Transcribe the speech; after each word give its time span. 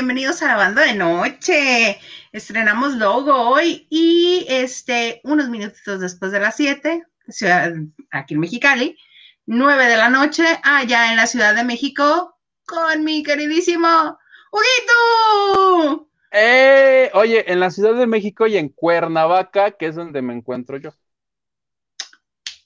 bienvenidos 0.00 0.40
a 0.40 0.46
la 0.46 0.56
banda 0.56 0.86
de 0.86 0.94
noche. 0.94 2.00
Estrenamos 2.32 2.94
logo 2.94 3.34
hoy 3.34 3.86
y 3.90 4.46
este, 4.48 5.20
unos 5.24 5.50
minutitos 5.50 6.00
después 6.00 6.32
de 6.32 6.40
las 6.40 6.56
7, 6.56 7.04
ciudad, 7.28 7.74
aquí 8.10 8.32
en 8.32 8.40
Mexicali, 8.40 8.96
9 9.44 9.84
de 9.84 9.98
la 9.98 10.08
noche, 10.08 10.42
allá 10.62 11.10
en 11.10 11.16
la 11.16 11.26
Ciudad 11.26 11.54
de 11.54 11.64
México, 11.64 12.38
con 12.64 13.04
mi 13.04 13.22
queridísimo 13.22 14.18
Huguito. 14.50 16.08
¡Eh! 16.32 17.10
Oye, 17.12 17.52
en 17.52 17.60
la 17.60 17.70
Ciudad 17.70 17.94
de 17.94 18.06
México 18.06 18.46
y 18.46 18.56
en 18.56 18.70
Cuernavaca, 18.70 19.72
que 19.72 19.88
es 19.88 19.96
donde 19.96 20.22
me 20.22 20.32
encuentro 20.32 20.78
yo. 20.78 20.94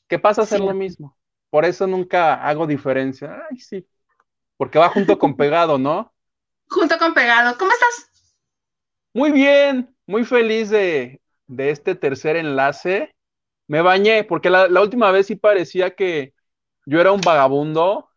¿Qué 0.07 0.21
pasa 0.21 0.43
a 0.43 0.45
hacer 0.45 0.61
lo 0.61 0.73
mismo? 0.73 1.19
Por 1.51 1.65
eso 1.65 1.89
nunca 1.89 2.35
hago 2.35 2.69
diferencia. 2.69 3.43
Ay, 3.51 3.59
sí. 3.59 3.85
Porque 4.57 4.79
va 4.79 4.89
junto 4.89 5.19
con 5.19 5.37
pegado, 5.37 5.79
¿no? 5.79 6.14
Junto 6.69 6.99
con 6.99 7.15
pegado. 7.15 7.57
¿Cómo 7.59 7.71
estás? 7.71 8.11
Muy 9.13 9.31
bien, 9.31 9.95
muy 10.07 10.25
feliz 10.25 10.71
de, 10.71 11.21
este 11.57 11.95
tercer 11.95 12.37
enlace. 12.37 13.15
Me 13.69 13.81
bañé, 13.81 14.25
porque 14.25 14.51
la, 14.51 14.69
última 14.81 15.11
vez 15.11 15.27
sí 15.27 15.37
parecía 15.37 15.95
que 15.95 16.35
yo 16.87 17.01
era 17.01 17.13
un 17.13 17.21
vagabundo, 17.21 18.11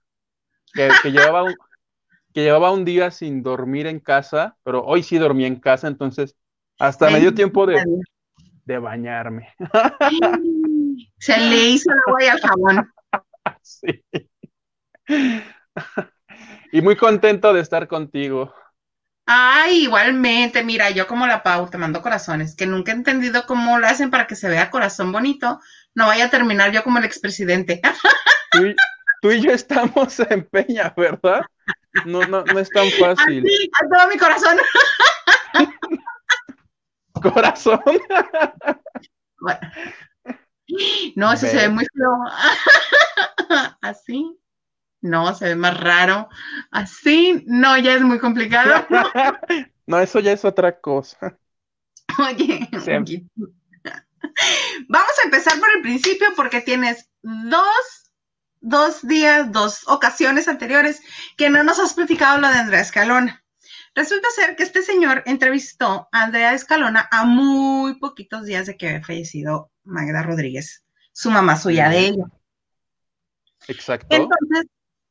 que, 0.73 0.89
llevaba 1.11 1.43
un, 1.43 1.55
que 2.33 2.43
llevaba 2.43 2.71
un 2.71 2.83
día 2.83 3.11
sin 3.11 3.43
dormir 3.43 3.87
en 3.87 3.99
casa, 3.99 4.57
pero 4.63 4.83
hoy 4.83 5.03
sí 5.03 5.17
dormí 5.17 5.45
en 5.45 5.59
casa, 5.59 5.87
entonces 5.87 6.35
hasta 6.79 7.09
me 7.09 7.19
dio 7.19 7.33
tiempo 7.33 7.65
de, 7.65 7.83
de 8.65 8.77
bañarme. 8.79 9.53
Se 11.19 11.37
le 11.37 11.69
hizo 11.69 11.89
la 11.89 12.13
huella 12.13 12.33
al 12.33 12.41
jabón. 12.41 12.91
Sí. 13.61 14.03
Y 16.71 16.81
muy 16.81 16.95
contento 16.95 17.53
de 17.53 17.61
estar 17.61 17.87
contigo. 17.87 18.53
Ay, 19.29 19.83
igualmente, 19.83 20.63
mira, 20.63 20.89
yo 20.89 21.05
como 21.05 21.27
la 21.27 21.43
Pau 21.43 21.69
te 21.69 21.77
mando 21.77 22.01
corazones, 22.01 22.55
que 22.55 22.65
nunca 22.65 22.93
he 22.93 22.95
entendido 22.95 23.45
cómo 23.45 23.77
lo 23.77 23.85
hacen 23.85 24.09
para 24.09 24.25
que 24.25 24.37
se 24.37 24.47
vea 24.47 24.71
corazón 24.71 25.11
bonito. 25.11 25.59
No 25.93 26.07
vaya 26.07 26.25
a 26.25 26.29
terminar 26.29 26.71
yo 26.71 26.81
como 26.83 26.99
el 26.99 27.05
expresidente. 27.05 27.81
Tú 29.21 29.31
y, 29.31 29.41
yo 29.41 29.51
estamos 29.51 30.19
en 30.29 30.45
peña, 30.45 30.93
¿verdad? 30.95 31.41
No, 32.05 32.25
no, 32.27 32.43
no 32.43 32.59
es 32.59 32.69
tan 32.69 32.89
fácil. 32.91 33.43
Sí, 33.45 33.69
todo 33.91 34.07
mi 34.07 34.17
corazón. 34.17 34.57
Corazón. 37.33 37.81
Bueno. 39.39 39.59
No, 41.15 41.33
eso 41.33 41.47
se 41.47 41.55
ve 41.57 41.69
muy 41.69 41.85
feo. 41.85 42.15
Así. 43.81 44.37
No, 45.01 45.33
se 45.35 45.45
ve 45.45 45.55
más 45.55 45.79
raro. 45.79 46.29
Así, 46.71 47.43
no, 47.45 47.77
ya 47.77 47.93
es 47.93 48.01
muy 48.01 48.19
complicado. 48.19 48.85
no, 49.87 49.99
eso 49.99 50.19
ya 50.19 50.31
es 50.31 50.43
otra 50.45 50.79
cosa. 50.79 51.37
Oye, 52.19 52.67
vamos 54.87 55.11
a 55.21 55.25
empezar 55.25 55.59
por 55.59 55.69
el 55.75 55.81
principio 55.81 56.27
porque 56.35 56.61
tienes 56.61 57.09
dos, 57.21 58.11
dos 58.59 59.05
días, 59.07 59.51
dos 59.51 59.87
ocasiones 59.87 60.47
anteriores 60.47 61.01
que 61.37 61.49
no 61.49 61.63
nos 61.63 61.79
has 61.79 61.93
platicado 61.93 62.39
lo 62.39 62.47
de 62.47 62.57
Andrea 62.57 62.81
Escalona. 62.81 63.43
Resulta 63.93 64.29
ser 64.29 64.55
que 64.55 64.63
este 64.63 64.83
señor 64.83 65.23
entrevistó 65.25 66.07
a 66.11 66.23
Andrea 66.23 66.53
Escalona 66.53 67.07
a 67.11 67.25
muy 67.25 67.95
poquitos 67.99 68.45
días 68.45 68.67
de 68.67 68.77
que 68.77 68.87
había 68.89 69.03
fallecido 69.03 69.71
Magda 69.83 70.21
Rodríguez, 70.21 70.85
su 71.11 71.31
mamá 71.31 71.57
suya 71.57 71.89
de 71.89 71.99
ella. 72.07 72.25
Exacto. 73.67 74.07
Entonces, 74.11 74.67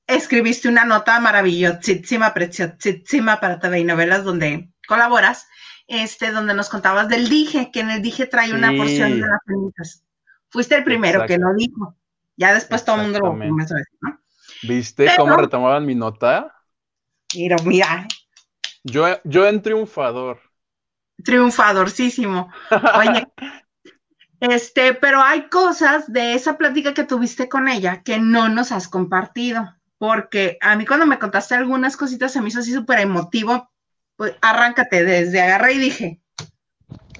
escribiste 0.06 0.68
una 0.68 0.84
nota 0.84 1.18
maravillosísima, 1.20 2.32
preciosísima 2.32 3.40
para 3.40 3.58
TV 3.58 3.80
y 3.80 3.84
novelas 3.84 4.24
donde 4.24 4.70
colaboras, 4.86 5.48
este, 5.88 6.30
donde 6.30 6.54
nos 6.54 6.68
contabas 6.68 7.08
del 7.08 7.28
dije, 7.28 7.70
que 7.72 7.80
en 7.80 7.90
el 7.90 8.02
dije 8.02 8.26
trae 8.26 8.52
una 8.52 8.72
porción 8.76 9.20
de 9.20 9.26
las 9.26 9.40
cenizas. 9.46 10.04
Fuiste 10.48 10.76
el 10.76 10.84
primero 10.84 11.26
que 11.26 11.38
lo 11.38 11.52
dijo. 11.54 11.96
Ya 12.36 12.54
después 12.54 12.84
todo 12.84 12.96
el 12.96 13.02
mundo 13.02 13.18
lo 13.20 13.28
comenzó 13.30 13.74
a 13.74 13.78
decir, 13.78 13.98
¿no? 14.00 14.20
¿Viste 14.62 15.08
cómo 15.16 15.36
retomaban 15.36 15.84
mi 15.84 15.94
nota? 15.94 16.54
Mira, 17.34 17.56
mira. 17.64 18.06
Yo, 18.84 19.06
yo 19.24 19.46
en 19.46 19.62
triunfador. 19.62 20.40
Triunfadorcísimo. 21.24 22.50
Oye, 22.98 23.26
este, 24.40 24.94
pero 24.94 25.22
hay 25.22 25.48
cosas 25.48 26.10
de 26.12 26.34
esa 26.34 26.56
plática 26.56 26.94
que 26.94 27.04
tuviste 27.04 27.48
con 27.48 27.68
ella 27.68 28.02
que 28.02 28.18
no 28.18 28.48
nos 28.48 28.70
has 28.70 28.86
compartido 28.86 29.75
porque 29.98 30.58
a 30.60 30.76
mí 30.76 30.86
cuando 30.86 31.06
me 31.06 31.18
contaste 31.18 31.54
algunas 31.54 31.96
cositas 31.96 32.32
se 32.32 32.40
me 32.40 32.48
hizo 32.48 32.60
así 32.60 32.72
súper 32.72 33.00
emotivo. 33.00 33.70
Pues 34.16 34.34
arráncate 34.40 35.04
desde 35.04 35.40
agarré 35.40 35.74
y 35.74 35.78
dije. 35.78 36.20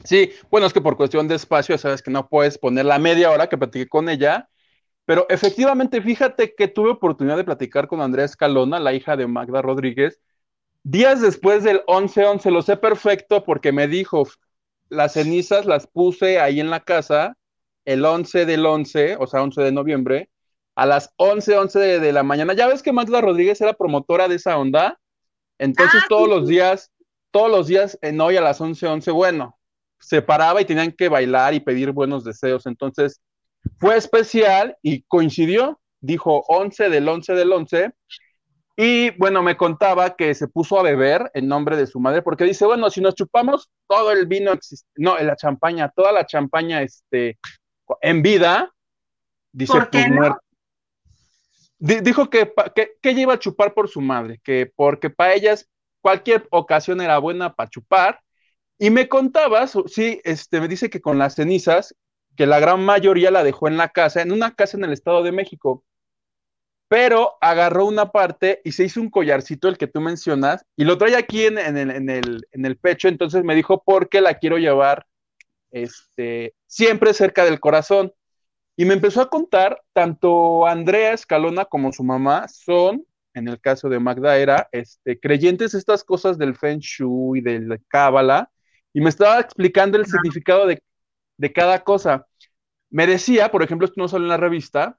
Sí, 0.04 0.32
bueno, 0.50 0.66
es 0.66 0.72
que 0.72 0.80
por 0.80 0.96
cuestión 0.96 1.28
de 1.28 1.34
espacio, 1.34 1.76
sabes 1.76 2.00
que 2.00 2.10
no 2.10 2.28
puedes 2.28 2.58
poner 2.58 2.84
la 2.84 2.98
media 2.98 3.30
hora 3.30 3.48
que 3.48 3.58
platiqué 3.58 3.88
con 3.88 4.08
ella, 4.08 4.48
pero 5.04 5.26
efectivamente, 5.28 6.00
fíjate 6.00 6.54
que 6.54 6.68
tuve 6.68 6.90
oportunidad 6.90 7.36
de 7.36 7.44
platicar 7.44 7.88
con 7.88 8.00
Andrea 8.00 8.24
Escalona, 8.24 8.78
la 8.78 8.92
hija 8.92 9.16
de 9.16 9.26
Magda 9.26 9.62
Rodríguez, 9.62 10.20
días 10.84 11.20
después 11.20 11.64
del 11.64 11.82
11-11, 11.86 12.50
lo 12.50 12.62
sé 12.62 12.76
perfecto 12.76 13.44
porque 13.44 13.72
me 13.72 13.88
dijo, 13.88 14.28
las 14.88 15.14
cenizas 15.14 15.66
las 15.66 15.86
puse 15.86 16.38
ahí 16.40 16.60
en 16.60 16.70
la 16.70 16.80
casa 16.80 17.36
el 17.84 18.04
11 18.04 18.46
del 18.46 18.64
11, 18.64 19.16
o 19.18 19.26
sea, 19.26 19.42
11 19.42 19.62
de 19.62 19.72
noviembre, 19.72 20.30
a 20.76 20.84
las 20.84 21.12
11, 21.16 21.56
11 21.56 21.78
de, 22.00 22.12
la 22.12 22.22
mañana. 22.22 22.52
Ya 22.52 22.68
ves 22.68 22.82
que 22.82 22.92
Magda 22.92 23.22
Rodríguez 23.22 23.60
era 23.60 23.72
promotora 23.72 24.28
de 24.28 24.36
esa 24.36 24.58
onda. 24.58 25.00
Entonces 25.58 26.02
ah, 26.04 26.06
todos 26.08 26.28
los 26.28 26.46
días, 26.46 26.92
todos 27.30 27.50
los 27.50 27.66
días 27.66 27.98
en 28.02 28.20
hoy 28.20 28.36
a 28.36 28.42
las 28.42 28.60
11, 28.60 28.86
11, 28.86 29.10
bueno, 29.10 29.58
se 29.98 30.20
paraba 30.20 30.60
y 30.60 30.66
tenían 30.66 30.92
que 30.92 31.08
bailar 31.08 31.54
y 31.54 31.60
pedir 31.60 31.92
buenos 31.92 32.24
deseos. 32.24 32.66
Entonces 32.66 33.22
fue 33.78 33.96
especial 33.96 34.76
y 34.82 35.02
coincidió, 35.04 35.80
dijo 36.00 36.44
11 36.46 36.90
del 36.90 37.08
11 37.08 37.32
del 37.32 37.52
11. 37.52 37.90
Y 38.76 39.10
bueno, 39.12 39.42
me 39.42 39.56
contaba 39.56 40.14
que 40.14 40.34
se 40.34 40.46
puso 40.46 40.78
a 40.78 40.82
beber 40.82 41.30
en 41.32 41.48
nombre 41.48 41.78
de 41.78 41.86
su 41.86 41.98
madre, 41.98 42.20
porque 42.20 42.44
dice, 42.44 42.66
bueno, 42.66 42.90
si 42.90 43.00
nos 43.00 43.14
chupamos 43.14 43.70
todo 43.88 44.12
el 44.12 44.26
vino, 44.26 44.52
no, 44.96 45.16
la 45.16 45.36
champaña, 45.36 45.90
toda 45.96 46.12
la 46.12 46.26
champaña 46.26 46.82
este, 46.82 47.38
en 48.02 48.20
vida, 48.20 48.70
dice, 49.52 49.72
pues 49.90 50.10
muerto 50.10 50.40
dijo 51.78 52.30
que, 52.30 52.52
que, 52.74 52.96
ella 53.02 53.20
iba 53.20 53.34
a 53.34 53.38
chupar 53.38 53.74
por 53.74 53.88
su 53.88 54.00
madre, 54.00 54.40
que 54.42 54.72
porque 54.74 55.10
para 55.10 55.34
ellas 55.34 55.68
cualquier 56.00 56.46
ocasión 56.50 57.00
era 57.00 57.18
buena 57.18 57.54
para 57.54 57.70
chupar. 57.70 58.20
Y 58.78 58.90
me 58.90 59.08
contabas, 59.08 59.74
sí, 59.86 60.20
este, 60.24 60.60
me 60.60 60.68
dice 60.68 60.90
que 60.90 61.00
con 61.00 61.18
las 61.18 61.34
cenizas, 61.34 61.94
que 62.36 62.46
la 62.46 62.60
gran 62.60 62.84
mayoría 62.84 63.30
la 63.30 63.42
dejó 63.42 63.68
en 63.68 63.76
la 63.78 63.88
casa, 63.88 64.20
en 64.22 64.32
una 64.32 64.54
casa 64.54 64.76
en 64.76 64.84
el 64.84 64.92
Estado 64.92 65.22
de 65.22 65.32
México, 65.32 65.84
pero 66.88 67.36
agarró 67.40 67.86
una 67.86 68.12
parte 68.12 68.60
y 68.64 68.72
se 68.72 68.84
hizo 68.84 69.00
un 69.00 69.10
collarcito, 69.10 69.68
el 69.68 69.78
que 69.78 69.86
tú 69.86 70.00
mencionas, 70.00 70.64
y 70.76 70.84
lo 70.84 70.98
trae 70.98 71.16
aquí 71.16 71.46
en, 71.46 71.58
el, 71.58 71.90
en, 71.90 72.10
el, 72.10 72.46
en 72.52 72.64
el, 72.64 72.76
pecho, 72.76 73.08
entonces 73.08 73.42
me 73.42 73.54
dijo, 73.54 73.82
porque 73.84 74.20
la 74.20 74.34
quiero 74.34 74.58
llevar 74.58 75.06
este, 75.70 76.54
siempre 76.66 77.12
cerca 77.12 77.44
del 77.44 77.60
corazón. 77.60 78.12
Y 78.76 78.84
me 78.84 78.94
empezó 78.94 79.22
a 79.22 79.30
contar, 79.30 79.82
tanto 79.94 80.66
Andrea 80.66 81.12
Escalona 81.14 81.64
como 81.64 81.92
su 81.92 82.04
mamá 82.04 82.46
son, 82.48 83.06
en 83.32 83.48
el 83.48 83.60
caso 83.60 83.88
de 83.88 83.98
Magda, 83.98 84.36
era 84.36 84.68
este, 84.70 85.18
creyentes 85.18 85.72
estas 85.74 86.04
cosas 86.04 86.36
del 86.36 86.54
Feng 86.56 86.80
Shui, 86.80 87.40
del 87.40 87.80
Cábala, 87.88 88.50
y 88.92 89.00
me 89.00 89.08
estaba 89.08 89.40
explicando 89.40 89.98
el 89.98 90.06
significado 90.06 90.66
de, 90.66 90.82
cada 91.54 91.84
cosa. 91.84 92.26
Me 92.90 93.06
decía, 93.06 93.50
por 93.50 93.62
ejemplo, 93.62 93.86
esto 93.86 94.00
no 94.00 94.08
sale 94.08 94.24
en 94.24 94.30
la 94.30 94.36
revista, 94.36 94.98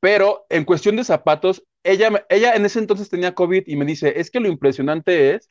pero 0.00 0.46
en 0.48 0.64
cuestión 0.64 0.96
de 0.96 1.04
zapatos, 1.04 1.64
ella, 1.82 2.26
ella 2.28 2.54
en 2.54 2.66
ese 2.66 2.78
entonces 2.78 3.08
tenía 3.08 3.34
COVID 3.34 3.64
y 3.66 3.76
me 3.76 3.84
dice, 3.84 4.20
es 4.20 4.30
que 4.30 4.40
lo 4.40 4.48
impresionante 4.48 5.34
es 5.34 5.50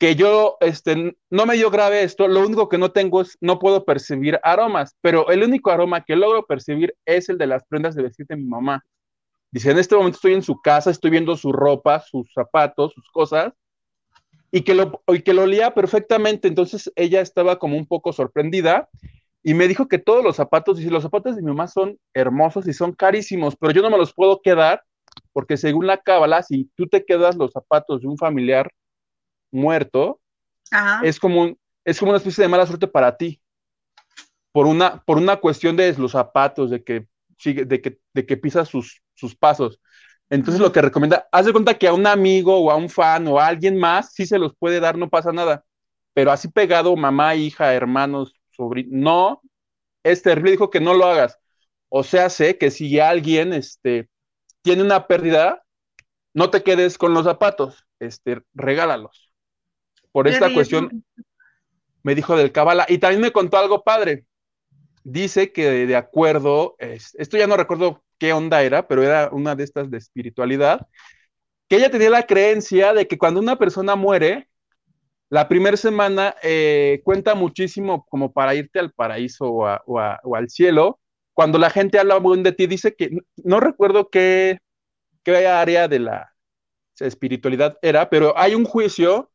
que 0.00 0.16
yo, 0.16 0.56
este, 0.60 1.14
no 1.28 1.44
me 1.44 1.56
dio 1.56 1.70
grave 1.70 2.02
esto, 2.02 2.26
lo 2.26 2.40
único 2.40 2.70
que 2.70 2.78
no 2.78 2.90
tengo 2.90 3.20
es, 3.20 3.36
no 3.42 3.58
puedo 3.58 3.84
percibir 3.84 4.40
aromas, 4.42 4.96
pero 5.02 5.28
el 5.28 5.42
único 5.42 5.70
aroma 5.70 6.04
que 6.06 6.16
logro 6.16 6.46
percibir 6.46 6.96
es 7.04 7.28
el 7.28 7.36
de 7.36 7.46
las 7.46 7.64
prendas 7.66 7.94
de 7.94 8.04
vestir 8.04 8.26
de 8.26 8.36
mi 8.36 8.44
mamá. 8.44 8.82
Dice, 9.50 9.70
en 9.70 9.78
este 9.78 9.94
momento 9.94 10.16
estoy 10.16 10.32
en 10.32 10.42
su 10.42 10.58
casa, 10.62 10.90
estoy 10.90 11.10
viendo 11.10 11.36
su 11.36 11.52
ropa, 11.52 12.00
sus 12.00 12.32
zapatos, 12.32 12.94
sus 12.94 13.10
cosas, 13.10 13.52
y 14.50 14.62
que 14.62 14.72
lo, 14.72 15.02
y 15.06 15.20
que 15.20 15.34
lo 15.34 15.42
olía 15.42 15.74
perfectamente, 15.74 16.48
entonces 16.48 16.90
ella 16.96 17.20
estaba 17.20 17.58
como 17.58 17.76
un 17.76 17.86
poco 17.86 18.14
sorprendida, 18.14 18.88
y 19.42 19.52
me 19.52 19.68
dijo 19.68 19.86
que 19.86 19.98
todos 19.98 20.24
los 20.24 20.36
zapatos, 20.36 20.78
dice, 20.78 20.90
los 20.90 21.02
zapatos 21.02 21.36
de 21.36 21.42
mi 21.42 21.48
mamá 21.48 21.68
son 21.68 21.98
hermosos 22.14 22.66
y 22.66 22.72
son 22.72 22.94
carísimos, 22.94 23.54
pero 23.54 23.74
yo 23.74 23.82
no 23.82 23.90
me 23.90 23.98
los 23.98 24.14
puedo 24.14 24.40
quedar, 24.40 24.82
porque 25.34 25.58
según 25.58 25.86
la 25.86 25.98
cábala, 25.98 26.42
si 26.42 26.70
tú 26.74 26.86
te 26.86 27.04
quedas 27.04 27.36
los 27.36 27.52
zapatos 27.52 28.00
de 28.00 28.08
un 28.08 28.16
familiar 28.16 28.72
muerto, 29.50 30.20
es 31.02 31.18
como, 31.18 31.56
es 31.84 31.98
como 31.98 32.10
una 32.10 32.18
especie 32.18 32.42
de 32.42 32.48
mala 32.48 32.66
suerte 32.66 32.86
para 32.86 33.16
ti. 33.16 33.40
Por 34.52 34.66
una, 34.66 35.02
por 35.04 35.18
una 35.18 35.36
cuestión 35.36 35.76
de 35.76 35.92
los 35.94 36.12
zapatos, 36.12 36.70
de 36.70 36.82
que, 36.82 37.06
de 37.44 37.80
que, 37.80 37.98
de 38.12 38.26
que 38.26 38.36
pisas 38.36 38.68
sus, 38.68 39.02
sus 39.14 39.36
pasos. 39.36 39.80
Entonces 40.28 40.60
lo 40.60 40.72
que 40.72 40.82
recomienda, 40.82 41.28
haz 41.32 41.46
de 41.46 41.52
cuenta 41.52 41.76
que 41.78 41.88
a 41.88 41.92
un 41.92 42.06
amigo 42.06 42.56
o 42.58 42.70
a 42.70 42.76
un 42.76 42.88
fan 42.88 43.26
o 43.28 43.40
a 43.40 43.46
alguien 43.46 43.76
más 43.76 44.12
sí 44.12 44.26
se 44.26 44.38
los 44.38 44.54
puede 44.56 44.80
dar, 44.80 44.96
no 44.96 45.08
pasa 45.08 45.32
nada. 45.32 45.64
Pero 46.14 46.32
así 46.32 46.48
pegado, 46.48 46.96
mamá, 46.96 47.34
hija, 47.34 47.74
hermanos, 47.74 48.34
sobrino, 48.50 48.90
no, 48.92 49.42
es 50.04 50.22
terrible, 50.22 50.52
dijo 50.52 50.70
que 50.70 50.80
no 50.80 50.94
lo 50.94 51.06
hagas. 51.06 51.38
O 51.88 52.04
sea, 52.04 52.30
sé 52.30 52.58
que 52.58 52.70
si 52.70 53.00
alguien 53.00 53.52
este, 53.52 54.08
tiene 54.62 54.82
una 54.82 55.06
pérdida, 55.06 55.64
no 56.34 56.50
te 56.50 56.62
quedes 56.62 56.98
con 56.98 57.14
los 57.14 57.24
zapatos, 57.24 57.86
este, 57.98 58.42
regálalos. 58.54 59.29
Por 60.12 60.28
esta 60.28 60.52
cuestión, 60.52 61.04
me 62.02 62.14
dijo 62.14 62.36
del 62.36 62.52
Kabbalah. 62.52 62.86
Y 62.88 62.98
también 62.98 63.20
me 63.20 63.32
contó 63.32 63.58
algo 63.58 63.82
padre. 63.82 64.24
Dice 65.04 65.52
que 65.52 65.86
de, 65.86 65.96
acuerdo, 65.96 66.76
esto 66.78 67.36
ya 67.36 67.46
no 67.46 67.56
recuerdo 67.56 68.02
qué 68.18 68.32
onda 68.32 68.62
era, 68.62 68.86
pero 68.86 69.02
era 69.02 69.30
una 69.32 69.54
de 69.54 69.64
estas 69.64 69.90
de 69.90 69.98
espiritualidad, 69.98 70.86
que 71.68 71.76
ella 71.76 71.90
tenía 71.90 72.10
la 72.10 72.26
creencia 72.26 72.92
de 72.92 73.06
que 73.08 73.16
cuando 73.16 73.40
una 73.40 73.56
persona 73.56 73.96
muere, 73.96 74.48
la 75.30 75.48
primera 75.48 75.76
semana 75.76 76.34
eh, 76.42 77.00
cuenta 77.04 77.34
muchísimo 77.34 78.04
como 78.10 78.32
para 78.32 78.54
irte 78.54 78.78
al 78.78 78.92
paraíso 78.92 79.46
o, 79.46 80.34
al 80.34 80.50
cielo. 80.50 80.98
Cuando 81.32 81.56
la 81.56 81.70
gente 81.70 81.98
habla 81.98 82.18
bien 82.18 82.42
de 82.42 82.52
ti, 82.52 82.66
dice 82.66 82.94
que 82.94 83.10
no 83.36 83.60
recuerdo 83.60 84.10
qué, 84.10 84.58
qué 85.22 85.46
área 85.46 85.88
de 85.88 86.00
la 86.00 86.34
espiritualidad 86.98 87.78
era, 87.80 88.10
pero 88.10 88.36
hay 88.36 88.54
un 88.54 88.64
juicio 88.64 89.30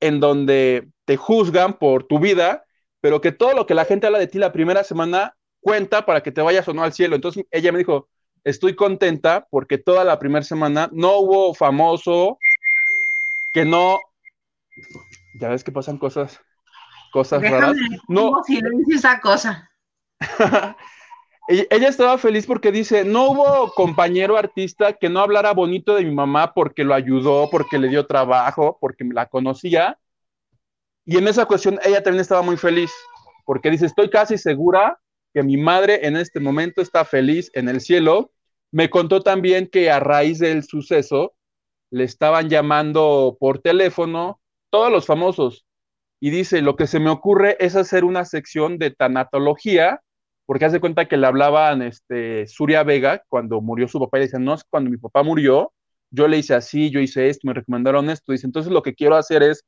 en 0.00 0.20
donde 0.20 0.88
te 1.04 1.16
juzgan 1.16 1.78
por 1.78 2.04
tu 2.04 2.18
vida, 2.18 2.64
pero 3.00 3.20
que 3.20 3.32
todo 3.32 3.54
lo 3.54 3.66
que 3.66 3.74
la 3.74 3.84
gente 3.84 4.06
habla 4.06 4.18
de 4.18 4.26
ti 4.26 4.38
la 4.38 4.52
primera 4.52 4.84
semana 4.84 5.36
cuenta 5.60 6.06
para 6.06 6.22
que 6.22 6.32
te 6.32 6.42
vayas 6.42 6.66
o 6.68 6.74
no 6.74 6.82
al 6.82 6.92
cielo. 6.92 7.16
Entonces 7.16 7.44
ella 7.50 7.72
me 7.72 7.78
dijo, 7.78 8.08
estoy 8.44 8.76
contenta 8.76 9.46
porque 9.50 9.78
toda 9.78 10.04
la 10.04 10.18
primera 10.18 10.44
semana 10.44 10.88
no 10.92 11.18
hubo 11.18 11.54
famoso 11.54 12.38
que 13.52 13.64
no... 13.64 13.98
Ya 15.34 15.48
ves 15.48 15.64
que 15.64 15.72
pasan 15.72 15.98
cosas, 15.98 16.40
cosas 17.12 17.42
raras. 17.42 17.76
No. 18.08 18.42
Silencio 18.44 18.96
esa 18.96 19.20
cosa. 19.20 19.70
ella 21.48 21.88
estaba 21.88 22.18
feliz 22.18 22.46
porque 22.46 22.72
dice, 22.72 23.04
no 23.04 23.30
hubo 23.30 23.72
compañero 23.72 24.36
artista 24.36 24.94
que 24.94 25.08
no 25.08 25.20
hablara 25.20 25.52
bonito 25.52 25.94
de 25.94 26.04
mi 26.04 26.12
mamá 26.12 26.52
porque 26.52 26.82
lo 26.82 26.94
ayudó, 26.94 27.48
porque 27.50 27.78
le 27.78 27.88
dio 27.88 28.06
trabajo, 28.06 28.78
porque 28.80 29.04
la 29.04 29.26
conocía. 29.26 29.98
Y 31.04 31.18
en 31.18 31.28
esa 31.28 31.46
cuestión 31.46 31.78
ella 31.84 32.02
también 32.02 32.20
estaba 32.20 32.42
muy 32.42 32.56
feliz, 32.56 32.90
porque 33.44 33.70
dice, 33.70 33.86
estoy 33.86 34.10
casi 34.10 34.38
segura 34.38 34.98
que 35.32 35.44
mi 35.44 35.56
madre 35.56 36.06
en 36.06 36.16
este 36.16 36.40
momento 36.40 36.82
está 36.82 37.04
feliz 37.04 37.50
en 37.54 37.68
el 37.68 37.80
cielo. 37.80 38.32
Me 38.72 38.90
contó 38.90 39.22
también 39.22 39.68
que 39.68 39.90
a 39.90 40.00
raíz 40.00 40.40
del 40.40 40.64
suceso 40.64 41.34
le 41.90 42.02
estaban 42.02 42.48
llamando 42.48 43.36
por 43.38 43.60
teléfono 43.60 44.40
todos 44.70 44.90
los 44.90 45.06
famosos. 45.06 45.64
Y 46.18 46.30
dice, 46.30 46.60
lo 46.60 46.74
que 46.74 46.88
se 46.88 46.98
me 46.98 47.10
ocurre 47.10 47.56
es 47.60 47.76
hacer 47.76 48.04
una 48.04 48.24
sección 48.24 48.78
de 48.78 48.90
tanatología 48.90 50.02
porque 50.46 50.64
hace 50.64 50.80
cuenta 50.80 51.06
que 51.06 51.16
le 51.16 51.26
hablaban 51.26 51.82
este, 51.82 52.46
Suria 52.46 52.84
Vega 52.84 53.22
cuando 53.28 53.60
murió 53.60 53.88
su 53.88 53.98
papá 53.98 54.18
y 54.18 54.20
le 54.20 54.26
decían, 54.26 54.44
no, 54.44 54.54
es 54.54 54.64
cuando 54.64 54.90
mi 54.90 54.96
papá 54.96 55.22
murió, 55.22 55.72
yo 56.10 56.28
le 56.28 56.38
hice 56.38 56.54
así, 56.54 56.90
yo 56.90 57.00
hice 57.00 57.28
esto, 57.28 57.46
me 57.48 57.54
recomendaron 57.54 58.08
esto. 58.10 58.32
Dice, 58.32 58.46
entonces 58.46 58.72
lo 58.72 58.82
que 58.82 58.94
quiero 58.94 59.16
hacer 59.16 59.42
es 59.42 59.64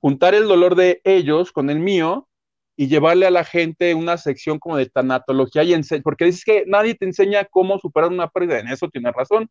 juntar 0.00 0.34
el 0.34 0.48
dolor 0.48 0.74
de 0.74 1.00
ellos 1.04 1.52
con 1.52 1.70
el 1.70 1.80
mío 1.80 2.28
y 2.76 2.88
llevarle 2.88 3.26
a 3.26 3.30
la 3.30 3.44
gente 3.44 3.94
una 3.94 4.16
sección 4.18 4.58
como 4.58 4.76
de 4.76 4.86
tanatología 4.86 5.64
y 5.64 5.80
porque 6.02 6.26
dices 6.26 6.44
que 6.44 6.64
nadie 6.66 6.94
te 6.94 7.06
enseña 7.06 7.44
cómo 7.46 7.78
superar 7.78 8.10
una 8.10 8.28
pérdida, 8.28 8.60
en 8.60 8.68
eso 8.68 8.88
tiene 8.88 9.12
razón. 9.12 9.50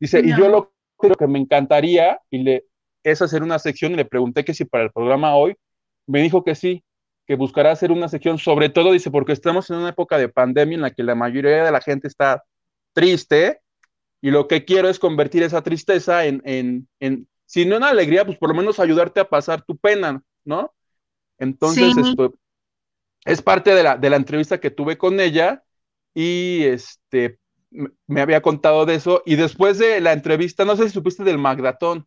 Dice, 0.00 0.20
y 0.20 0.36
yo 0.36 0.48
lo 0.48 0.72
que 1.18 1.26
me 1.26 1.38
encantaría 1.38 2.20
y 2.30 2.38
le 2.38 2.64
es 3.02 3.22
hacer 3.22 3.42
una 3.42 3.58
sección 3.58 3.92
y 3.92 3.96
le 3.96 4.04
pregunté 4.04 4.44
que 4.44 4.52
si 4.52 4.64
para 4.64 4.84
el 4.84 4.90
programa 4.90 5.36
hoy, 5.36 5.54
me 6.06 6.22
dijo 6.22 6.42
que 6.44 6.54
sí, 6.54 6.82
que 7.26 7.34
buscará 7.34 7.72
hacer 7.72 7.90
una 7.90 8.08
sección, 8.08 8.38
sobre 8.38 8.68
todo, 8.68 8.92
dice, 8.92 9.10
porque 9.10 9.32
estamos 9.32 9.68
en 9.70 9.76
una 9.76 9.90
época 9.90 10.18
de 10.18 10.28
pandemia 10.28 10.76
en 10.76 10.82
la 10.82 10.90
que 10.92 11.02
la 11.02 11.14
mayoría 11.14 11.64
de 11.64 11.72
la 11.72 11.80
gente 11.80 12.08
está 12.08 12.44
triste 12.92 13.60
y 14.20 14.30
lo 14.30 14.48
que 14.48 14.64
quiero 14.64 14.88
es 14.88 14.98
convertir 14.98 15.42
esa 15.42 15.62
tristeza 15.62 16.24
en, 16.24 16.40
en, 16.44 16.88
en 17.00 17.28
si 17.44 17.64
no 17.64 17.76
en 17.76 17.84
alegría, 17.84 18.24
pues 18.24 18.38
por 18.38 18.48
lo 18.48 18.54
menos 18.54 18.78
ayudarte 18.78 19.20
a 19.20 19.28
pasar 19.28 19.62
tu 19.62 19.76
pena, 19.76 20.22
¿no? 20.44 20.72
Entonces, 21.38 21.96
esto 21.96 22.34
es 23.24 23.42
parte 23.42 23.74
de 23.74 23.82
la, 23.82 23.96
de 23.96 24.10
la 24.10 24.16
entrevista 24.16 24.58
que 24.58 24.70
tuve 24.70 24.96
con 24.96 25.20
ella 25.20 25.62
y 26.14 26.62
este 26.64 27.38
me 28.06 28.20
había 28.20 28.40
contado 28.40 28.86
de 28.86 28.94
eso 28.94 29.22
y 29.26 29.36
después 29.36 29.78
de 29.78 30.00
la 30.00 30.12
entrevista, 30.12 30.64
no 30.64 30.76
sé 30.76 30.84
si 30.84 30.90
supiste 30.90 31.24
del 31.24 31.38
Magdatón. 31.38 32.06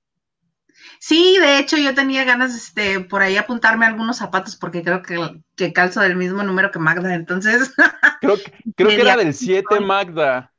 Sí, 1.00 1.38
de 1.40 1.60
hecho 1.60 1.78
yo 1.78 1.94
tenía 1.94 2.24
ganas 2.26 2.56
este, 2.56 3.00
por 3.00 3.22
ahí 3.22 3.38
apuntarme 3.38 3.86
algunos 3.86 4.18
zapatos 4.18 4.56
porque 4.56 4.84
creo 4.84 5.02
que, 5.02 5.42
que 5.56 5.72
calzo 5.72 6.02
del 6.02 6.16
mismo 6.16 6.44
número 6.44 6.72
que 6.72 6.80
Magda, 6.80 7.14
entonces. 7.14 7.74
Creo, 8.22 8.36
creo 8.76 8.90
que 8.90 9.00
era 9.00 9.16
del 9.16 9.34
7 9.34 9.80
Magda. 9.80 10.52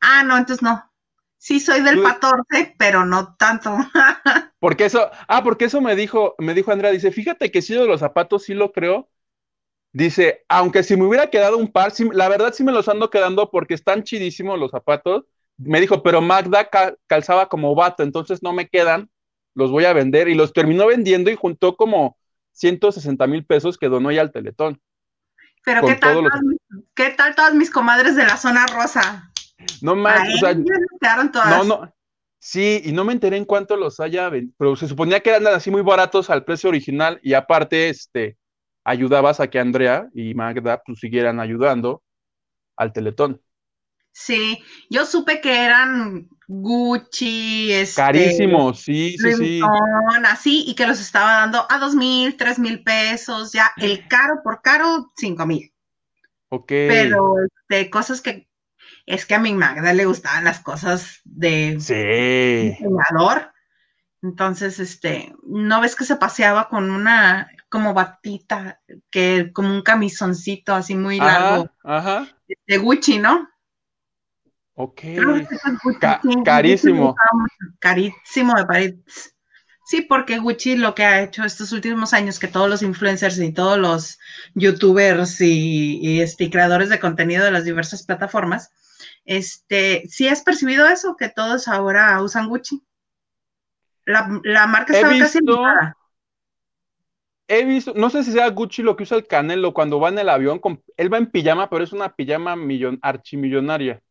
Ah, 0.00 0.22
no, 0.24 0.38
entonces 0.38 0.62
no. 0.62 0.82
Sí, 1.36 1.60
soy 1.60 1.82
del 1.82 2.02
14, 2.02 2.76
pero 2.78 3.04
no 3.04 3.34
tanto. 3.34 3.76
porque 4.60 4.86
eso, 4.86 5.10
ah, 5.28 5.42
porque 5.42 5.66
eso 5.66 5.80
me 5.80 5.94
dijo, 5.94 6.36
me 6.38 6.54
dijo 6.54 6.72
Andrea, 6.72 6.90
dice, 6.90 7.12
fíjate 7.12 7.50
que 7.50 7.60
si 7.60 7.74
de 7.74 7.84
los 7.84 8.00
zapatos 8.00 8.44
sí 8.44 8.54
lo 8.54 8.72
creo. 8.72 9.10
Dice, 9.92 10.44
aunque 10.48 10.84
si 10.84 10.96
me 10.96 11.04
hubiera 11.04 11.28
quedado 11.28 11.58
un 11.58 11.70
par, 11.70 11.92
la 12.12 12.28
verdad 12.28 12.54
sí 12.54 12.64
me 12.64 12.72
los 12.72 12.88
ando 12.88 13.10
quedando 13.10 13.50
porque 13.50 13.74
están 13.74 14.04
chidísimos 14.04 14.58
los 14.58 14.70
zapatos. 14.70 15.24
Me 15.58 15.80
dijo, 15.80 16.02
pero 16.02 16.22
Magda 16.22 16.70
calzaba 17.06 17.48
como 17.48 17.74
vato, 17.74 18.02
entonces 18.02 18.42
no 18.42 18.54
me 18.54 18.68
quedan 18.68 19.10
los 19.54 19.70
voy 19.70 19.84
a 19.84 19.92
vender 19.92 20.28
y 20.28 20.34
los 20.34 20.52
terminó 20.52 20.86
vendiendo 20.86 21.30
y 21.30 21.36
juntó 21.36 21.76
como 21.76 22.16
160 22.52 23.26
mil 23.26 23.44
pesos 23.44 23.78
que 23.78 23.88
donó 23.88 24.10
ya 24.10 24.20
al 24.20 24.32
Teletón. 24.32 24.80
Pero 25.64 25.86
¿qué 25.86 25.94
tal, 25.94 26.24
¿qué 26.94 27.10
tal 27.10 27.34
todas 27.34 27.54
mis 27.54 27.70
comadres 27.70 28.16
de 28.16 28.24
la 28.24 28.36
zona 28.36 28.66
rosa? 28.66 29.30
No 29.80 29.94
más, 29.94 30.28
o 30.34 30.38
sea, 30.38 30.54
no, 30.54 31.64
no, 31.64 31.94
sí, 32.40 32.82
y 32.84 32.92
no 32.92 33.04
me 33.04 33.12
enteré 33.12 33.36
en 33.36 33.44
cuánto 33.44 33.76
los 33.76 34.00
haya 34.00 34.28
vendido, 34.28 34.54
pero 34.58 34.74
se 34.74 34.88
suponía 34.88 35.20
que 35.20 35.30
eran 35.30 35.46
así 35.46 35.70
muy 35.70 35.82
baratos 35.82 36.30
al 36.30 36.44
precio 36.44 36.68
original 36.68 37.20
y 37.22 37.34
aparte, 37.34 37.88
este, 37.88 38.36
ayudabas 38.84 39.40
a 39.40 39.48
que 39.48 39.60
Andrea 39.60 40.08
y 40.14 40.34
Magda 40.34 40.82
pues 40.84 40.98
siguieran 40.98 41.40
ayudando 41.40 42.02
al 42.76 42.92
Teletón. 42.92 43.40
Sí, 44.12 44.62
yo 44.90 45.06
supe 45.06 45.40
que 45.40 45.64
eran 45.64 46.28
Gucci, 46.46 47.72
este, 47.72 47.96
carísimos, 47.96 48.80
sí, 48.80 49.16
sí, 49.18 49.32
sí. 49.34 49.60
Así, 50.26 50.64
y 50.66 50.74
que 50.74 50.86
los 50.86 51.00
estaba 51.00 51.32
dando 51.32 51.66
a 51.68 51.78
dos 51.78 51.94
mil, 51.94 52.36
tres 52.36 52.58
mil 52.58 52.82
pesos, 52.82 53.52
ya 53.52 53.72
el 53.78 54.06
caro 54.08 54.40
por 54.44 54.60
caro, 54.60 55.12
cinco 55.16 55.46
mil. 55.46 55.72
Ok. 56.50 56.68
Pero 56.68 57.34
de 57.36 57.80
este, 57.80 57.90
cosas 57.90 58.20
que 58.20 58.50
es 59.06 59.24
que 59.24 59.34
a 59.34 59.38
mi 59.38 59.54
Magda 59.54 59.94
le 59.94 60.04
gustaban 60.04 60.44
las 60.44 60.60
cosas 60.60 61.20
de 61.24 61.78
sí. 61.80 62.76
Entonces, 64.20 64.78
este, 64.78 65.34
¿no 65.44 65.80
ves 65.80 65.96
que 65.96 66.04
se 66.04 66.16
paseaba 66.16 66.68
con 66.68 66.90
una 66.90 67.50
como 67.68 67.94
batita, 67.94 68.80
que 69.10 69.50
como 69.52 69.74
un 69.74 69.82
camisoncito 69.82 70.74
así 70.74 70.94
muy 70.94 71.18
largo? 71.18 71.70
Ajá. 71.82 72.28
De 72.66 72.76
Gucci, 72.76 73.18
¿no? 73.18 73.48
Ok. 74.82 75.02
carísimo. 76.44 77.14
Carísimo 77.78 78.54
de 78.54 78.64
París. 78.66 78.94
Sí, 79.84 80.02
porque 80.02 80.38
Gucci 80.38 80.76
lo 80.76 80.94
que 80.94 81.04
ha 81.04 81.22
hecho 81.22 81.44
estos 81.44 81.70
últimos 81.72 82.12
años, 82.12 82.40
que 82.40 82.48
todos 82.48 82.68
los 82.68 82.82
influencers 82.82 83.38
y 83.38 83.52
todos 83.52 83.78
los 83.78 84.18
youtubers 84.54 85.40
y, 85.40 86.20
este, 86.20 86.50
creadores 86.50 86.88
de 86.88 86.98
contenido 86.98 87.44
de 87.44 87.52
las 87.52 87.64
diversas 87.64 88.04
plataformas, 88.04 88.70
este, 89.24 90.08
sí 90.08 90.26
has 90.26 90.42
percibido 90.42 90.88
eso, 90.88 91.16
que 91.16 91.28
todos 91.28 91.68
ahora 91.68 92.20
usan 92.20 92.48
Gucci. 92.48 92.82
La, 94.04 94.66
marca 94.66 94.94
está 94.94 95.16
casi 95.16 95.38
He 97.46 97.64
visto, 97.64 97.92
no 97.94 98.10
sé 98.10 98.24
si 98.24 98.32
sea 98.32 98.48
Gucci 98.48 98.82
lo 98.82 98.96
que 98.96 99.04
usa 99.04 99.16
el 99.18 99.26
Canelo 99.26 99.74
cuando 99.74 100.00
va 100.00 100.08
en 100.08 100.18
el 100.18 100.28
avión, 100.28 100.60
él 100.96 101.12
va 101.12 101.18
en 101.18 101.30
pijama, 101.30 101.68
pero 101.70 101.84
es 101.84 101.92
una 101.92 102.08
pijama 102.08 102.56
millon, 102.56 102.98
archimillonaria. 103.02 104.02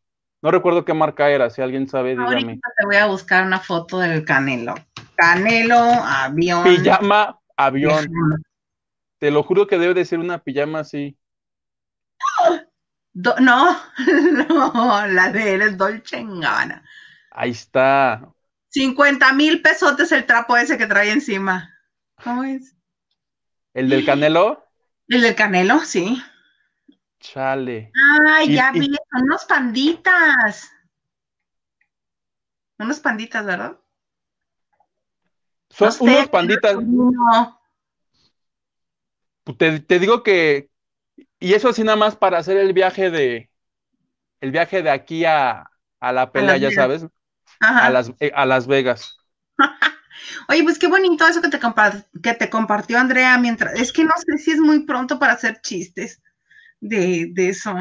No 0.42 0.50
recuerdo 0.50 0.84
qué 0.86 0.94
marca 0.94 1.30
era, 1.30 1.50
si 1.50 1.62
alguien 1.62 1.88
sabe, 1.88 2.12
dígame. 2.12 2.34
Ahorita 2.34 2.70
te 2.76 2.86
voy 2.86 2.96
a 2.96 3.06
buscar 3.06 3.46
una 3.46 3.60
foto 3.60 4.00
del 4.00 4.26
Canelo. 4.26 4.74
Canelo, 5.16 5.78
avión. 5.78 6.64
Pijama, 6.64 7.40
avión. 7.56 8.12
Te 9.20 9.30
lo 9.30 9.44
juro 9.44 9.68
que 9.68 9.78
debe 9.78 9.94
de 9.94 10.04
ser 10.04 10.18
una 10.18 10.40
pijama 10.40 10.80
así. 10.80 11.16
no, 13.14 13.36
no, 14.50 15.08
la 15.08 15.32
de 15.32 15.54
él 15.54 15.62
es 15.62 15.78
Dolce 15.78 16.24
Gabbana. 16.24 16.84
Ahí 17.30 17.52
está. 17.52 18.28
50 18.70 19.34
mil 19.34 19.62
pesotes 19.62 20.12
el 20.12 20.26
trapo 20.26 20.58
ese 20.58 20.78
que 20.78 20.88
trae 20.88 21.12
encima. 21.12 21.78
¿Cómo 22.24 22.44
es? 22.44 22.76
¿El 23.76 23.90
del 23.90 24.06
Canelo? 24.06 24.66
El 25.08 25.22
del 25.22 25.36
Canelo, 25.36 25.80
sí. 25.82 26.22
Chale. 27.22 27.92
Ay, 28.28 28.56
ya 28.56 28.72
vi, 28.72 28.88
son 28.88 29.24
unos 29.24 29.46
panditas. 29.46 30.72
Unos 32.80 33.00
panditas, 33.00 33.46
¿verdad? 33.46 33.80
Son 35.70 35.94
unos 36.00 36.28
panditas. 36.30 36.76
Pues 39.44 39.58
te, 39.86 40.00
digo 40.00 40.24
que, 40.24 40.70
y 41.40 41.54
eso 41.54 41.70
así 41.70 41.84
nada 41.84 41.96
más 41.96 42.16
para 42.16 42.40
hacer 42.40 42.58
el 42.58 42.74
viaje 42.74 43.12
de, 43.12 43.50
el 44.40 44.52
viaje 44.52 44.82
de 44.82 44.90
aquí 44.90 45.24
a, 45.26 45.70
la 46.02 46.32
pelea, 46.32 46.58
ya 46.58 46.72
sabes, 46.72 47.06
a 47.60 47.90
las, 47.92 48.12
eh, 48.20 48.32
a 48.34 48.46
las 48.48 48.66
Vegas. 48.66 49.18
Oye, 50.50 50.64
pues 50.64 50.80
qué 50.80 50.88
bonito 50.88 51.26
eso 51.28 51.42
que 51.42 51.50
te, 51.50 51.60
que 52.22 52.34
te 52.34 52.50
compartió 52.50 52.98
Andrea 52.98 53.38
mientras, 53.38 53.80
es 53.80 53.94
que 53.94 54.04
no 54.04 54.14
sé 54.18 54.38
si 54.40 54.52
es 54.52 54.60
muy 54.60 54.86
pronto 54.86 55.20
para 55.20 55.34
hacer 55.34 55.62
chistes 55.62 56.22
de, 56.82 57.32
eso. 57.38 57.74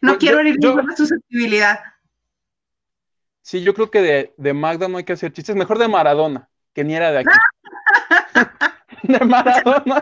No 0.00 0.18
quiero 0.18 0.40
herir 0.40 0.56
la 0.62 0.96
susceptibilidad. 0.96 1.80
Sí, 3.42 3.62
yo 3.62 3.74
creo 3.74 3.90
que 3.90 4.00
de, 4.00 4.34
de, 4.38 4.54
Magda 4.54 4.88
no 4.88 4.96
hay 4.96 5.04
que 5.04 5.12
hacer 5.12 5.32
chistes, 5.32 5.54
mejor 5.54 5.78
de 5.78 5.88
Maradona, 5.88 6.48
que 6.72 6.82
ni 6.82 6.94
era 6.94 7.12
de 7.12 7.18
aquí. 7.18 7.36
de 9.02 9.20
Maradona. 9.20 10.00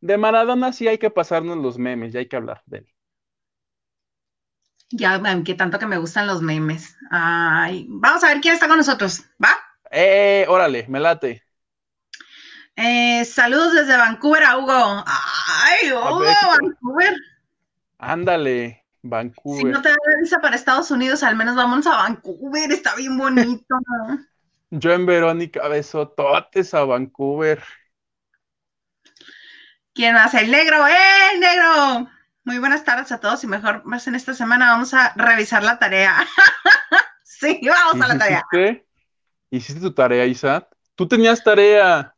De, 0.00 0.18
Maradona 0.18 0.72
sí 0.72 0.88
hay 0.88 0.98
que 0.98 1.10
pasarnos 1.10 1.58
los 1.58 1.78
memes, 1.78 2.12
ya 2.12 2.18
hay 2.18 2.26
que 2.26 2.36
hablar 2.36 2.62
de 2.66 2.78
él. 2.78 2.88
Ya, 4.90 5.22
que 5.44 5.54
tanto 5.54 5.78
que 5.78 5.86
me 5.86 5.98
gustan 5.98 6.26
los 6.26 6.42
memes. 6.42 6.96
Ay, 7.10 7.86
vamos 7.88 8.24
a 8.24 8.28
ver 8.28 8.40
quién 8.40 8.54
está 8.54 8.66
con 8.66 8.78
nosotros, 8.78 9.24
¿va? 9.42 9.50
Eh, 9.92 10.44
órale, 10.48 10.86
me 10.88 10.98
late. 10.98 11.44
Eh, 12.82 13.26
saludos 13.26 13.74
desde 13.74 13.94
Vancouver 13.94 14.42
a 14.42 14.56
Hugo. 14.56 15.04
Ay, 15.06 15.92
Hugo, 15.92 16.24
Vancouver. 16.24 17.14
Ándale, 17.98 18.86
Vancouver. 19.02 19.60
Si 19.60 19.64
no 19.66 19.82
te 19.82 19.90
da 19.90 19.96
visa 20.18 20.38
para 20.40 20.56
Estados 20.56 20.90
Unidos, 20.90 21.22
al 21.22 21.36
menos 21.36 21.56
vamos 21.56 21.86
a 21.86 21.96
Vancouver, 21.96 22.72
está 22.72 22.94
bien 22.96 23.18
bonito. 23.18 23.76
Yo 24.70 24.92
en 24.92 25.04
Verónica 25.04 25.68
besototes 25.68 26.72
a 26.72 26.84
Vancouver. 26.84 27.62
¿Quién 29.92 30.14
más? 30.14 30.32
El 30.32 30.50
negro, 30.50 30.86
¡eh, 30.88 31.38
negro! 31.38 32.08
Muy 32.44 32.58
buenas 32.58 32.82
tardes 32.84 33.12
a 33.12 33.20
todos 33.20 33.44
y 33.44 33.46
mejor 33.46 33.84
más 33.84 34.06
en 34.06 34.14
esta 34.14 34.32
semana 34.32 34.70
vamos 34.70 34.94
a 34.94 35.12
revisar 35.16 35.62
la 35.62 35.78
tarea. 35.78 36.16
sí, 37.24 37.60
vamos 37.62 38.02
a 38.02 38.08
la 38.08 38.18
tarea. 38.18 38.42
¿Hiciste? 38.50 38.86
¿Hiciste 39.50 39.80
tu 39.82 39.92
tarea, 39.92 40.24
Isa? 40.24 40.66
Tú 40.94 41.06
tenías 41.06 41.44
tarea. 41.44 42.14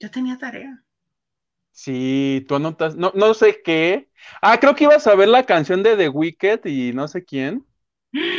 Yo 0.00 0.10
tenía 0.10 0.36
tarea. 0.36 0.82
Sí, 1.72 2.44
tú 2.48 2.54
anotas, 2.54 2.96
no, 2.96 3.12
no 3.14 3.34
sé 3.34 3.60
qué. 3.62 4.10
Ah, 4.40 4.58
creo 4.58 4.74
que 4.74 4.84
ibas 4.84 5.06
a 5.06 5.14
ver 5.14 5.28
la 5.28 5.44
canción 5.44 5.82
de 5.82 5.96
The 5.96 6.08
Wicked 6.08 6.64
y 6.64 6.92
no 6.94 7.06
sé 7.06 7.24
quién. 7.24 7.66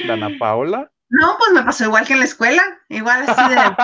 Dana 0.07 0.29
Paola. 0.39 0.91
No, 1.09 1.37
pues 1.37 1.51
me 1.53 1.63
pasó 1.63 1.85
igual 1.85 2.05
que 2.05 2.13
en 2.13 2.19
la 2.19 2.25
escuela. 2.25 2.63
Igual 2.89 3.25
así 3.27 3.49
de. 3.49 3.55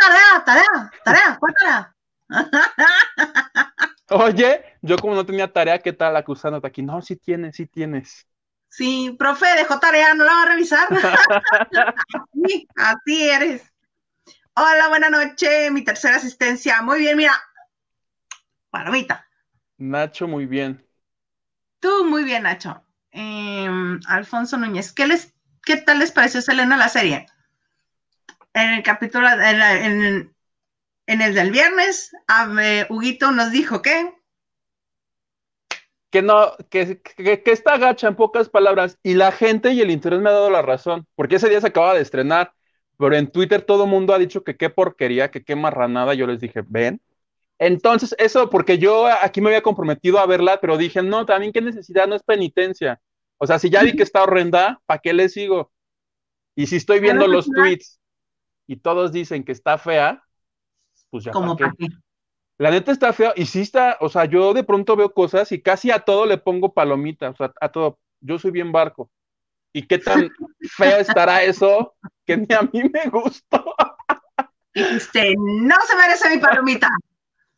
tarea, 0.00 0.44
tarea, 0.44 0.92
tarea, 1.04 1.38
¿cuál 1.38 1.54
tarea? 1.54 1.96
Oye, 4.10 4.64
yo 4.82 4.96
como 4.98 5.14
no 5.14 5.26
tenía 5.26 5.52
tarea, 5.52 5.78
¿qué 5.78 5.92
tal 5.92 6.16
acusándote 6.16 6.66
aquí? 6.66 6.82
No, 6.82 7.00
sí 7.02 7.16
tienes, 7.16 7.56
sí 7.56 7.66
tienes. 7.66 8.26
Sí, 8.68 9.14
profe, 9.18 9.46
dejó 9.56 9.78
tarea, 9.78 10.14
no 10.14 10.24
la 10.24 10.32
va 10.32 10.42
a 10.42 10.46
revisar. 10.46 10.88
así, 12.32 12.66
así 12.76 13.28
eres. 13.28 13.73
Hola, 14.56 14.88
buena 14.88 15.10
noche, 15.10 15.70
mi 15.72 15.82
tercera 15.82 16.16
asistencia. 16.16 16.80
Muy 16.82 17.00
bien, 17.00 17.16
mira. 17.16 17.34
Palomita. 18.70 19.26
Nacho, 19.78 20.28
muy 20.28 20.46
bien. 20.46 20.86
Tú, 21.80 22.04
muy 22.04 22.22
bien, 22.22 22.44
Nacho. 22.44 22.84
Em, 23.10 24.00
Alfonso 24.06 24.56
Núñez, 24.56 24.92
¿qué, 24.92 25.06
les, 25.06 25.34
¿qué 25.64 25.76
tal 25.78 25.98
les 25.98 26.12
pareció 26.12 26.40
Selena 26.40 26.76
la 26.76 26.88
serie? 26.88 27.26
En 28.52 28.70
el 28.74 28.82
capítulo, 28.84 29.28
en, 29.28 30.34
en 31.06 31.20
el 31.22 31.34
del 31.34 31.50
viernes, 31.50 32.12
Huguito 32.88 33.32
nos 33.32 33.50
dijo 33.50 33.82
que... 33.82 34.14
Que 36.10 36.22
no, 36.22 36.56
que, 36.70 37.02
que, 37.02 37.42
está 37.46 37.76
gacha 37.76 38.06
en 38.06 38.14
pocas 38.14 38.48
palabras. 38.48 38.98
Y 39.02 39.14
la 39.14 39.32
gente 39.32 39.72
y 39.72 39.80
el 39.80 39.90
interés 39.90 40.20
me 40.20 40.30
ha 40.30 40.34
dado 40.34 40.48
la 40.48 40.62
razón, 40.62 41.08
porque 41.16 41.36
ese 41.36 41.48
día 41.48 41.60
se 41.60 41.66
acaba 41.66 41.94
de 41.94 42.02
estrenar, 42.02 42.54
pero 42.98 43.16
en 43.16 43.28
Twitter 43.30 43.62
todo 43.62 43.84
el 43.84 43.90
mundo 43.90 44.14
ha 44.14 44.18
dicho 44.18 44.44
que 44.44 44.56
qué 44.56 44.70
porquería, 44.70 45.30
que 45.30 45.44
qué 45.44 45.56
marranada. 45.56 46.14
Yo 46.14 46.26
les 46.26 46.40
dije, 46.40 46.62
ven. 46.66 47.00
Entonces, 47.58 48.14
eso, 48.18 48.50
porque 48.50 48.78
yo 48.78 49.06
aquí 49.06 49.40
me 49.40 49.48
había 49.48 49.62
comprometido 49.62 50.18
a 50.18 50.26
verla, 50.26 50.58
pero 50.60 50.76
dije, 50.76 51.02
no, 51.02 51.24
también 51.24 51.52
qué 51.52 51.60
necesidad, 51.60 52.06
no 52.06 52.16
es 52.16 52.22
penitencia. 52.22 53.00
O 53.38 53.46
sea, 53.46 53.58
si 53.58 53.70
ya 53.70 53.82
vi 53.82 53.94
que 53.94 54.02
está 54.02 54.22
horrenda, 54.22 54.80
¿para 54.86 55.00
qué 55.00 55.12
le 55.12 55.28
sigo? 55.28 55.72
Y 56.56 56.66
si 56.66 56.76
estoy 56.76 57.00
viendo 57.00 57.26
los 57.26 57.46
tweets 57.46 58.00
y 58.66 58.76
todos 58.76 59.12
dicen 59.12 59.44
que 59.44 59.52
está 59.52 59.78
fea, 59.78 60.24
pues 61.10 61.24
ya. 61.24 61.32
Como 61.32 61.56
para 61.56 61.74
La 62.58 62.70
neta 62.70 62.92
está 62.92 63.12
fea, 63.12 63.32
y 63.36 63.46
sí 63.46 63.60
está, 63.60 63.96
o 64.00 64.08
sea, 64.08 64.24
yo 64.24 64.54
de 64.54 64.64
pronto 64.64 64.96
veo 64.96 65.12
cosas 65.12 65.50
y 65.52 65.60
casi 65.60 65.90
a 65.90 66.00
todo 66.00 66.26
le 66.26 66.38
pongo 66.38 66.72
palomita, 66.72 67.30
o 67.30 67.36
sea, 67.36 67.52
a 67.60 67.68
todo. 67.70 67.98
Yo 68.20 68.38
soy 68.38 68.52
bien 68.52 68.72
barco. 68.72 69.10
¿Y 69.76 69.86
qué 69.88 69.98
tan 69.98 70.30
feo 70.76 70.98
estará 70.98 71.42
eso 71.42 71.94
que 72.24 72.36
ni 72.36 72.46
a 72.54 72.62
mí 72.62 72.88
me 72.92 73.10
gustó? 73.10 73.74
Dijiste, 74.72 75.34
no 75.36 75.74
se 75.86 75.96
merece 75.96 76.30
mi 76.30 76.38
palomita. 76.38 76.88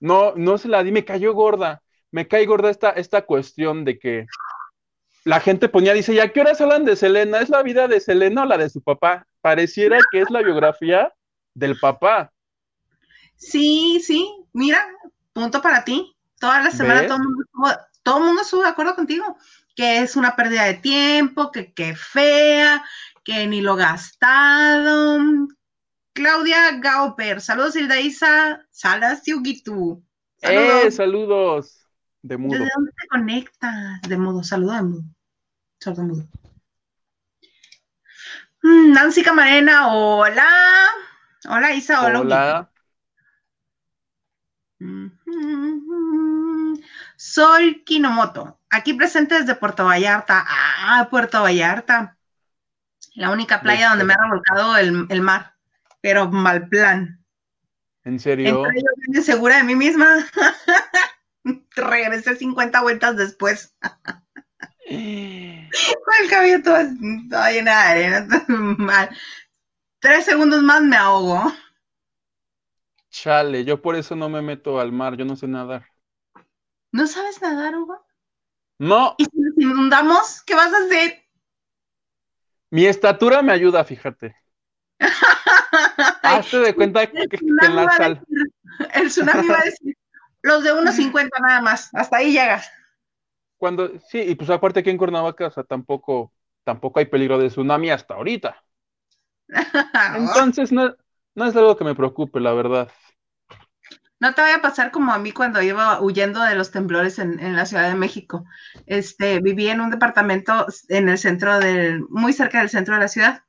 No, 0.00 0.32
no 0.34 0.56
se 0.56 0.68
la 0.68 0.82
di, 0.82 0.92
me 0.92 1.04
cayó 1.04 1.34
gorda. 1.34 1.82
Me 2.10 2.26
cae 2.26 2.46
gorda 2.46 2.70
esta, 2.70 2.90
esta 2.90 3.26
cuestión 3.26 3.84
de 3.84 3.98
que 3.98 4.26
la 5.24 5.40
gente 5.40 5.68
ponía, 5.68 5.92
dice, 5.92 6.14
¿ya 6.14 6.32
qué 6.32 6.40
horas 6.40 6.58
hablan 6.60 6.86
de 6.86 6.96
Selena? 6.96 7.40
¿Es 7.40 7.50
la 7.50 7.62
vida 7.62 7.86
de 7.86 8.00
Selena 8.00 8.44
o 8.44 8.46
la 8.46 8.56
de 8.56 8.70
su 8.70 8.80
papá? 8.80 9.26
Pareciera 9.42 9.98
que 10.10 10.22
es 10.22 10.30
la 10.30 10.40
biografía 10.40 11.12
del 11.52 11.78
papá. 11.78 12.32
Sí, 13.36 14.00
sí, 14.02 14.26
mira, 14.54 14.88
punto 15.34 15.60
para 15.60 15.84
ti. 15.84 16.16
Toda 16.40 16.62
la 16.62 16.70
semana 16.70 17.06
todo 17.06 17.18
el, 17.18 17.24
mundo, 17.24 17.44
todo 18.02 18.20
mundo 18.20 18.40
estuvo 18.40 18.62
de 18.62 18.68
acuerdo 18.68 18.94
contigo, 18.94 19.36
que 19.76 19.98
es 19.98 20.16
una 20.16 20.34
pérdida 20.34 20.64
de 20.64 20.74
tiempo, 20.74 21.52
que 21.52 21.72
qué 21.72 21.94
fea, 21.94 22.82
que 23.22 23.46
ni 23.46 23.60
lo 23.60 23.76
gastado. 23.76 25.20
Claudia 26.14 26.78
Gauper, 26.80 27.42
saludos 27.42 27.76
Hilda 27.76 28.00
Isa, 28.00 28.66
Salas 28.70 29.22
Yugitu. 29.26 30.02
Saludos. 30.38 30.84
Eh, 30.84 30.90
saludos. 30.90 31.88
De 32.22 32.38
mudo. 32.38 32.58
¿Desde 32.58 32.70
dónde 32.74 32.92
te 32.92 33.06
conectas? 33.08 34.00
De 34.08 34.16
mudo, 34.16 34.42
saludos 34.42 34.76
de 34.76 34.82
mudo. 34.82 35.04
Sordo 35.78 36.02
mudo. 36.02 36.28
Mm, 38.62 38.92
Nancy 38.92 39.22
Camarena, 39.22 39.94
hola. 39.94 40.48
Hola 41.48 41.74
Isa, 41.74 42.02
hola. 42.02 42.20
Hola. 42.20 42.72
Sol 47.16 47.82
Kinomoto, 47.84 48.60
aquí 48.70 48.94
presente 48.94 49.36
desde 49.36 49.54
Puerto 49.54 49.84
Vallarta. 49.84 50.44
Ah, 50.46 51.08
Puerto 51.10 51.42
Vallarta. 51.42 52.16
La 53.14 53.30
única 53.30 53.60
playa 53.62 53.90
donde 53.90 54.04
me 54.04 54.12
ha 54.12 54.22
revolcado 54.22 54.76
el, 54.76 55.22
mar, 55.22 55.54
pero 56.02 56.30
mal 56.30 56.68
plan. 56.68 57.24
¿En 58.04 58.20
serio? 58.20 58.64
Entré 59.06 59.22
segura 59.22 59.56
de 59.56 59.64
mí 59.64 59.74
misma. 59.74 60.18
Regresé 61.76 62.36
50 62.36 62.82
vueltas 62.82 63.16
después. 63.16 63.74
el 64.86 65.68
cabello 66.30 66.62
todo, 66.62 66.76
todo 67.30 67.50
lleno 67.50 67.70
de 67.70 67.76
arena. 67.76 68.44
Mal. 68.48 69.10
Tres 69.98 70.26
segundos 70.26 70.62
más 70.62 70.82
me 70.82 70.96
ahogo. 70.96 71.52
Chale, 73.10 73.64
yo 73.64 73.80
por 73.80 73.96
eso 73.96 74.14
no 74.14 74.28
me 74.28 74.42
meto 74.42 74.78
al 74.78 74.92
mar, 74.92 75.16
yo 75.16 75.24
no 75.24 75.36
sé 75.36 75.48
nadar. 75.48 75.86
¿No 76.92 77.06
sabes 77.06 77.40
nadar, 77.40 77.74
Hugo? 77.74 78.05
No. 78.78 79.14
¿Y 79.18 79.24
si 79.24 79.30
nos 79.34 79.54
inundamos? 79.56 80.42
¿Qué 80.42 80.54
vas 80.54 80.72
a 80.72 80.78
hacer? 80.84 81.22
Mi 82.70 82.86
estatura 82.86 83.42
me 83.42 83.52
ayuda, 83.52 83.84
fíjate. 83.84 84.36
Hazte 86.22 86.58
de 86.58 86.74
cuenta 86.74 87.06
que, 87.06 87.26
en 87.32 87.76
la 87.76 87.90
sal. 87.96 88.24
el 88.94 89.08
tsunami 89.08 89.48
va 89.48 89.60
a 89.60 89.64
decir, 89.64 89.96
los 90.42 90.64
de 90.64 90.72
1.50 90.72 91.28
nada 91.40 91.60
más, 91.60 91.90
hasta 91.94 92.18
ahí 92.18 92.32
llegas. 92.32 92.70
Cuando, 93.56 93.98
sí, 94.00 94.20
y 94.20 94.34
pues 94.34 94.50
aparte 94.50 94.80
aquí 94.80 94.90
en 94.90 94.98
Cuernavaca, 94.98 95.46
o 95.46 95.50
sea, 95.50 95.64
tampoco, 95.64 96.32
tampoco 96.64 96.98
hay 96.98 97.06
peligro 97.06 97.38
de 97.38 97.48
tsunami 97.48 97.90
hasta 97.90 98.14
ahorita. 98.14 98.62
Entonces, 100.16 100.72
no, 100.72 100.94
no 101.34 101.44
es 101.44 101.56
algo 101.56 101.76
que 101.76 101.84
me 101.84 101.94
preocupe, 101.94 102.40
la 102.40 102.52
verdad. 102.52 102.90
No 104.18 104.34
te 104.34 104.40
vaya 104.40 104.56
a 104.56 104.62
pasar 104.62 104.90
como 104.90 105.12
a 105.12 105.18
mí 105.18 105.32
cuando 105.32 105.60
iba 105.60 106.00
huyendo 106.00 106.40
de 106.42 106.54
los 106.54 106.70
temblores 106.70 107.18
en, 107.18 107.54
la 107.54 107.66
Ciudad 107.66 107.88
de 107.88 107.94
México. 107.94 108.44
Este, 108.86 109.40
viví 109.40 109.68
en 109.68 109.80
un 109.80 109.90
departamento 109.90 110.66
en 110.88 111.08
el 111.10 111.18
centro 111.18 111.58
del, 111.58 112.04
muy 112.08 112.32
cerca 112.32 112.60
del 112.60 112.70
centro 112.70 112.94
de 112.94 113.00
la 113.00 113.08
ciudad. 113.08 113.42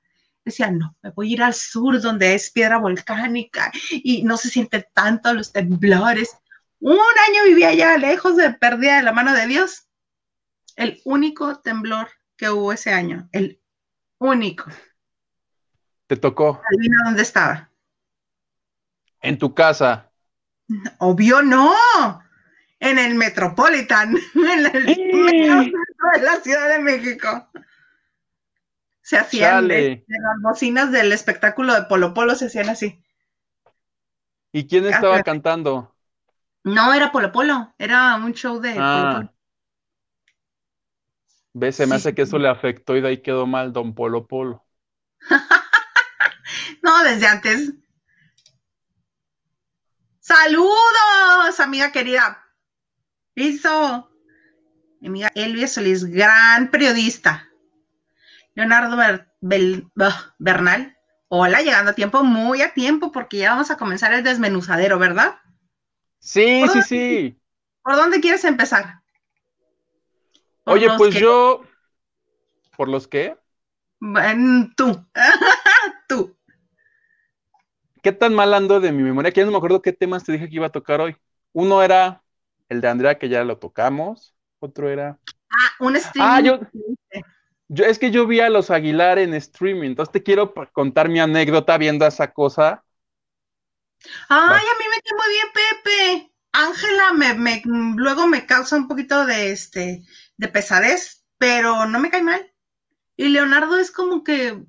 Decía, 0.44 0.70
no, 0.72 0.96
me 1.02 1.12
voy 1.12 1.30
a 1.30 1.34
ir 1.34 1.44
al 1.44 1.54
sur 1.54 2.02
donde 2.02 2.36
es 2.36 2.52
piedra 2.52 2.78
volcánica 2.78 3.72
y 3.92 4.24
no 4.24 4.36
se 4.36 4.50
siente 4.50 4.88
tanto 4.94 5.34
los 5.34 5.54
temblores. 5.54 6.36
Un 6.80 6.98
año 7.30 7.44
viví 7.46 7.64
allá, 7.64 7.98
lejos 7.98 8.36
de 8.36 8.52
pérdida 8.52 8.98
de 8.98 9.04
la 9.04 9.14
mano 9.14 9.34
de 9.34 9.48
Dios. 9.48 9.88
El 10.76 11.02
único 11.06 11.60
temblor 11.60 12.10
que 12.36 12.50
hubo 12.50 12.72
ese 12.72 12.92
año, 12.92 13.30
el 13.32 13.62
único. 14.20 14.66
Te 16.08 16.18
tocó. 16.18 16.62
Adivina 16.70 17.04
dónde 17.06 17.24
estaba. 17.24 17.72
En 19.22 19.38
tu 19.38 19.54
casa. 19.54 20.07
Obvio 21.00 21.42
no. 21.42 21.74
En 22.80 23.00
el 23.00 23.16
Metropolitan, 23.16 24.16
en 24.36 24.66
el 24.66 24.86
de 24.86 26.22
la 26.22 26.36
Ciudad 26.42 26.70
de 26.70 26.80
México. 26.80 27.50
Se 29.02 29.18
hacían 29.18 29.68
de, 29.68 30.06
las 30.08 30.42
bocinas 30.42 30.92
del 30.92 31.12
espectáculo 31.12 31.74
de 31.74 31.84
Polo 31.84 32.14
Polo, 32.14 32.36
se 32.36 32.48
hacían 32.48 32.70
así. 32.70 33.02
¿Y 34.52 34.68
quién 34.68 34.86
estaba 34.86 35.24
cantando? 35.24 35.96
No, 36.64 36.94
era 36.94 37.12
Polo 37.12 37.32
Polo, 37.32 37.74
era 37.78 38.16
un 38.16 38.34
show 38.34 38.60
de 38.60 38.76
ah. 38.78 39.14
Polo. 39.16 39.34
¿Ves? 41.54 41.78
Se 41.78 41.88
me 41.88 41.96
hace 41.96 42.14
que 42.14 42.24
eso 42.24 42.38
le 42.38 42.50
afectó 42.50 42.96
y 42.96 43.02
de 43.02 43.08
ahí 43.08 43.22
quedó 43.22 43.48
mal 43.48 43.74
Don 43.74 43.96
Polo 43.96 44.28
Polo. 44.28 44.64
no, 46.84 47.04
desde 47.04 47.26
antes. 47.26 47.74
Saludos, 50.28 51.58
amiga 51.62 51.94
querida. 51.94 52.46
Hizo 53.34 54.12
mi 55.00 55.08
amiga 55.08 55.32
Elvia 55.36 55.70
Solís, 55.70 56.04
gran 56.04 56.70
periodista. 56.70 57.50
Leonardo 58.54 58.98
Bernal. 59.40 60.98
Hola, 61.30 61.62
llegando 61.62 61.92
a 61.92 61.96
tiempo, 61.96 62.26
muy 62.26 62.62
a 62.62 62.74
tiempo, 62.74 63.14
porque 63.14 63.38
ya 63.38 63.52
vamos 63.52 63.72
a 63.72 63.78
comenzar 63.78 64.12
el 64.12 64.22
desmenuzadero, 64.22 65.00
¿verdad? 65.00 65.38
Sí, 66.20 66.66
sí, 66.74 66.82
sí. 66.82 67.42
¿Por 67.82 67.96
dónde 67.96 68.20
quieres 68.20 68.44
empezar? 68.44 69.02
Oye, 70.66 70.90
pues 70.98 71.16
yo. 71.16 71.64
¿Por 72.76 72.90
los 72.90 73.08
qué? 73.08 73.38
tú. 74.76 75.08
tú. 76.10 76.37
¿Qué 78.08 78.14
tan 78.14 78.34
mal 78.34 78.54
ando 78.54 78.80
de 78.80 78.94
mi 78.94 79.04
memoria? 79.04 79.34
Que 79.34 79.42
ya 79.42 79.46
no 79.46 79.52
me 79.52 79.58
acuerdo 79.58 79.82
qué 79.82 79.92
temas 79.92 80.24
te 80.24 80.32
dije 80.32 80.48
que 80.48 80.56
iba 80.56 80.68
a 80.68 80.72
tocar 80.72 81.02
hoy. 81.02 81.18
Uno 81.52 81.84
era 81.84 82.24
el 82.70 82.80
de 82.80 82.88
Andrea, 82.88 83.20
que 83.20 83.28
ya 83.28 83.44
lo 83.44 83.58
tocamos. 83.58 84.34
Otro 84.60 84.90
era. 84.90 85.20
Ah, 85.50 85.72
un 85.82 85.94
streaming. 85.98 86.26
Ah, 86.26 86.40
yo, 86.40 86.60
yo, 87.68 87.84
es 87.84 88.00
que 88.00 88.10
yo 88.10 88.26
vi 88.26 88.40
a 88.40 88.50
los 88.50 88.72
Aguilar 88.72 89.20
en 89.20 89.34
streaming, 89.34 89.90
entonces 89.90 90.14
te 90.14 90.24
quiero 90.24 90.54
contar 90.72 91.10
mi 91.10 91.20
anécdota 91.20 91.78
viendo 91.78 92.08
esa 92.08 92.32
cosa. 92.32 92.82
Ay, 94.30 94.64
a 94.66 94.80
mí 94.80 94.86
me 94.90 95.02
quedó 95.02 95.18
muy 95.18 95.34
bien, 95.34 95.48
Pepe. 95.54 96.34
Ángela 96.54 97.12
me, 97.12 97.62
luego 97.98 98.26
me 98.26 98.46
causa 98.46 98.78
un 98.78 98.88
poquito 98.88 99.26
de 99.26 99.52
este 99.52 100.06
de 100.38 100.48
pesadez, 100.48 101.26
pero 101.38 101.86
no 101.86 102.00
me 102.00 102.10
cae 102.10 102.24
mal. 102.24 102.54
Y 103.18 103.28
Leonardo 103.28 103.78
es 103.78 103.92
como 103.92 104.24
que 104.24 104.64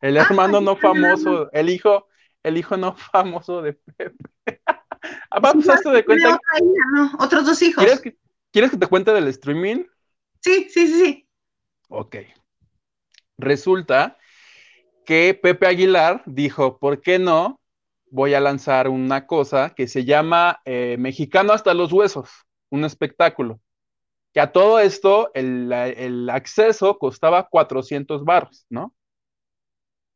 el 0.00 0.18
ah, 0.18 0.22
hermano 0.22 0.60
no 0.60 0.76
famoso, 0.76 1.50
el 1.52 1.70
hijo, 1.70 2.08
el 2.42 2.58
hijo 2.58 2.76
no 2.76 2.94
famoso 2.96 3.62
de 3.62 3.74
Pepe. 3.74 4.60
Vamos 5.40 5.68
a 5.68 5.74
esto 5.74 5.90
de 5.90 6.04
cuenta. 6.04 6.38
otros 7.18 7.46
dos 7.46 7.60
hijos. 7.62 7.84
¿Quieres 8.52 8.70
que, 8.70 8.76
te 8.76 8.86
cuente 8.86 9.12
del 9.12 9.28
streaming? 9.28 9.84
Sí, 10.40 10.68
sí, 10.70 10.86
sí, 10.86 11.04
sí. 11.04 11.28
Ok. 11.88 12.16
Resulta 13.36 14.16
que 15.04 15.38
Pepe 15.40 15.66
Aguilar 15.66 16.22
dijo, 16.26 16.78
¿por 16.78 17.00
qué 17.00 17.18
no? 17.18 17.60
Voy 18.10 18.34
a 18.34 18.40
lanzar 18.40 18.88
una 18.88 19.26
cosa 19.26 19.74
que 19.74 19.88
se 19.88 20.04
llama 20.04 20.60
eh, 20.64 20.96
Mexicano 20.98 21.52
hasta 21.52 21.74
los 21.74 21.92
huesos, 21.92 22.30
un 22.70 22.84
espectáculo. 22.84 23.60
Que 24.32 24.40
a 24.40 24.52
todo 24.52 24.78
esto 24.78 25.30
el, 25.34 25.72
el 25.72 26.30
acceso 26.30 26.98
costaba 26.98 27.48
400 27.48 28.24
barros, 28.24 28.66
¿no? 28.70 28.94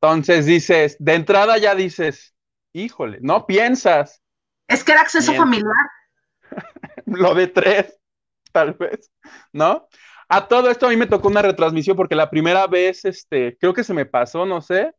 Entonces 0.00 0.46
dices, 0.46 0.96
de 1.00 1.14
entrada 1.14 1.58
ya 1.58 1.74
dices, 1.74 2.34
híjole, 2.72 3.18
no 3.20 3.46
piensas, 3.46 4.22
es 4.68 4.84
que 4.84 4.92
era 4.92 5.00
acceso 5.00 5.32
familiar. 5.32 5.72
Lo 7.06 7.34
de 7.34 7.46
tres, 7.48 7.98
tal 8.52 8.74
vez, 8.74 9.10
¿no? 9.52 9.88
A 10.28 10.46
todo 10.46 10.70
esto 10.70 10.86
a 10.86 10.90
mí 10.90 10.96
me 10.96 11.06
tocó 11.06 11.28
una 11.28 11.40
retransmisión 11.40 11.96
porque 11.96 12.14
la 12.14 12.28
primera 12.28 12.66
vez, 12.66 13.06
este, 13.06 13.56
creo 13.58 13.72
que 13.72 13.82
se 13.82 13.94
me 13.94 14.04
pasó, 14.04 14.44
no 14.44 14.60
sé, 14.60 14.92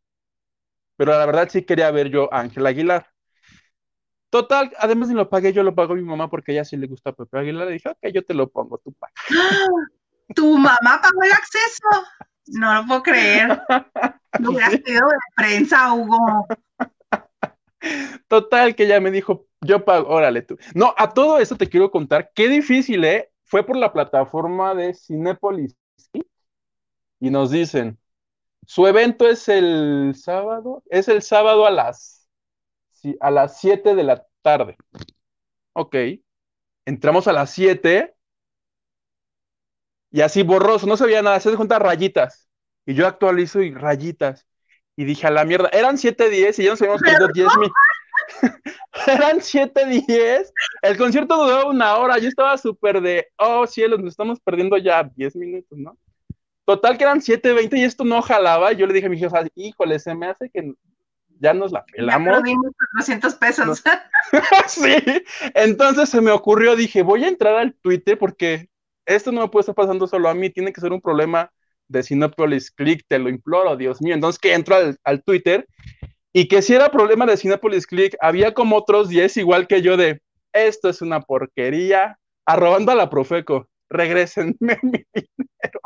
pero 0.97 1.12
la 1.12 1.26
verdad 1.28 1.47
sí 1.50 1.63
quería 1.63 1.91
ver 1.91 2.10
yo 2.10 2.34
a 2.34 2.39
Ángel 2.39 2.65
Aguilar. 2.65 3.08
Total, 4.32 4.71
además 4.80 5.10
ni 5.10 5.15
lo 5.15 5.30
pagué, 5.30 5.54
yo 5.54 5.63
lo 5.63 5.76
pago 5.76 5.93
a 5.93 5.95
mi 5.95 6.04
mamá 6.04 6.30
porque 6.30 6.52
a 6.52 6.56
ella 6.56 6.65
sí 6.65 6.76
le 6.78 6.88
gusta 6.88 7.12
a 7.12 7.13
Pepe 7.13 7.39
Aguilar. 7.39 7.67
Le 7.67 7.74
dije, 7.74 7.89
ok, 7.89 8.08
yo 8.13 8.24
te 8.26 8.34
lo 8.34 8.50
pongo, 8.50 8.80
tú 8.80 8.91
pagas. 8.93 9.13
¿Tu 10.36 10.58
mamá 10.58 11.00
pagó 11.02 11.24
el 11.24 11.32
acceso? 11.32 12.06
No 12.47 12.74
lo 12.74 12.88
puedo 12.88 13.04
creer. 13.04 13.62
No 14.39 14.52
hubieras 14.52 14.78
pedido 14.82 15.08
de 15.08 15.18
prensa, 15.36 15.94
Hugo. 15.94 16.48
Total, 18.28 18.76
que 18.76 18.84
ella 18.84 19.00
me 19.00 19.12
dijo, 19.12 19.48
yo 19.62 19.86
pago, 19.86 20.10
órale 20.10 20.42
tú. 20.42 20.58
No, 20.76 20.94
a 20.98 21.13
todo 21.13 21.39
eso 21.39 21.56
te 21.56 21.68
quiero 21.68 21.92
contar, 21.92 22.32
qué 22.36 22.48
difícil, 22.48 23.04
¿eh? 23.06 23.32
Fue 23.46 23.65
por 23.65 23.78
la 23.78 23.92
plataforma 23.92 24.76
de 24.76 24.94
Cinepolis. 24.94 25.76
Y 27.20 27.30
nos 27.30 27.52
dicen, 27.52 27.98
su 28.65 28.86
evento 28.88 29.28
es 29.28 29.50
el 29.50 30.13
sábado, 30.15 30.84
es 30.89 31.08
el 31.08 31.22
sábado 31.22 31.65
a 31.65 31.72
las, 31.72 32.28
a 33.20 33.32
las 33.32 33.60
7 33.60 33.96
de 33.96 34.04
la 34.04 34.26
tarde. 34.42 34.78
Ok, 35.74 35.96
entramos 36.86 37.28
a 37.28 37.34
las 37.34 37.50
7 37.52 38.15
y 40.12 40.22
así 40.22 40.44
borroso, 40.44 40.88
no 40.88 40.98
se 40.98 41.06
veía 41.06 41.22
nada, 41.22 41.39
se 41.39 41.56
juntan 41.56 41.82
rayitas. 41.82 42.49
Y 42.86 42.94
yo 42.94 43.08
actualizo 43.08 43.62
y 43.62 43.74
rayitas. 43.74 44.48
Y 44.96 45.06
dije, 45.06 45.28
a 45.28 45.32
la 45.32 45.46
mierda, 45.46 45.70
eran 45.72 45.98
7.10 45.98 46.60
y 46.60 46.63
ya 46.63 46.72
nos 46.72 46.82
habíamos 46.82 47.02
perdido 47.02 47.28
10 47.28 47.48
mil. 47.58 47.72
eran 49.08 49.38
7.10. 49.38 50.52
El 50.82 50.98
concierto 50.98 51.38
duró 51.38 51.70
una 51.70 51.96
hora. 51.98 52.18
Yo 52.18 52.28
estaba 52.28 52.58
súper 52.58 53.02
de, 53.02 53.28
oh 53.38 53.65
cielos, 53.65 54.00
nos 54.00 54.12
estamos 54.12 54.39
perdiendo 54.39 54.78
ya 54.78 55.04
10 55.04 55.36
minutos, 55.36 55.78
¿no? 55.78 55.98
Total 56.65 56.98
que 56.98 57.04
eran 57.04 57.20
7.20 57.20 57.78
y 57.78 57.84
esto 57.84 58.04
no 58.04 58.22
jalaba. 58.22 58.74
Yo 58.74 58.86
le 58.86 58.94
dije 58.94 59.08
a 59.08 59.10
mi 59.10 59.18
jefa, 59.18 59.44
híjole, 59.56 59.98
se 60.00 60.13
me 60.13 60.28
hace 60.28 60.50
que 60.50 60.74
ya 61.39 61.54
nos 61.54 61.72
la 61.72 61.84
pelamos. 61.86 62.28
Ya 62.28 62.34
perdimos 62.34 62.72
400 62.96 63.36
pesos. 63.36 63.84
sí, 64.68 64.96
entonces 65.56 66.10
se 66.10 66.22
me 66.22 66.32
ocurrió, 66.32 66.76
dije, 66.76 67.02
voy 67.02 67.24
a 67.24 67.30
entrar 67.30 67.56
al 67.56 67.74
Twitter 67.74 68.18
porque 68.18 68.70
esto 69.06 69.32
no 69.32 69.42
me 69.42 69.48
puede 69.48 69.62
estar 69.62 69.76
pasando 69.76 70.06
solo 70.08 70.30
a 70.30 70.36
mí, 70.36 70.50
tiene 70.50 70.72
que 70.72 70.82
ser 70.82 70.92
un 70.92 71.02
problema 71.02 71.52
de 71.89 72.04
Cinepolis 72.04 72.71
Click, 72.71 73.04
te 73.08 73.19
lo 73.19 73.30
imploro, 73.30 73.75
Dios 73.75 74.02
mío. 74.02 74.13
Entonces 74.13 74.39
que 74.39 74.54
entro 74.54 74.78
al, 75.04 75.23
Twitter 75.23 75.67
y 76.32 76.47
que 76.47 76.62
si 76.62 76.73
era 76.73 76.91
problema 76.91 77.25
de 77.25 77.36
Cinepolis 77.36 77.86
Click, 77.86 78.15
había 78.21 78.54
como 78.54 78.78
otros 78.78 79.10
10 79.10 79.38
igual 79.38 79.67
que 79.67 79.82
yo 79.82 79.97
de, 79.97 80.21
esto 80.54 80.89
es 80.89 81.02
una 81.02 81.21
porquería, 81.21 82.17
arrobando 82.45 82.91
a 82.91 82.95
la 82.95 83.10
Profeco, 83.10 83.67
regresenme 83.89 84.56
mi 84.84 85.04
dinero. 85.13 85.80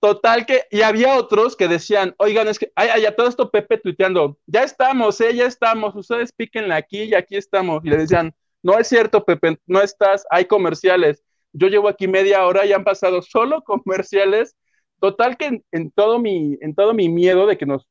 Total 0.00 0.46
que, 0.46 0.62
y 0.70 0.80
había 0.80 1.14
otros 1.16 1.56
que 1.56 1.68
decían, 1.68 2.14
oigan, 2.18 2.48
es 2.48 2.58
que, 2.58 2.72
ay, 2.74 2.88
ay, 2.88 3.04
todo 3.14 3.28
esto 3.28 3.50
Pepe 3.50 3.76
tuiteando, 3.76 4.38
ya 4.46 4.64
estamos, 4.64 5.20
eh, 5.20 5.34
ya 5.34 5.46
estamos, 5.46 5.94
ustedes 5.94 6.32
píquenle 6.32 6.74
aquí 6.74 7.02
y 7.02 7.14
aquí 7.14 7.36
estamos. 7.36 7.84
Y 7.84 7.90
le 7.90 7.98
decían, 7.98 8.34
no 8.62 8.78
es 8.78 8.88
cierto, 8.88 9.24
Pepe, 9.24 9.58
no 9.66 9.82
estás, 9.82 10.24
hay 10.30 10.46
comerciales. 10.46 11.22
Yo 11.52 11.68
llevo 11.68 11.88
aquí 11.88 12.08
media 12.08 12.46
hora 12.46 12.64
y 12.64 12.72
han 12.72 12.84
pasado 12.84 13.20
solo 13.20 13.62
comerciales 13.62 14.56
Total 15.00 15.36
que 15.36 15.62
en, 15.72 15.90
todo 15.90 16.18
mi, 16.18 16.58
en 16.60 16.74
todo 16.74 16.94
mi 16.94 17.08
miedo 17.08 17.46
de 17.46 17.56
que 17.56 17.66
nos 17.66 17.88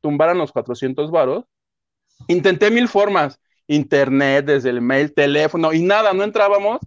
tumbaran 0.00 0.38
los 0.38 0.52
400 0.52 1.10
varos, 1.10 1.44
intenté 2.28 2.70
mil 2.70 2.88
formas, 2.88 3.40
internet, 3.66 4.46
desde 4.46 4.70
el 4.70 4.80
mail, 4.80 5.12
teléfono, 5.12 5.72
y 5.72 5.82
nada, 5.82 6.12
no 6.12 6.24
entrábamos 6.24 6.80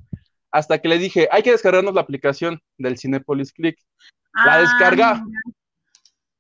hasta 0.51 0.79
que 0.79 0.89
le 0.89 0.97
dije, 0.97 1.29
hay 1.31 1.43
que 1.43 1.51
descargarnos 1.51 1.93
la 1.93 2.01
aplicación 2.01 2.59
del 2.77 2.97
Cinepolis 2.97 3.53
Click. 3.53 3.77
La 4.45 4.55
ah, 4.55 4.61
descarga, 4.61 5.23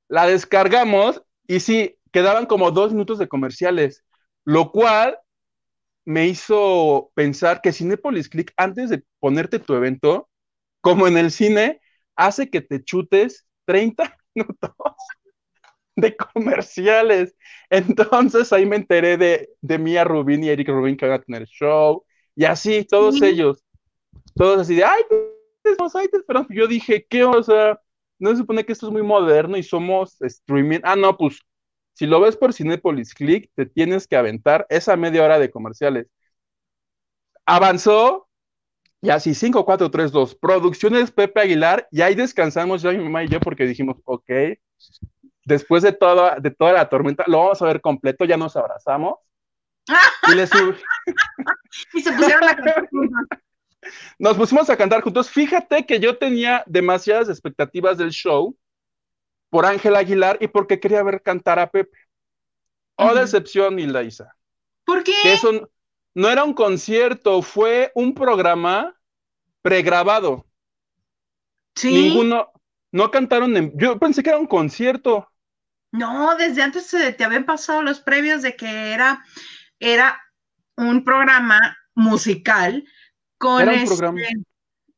la 0.07 0.25
descargamos 0.25 1.21
y 1.47 1.59
sí, 1.59 1.97
quedaban 2.11 2.47
como 2.47 2.71
dos 2.71 2.91
minutos 2.91 3.19
de 3.19 3.27
comerciales, 3.27 4.03
lo 4.45 4.71
cual 4.71 5.19
me 6.05 6.27
hizo 6.27 7.11
pensar 7.13 7.61
que 7.61 7.73
Cinepolis 7.73 8.29
Click, 8.29 8.51
antes 8.57 8.89
de 8.89 9.03
ponerte 9.19 9.59
tu 9.59 9.75
evento, 9.75 10.27
como 10.81 11.07
en 11.07 11.17
el 11.17 11.29
cine, 11.29 11.81
hace 12.19 12.49
que 12.49 12.61
te 12.61 12.83
chutes 12.83 13.47
30 13.65 14.17
minutos 14.35 14.71
de 15.95 16.15
comerciales. 16.15 17.35
Entonces 17.69 18.51
ahí 18.53 18.65
me 18.65 18.75
enteré 18.75 19.17
de, 19.17 19.49
de 19.61 19.77
Mia 19.77 20.03
Rubin 20.03 20.43
y 20.43 20.49
Eric 20.49 20.69
Rubin 20.69 20.97
que 20.97 21.07
van 21.07 21.19
a 21.19 21.23
tener 21.23 21.45
show, 21.47 22.05
y 22.39 22.45
así, 22.45 22.85
todos 22.85 23.21
ellos, 23.21 23.65
todos 24.33 24.61
así 24.61 24.75
de, 24.75 24.85
ay, 24.85 25.03
pues, 25.09 25.93
ahí 25.93 26.07
te 26.07 26.15
esperamos. 26.15 26.47
Yo 26.49 26.67
dije, 26.67 27.05
¿qué? 27.09 27.25
O 27.25 27.43
sea, 27.43 27.77
no 28.17 28.31
se 28.31 28.37
supone 28.37 28.65
que 28.65 28.71
esto 28.71 28.87
es 28.87 28.93
muy 28.93 29.03
moderno 29.03 29.57
y 29.57 29.63
somos 29.63 30.21
streaming. 30.21 30.79
Ah, 30.83 30.95
no, 30.95 31.17
pues, 31.17 31.41
si 31.95 32.05
lo 32.07 32.21
ves 32.21 32.37
por 32.37 32.53
Cinepolis 32.53 33.13
Click, 33.13 33.51
te 33.55 33.65
tienes 33.65 34.07
que 34.07 34.15
aventar 34.15 34.65
esa 34.69 34.95
media 34.95 35.21
hora 35.25 35.37
de 35.37 35.51
comerciales. 35.51 36.07
Avanzó, 37.45 38.28
Y 39.01 39.09
así, 39.09 39.33
5, 39.33 39.63
4, 39.65 39.89
3, 39.89 40.11
2. 40.11 40.35
Producciones 40.35 41.11
Pepe 41.11 41.41
Aguilar. 41.41 41.87
Y 41.91 42.01
ahí 42.01 42.15
descansamos 42.15 42.81
ya 42.81 42.91
mi 42.91 43.03
mamá 43.03 43.23
y 43.23 43.29
yo 43.29 43.39
porque 43.39 43.65
dijimos, 43.65 43.97
ok, 44.03 44.29
después 45.45 45.83
de 45.83 45.93
toda, 45.93 46.39
de 46.39 46.51
toda 46.51 46.73
la 46.73 46.89
tormenta, 46.89 47.23
lo 47.27 47.39
vamos 47.39 47.61
a 47.61 47.65
ver 47.65 47.81
completo, 47.81 48.25
ya 48.25 48.37
nos 48.37 48.55
abrazamos. 48.55 49.15
y, 50.31 50.35
le 50.35 50.43
y 51.93 52.01
se 52.01 52.11
pusieron 52.11 52.43
a 52.43 52.55
cantar 52.55 52.89
Nos 54.19 54.37
pusimos 54.37 54.69
a 54.69 54.77
cantar 54.77 55.01
juntos. 55.01 55.29
Fíjate 55.29 55.85
que 55.85 55.99
yo 55.99 56.17
tenía 56.17 56.63
demasiadas 56.67 57.29
expectativas 57.29 57.97
del 57.97 58.11
show 58.11 58.55
por 59.49 59.65
Ángel 59.65 59.95
Aguilar 59.95 60.37
y 60.41 60.47
porque 60.47 60.79
quería 60.79 61.01
ver 61.03 61.21
cantar 61.21 61.57
a 61.59 61.71
Pepe. 61.71 61.97
Oh, 62.95 63.13
decepción, 63.15 63.79
Isa. 63.79 64.35
¿Por 64.83 65.03
qué? 65.03 65.13
Que 65.23 65.33
eso 65.33 65.69
no 66.15 66.29
era 66.29 66.43
un 66.43 66.53
concierto, 66.53 67.41
fue 67.41 67.91
un 67.95 68.13
programa 68.13 68.95
pregrabado. 69.61 70.45
Sí. 71.75 71.91
Ninguno, 71.93 72.51
no 72.91 73.11
cantaron 73.11 73.55
en, 73.55 73.71
yo 73.77 73.97
pensé 73.99 74.23
que 74.23 74.29
era 74.29 74.39
un 74.39 74.47
concierto. 74.47 75.31
No, 75.91 76.35
desde 76.35 76.61
antes 76.61 76.87
te 76.89 77.23
habían 77.23 77.45
pasado 77.45 77.81
los 77.81 77.99
previos 77.99 78.41
de 78.41 78.55
que 78.55 78.91
era, 78.93 79.23
era 79.79 80.21
un 80.75 81.03
programa 81.03 81.77
musical 81.95 82.83
con 83.37 83.61
Era 83.61 83.71
un 83.71 83.77
este- 83.79 83.95
programa. 83.97 84.21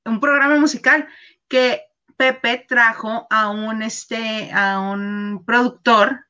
un 0.05 0.19
programa 0.19 0.59
musical 0.59 1.07
que 1.47 1.83
Pepe 2.17 2.65
trajo 2.67 3.25
a 3.29 3.49
un 3.49 3.81
este 3.81 4.51
a 4.53 4.79
un 4.79 5.43
productor 5.45 6.25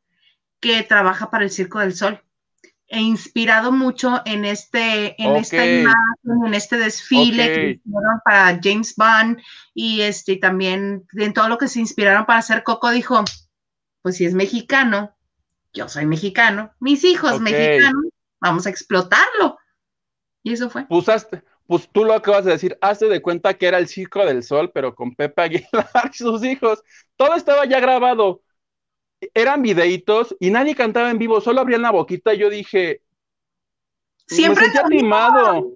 que 0.62 0.84
trabaja 0.84 1.30
para 1.30 1.44
el 1.44 1.52
Circo 1.52 1.80
del 1.80 1.94
Sol 1.94 2.24
e 2.92 3.00
inspirado 3.00 3.72
mucho 3.72 4.22
en 4.26 4.44
este 4.46 5.16
en 5.22 5.36
esta 5.38 5.66
imagen, 5.66 6.46
en 6.46 6.54
este 6.54 6.78
desfile 6.78 7.46
que 7.54 7.70
hicieron 7.72 8.20
para 8.26 8.60
James 8.62 8.94
Bond 8.98 9.40
y 9.74 10.02
este 10.02 10.36
también 10.36 11.06
en 11.14 11.34
todo 11.34 11.48
lo 11.48 11.58
que 11.58 11.68
se 11.70 11.80
inspiraron 11.80 12.26
para 12.26 12.40
hacer 12.40 12.64
Coco 12.64 12.92
dijo 12.92 13.24
pues 14.02 14.18
si 14.18 14.26
es 14.26 14.34
mexicano 14.34 15.16
yo 15.74 15.88
soy 15.88 16.06
mexicano 16.06 16.74
mis 16.80 17.04
hijos 17.06 17.34
Ok. 17.34 17.42
mexicanos 17.42 18.04
vamos 18.42 18.68
a 18.68 18.70
explotarlo 18.70 19.58
y 20.44 20.54
eso 20.54 20.70
fue 20.70 20.86
hazte- 20.90 21.44
pues 21.68 21.88
tú 21.90 22.04
lo 22.04 22.14
acabas 22.14 22.44
de 22.44 22.52
decir, 22.52 22.78
hazte 22.82 23.06
de 23.08 23.22
cuenta 23.22 23.54
que 23.54 23.68
era 23.68 23.78
el 23.78 23.88
Circo 23.88 24.26
del 24.26 24.44
Sol, 24.44 24.72
pero 24.74 24.94
con 24.94 25.16
Pepe 25.16 25.42
Aguilar 25.44 25.90
y 26.12 26.18
sus 26.18 26.44
hijos. 26.44 26.84
Todo 27.16 27.34
estaba 27.36 27.64
ya 27.66 27.80
grabado. 27.80 28.42
Eran 29.34 29.62
videitos 29.62 30.36
y 30.40 30.50
nadie 30.50 30.76
cantaba 30.76 31.10
en 31.10 31.20
vivo, 31.20 31.42
solo 31.42 31.62
abrían 31.62 31.84
la 31.84 31.92
boquita 31.92 32.34
y 32.34 32.40
yo 32.40 32.50
dije, 32.50 33.02
siempre 34.28 34.68
me 34.74 34.80
animado. 34.80 35.76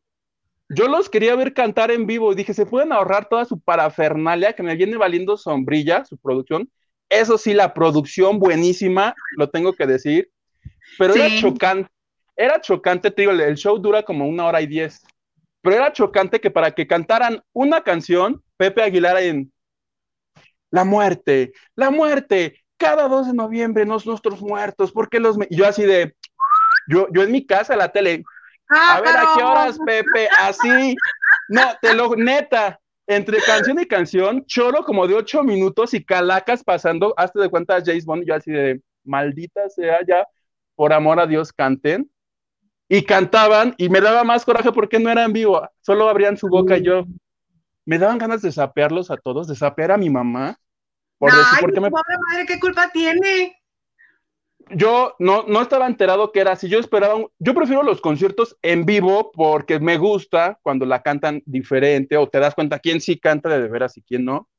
Yo 0.70 0.88
los 0.88 1.10
quería 1.10 1.36
ver 1.36 1.54
cantar 1.54 1.92
en 1.92 2.08
vivo 2.08 2.32
y 2.32 2.36
dije, 2.36 2.54
se 2.54 2.66
pueden 2.66 2.92
ahorrar 2.92 3.30
toda 3.30 3.46
su 3.46 3.60
parafernalia 3.60 4.54
que 4.54 4.64
me 4.64 4.76
viene 4.76 4.98
valiendo 4.98 5.38
sombrilla, 5.38 6.06
su 6.06 6.18
producción. 6.18 6.70
Eso 7.08 7.38
sí, 7.38 7.54
la 7.54 7.74
producción 7.74 8.40
buenísima, 8.40 9.14
lo 9.38 9.50
tengo 9.50 9.74
que 9.74 9.86
decir, 9.86 10.32
pero 10.98 11.14
era 11.14 11.30
chocante. 11.40 11.90
Era 12.36 12.60
chocante, 12.60 13.12
te 13.12 13.22
digo, 13.22 13.32
el 13.32 13.56
show 13.56 13.78
dura 13.78 14.04
como 14.04 14.28
una 14.28 14.46
hora 14.46 14.62
y 14.62 14.68
diez, 14.68 15.02
pero 15.62 15.78
era 15.78 15.94
chocante 15.94 16.42
que 16.42 16.52
para 16.52 16.72
que 16.72 16.86
cantaran 16.86 17.42
una 17.54 17.82
canción, 17.82 18.44
Pepe 18.58 18.82
Aguilar 18.82 19.18
en 19.18 19.54
La 20.72 20.84
muerte, 20.84 21.54
la 21.76 21.92
muerte, 21.92 22.65
cada 22.78 23.08
2 23.08 23.28
de 23.28 23.34
noviembre 23.34 23.86
nos 23.86 24.06
nuestros 24.06 24.42
muertos, 24.42 24.92
porque 24.92 25.20
los... 25.20 25.38
me-?" 25.38 25.48
Y 25.50 25.58
yo 25.58 25.68
así 25.68 25.84
de, 25.84 26.16
yo, 26.88 27.08
yo 27.12 27.24
en 27.24 27.32
mi 27.32 27.46
casa, 27.46 27.76
la 27.76 27.92
tele, 27.92 28.24
Ah, 28.70 28.96
a 28.96 29.02
ver, 29.02 29.16
¿a 29.16 29.26
qué 29.36 29.44
horas, 29.44 29.78
Pepe? 29.86 30.28
Así. 30.40 30.96
No, 31.50 31.62
te 31.82 31.94
lo, 31.94 32.16
neta, 32.16 32.80
entre 33.08 33.40
canción 33.40 33.80
y 33.80 33.86
canción, 33.86 34.46
choro 34.46 34.84
como 34.84 35.08
de 35.08 35.14
ocho 35.14 35.44
minutos 35.44 35.94
y 35.94 36.04
calacas 36.04 36.64
pasando, 36.64 37.14
hasta 37.18 37.40
de 37.40 37.50
cuenta 37.50 37.84
James 37.86 38.06
Bond, 38.06 38.26
yo 38.26 38.34
así 38.34 38.52
de, 38.52 38.82
maldita 39.04 39.70
sea 39.70 40.00
ya, 40.08 40.28
por 40.76 40.92
amor 40.92 41.20
a 41.20 41.28
Dios, 41.28 41.54
canten. 41.54 42.10
Y 42.88 43.04
cantaban, 43.04 43.74
y 43.78 43.90
me 43.90 44.00
daba 44.00 44.24
más 44.24 44.46
coraje 44.46 44.72
porque 44.72 45.00
no 45.00 45.10
era 45.10 45.24
en 45.24 45.34
vivo, 45.34 45.68
solo 45.82 46.08
abrían 46.08 46.38
su 46.38 46.48
boca 46.48 46.78
y 46.78 46.84
yo. 46.84 47.06
Me 47.84 47.98
daban 47.98 48.20
ganas 48.20 48.44
de 48.44 48.52
sapearlos 48.52 49.10
a 49.10 49.18
todos, 49.18 49.48
de 49.48 49.56
sapear 49.56 49.92
a 49.92 49.98
mi 49.98 50.10
mamá. 50.10 50.60
Por 51.18 51.32
decir, 51.32 51.46
Ay, 51.52 51.62
¿por 51.62 51.74
qué 51.74 51.82
me 51.82 51.90
pobre 51.92 52.16
madre, 52.30 52.46
¿qué 52.46 52.60
culpa 52.60 52.90
tiene? 52.92 53.56
yo 54.72 55.16
no, 55.20 55.44
no 55.48 55.62
estaba 55.62 55.86
enterado 55.86 56.32
que 56.32 56.40
era 56.40 56.54
así. 56.54 56.68
Yo 56.68 56.80
esperaba, 56.80 57.16
un- 57.16 57.30
yo 57.38 57.54
prefiero 57.54 57.84
los 57.84 58.02
conciertos 58.02 58.58
en 58.64 58.86
vivo 58.86 59.32
porque 59.32 59.80
me 59.80 59.98
gusta 59.98 60.58
cuando 60.64 60.86
la 60.86 61.04
cantan 61.04 61.44
diferente 61.46 62.18
o 62.18 62.28
te 62.28 62.40
das 62.40 62.56
cuenta 62.56 62.80
quién 62.80 63.00
sí 63.00 63.20
canta 63.20 63.50
de, 63.50 63.68
veras 63.68 63.96
y 63.98 64.02
quién 64.02 64.26
no. 64.26 64.50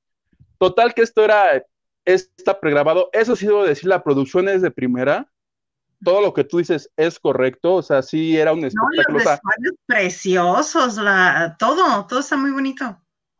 Total 0.58 0.94
que 0.94 1.02
esto 1.02 1.24
era, 1.24 1.62
está 2.04 2.60
pregrabado. 2.60 3.10
Eso 3.12 3.34
sí 3.34 3.46
debo 3.46 3.64
decir, 3.64 3.88
la 3.88 4.02
producción 4.04 4.48
es 4.48 4.62
de 4.62 4.70
primera. 4.70 5.28
Todo 6.04 6.20
lo 6.20 6.32
que 6.32 6.44
tú 6.44 6.58
dices 6.58 6.88
es 6.96 7.18
correcto. 7.18 7.74
O 7.74 7.82
sea, 7.82 8.00
sí 8.02 8.36
era 8.36 8.52
un 8.52 8.60
No, 8.60 8.66
los 8.66 8.74
espectáculo. 8.74 9.18
o 9.18 9.20
sea, 9.20 9.32
vestuarios 9.32 9.74
preciosos, 9.86 10.96
la, 10.98 11.56
todo, 11.58 12.06
todo 12.06 12.20
está 12.20 12.36
muy 12.36 12.52
bonito. 12.52 12.96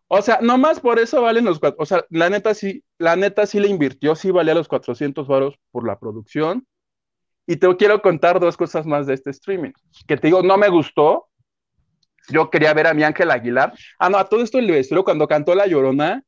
O 0.09 0.21
sea, 0.21 0.41
nomás 0.43 0.81
por 0.81 0.99
eso 0.99 1.23
valen 1.23 1.45
los 1.45 1.59
cuatro. 1.61 1.77
O 1.81 1.87
sea, 1.87 2.05
la 2.11 2.29
neta 2.29 2.55
sí, 2.55 2.83
la 2.99 3.17
neta 3.17 3.47
sí 3.47 3.61
le 3.61 3.69
invirtió, 3.69 4.15
sí 4.15 4.31
valía 4.31 4.55
los 4.55 4.69
400 4.69 5.27
varos 5.27 5.59
por 5.71 5.87
la 5.87 5.99
producción. 5.99 6.67
Y 7.47 7.57
te 7.57 7.77
quiero 7.77 8.03
contar 8.03 8.41
dos 8.41 8.57
cosas 8.57 8.87
más 8.87 9.07
de 9.07 9.15
este 9.15 9.31
streaming. 9.31 9.73
Que 10.07 10.17
te 10.17 10.29
digo, 10.29 10.43
no 10.43 10.57
me 10.57 10.69
gustó. 10.69 11.29
Yo 12.29 12.51
quería 12.51 12.75
ver 12.75 12.89
a 12.89 12.95
mi 12.95 13.05
Ángel 13.05 13.31
Aguilar. 13.31 13.73
Ah, 13.99 14.11
no, 14.11 14.19
a 14.19 14.29
todo 14.29 14.43
esto 14.43 14.59
el 14.59 14.71
vestuario, 14.71 15.05
cuando 15.05 15.29
cantó 15.29 15.55
La 15.55 15.67
Llorona, 15.67 16.25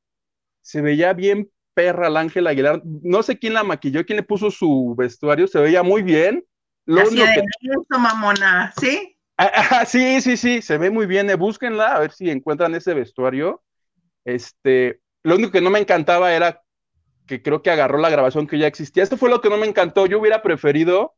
se 0.62 0.80
veía 0.80 1.12
bien 1.12 1.50
perra 1.74 2.06
el 2.06 2.16
Ángel 2.16 2.46
Aguilar. 2.46 2.82
No 2.84 3.22
sé 3.24 3.38
quién 3.38 3.54
la 3.54 3.64
maquilló, 3.64 4.06
quién 4.06 4.18
le 4.18 4.22
puso 4.22 4.50
su 4.50 4.94
vestuario, 4.96 5.48
se 5.48 5.58
veía 5.58 5.82
muy 5.82 6.02
bien. 6.02 6.44
Lo 6.84 7.00
Así 7.00 7.14
único 7.14 7.26
de 7.26 7.34
que 7.34 7.40
eso, 7.62 7.98
mamona, 7.98 8.72
¿sí? 8.78 9.16
Ah, 9.36 9.52
ah, 9.70 9.84
sí, 9.84 10.20
sí, 10.20 10.36
sí, 10.36 10.62
se 10.62 10.78
ve 10.78 10.90
muy 10.90 11.06
bien. 11.06 11.30
eh, 11.30 11.36
búsquenla 11.36 11.94
a 11.94 12.00
ver 12.00 12.12
si 12.12 12.30
encuentran 12.30 12.74
ese 12.74 12.94
vestuario. 12.94 13.62
Este, 14.24 15.00
lo 15.22 15.36
único 15.36 15.50
que 15.50 15.60
no 15.60 15.70
me 15.70 15.78
encantaba 15.78 16.32
era 16.32 16.62
que 17.26 17.42
creo 17.42 17.62
que 17.62 17.70
agarró 17.70 17.98
la 17.98 18.10
grabación 18.10 18.46
que 18.46 18.58
ya 18.58 18.66
existía. 18.66 19.02
Esto 19.02 19.16
fue 19.16 19.30
lo 19.30 19.40
que 19.40 19.50
no 19.50 19.58
me 19.58 19.66
encantó. 19.66 20.06
Yo 20.06 20.18
hubiera 20.18 20.42
preferido 20.42 21.14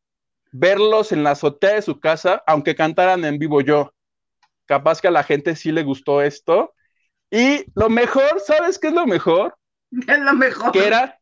verlos 0.53 1.13
en 1.13 1.23
la 1.23 1.33
azotea 1.33 1.75
de 1.75 1.83
su 1.83 2.01
casa, 2.01 2.43
aunque 2.47 2.75
cantaran 2.75 3.25
en 3.25 3.39
vivo 3.39 3.61
yo. 3.61 3.95
Capaz 4.67 5.01
que 5.01 5.09
a 5.09 5.13
la 5.13 5.23
gente 5.23 5.57
sí 5.57 5.73
le 5.73 5.85
gustó 5.85 6.23
esto. 6.23 6.75
Y 7.31 7.65
lo 7.75 7.89
mejor, 7.89 8.41
¿sabes 8.45 8.79
qué 8.79 8.89
es 8.89 8.95
lo 8.95 9.07
mejor? 9.07 9.57
Es 10.07 10.19
lo 10.21 10.35
mejor. 10.35 10.71
Que 10.71 10.87
era, 10.87 11.19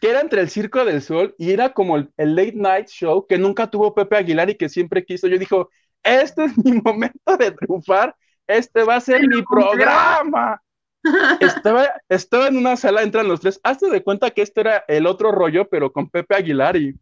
que 0.00 0.10
era 0.10 0.20
entre 0.20 0.42
el 0.42 0.50
Circo 0.50 0.84
del 0.84 1.00
Sol 1.00 1.34
y 1.38 1.52
era 1.52 1.72
como 1.72 1.96
el, 1.96 2.12
el 2.18 2.34
late 2.36 2.52
night 2.56 2.88
show 2.88 3.26
que 3.26 3.38
nunca 3.38 3.70
tuvo 3.70 3.94
Pepe 3.94 4.16
Aguilar 4.16 4.50
y 4.50 4.56
que 4.56 4.68
siempre 4.68 5.04
quiso. 5.04 5.28
Yo 5.28 5.38
dijo, 5.38 5.70
este 6.02 6.44
es 6.44 6.58
mi 6.58 6.72
momento 6.84 7.36
de 7.38 7.52
triunfar, 7.52 8.14
este 8.46 8.84
va 8.84 8.96
a 8.96 9.00
ser 9.00 9.26
mi 9.26 9.42
programa. 9.42 10.60
Estaba, 11.38 11.88
estaba 12.08 12.48
en 12.48 12.56
una 12.56 12.76
sala, 12.76 13.02
entran 13.02 13.28
los 13.28 13.40
tres, 13.40 13.60
hazte 13.64 13.90
de 13.90 14.02
cuenta 14.04 14.30
que 14.30 14.42
este 14.42 14.60
era 14.60 14.84
el 14.88 15.06
otro 15.06 15.32
rollo, 15.32 15.68
pero 15.68 15.92
con 15.92 16.08
Pepe 16.08 16.36
Aguilar 16.36 16.76
y, 16.76 16.94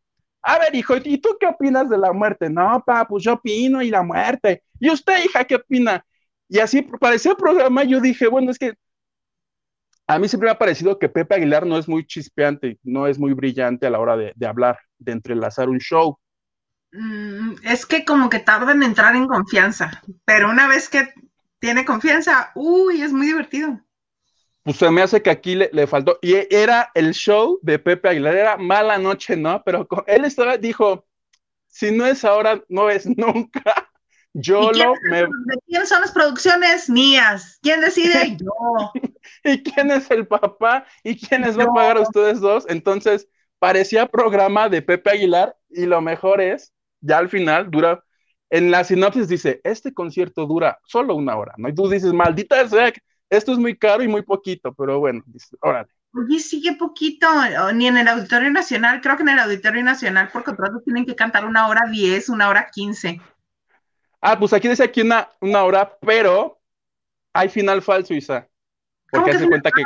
a 0.43 0.59
ver, 0.59 0.75
hijo, 0.75 0.95
¿y 1.05 1.19
tú 1.19 1.37
qué 1.39 1.47
opinas 1.47 1.91
de 1.91 1.99
la 1.99 2.13
muerte? 2.13 2.49
No, 2.51 2.83
pa, 2.87 3.07
pues 3.07 3.25
yo 3.25 3.35
opino 3.35 3.83
y 3.83 3.91
la 3.91 4.03
muerte. 4.03 4.63
¿Y 4.79 4.91
usted, 4.91 5.23
hija, 5.25 5.45
qué 5.45 5.57
opina? 5.57 6.05
Y 6.49 6.59
así 6.59 6.83
parecía 6.83 7.33
el 7.33 7.37
programa, 7.37 7.85
yo 7.85 8.01
dije, 8.01 8.27
bueno, 8.29 8.51
es 8.51 8.59
que 8.59 8.75
a 10.07 10.19
mí 10.19 10.29
siempre 10.29 10.49
me 10.49 10.53
ha 10.53 10.59
parecido 10.59 10.99
que 10.99 11.09
Pepe 11.09 11.37
Aguilar 11.37 11.67
no 11.67 11.79
es 11.79 11.89
muy 11.89 12.05
chispeante, 12.07 12.79
no 12.83 13.07
es 13.07 13.19
muy 13.19 13.33
brillante 13.33 13.87
a 13.87 13.91
la 13.91 14.01
hora 14.01 14.17
de, 14.17 14.33
de 14.35 14.47
hablar, 14.47 14.79
de 14.99 15.13
entrelazar 15.13 15.69
un 15.69 15.79
show. 15.79 16.19
Mm, 16.93 17.55
Es 17.65 17.87
que 17.87 18.05
como 18.05 18.29
que 18.31 18.39
tarda 18.41 18.73
en 18.73 18.83
entrar 18.83 19.15
en 19.17 19.27
confianza, 19.27 20.03
pero 20.25 20.51
una 20.51 20.69
vez 20.69 20.89
que 20.89 21.13
tiene 21.59 21.85
confianza, 21.85 22.53
uy, 22.55 23.03
es 23.03 23.13
muy 23.13 23.27
divertido. 23.27 23.81
Pues 24.63 24.77
se 24.77 24.91
me 24.91 25.03
hace 25.03 25.23
que 25.23 25.31
aquí 25.31 25.55
le, 25.55 25.71
le 25.73 25.87
faltó. 25.87 26.19
Y 26.23 26.35
era 26.55 26.91
el 26.95 27.13
show 27.15 27.59
de 27.63 27.79
Pepe 27.79 28.09
Aguilar, 28.11 28.37
era 28.37 28.57
mala 28.57 28.99
noche, 28.99 29.37
¿no? 29.37 29.63
Pero 29.65 29.87
con- 29.89 30.05
él 30.07 30.25
estaba, 30.25 30.57
dijo, 30.59 31.07
si 31.69 31.93
no 31.93 32.07
es 32.07 32.25
ahora, 32.25 32.63
no 32.69 32.91
es 32.91 33.07
nunca. 33.07 33.63
Yo 34.33 34.71
¿Y 34.71 34.75
quién, 34.75 34.87
lo 34.89 34.95
me... 35.11 35.17
de 35.23 35.29
quién 35.67 35.87
son 35.87 36.03
las 36.03 36.13
producciones? 36.13 36.89
Mías. 36.89 37.59
¿Quién 37.63 37.81
decide? 37.81 38.37
Yo. 38.41 38.93
¿Y 39.45 39.63
quién 39.63 39.91
es 39.91 40.11
el 40.11 40.27
papá? 40.27 40.87
¿Y 41.03 41.19
quién 41.19 41.43
les 41.43 41.59
va 41.59 41.65
a 41.65 41.73
pagar 41.73 41.97
a 41.97 42.03
ustedes 42.03 42.41
dos? 42.41 42.65
Entonces, 42.69 43.29
parecía 43.59 44.07
programa 44.07 44.69
de 44.69 44.83
Pepe 44.83 45.11
Aguilar 45.11 45.57
y 45.69 45.87
lo 45.87 46.01
mejor 46.01 46.41
es, 46.41 46.73
ya 47.01 47.19
al 47.19 47.29
final 47.29 47.71
dura, 47.71 48.05
en 48.51 48.71
la 48.71 48.85
sinopsis 48.85 49.29
dice, 49.29 49.61
este 49.65 49.95
concierto 49.95 50.47
dura 50.47 50.79
solo 50.85 51.15
una 51.15 51.37
hora, 51.37 51.55
¿no? 51.57 51.69
Y 51.69 51.75
tú 51.75 51.89
dices, 51.89 52.13
maldita 52.13 52.69
sea, 52.69 52.93
esto 53.31 53.53
es 53.53 53.59
muy 53.59 53.77
caro 53.77 54.03
y 54.03 54.09
muy 54.09 54.23
poquito, 54.23 54.75
pero 54.75 54.99
bueno, 54.99 55.23
dices, 55.27 55.57
órale. 55.61 55.89
Oye, 56.13 56.41
sigue 56.41 56.75
poquito, 56.75 57.29
ni 57.73 57.87
en 57.87 57.97
el 57.97 58.09
Auditorio 58.09 58.51
Nacional, 58.51 59.01
creo 59.01 59.17
que 59.17 59.23
en 59.23 59.29
el 59.29 59.39
Auditorio 59.39 59.83
Nacional 59.85 60.29
por 60.33 60.43
contrato 60.43 60.81
tienen 60.85 61.07
que 61.07 61.15
cantar 61.15 61.45
una 61.45 61.69
hora 61.69 61.83
diez, 61.89 62.29
una 62.29 62.49
hora 62.49 62.69
quince. 62.73 63.21
Ah, 64.21 64.39
pues 64.39 64.53
aquí 64.53 64.69
dice 64.69 64.83
aquí 64.83 65.03
una, 65.03 65.31
una 65.41 65.63
hora, 65.63 65.97
pero 66.01 66.61
hay 67.33 67.49
final 67.49 67.81
falso, 67.81 68.13
Isa. 68.13 68.49
Porque 69.11 69.31
haz 69.31 69.41
de 69.41 69.49
cuenta 69.49 69.71
que. 69.71 69.83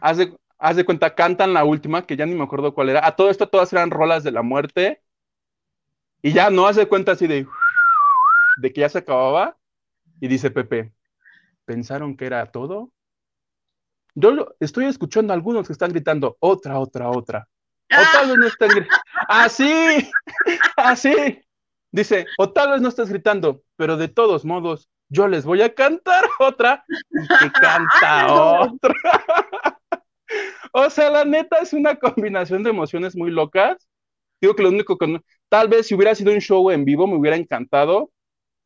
Haz 0.00 0.16
de, 0.16 0.36
haz 0.58 0.76
de 0.76 0.84
cuenta, 0.84 1.14
cantan 1.14 1.52
la 1.52 1.64
última, 1.64 2.06
que 2.06 2.16
ya 2.16 2.26
ni 2.26 2.34
me 2.34 2.44
acuerdo 2.44 2.74
cuál 2.74 2.88
era. 2.88 3.06
A 3.06 3.14
todo 3.14 3.30
esto 3.30 3.48
todas 3.48 3.72
eran 3.72 3.90
rolas 3.90 4.24
de 4.24 4.32
la 4.32 4.42
muerte. 4.42 5.02
Y 6.22 6.32
ya 6.32 6.50
no 6.50 6.66
hace 6.66 6.88
cuenta 6.88 7.12
así 7.12 7.26
de. 7.26 7.46
de 8.58 8.72
que 8.72 8.80
ya 8.80 8.88
se 8.88 8.98
acababa. 8.98 9.56
Y 10.20 10.28
dice 10.28 10.50
Pepe, 10.50 10.92
¿pensaron 11.66 12.16
que 12.16 12.24
era 12.26 12.46
todo? 12.46 12.90
Yo 14.14 14.54
estoy 14.60 14.86
escuchando 14.86 15.32
a 15.32 15.36
algunos 15.36 15.66
que 15.66 15.74
están 15.74 15.90
gritando, 15.90 16.38
otra, 16.40 16.78
otra, 16.78 17.10
otra. 17.10 17.48
O 17.90 18.02
tal 18.12 18.28
vez 18.28 18.38
no 18.38 18.46
estén 18.46 18.68
gritando. 18.70 19.02
Así, 19.28 20.10
así. 20.76 21.42
Dice, 21.92 22.26
o 22.38 22.50
tal 22.50 22.72
vez 22.72 22.80
no 22.80 22.88
estás 22.88 23.08
gritando, 23.08 23.62
pero 23.76 23.96
de 23.96 24.08
todos 24.08 24.44
modos, 24.44 24.88
yo 25.08 25.28
les 25.28 25.44
voy 25.44 25.62
a 25.62 25.74
cantar 25.74 26.24
otra 26.40 26.84
que 27.40 27.50
canta 27.52 28.26
otra. 28.32 28.94
o 30.72 30.90
sea, 30.90 31.10
la 31.10 31.24
neta 31.24 31.58
es 31.58 31.72
una 31.72 31.96
combinación 31.96 32.62
de 32.62 32.70
emociones 32.70 33.16
muy 33.16 33.30
locas. 33.30 33.86
Digo 34.40 34.54
que 34.54 34.62
lo 34.62 34.70
único 34.70 34.98
que 34.98 35.20
tal 35.48 35.68
vez 35.68 35.86
si 35.86 35.94
hubiera 35.94 36.14
sido 36.14 36.32
un 36.32 36.40
show 36.40 36.70
en 36.70 36.84
vivo 36.84 37.06
me 37.06 37.16
hubiera 37.16 37.36
encantado. 37.36 38.10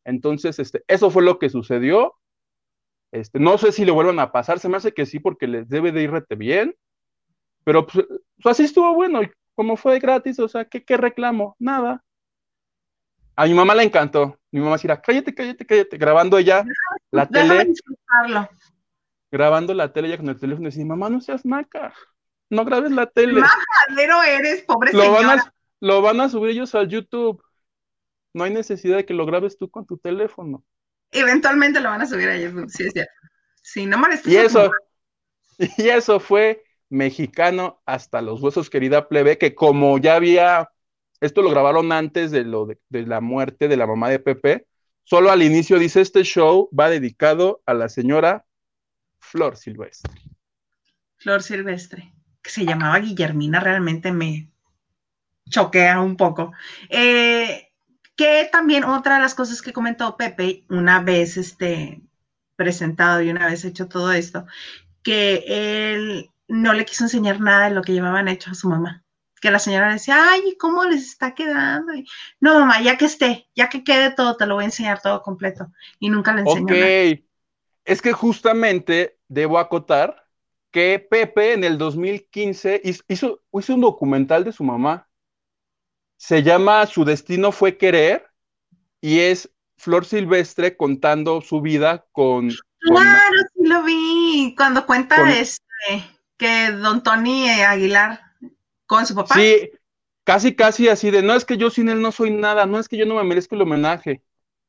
Entonces, 0.05 0.59
este, 0.59 0.83
eso 0.89 1.11
fue 1.11 1.23
lo 1.23 1.39
que 1.39 1.51
sucedió. 1.51 2.20
Este, 3.13 3.41
no 3.41 3.59
sé 3.59 3.73
si 3.73 3.85
le 3.85 3.93
vuelvan 3.93 4.19
a 4.21 4.33
pasar, 4.33 4.59
se 4.61 4.69
me 4.69 4.77
hace 4.77 4.93
que 4.93 5.07
sí 5.07 5.19
porque 5.19 5.47
les 5.47 5.69
debe 5.69 5.93
de 5.93 6.03
irte 6.03 6.37
bien. 6.37 6.77
Pero 7.65 7.87
pues, 7.87 8.07
así 8.45 8.65
estuvo 8.65 8.95
bueno, 8.95 9.23
y 9.23 9.31
como 9.55 9.77
fue 9.77 9.99
gratis, 9.99 10.39
o 10.39 10.49
sea, 10.49 10.65
¿qué, 10.65 10.85
qué 10.85 10.97
reclamo? 10.97 11.57
Nada. 11.59 12.03
A 13.37 13.47
mi 13.47 13.55
mamá 13.55 13.75
le 13.75 13.85
encantó. 13.85 14.39
Mi 14.51 14.61
mamá 14.61 14.73
decía, 14.73 15.01
cállate, 15.01 15.35
cállate, 15.35 15.67
cállate, 15.67 15.97
grabando 15.97 16.39
ella 16.39 16.65
la 17.11 17.27
tele. 17.27 17.73
Grabando 19.31 19.75
la 19.75 19.93
tele 19.93 20.09
ya 20.09 20.17
con 20.17 20.29
el 20.29 20.39
teléfono 20.39 20.69
y 20.69 20.71
decía, 20.71 20.85
mamá, 20.85 21.09
no 21.09 21.21
seas 21.21 21.45
maca, 21.45 21.95
no 22.51 22.65
grabes 22.65 22.91
la 22.91 23.07
tele. 23.07 23.41
Majadero 23.41 24.23
eres, 24.23 24.63
pobre 24.63 24.93
lo 24.93 25.03
señora. 25.03 25.27
Van 25.27 25.39
a, 25.39 25.55
lo 25.81 26.03
van 26.03 26.21
a 26.21 26.29
subir 26.29 26.51
ellos 26.51 26.75
al 26.75 26.89
YouTube. 26.89 27.43
No 28.35 28.45
hay 28.45 28.53
necesidad 28.53 28.97
de 28.97 29.07
que 29.07 29.15
lo 29.15 29.27
grabes 29.27 29.57
tú 29.57 29.71
con 29.71 29.87
tu 29.87 29.99
teléfono. 29.99 30.65
Eventualmente 31.13 31.81
lo 31.81 31.89
van 31.91 32.03
a 32.03 32.07
subir 32.07 32.29
a 32.29 32.37
YouTube, 32.37 32.71
sí 32.71 32.85
es 32.85 32.93
cierto. 32.93 33.13
Sí, 33.63 33.87
no 33.87 33.99
molestes. 33.99 34.33
Y 34.33 34.37
eso, 34.37 34.71
y 35.59 35.89
eso 35.89 36.21
fue 36.21 36.63
mexicano 36.89 37.81
hasta 37.87 38.21
los 38.21 38.43
huesos, 38.43 38.71
querida 38.71 39.09
plebe, 39.09 39.39
que 39.39 39.55
como 39.55 39.99
ya 39.99 40.17
había 40.17 40.69
esto 41.21 41.43
lo 41.43 41.51
grabaron 41.51 41.93
antes 41.93 42.31
de, 42.31 42.45
lo 42.45 42.67
de, 42.67 43.07
la 43.07 43.21
muerte 43.21 43.69
de 43.69 43.77
la 43.77 43.87
mamá 43.87 44.09
de 44.09 44.19
Pepe. 44.19 44.67
Solo 45.05 45.31
al 45.31 45.43
inicio 45.43 45.79
dice, 45.79 46.01
este 46.01 46.23
show 46.23 46.71
va 46.79 46.89
dedicado 46.89 47.63
a 47.67 47.75
la 47.75 47.89
señora 47.89 48.47
Flor 49.19 49.57
Silvestre. 49.57 50.13
Flor 51.17 51.43
Silvestre, 51.43 52.15
que 52.43 52.51
se 52.51 52.65
llamaba 52.65 52.99
Guillermina, 53.01 53.61
realmente 53.61 54.13
me 54.13 54.51
choquea 55.51 56.01
un 56.01 56.17
poco. 56.17 56.53
Eh, 56.89 57.70
que 58.21 58.51
también 58.53 58.85
otra 58.85 59.15
de 59.15 59.23
las 59.23 59.35
cosas 59.35 59.63
que 59.63 59.73
comentó 59.73 60.19
Pepe, 60.19 60.67
una 60.69 61.01
vez 61.01 61.39
este, 61.39 62.03
presentado 62.55 63.23
y 63.23 63.31
una 63.31 63.47
vez 63.47 63.65
hecho 63.65 63.89
todo 63.89 64.13
esto, 64.13 64.45
que 65.03 65.43
él 65.47 66.31
no 66.47 66.75
le 66.75 66.85
quiso 66.85 67.05
enseñar 67.05 67.41
nada 67.41 67.71
de 67.71 67.75
lo 67.75 67.81
que 67.81 67.95
llevaban 67.95 68.29
hecho 68.29 68.51
a 68.51 68.55
su 68.55 68.69
mamá 68.69 69.07
que 69.41 69.51
la 69.51 69.59
señora 69.59 69.91
decía, 69.91 70.33
ay, 70.33 70.55
¿cómo 70.59 70.85
les 70.85 71.03
está 71.03 71.35
quedando? 71.35 71.95
no, 72.41 72.59
mamá, 72.59 72.83
ya 72.83 72.99
que 72.99 73.07
esté, 73.07 73.49
ya 73.55 73.71
que 73.71 73.83
quede 73.85 74.11
todo, 74.11 74.37
te 74.37 74.45
lo 74.45 74.57
voy 74.57 74.65
a 74.65 74.67
enseñar 74.67 75.01
todo 75.01 75.23
completo. 75.23 75.73
Y 75.99 76.11
nunca 76.11 76.35
le 76.35 76.43
enseñó. 76.43 76.65
Ok, 76.65 77.25
es 77.87 78.03
que 78.03 78.13
justamente 78.13 79.19
debo 79.29 79.59
acotar 79.59 80.27
que 80.71 80.99
Pepe 80.99 81.55
en 81.55 81.65
el 81.65 81.79
2015 81.79 82.83
hizo, 83.09 83.41
hizo 83.51 83.75
un 83.75 83.81
documental 83.81 84.45
de 84.45 84.53
su 84.53 84.63
mamá. 84.63 85.09
Se 86.21 86.43
llama 86.43 86.85
Su 86.85 87.07
destino 87.07 87.51
fue 87.51 87.79
querer 87.79 88.27
y 89.01 89.21
es 89.21 89.51
Flor 89.79 90.05
Silvestre 90.05 90.77
contando 90.77 91.41
su 91.41 91.63
vida 91.63 92.05
con... 92.13 92.51
Claro, 92.81 93.37
sí 93.55 93.67
lo 93.67 93.83
vi, 93.85 94.55
cuando 94.55 94.85
cuenta 94.85 95.17
este, 95.33 96.05
que 96.37 96.73
don 96.73 97.03
Tony 97.03 97.49
Aguilar 97.49 98.21
con 98.85 99.07
su 99.07 99.15
papá. 99.15 99.35
Sí, 99.35 99.71
casi, 100.23 100.55
casi 100.55 100.91
así 100.91 101.11
de, 101.11 101.23
no 101.23 101.33
es 101.33 101.47
que 101.47 101.57
yo 101.57 101.71
sin 101.71 101.89
él 101.89 102.03
no 102.03 102.13
soy 102.13 102.31
nada, 102.31 102.67
no 102.67 102.79
es 102.79 102.87
que 102.87 102.99
yo 102.99 103.07
no 103.07 103.15
me 103.15 103.25
merezco 103.25 103.55
el 103.55 103.63
homenaje. 103.63 104.23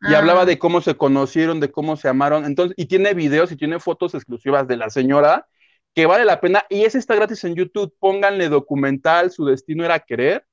Y 0.09 0.13
hablaba 0.13 0.43
ah. 0.43 0.45
de 0.45 0.57
cómo 0.57 0.79
se 0.79 0.95
conocieron, 0.95 1.59
de 1.59 1.69
cómo 1.69 1.97
se 1.97 2.07
amaron. 2.07 2.45
Entonces, 2.45 2.75
y 2.77 2.85
tiene 2.85 3.13
videos 3.13 3.51
y 3.51 3.57
tiene 3.57 3.77
fotos 3.81 4.15
exclusivas 4.15 4.69
de 4.69 4.77
la 4.77 4.89
señora 4.89 5.49
que 5.93 6.05
vale 6.05 6.23
la 6.23 6.39
pena. 6.39 6.63
Y 6.69 6.85
ese 6.85 6.97
está 6.97 7.13
gratis 7.13 7.43
en 7.43 7.55
YouTube. 7.55 7.93
Pónganle 7.99 8.47
documental, 8.47 9.31
su 9.31 9.45
destino 9.45 9.83
era 9.83 9.99
querer. 9.99 10.45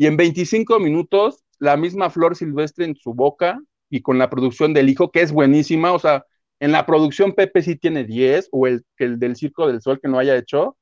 Y 0.00 0.06
en 0.06 0.16
25 0.16 0.80
minutos, 0.80 1.44
la 1.58 1.76
misma 1.76 2.08
flor 2.08 2.34
silvestre 2.34 2.86
en 2.86 2.96
su 2.96 3.12
boca 3.12 3.60
y 3.90 4.00
con 4.00 4.16
la 4.16 4.30
producción 4.30 4.72
del 4.72 4.88
hijo, 4.88 5.10
que 5.10 5.20
es 5.20 5.30
buenísima. 5.30 5.92
O 5.92 5.98
sea, 5.98 6.24
en 6.58 6.72
la 6.72 6.86
producción 6.86 7.34
Pepe 7.34 7.60
sí 7.60 7.76
tiene 7.76 8.04
10, 8.04 8.48
o 8.50 8.66
el, 8.66 8.82
el 8.96 9.18
del 9.18 9.36
Circo 9.36 9.66
del 9.66 9.82
Sol 9.82 10.00
que 10.00 10.08
no 10.08 10.18
haya 10.18 10.36
hecho, 10.36 10.78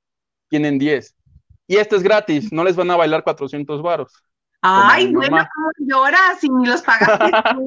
tienen 0.46 0.78
10. 0.78 1.16
Y 1.66 1.78
este 1.78 1.96
es 1.96 2.04
gratis, 2.04 2.52
no 2.52 2.62
les 2.62 2.76
van 2.76 2.92
a 2.92 2.96
bailar 2.96 3.24
400 3.24 3.82
varos. 3.82 4.12
Ay, 4.62 5.12
bueno, 5.12 5.36
¿cómo 5.52 5.70
lloras 5.78 6.44
y 6.44 6.50
ni 6.50 6.66
los 6.66 6.82
pagaste 6.82 7.24
tú? 7.56 7.66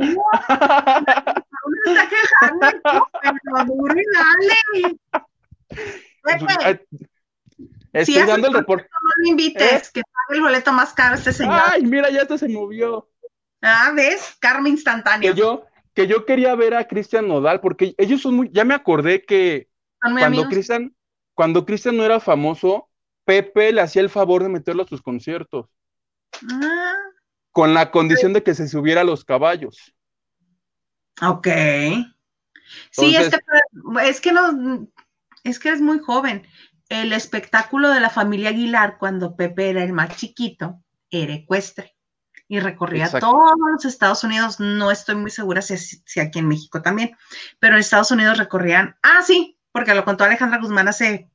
está 1.86 2.08
quejando, 2.08 2.68
pero 3.22 3.96
dale. 6.24 7.11
Estoy 7.94 8.24
dando 8.26 8.48
el 8.48 8.54
reporte. 8.54 8.88
No 8.92 9.24
me 9.24 9.30
invites, 9.30 9.88
¿Eh? 9.88 9.92
que 9.94 10.02
pague 10.02 10.38
el 10.38 10.42
boleto 10.42 10.72
más 10.72 10.94
caro 10.94 11.16
este 11.16 11.34
señor. 11.34 11.62
Ay, 11.66 11.84
mira, 11.84 12.10
ya 12.10 12.22
este 12.22 12.38
se 12.38 12.48
movió. 12.48 13.10
Ah, 13.62 13.92
¿ves? 13.96 14.36
Karma 14.40 14.70
instantáneo. 14.70 15.34
Que 15.34 15.40
yo, 15.40 15.66
que 15.94 16.08
yo 16.08 16.26
quería 16.26 16.56
ver 16.56 16.74
a 16.74 16.88
Cristian 16.88 17.28
Nodal, 17.28 17.60
porque 17.60 17.94
ellos 17.98 18.22
son 18.22 18.36
muy, 18.36 18.50
ya 18.52 18.64
me 18.64 18.74
acordé 18.74 19.24
que 19.24 19.70
cuando 20.00 20.48
Cristian, 20.48 20.96
cuando 21.36 21.66
Cristian 21.66 21.98
no 21.98 22.06
era 22.06 22.20
famoso, 22.20 22.90
Pepe 23.26 23.72
le 23.72 23.82
hacía 23.82 24.02
el 24.02 24.10
favor 24.10 24.44
de 24.44 24.50
meterlo 24.50 24.84
a 24.84 24.88
sus 24.88 25.02
conciertos. 25.02 25.68
Ah. 26.50 26.96
Con 27.52 27.74
la 27.74 27.92
condición 27.92 28.34
de 28.34 28.44
que 28.44 28.56
se 28.56 28.68
subiera 28.68 29.02
a 29.02 29.06
los 29.06 29.26
caballos. 29.26 29.94
Ok. 31.22 31.48
sí, 32.92 33.16
es 33.16 33.30
que, 34.22 34.32
no, 34.32 34.88
es 35.44 35.60
que 35.60 35.70
es 35.70 35.82
muy 35.82 36.00
joven. 36.00 36.48
El 36.92 37.14
espectáculo 37.14 37.90
de 37.90 38.02
la 38.02 38.10
familia 38.10 38.50
Aguilar, 38.50 38.98
cuando 38.98 39.38
Pepe 39.38 39.70
era 39.70 39.82
el 39.82 39.94
más 39.94 40.18
chiquito, 40.18 40.84
era 41.10 41.34
ecuestre 41.34 41.96
y 42.50 42.60
recorría 42.60 43.10
todos 43.10 43.54
los 43.72 43.86
Estados 43.86 44.26
Unidos. 44.26 44.60
No 44.60 44.92
estoy 44.92 45.16
muy 45.16 45.32
segura 45.32 45.62
si, 45.62 45.78
si, 45.78 46.20
aquí 46.20 46.40
en 46.40 46.50
México 46.50 46.82
también, 46.82 47.16
pero 47.60 47.76
en 47.76 47.80
Estados 47.80 48.12
Unidos 48.12 48.38
recorrían. 48.38 48.98
Ah, 49.04 49.22
sí, 49.26 49.58
porque 49.72 49.96
lo 49.96 50.04
contó 50.04 50.26
Alejandra 50.26 50.60
Guzmán 50.60 50.90
hace 50.90 51.30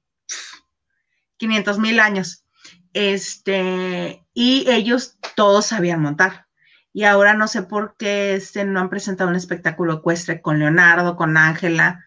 500 1.39 1.79
mil 1.79 2.01
años. 2.01 2.45
Este, 2.93 4.27
y 4.35 4.71
ellos 4.71 5.17
todos 5.37 5.65
sabían 5.65 6.03
montar. 6.03 6.49
Y 6.93 7.05
ahora 7.05 7.33
no 7.33 7.49
sé 7.49 7.63
por 7.63 7.97
qué 7.97 8.35
este, 8.35 8.67
no 8.67 8.79
han 8.79 8.91
presentado 8.91 9.31
un 9.31 9.37
espectáculo 9.37 9.95
ecuestre 9.95 10.43
con 10.43 10.59
Leonardo, 10.59 11.17
con 11.17 11.39
Ángela. 11.39 12.05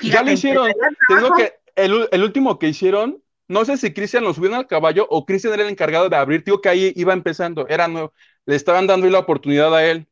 Ya 0.00 0.22
lo 0.22 0.30
hicieron. 0.30 0.72
que 1.36 1.57
el, 1.78 2.22
último 2.22 2.58
que 2.58 2.68
hicieron, 2.68 3.22
no 3.46 3.64
sé 3.64 3.76
si 3.76 3.92
Cristian 3.92 4.24
lo 4.24 4.34
subieron 4.34 4.58
al 4.58 4.66
caballo 4.66 5.06
o 5.08 5.24
Cristian 5.24 5.54
era 5.54 5.62
el 5.62 5.70
encargado 5.70 6.08
de 6.08 6.16
abrir. 6.16 6.44
Digo 6.44 6.60
que 6.60 6.68
ahí 6.68 6.92
iba 6.96 7.12
empezando, 7.12 7.66
era 7.68 7.88
nuevo. 7.88 8.12
Le 8.46 8.56
estaban 8.56 8.86
dando 8.86 9.08
la 9.08 9.20
oportunidad 9.20 9.74
a 9.74 9.84
él. 9.84 10.08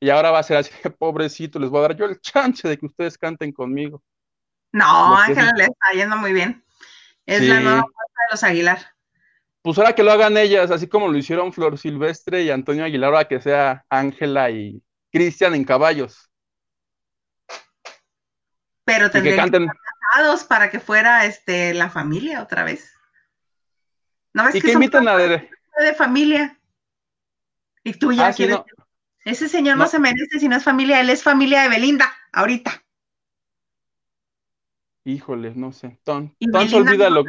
Y 0.00 0.10
ahora 0.10 0.30
va 0.30 0.40
a 0.40 0.42
ser 0.42 0.56
así, 0.58 0.70
pobrecito, 0.98 1.58
les 1.58 1.70
voy 1.70 1.80
a 1.80 1.88
dar 1.88 1.96
yo 1.96 2.06
el 2.06 2.20
chance 2.20 2.66
de 2.68 2.78
que 2.78 2.86
ustedes 2.86 3.16
canten 3.16 3.52
conmigo. 3.52 4.02
No, 4.72 5.16
Ángela 5.16 5.52
le 5.56 5.64
está 5.64 5.92
yendo 5.94 6.16
muy 6.16 6.32
bien. 6.32 6.64
Es 7.26 7.42
la 7.42 7.60
nueva 7.60 7.82
puerta 7.82 8.20
de 8.28 8.32
los 8.32 8.44
Aguilar. 8.44 8.78
Pues 9.62 9.78
ahora 9.78 9.94
que 9.94 10.02
lo 10.02 10.12
hagan 10.12 10.36
ellas, 10.36 10.70
así 10.70 10.88
como 10.88 11.08
lo 11.08 11.16
hicieron 11.16 11.52
Flor 11.52 11.78
Silvestre 11.78 12.42
y 12.42 12.50
Antonio 12.50 12.84
Aguilar, 12.84 13.14
ahora 13.14 13.28
que 13.28 13.40
sea 13.40 13.86
Ángela 13.88 14.50
y 14.50 14.82
Cristian 15.10 15.54
en 15.54 15.64
caballos. 15.64 16.28
Pero 18.84 19.10
tendrían 19.10 19.50
que, 19.50 19.56
estar 19.56 19.93
para 20.48 20.70
que 20.70 20.80
fuera 20.80 21.24
este, 21.26 21.74
la 21.74 21.90
familia 21.90 22.42
otra 22.42 22.64
vez. 22.64 22.92
¿No 24.32 24.44
ves 24.44 24.54
¿Y 24.56 24.60
que, 24.60 24.72
invitan 24.72 25.06
a 25.08 25.16
de... 25.16 25.28
de 25.28 25.94
familia? 25.94 26.58
Y 27.82 27.94
tú 27.94 28.12
ya 28.12 28.28
ah, 28.28 28.32
quieres. 28.32 28.58
Ese 29.24 29.48
señor 29.48 29.76
no. 29.76 29.84
no 29.84 29.90
se 29.90 29.98
merece 29.98 30.38
si 30.38 30.48
no 30.48 30.56
es 30.56 30.64
familia, 30.64 31.00
él 31.00 31.10
es 31.10 31.22
familia 31.22 31.62
de 31.62 31.68
Belinda, 31.68 32.12
ahorita. 32.32 32.82
Híjole, 35.04 35.54
no 35.54 35.72
sé. 35.72 35.98
Ton, 36.02 36.34
ton 36.52 36.68
se 36.68 36.76
olvida 36.76 37.10
lo... 37.10 37.24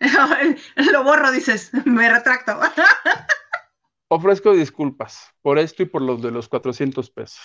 lo 0.92 1.04
borro, 1.04 1.30
dices, 1.30 1.70
me 1.84 2.08
retracto. 2.10 2.58
Ofrezco 4.08 4.52
disculpas 4.52 5.32
por 5.40 5.58
esto 5.58 5.82
y 5.82 5.86
por 5.86 6.02
los 6.02 6.20
de 6.22 6.30
los 6.30 6.48
400 6.48 7.10
pesos. 7.10 7.40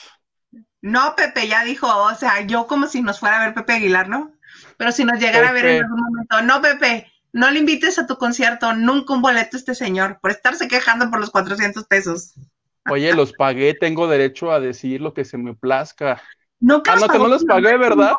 No, 0.81 1.15
Pepe 1.15 1.47
ya 1.47 1.63
dijo, 1.63 1.87
o 1.87 2.15
sea, 2.15 2.41
yo 2.41 2.67
como 2.67 2.87
si 2.87 3.01
nos 3.01 3.19
fuera 3.19 3.41
a 3.41 3.45
ver 3.45 3.53
Pepe 3.53 3.73
Aguilar, 3.73 4.07
¿no? 4.07 4.31
Pero 4.77 4.91
si 4.91 5.03
nos 5.03 5.19
llegara 5.19 5.49
a 5.49 5.51
ver 5.51 5.65
en 5.65 5.83
algún 5.83 5.99
momento, 5.99 6.41
no, 6.41 6.61
Pepe, 6.61 7.11
no 7.33 7.51
le 7.51 7.59
invites 7.59 7.99
a 7.99 8.07
tu 8.07 8.17
concierto, 8.17 8.73
nunca 8.73 9.13
un 9.13 9.21
boleto 9.21 9.57
a 9.57 9.59
este 9.59 9.75
señor, 9.75 10.19
por 10.21 10.31
estarse 10.31 10.67
quejando 10.67 11.09
por 11.09 11.19
los 11.19 11.31
400 11.31 11.85
pesos. 11.85 12.33
Oye, 12.89 13.13
los 13.13 13.33
pagué, 13.33 13.73
tengo 13.73 14.07
derecho 14.07 14.51
a 14.51 14.59
decir 14.59 15.01
lo 15.01 15.13
que 15.13 15.25
se 15.25 15.37
me 15.37 15.53
plazca. 15.53 16.21
No, 16.59 16.81
ah, 16.87 16.95
no, 16.95 17.07
que 17.07 17.19
no 17.19 17.27
los 17.27 17.45
pagué, 17.45 17.77
¿verdad? 17.77 18.15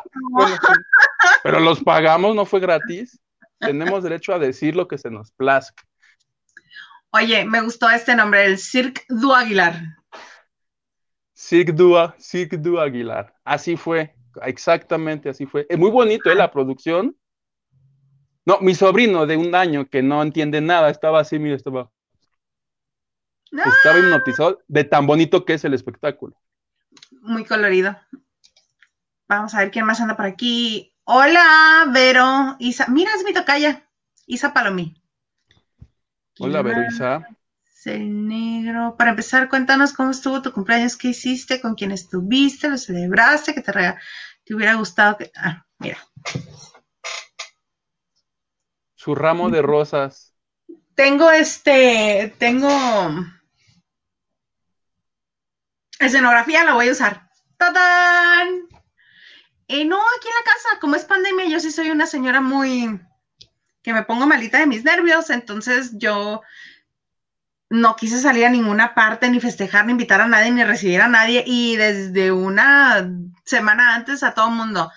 Pero 1.43 1.59
los 1.59 1.83
pagamos, 1.83 2.35
no 2.35 2.45
fue 2.45 2.59
gratis. 2.59 3.19
Tenemos 3.59 4.03
derecho 4.03 4.33
a 4.33 4.39
decir 4.39 4.75
lo 4.75 4.87
que 4.87 4.97
se 4.97 5.11
nos 5.11 5.31
plazca. 5.31 5.83
Oye, 7.11 7.43
me 7.45 7.61
gustó 7.61 7.89
este 7.89 8.15
nombre, 8.15 8.45
el 8.45 8.57
Cirque 8.57 9.03
du 9.09 9.33
Aguilar. 9.33 9.97
Cirque 11.41 12.57
du 12.57 12.79
Aguilar. 12.79 13.33
Así 13.43 13.75
fue, 13.75 14.15
exactamente 14.43 15.27
así 15.27 15.47
fue. 15.47 15.65
Es 15.69 15.77
muy 15.77 15.89
bonito, 15.89 16.29
¿eh? 16.29 16.35
La 16.35 16.51
producción. 16.51 17.17
No, 18.45 18.59
mi 18.61 18.75
sobrino 18.75 19.25
de 19.25 19.37
un 19.37 19.55
año 19.55 19.87
que 19.89 20.03
no 20.03 20.21
entiende 20.21 20.61
nada, 20.61 20.89
estaba 20.89 21.19
así, 21.19 21.39
mira, 21.39 21.55
estaba. 21.55 21.91
Estaba 23.51 23.99
hipnotizado 23.99 24.59
de 24.67 24.83
tan 24.83 25.05
bonito 25.07 25.43
que 25.43 25.55
es 25.55 25.65
el 25.65 25.73
espectáculo. 25.73 26.35
Muy 27.21 27.43
colorido. 27.43 27.97
Vamos 29.27 29.53
a 29.53 29.59
ver 29.59 29.71
quién 29.71 29.85
más 29.85 29.99
anda 29.99 30.15
por 30.15 30.25
aquí. 30.25 30.95
Hola, 31.03 31.87
Vero. 31.91 32.55
Isa. 32.59 32.87
Mira, 32.87 33.11
es 33.15 33.25
mi 33.25 33.33
tocaya. 33.33 33.89
Isa 34.25 34.53
Palomí. 34.53 34.95
Hola, 36.39 36.61
Vero 36.61 36.87
Isa. 36.87 37.27
El 37.85 38.27
negro. 38.27 38.95
Para 38.97 39.11
empezar, 39.11 39.49
cuéntanos 39.49 39.93
cómo 39.93 40.11
estuvo 40.11 40.41
tu 40.41 40.51
cumpleaños, 40.51 40.97
qué 40.97 41.09
hiciste, 41.09 41.59
con 41.59 41.75
quién 41.75 41.91
estuviste, 41.91 42.69
lo 42.69 42.77
celebraste, 42.77 43.53
que 43.53 43.61
te, 43.61 43.71
te 44.43 44.55
hubiera 44.55 44.75
gustado 44.75 45.17
que. 45.17 45.31
Ah, 45.35 45.65
mira. 45.79 45.97
Su 48.93 49.15
ramo 49.15 49.49
de 49.49 49.61
rosas. 49.63 50.35
Tengo 50.93 51.31
este. 51.31 52.35
Tengo. 52.37 52.69
Escenografía 55.99 56.63
la 56.63 56.73
voy 56.73 56.89
a 56.89 56.91
usar. 56.91 57.29
¡Tatán! 57.57 58.67
Eh, 59.67 59.85
no, 59.85 59.99
aquí 59.99 60.27
en 60.27 60.35
la 60.35 60.51
casa, 60.51 60.79
como 60.79 60.95
es 60.95 61.05
pandemia, 61.05 61.45
yo 61.47 61.59
sí 61.59 61.71
soy 61.71 61.89
una 61.89 62.05
señora 62.05 62.41
muy. 62.41 62.99
que 63.81 63.93
me 63.93 64.03
pongo 64.03 64.27
malita 64.27 64.59
de 64.59 64.67
mis 64.67 64.83
nervios, 64.83 65.31
entonces 65.31 65.97
yo 65.97 66.41
no 67.71 67.95
quise 67.95 68.19
salir 68.19 68.45
a 68.45 68.49
ninguna 68.49 68.93
parte, 68.93 69.29
ni 69.29 69.39
festejar, 69.39 69.85
ni 69.85 69.93
invitar 69.93 70.19
a 70.19 70.27
nadie, 70.27 70.51
ni 70.51 70.61
recibir 70.61 71.01
a 71.01 71.07
nadie. 71.07 71.41
Y 71.47 71.77
desde 71.77 72.33
una 72.33 73.09
semana 73.45 73.95
antes 73.95 74.23
a 74.23 74.33
todo 74.33 74.49
el 74.49 74.55
mundo, 74.55 74.91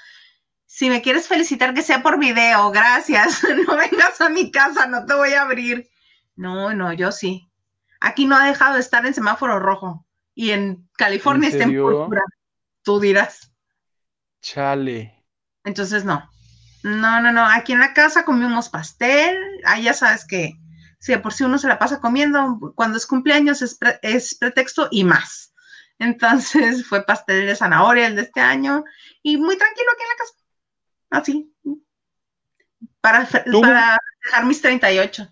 si 0.67 0.91
me 0.91 1.01
quieres 1.01 1.29
felicitar, 1.29 1.73
que 1.73 1.83
sea 1.83 2.03
por 2.03 2.19
video, 2.19 2.73
gracias. 2.73 3.43
No 3.69 3.77
vengas 3.77 4.21
a 4.21 4.29
mi 4.29 4.51
casa, 4.51 4.89
no 4.89 5.07
te 5.07 5.15
voy 5.15 5.35
a 5.35 5.43
abrir. 5.43 5.89
No, 6.35 6.75
no, 6.75 6.93
yo 6.93 7.13
sí. 7.13 7.49
Aquí 8.01 8.27
no 8.27 8.37
ha 8.37 8.45
dejado 8.45 8.75
de 8.75 8.81
estar 8.81 9.07
en 9.07 9.15
semáforo 9.15 9.61
rojo. 9.61 10.05
Y 10.35 10.51
en 10.51 10.89
California 10.97 11.51
está 11.51 11.63
en 11.63 11.81
púrpura. 11.81 12.25
Tú 12.83 12.99
dirás. 12.99 13.53
Chale. 14.43 15.25
Entonces, 15.63 16.05
no. 16.05 16.29
No, 16.83 17.21
no, 17.21 17.31
no. 17.31 17.47
Aquí 17.47 17.73
en 17.73 17.79
la 17.79 17.95
casa 17.95 18.25
comimos 18.25 18.69
pastel. 18.69 19.39
Ahí 19.65 19.85
ya 19.85 19.95
sabes 19.95 20.27
que 20.27 20.59
si 21.05 21.14
por 21.19 21.35
si 21.35 21.45
uno 21.45 21.59
se 21.59 21.69
la 21.69 21.79
pasa 21.79 22.01
comiendo, 22.01 22.73
cuando 22.75 22.97
es 22.97 23.05
cumpleaños 23.05 23.61
es, 23.61 24.38
pretexto 24.38 24.88
y 24.90 25.05
más. 25.05 25.53
Entonces 25.99 26.87
fue 26.87 27.05
pastel 27.05 27.47
de 27.47 27.55
zanahoria 27.55 28.07
el 28.07 28.17
de 28.17 28.23
este 28.23 28.40
año 28.40 28.85
y 29.23 29.37
muy 29.37 29.59
tranquilo 29.59 29.90
aquí 29.93 30.03
en 30.03 30.09
la 30.09 30.17
casa. 30.17 30.35
Así. 31.11 31.53
Para, 33.03 33.29
para 33.61 33.99
dejar 34.25 34.47
mis 34.47 34.62
38. 34.62 35.29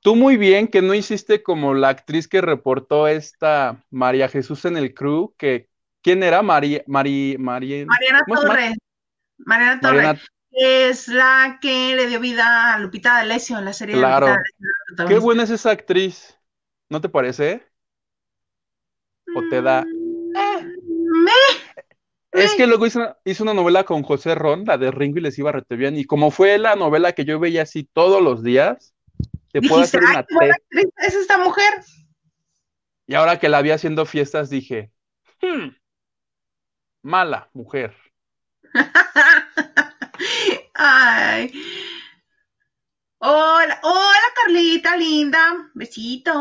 Tú 0.00 0.16
muy 0.16 0.36
bien 0.36 0.66
que 0.66 0.82
no 0.82 0.92
hiciste 0.92 1.44
como 1.44 1.74
la 1.74 1.90
actriz 1.90 2.26
que 2.26 2.40
reportó 2.40 3.06
esta 3.06 3.84
María 3.88 4.28
Jesús 4.28 4.64
en 4.64 4.76
el 4.76 4.94
crew, 4.94 5.32
que 5.38 5.68
¿quién 6.02 6.24
era? 6.24 6.42
María, 6.42 6.82
María, 6.88 7.38
María 7.38 7.86
Mariana 7.86 8.20
Torres. 8.26 8.74
Mariana 9.38 9.80
Torres 9.80 10.33
es 10.56 11.08
la 11.08 11.58
que 11.60 11.94
le 11.96 12.06
dio 12.06 12.20
vida 12.20 12.74
a 12.74 12.78
Lupita 12.78 13.14
D'Alessio 13.14 13.58
en 13.58 13.64
la 13.64 13.72
serie 13.72 13.96
claro. 13.96 14.36
de 14.96 15.04
Qué 15.06 15.18
buena 15.18 15.42
es 15.42 15.50
esa 15.50 15.70
actriz, 15.70 16.38
¿no 16.88 17.00
te 17.00 17.08
parece? 17.08 17.66
¿O 19.34 19.42
te 19.48 19.60
da...? 19.60 19.82
Mm, 19.82 21.28
es 22.32 22.54
que 22.54 22.66
luego 22.66 22.86
hizo, 22.86 23.16
una 23.40 23.54
novela 23.54 23.84
con 23.84 24.02
José 24.02 24.34
Ron, 24.34 24.64
la 24.64 24.76
de 24.76 24.90
Ringo 24.90 25.18
y 25.18 25.22
les 25.22 25.38
iba 25.38 25.52
rete 25.52 25.76
bien, 25.76 25.96
y 25.96 26.04
como 26.04 26.30
fue 26.30 26.58
la 26.58 26.74
novela 26.74 27.12
que 27.12 27.24
yo 27.24 27.38
veía 27.38 27.62
así 27.62 27.84
todos 27.84 28.20
los 28.22 28.42
días, 28.42 28.94
te 29.52 29.62
puedo 29.62 29.82
hacer 29.82 30.02
una 30.02 30.26
es 30.98 31.14
esta 31.14 31.38
mujer? 31.38 31.74
Y 33.06 33.14
ahora 33.14 33.38
que 33.38 33.48
la 33.48 33.62
vi 33.62 33.70
haciendo 33.70 34.04
fiestas 34.04 34.50
dije, 34.50 34.90
hmm, 35.42 35.68
mala 37.02 37.50
mujer. 37.52 37.94
Ay. 40.74 41.52
Hola, 43.18 43.80
hola 43.82 44.26
Carlita, 44.34 44.96
linda. 44.96 45.70
Besito. 45.74 46.32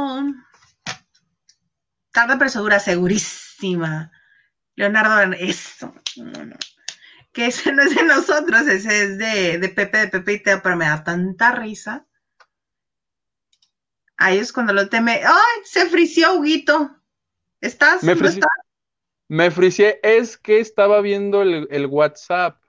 Tarde 2.12 2.36
pero 2.38 2.50
segura, 2.50 2.80
segurísima. 2.80 4.12
Leonardo, 4.76 5.34
eso. 5.40 5.94
Que 7.32 7.48
ese 7.48 7.72
no 7.72 7.84
es 7.84 7.96
de 7.96 8.04
nosotros, 8.04 8.62
ese 8.68 9.04
es 9.04 9.18
de, 9.18 9.70
Pepe, 9.70 10.00
de 10.00 10.08
Pepe 10.08 10.34
y 10.34 10.44
Teo, 10.44 10.62
pero 10.62 10.76
me 10.76 10.86
da 10.86 11.04
tanta 11.04 11.52
risa. 11.52 12.06
Ahí 14.18 14.38
es 14.38 14.52
cuando 14.52 14.74
lo 14.74 14.90
teme. 14.90 15.22
¡Ay! 15.26 15.62
Se 15.64 15.90
frició, 15.90 16.34
Huguito. 16.36 16.96
¿Estás? 17.62 18.04
Me 18.04 18.16
frició. 18.16 18.46
Me 19.28 19.50
fricié, 19.52 20.00
es 20.04 20.38
que 20.38 20.60
estaba 20.60 21.02
viendo 21.02 21.42
el 21.42 21.86
WhatsApp 21.88 22.63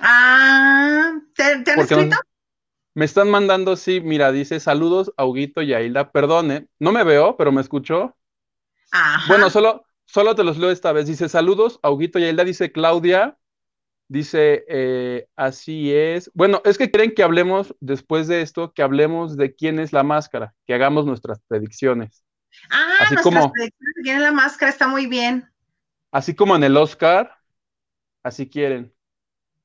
Ah, 0.00 1.18
¿te, 1.34 1.42
han 1.42 1.64
escrito? 1.78 2.16
Me 2.94 3.04
están 3.04 3.30
mandando, 3.30 3.76
sí, 3.76 4.00
mira, 4.00 4.32
dice 4.32 4.58
saludos 4.58 5.12
a 5.16 5.24
Huguito 5.24 5.62
y 5.62 5.72
a 5.72 5.80
Hilda. 5.80 6.10
Perdone, 6.10 6.66
no 6.78 6.92
me 6.92 7.04
veo, 7.04 7.36
pero 7.36 7.52
me 7.52 7.60
escuchó. 7.60 8.16
Bueno, 9.28 9.48
solo, 9.50 9.84
solo 10.06 10.34
te 10.34 10.42
los 10.42 10.58
leo 10.58 10.70
esta 10.70 10.92
vez. 10.92 11.06
Dice 11.06 11.28
saludos 11.28 11.78
a 11.82 11.90
Huguito 11.90 12.18
y 12.18 12.24
a 12.24 12.30
Hilda, 12.30 12.44
dice 12.44 12.72
Claudia. 12.72 13.36
Dice, 14.08 14.64
eh, 14.66 15.28
así 15.36 15.94
es. 15.94 16.32
Bueno, 16.34 16.60
es 16.64 16.78
que 16.78 16.90
quieren 16.90 17.14
que 17.14 17.22
hablemos 17.22 17.76
después 17.78 18.26
de 18.26 18.42
esto, 18.42 18.72
que 18.72 18.82
hablemos 18.82 19.36
de 19.36 19.54
quién 19.54 19.78
es 19.78 19.92
la 19.92 20.02
máscara, 20.02 20.52
que 20.66 20.74
hagamos 20.74 21.06
nuestras 21.06 21.40
predicciones. 21.46 22.24
Ah, 22.72 22.94
así 23.02 23.14
nuestras 23.14 23.22
como, 23.22 23.52
predicciones 23.52 23.94
de 23.94 24.02
quién 24.02 24.16
es 24.16 24.22
la 24.22 24.32
máscara 24.32 24.72
está 24.72 24.88
muy 24.88 25.06
bien. 25.06 25.48
Así 26.10 26.34
como 26.34 26.56
en 26.56 26.64
el 26.64 26.76
Oscar, 26.76 27.36
así 28.24 28.50
quieren. 28.50 28.92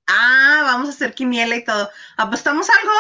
Ah, 0.08 0.62
vamos 0.63 0.88
a 0.88 0.91
hacer 0.91 1.13
quiniela 1.13 1.56
y 1.56 1.63
todo. 1.63 1.89
¿Apostamos 2.18 2.68
algo? 2.70 2.94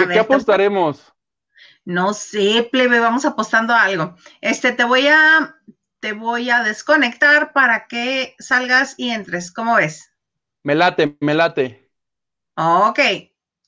¿Qué, 0.12 0.18
apostaremos? 0.18 1.12
No 1.84 2.14
sé, 2.14 2.68
plebe, 2.70 3.00
vamos 3.00 3.24
apostando 3.24 3.74
algo. 3.74 4.16
Este, 4.40 4.72
te 4.72 4.84
voy 4.84 5.08
a, 5.08 5.56
te 5.98 6.12
voy 6.12 6.50
a 6.50 6.62
desconectar 6.62 7.52
para 7.52 7.86
que 7.86 8.36
salgas 8.38 8.94
y 8.96 9.10
entres. 9.10 9.50
¿Cómo 9.50 9.76
ves? 9.76 10.12
Me 10.62 10.74
late, 10.74 11.16
me 11.20 11.34
late. 11.34 11.90
Ok. 12.54 13.00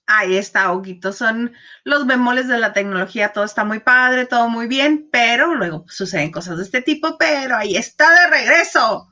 Ahí 0.06 0.36
está, 0.36 0.72
Oguito. 0.72 1.12
Son 1.12 1.52
los 1.84 2.06
bemoles 2.06 2.48
de 2.48 2.58
la 2.58 2.72
tecnología. 2.72 3.32
Todo 3.32 3.44
está 3.44 3.64
muy 3.64 3.80
padre, 3.80 4.26
todo 4.26 4.48
muy 4.48 4.66
bien, 4.66 5.08
pero 5.10 5.54
luego 5.54 5.84
suceden 5.88 6.30
cosas 6.30 6.58
de 6.58 6.64
este 6.64 6.82
tipo, 6.82 7.16
pero 7.18 7.56
ahí 7.56 7.76
está 7.76 8.10
de 8.10 8.30
regreso. 8.30 9.08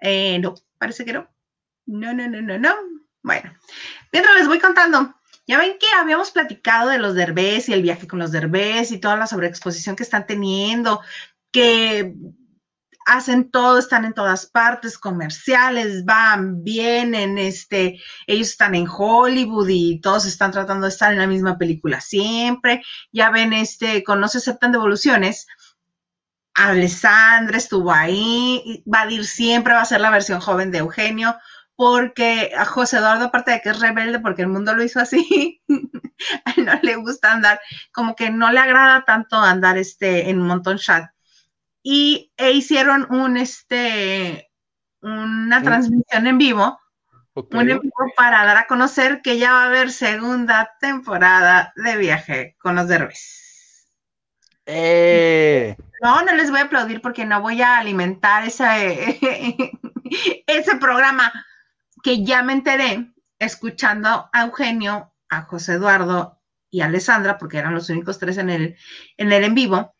Eh, 0.00 0.38
no, 0.38 0.54
parece 0.78 1.04
que 1.04 1.12
no. 1.12 1.28
No, 1.86 2.12
no, 2.12 2.28
no, 2.28 2.40
no, 2.42 2.58
no. 2.58 2.74
Bueno, 3.22 3.52
mientras 4.12 4.36
les 4.36 4.46
voy 4.46 4.58
contando, 4.58 5.14
ya 5.46 5.58
ven 5.58 5.78
que 5.78 5.86
habíamos 5.98 6.30
platicado 6.30 6.90
de 6.90 6.98
los 6.98 7.14
derbés 7.14 7.68
y 7.68 7.72
el 7.72 7.82
viaje 7.82 8.06
con 8.06 8.18
los 8.18 8.32
derbés 8.32 8.92
y 8.92 8.98
toda 8.98 9.16
la 9.16 9.26
sobreexposición 9.26 9.96
que 9.96 10.02
están 10.02 10.26
teniendo, 10.26 11.00
que 11.50 12.14
hacen 13.08 13.50
todo, 13.50 13.78
están 13.78 14.04
en 14.04 14.12
todas 14.12 14.46
partes, 14.46 14.98
comerciales, 14.98 16.04
van, 16.04 16.62
vienen, 16.62 17.38
este, 17.38 17.98
ellos 18.26 18.48
están 18.50 18.74
en 18.74 18.86
Hollywood 18.86 19.68
y 19.68 20.00
todos 20.00 20.26
están 20.26 20.52
tratando 20.52 20.84
de 20.84 20.90
estar 20.90 21.12
en 21.12 21.18
la 21.18 21.26
misma 21.26 21.56
película 21.56 22.02
siempre. 22.02 22.82
Ya 23.10 23.30
ven, 23.30 23.54
este, 23.54 24.04
con 24.04 24.20
No 24.20 24.28
se 24.28 24.38
aceptan 24.38 24.72
devoluciones, 24.72 25.46
Alessandra 26.58 27.56
estuvo 27.56 27.92
ahí, 27.92 28.82
va 28.92 29.02
a 29.02 29.10
ir 29.10 29.24
siempre, 29.24 29.74
va 29.74 29.82
a 29.82 29.84
ser 29.84 30.00
la 30.00 30.10
versión 30.10 30.40
joven 30.40 30.70
de 30.70 30.78
Eugenio, 30.78 31.36
porque 31.76 32.52
a 32.58 32.64
José 32.64 32.96
Eduardo, 32.96 33.26
aparte 33.26 33.52
de 33.52 33.60
que 33.60 33.68
es 33.70 33.78
rebelde, 33.78 34.18
porque 34.18 34.42
el 34.42 34.48
mundo 34.48 34.74
lo 34.74 34.82
hizo 34.82 34.98
así, 34.98 35.62
a 36.44 36.50
él 36.56 36.64
no 36.64 36.72
le 36.82 36.96
gusta 36.96 37.32
andar, 37.32 37.60
como 37.92 38.16
que 38.16 38.30
no 38.30 38.50
le 38.50 38.58
agrada 38.58 39.04
tanto 39.04 39.36
andar 39.36 39.78
este, 39.78 40.28
en 40.28 40.40
un 40.40 40.48
montón 40.48 40.78
chat. 40.78 41.08
Y 41.80 42.32
e 42.36 42.50
hicieron 42.50 43.06
un, 43.10 43.36
este, 43.36 44.50
una 45.00 45.62
transmisión 45.62 46.26
en 46.26 46.38
vivo, 46.38 46.80
un 47.34 47.70
en 47.70 47.78
vivo 47.78 48.12
para 48.16 48.44
dar 48.44 48.56
a 48.56 48.66
conocer 48.66 49.22
que 49.22 49.38
ya 49.38 49.52
va 49.52 49.62
a 49.62 49.66
haber 49.66 49.92
segunda 49.92 50.76
temporada 50.80 51.72
de 51.76 51.96
viaje 51.96 52.56
con 52.58 52.74
los 52.74 52.88
derbes. 52.88 53.88
Eh. 54.66 55.76
No, 56.00 56.22
no 56.22 56.34
les 56.34 56.50
voy 56.50 56.60
a 56.60 56.64
aplaudir 56.64 57.00
porque 57.00 57.24
no 57.24 57.40
voy 57.40 57.60
a 57.62 57.78
alimentar 57.78 58.44
ese, 58.44 59.18
ese 60.46 60.76
programa 60.76 61.32
que 62.02 62.24
ya 62.24 62.42
me 62.42 62.52
enteré 62.52 63.12
escuchando 63.38 64.28
a 64.32 64.44
Eugenio, 64.44 65.12
a 65.28 65.42
José 65.42 65.74
Eduardo 65.74 66.40
y 66.70 66.80
a 66.80 66.86
Alessandra, 66.86 67.38
porque 67.38 67.58
eran 67.58 67.74
los 67.74 67.90
únicos 67.90 68.18
tres 68.18 68.38
en 68.38 68.50
el 68.50 68.76
en, 69.16 69.32
el 69.32 69.44
en 69.44 69.54
vivo. 69.54 69.94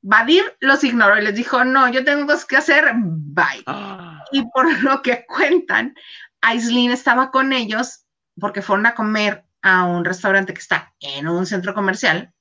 Badir 0.00 0.42
los 0.60 0.82
ignoró 0.82 1.18
y 1.18 1.22
les 1.22 1.34
dijo, 1.34 1.64
no, 1.64 1.88
yo 1.88 2.04
tengo 2.04 2.26
cosas 2.26 2.44
que 2.44 2.56
hacer, 2.56 2.92
bye. 2.94 3.62
Ah. 3.66 4.24
Y 4.32 4.42
por 4.50 4.66
lo 4.82 5.02
que 5.02 5.24
cuentan, 5.26 5.94
Aislin 6.40 6.90
estaba 6.90 7.30
con 7.30 7.52
ellos 7.52 8.04
porque 8.38 8.62
fueron 8.62 8.86
a 8.86 8.94
comer 8.94 9.44
a 9.62 9.84
un 9.84 10.04
restaurante 10.04 10.52
que 10.52 10.60
está 10.60 10.94
en 11.00 11.28
un 11.28 11.46
centro 11.46 11.74
comercial. 11.74 12.32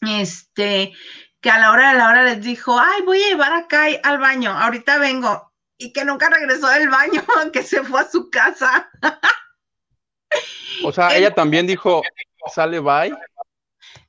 Este, 0.00 0.92
que 1.40 1.50
a 1.50 1.58
la 1.58 1.72
hora 1.72 1.92
de 1.92 1.98
la 1.98 2.08
hora 2.08 2.22
les 2.24 2.42
dijo, 2.42 2.78
ay, 2.78 3.02
voy 3.02 3.22
a 3.22 3.28
llevar 3.28 3.52
acá 3.52 3.86
al 4.02 4.18
baño, 4.18 4.50
ahorita 4.50 4.98
vengo, 4.98 5.52
y 5.78 5.92
que 5.92 6.04
nunca 6.04 6.28
regresó 6.28 6.68
del 6.68 6.88
baño, 6.88 7.24
que 7.52 7.62
se 7.62 7.82
fue 7.82 8.00
a 8.00 8.10
su 8.10 8.30
casa. 8.30 8.90
O 10.84 10.92
sea, 10.92 11.16
ella 11.16 11.34
también 11.34 11.66
dijo, 11.66 12.02
sale 12.52 12.80
bye. 12.80 13.16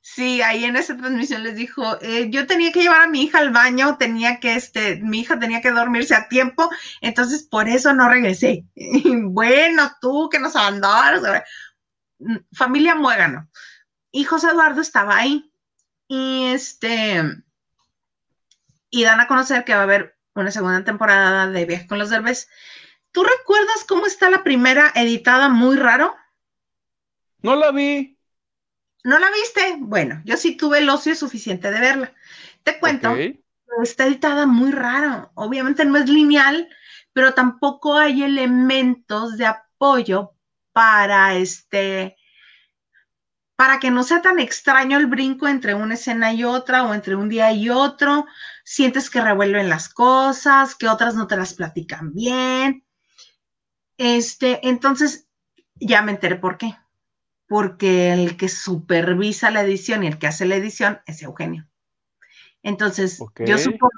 Sí, 0.00 0.42
ahí 0.42 0.64
en 0.64 0.76
esa 0.76 0.96
transmisión 0.96 1.42
les 1.42 1.54
dijo, 1.54 1.98
eh, 2.02 2.28
yo 2.28 2.46
tenía 2.46 2.72
que 2.72 2.82
llevar 2.82 3.02
a 3.02 3.08
mi 3.08 3.22
hija 3.22 3.38
al 3.38 3.50
baño, 3.50 3.96
tenía 3.98 4.40
que, 4.40 4.54
este, 4.54 4.96
mi 4.96 5.20
hija 5.20 5.38
tenía 5.38 5.60
que 5.60 5.70
dormirse 5.70 6.14
a 6.14 6.28
tiempo, 6.28 6.68
entonces 7.00 7.44
por 7.44 7.68
eso 7.68 7.94
no 7.94 8.08
regresé. 8.08 8.64
bueno, 9.24 9.90
tú 10.00 10.28
que 10.30 10.38
nos 10.38 10.56
abandonas, 10.56 11.42
familia 12.52 12.94
muégano. 12.94 13.48
Y 14.10 14.24
José 14.24 14.48
Eduardo 14.48 14.80
estaba 14.80 15.16
ahí. 15.16 15.51
Y 16.14 16.44
este, 16.48 17.22
y 18.90 19.02
dan 19.02 19.20
a 19.20 19.26
conocer 19.26 19.64
que 19.64 19.72
va 19.72 19.80
a 19.80 19.84
haber 19.84 20.14
una 20.34 20.50
segunda 20.50 20.84
temporada 20.84 21.46
de 21.46 21.64
Viaje 21.64 21.86
con 21.86 21.98
los 21.98 22.10
Derbes. 22.10 22.50
¿Tú 23.12 23.24
recuerdas 23.24 23.84
cómo 23.88 24.04
está 24.04 24.28
la 24.28 24.44
primera 24.44 24.92
editada 24.94 25.48
muy 25.48 25.76
raro? 25.76 26.14
No 27.40 27.56
la 27.56 27.70
vi. 27.70 28.18
¿No 29.04 29.18
la 29.18 29.30
viste? 29.30 29.76
Bueno, 29.78 30.20
yo 30.26 30.36
sí 30.36 30.54
tuve 30.54 30.80
el 30.80 30.90
ocio 30.90 31.14
suficiente 31.14 31.70
de 31.70 31.80
verla. 31.80 32.12
Te 32.62 32.78
cuento, 32.78 33.16
está 33.82 34.04
editada 34.06 34.44
muy 34.44 34.70
raro. 34.70 35.32
Obviamente 35.32 35.86
no 35.86 35.96
es 35.96 36.10
lineal, 36.10 36.68
pero 37.14 37.32
tampoco 37.32 37.96
hay 37.96 38.22
elementos 38.22 39.38
de 39.38 39.46
apoyo 39.46 40.34
para 40.72 41.36
este 41.36 42.18
para 43.62 43.78
que 43.78 43.92
no 43.92 44.02
sea 44.02 44.20
tan 44.20 44.40
extraño 44.40 44.98
el 44.98 45.06
brinco 45.06 45.46
entre 45.46 45.72
una 45.72 45.94
escena 45.94 46.32
y 46.32 46.42
otra 46.42 46.82
o 46.82 46.94
entre 46.94 47.14
un 47.14 47.28
día 47.28 47.52
y 47.52 47.70
otro. 47.70 48.26
Sientes 48.64 49.08
que 49.08 49.20
revuelven 49.20 49.68
las 49.68 49.88
cosas, 49.88 50.74
que 50.74 50.88
otras 50.88 51.14
no 51.14 51.28
te 51.28 51.36
las 51.36 51.54
platican 51.54 52.12
bien. 52.12 52.84
Este, 53.98 54.66
entonces, 54.68 55.28
ya 55.76 56.02
me 56.02 56.10
enteré 56.10 56.34
por 56.34 56.58
qué. 56.58 56.76
Porque 57.46 58.12
el 58.12 58.36
que 58.36 58.48
supervisa 58.48 59.52
la 59.52 59.60
edición 59.60 60.02
y 60.02 60.08
el 60.08 60.18
que 60.18 60.26
hace 60.26 60.44
la 60.44 60.56
edición 60.56 61.00
es 61.06 61.22
Eugenio. 61.22 61.68
Entonces, 62.64 63.22
yo 63.46 63.58
supongo 63.58 63.92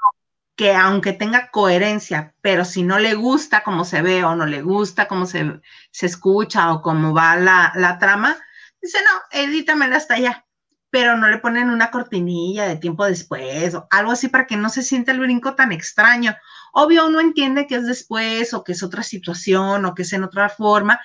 que 0.55 0.75
aunque 0.75 1.11
tenga 1.11 1.49
coherencia, 1.49 2.35
pero 2.41 2.65
si 2.65 2.83
no 2.83 2.99
le 2.99 3.15
gusta 3.15 3.63
cómo 3.63 3.83
se 3.83 4.03
ve 4.03 4.23
o 4.25 4.35
no 4.35 4.45
le 4.45 4.61
gusta 4.61 5.07
cómo 5.07 5.25
se, 5.25 5.59
se 5.89 6.05
escucha 6.05 6.71
o 6.71 6.83
cómo 6.83 7.15
va 7.15 7.35
la, 7.35 7.73
la 7.73 7.97
trama, 7.97 8.37
Dice, 8.85 8.99
no, 9.03 9.39
edítamela 9.39 9.97
hasta 9.97 10.13
allá, 10.13 10.45
pero 10.91 11.17
no 11.17 11.27
le 11.27 11.39
ponen 11.39 11.71
una 11.71 11.89
cortinilla 11.89 12.67
de 12.67 12.75
tiempo 12.75 13.03
después 13.03 13.73
o 13.73 13.87
algo 13.89 14.11
así 14.11 14.27
para 14.27 14.45
que 14.45 14.57
no 14.57 14.69
se 14.69 14.83
sienta 14.83 15.11
el 15.11 15.19
brinco 15.19 15.55
tan 15.55 15.71
extraño. 15.71 16.35
Obvio, 16.71 17.07
uno 17.07 17.19
entiende 17.19 17.65
que 17.65 17.77
es 17.77 17.87
después 17.87 18.53
o 18.53 18.63
que 18.63 18.73
es 18.73 18.83
otra 18.83 19.01
situación 19.01 19.85
o 19.85 19.95
que 19.95 20.03
es 20.03 20.13
en 20.13 20.23
otra 20.23 20.49
forma, 20.49 20.99